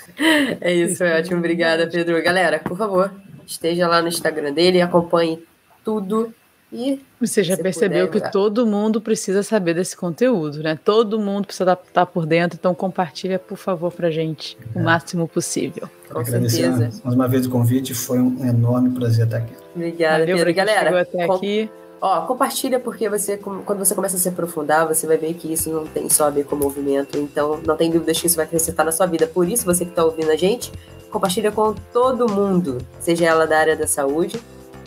É 0.60 0.74
isso, 0.74 1.02
é 1.02 1.18
ótimo. 1.18 1.38
Obrigada, 1.38 1.86
Pedro. 1.86 2.22
Galera, 2.22 2.58
por 2.58 2.76
favor, 2.76 3.10
esteja 3.46 3.88
lá 3.88 4.02
no 4.02 4.08
Instagram 4.08 4.52
dele, 4.52 4.82
acompanhe 4.82 5.42
tudo. 5.82 6.34
E 6.70 7.00
você 7.18 7.42
já 7.42 7.56
percebeu 7.56 8.08
puder, 8.08 8.20
que 8.20 8.30
todo 8.30 8.66
mundo 8.66 9.00
precisa 9.00 9.42
saber 9.42 9.72
desse 9.72 9.96
conteúdo, 9.96 10.62
né? 10.62 10.78
Todo 10.84 11.18
mundo 11.18 11.46
precisa 11.46 11.72
estar 11.72 11.90
tá 11.94 12.04
por 12.04 12.26
dentro, 12.26 12.58
então 12.60 12.74
compartilha, 12.74 13.38
por 13.38 13.56
favor, 13.56 13.90
pra 13.90 14.10
gente 14.10 14.58
o 14.74 14.80
é. 14.80 14.82
máximo 14.82 15.26
possível. 15.26 15.88
Com 16.10 16.22
certeza. 16.26 16.90
Mais 17.02 17.16
uma 17.16 17.26
vez 17.26 17.46
o 17.46 17.50
convite, 17.50 17.94
foi 17.94 18.18
um 18.18 18.46
enorme 18.46 18.90
prazer 18.90 19.24
estar 19.24 19.38
aqui. 19.38 19.54
Obrigada, 19.74 20.18
Valeu, 20.18 20.36
Pedro. 20.36 20.54
Galera, 20.54 21.00
até 21.00 21.26
com... 21.26 21.32
aqui. 21.32 21.70
Ó, 22.00 22.26
compartilha 22.26 22.78
porque 22.78 23.08
você, 23.08 23.36
quando 23.36 23.78
você 23.78 23.94
começa 23.94 24.16
a 24.16 24.18
se 24.18 24.28
aprofundar, 24.28 24.86
você 24.86 25.06
vai 25.06 25.16
ver 25.16 25.34
que 25.34 25.52
isso 25.52 25.70
não 25.70 25.86
tem 25.86 26.08
só 26.08 26.26
a 26.26 26.30
ver 26.30 26.44
com 26.44 26.54
movimento. 26.54 27.18
Então, 27.18 27.60
não 27.64 27.76
tem 27.76 27.90
dúvidas 27.90 28.20
que 28.20 28.26
isso 28.26 28.36
vai 28.36 28.44
acrescentar 28.44 28.84
na 28.84 28.92
sua 28.92 29.06
vida. 29.06 29.26
Por 29.26 29.48
isso, 29.48 29.64
você 29.64 29.84
que 29.84 29.90
está 29.90 30.04
ouvindo 30.04 30.30
a 30.30 30.36
gente, 30.36 30.72
compartilha 31.10 31.50
com 31.50 31.74
todo 31.92 32.30
mundo, 32.30 32.78
seja 33.00 33.24
ela 33.24 33.46
da 33.46 33.58
área 33.58 33.76
da 33.76 33.86
saúde 33.86 34.40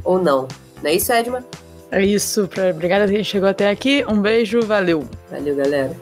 ou 0.03 0.21
não. 0.21 0.47
Não 0.81 0.89
é 0.89 0.93
isso, 0.93 1.11
Edma? 1.11 1.43
É 1.91 2.03
isso. 2.03 2.47
Obrigada 2.69 3.07
que 3.07 3.23
chegou 3.23 3.49
até 3.49 3.69
aqui. 3.69 4.05
Um 4.07 4.21
beijo, 4.21 4.61
valeu. 4.61 5.03
Valeu, 5.31 5.55
galera. 5.55 5.95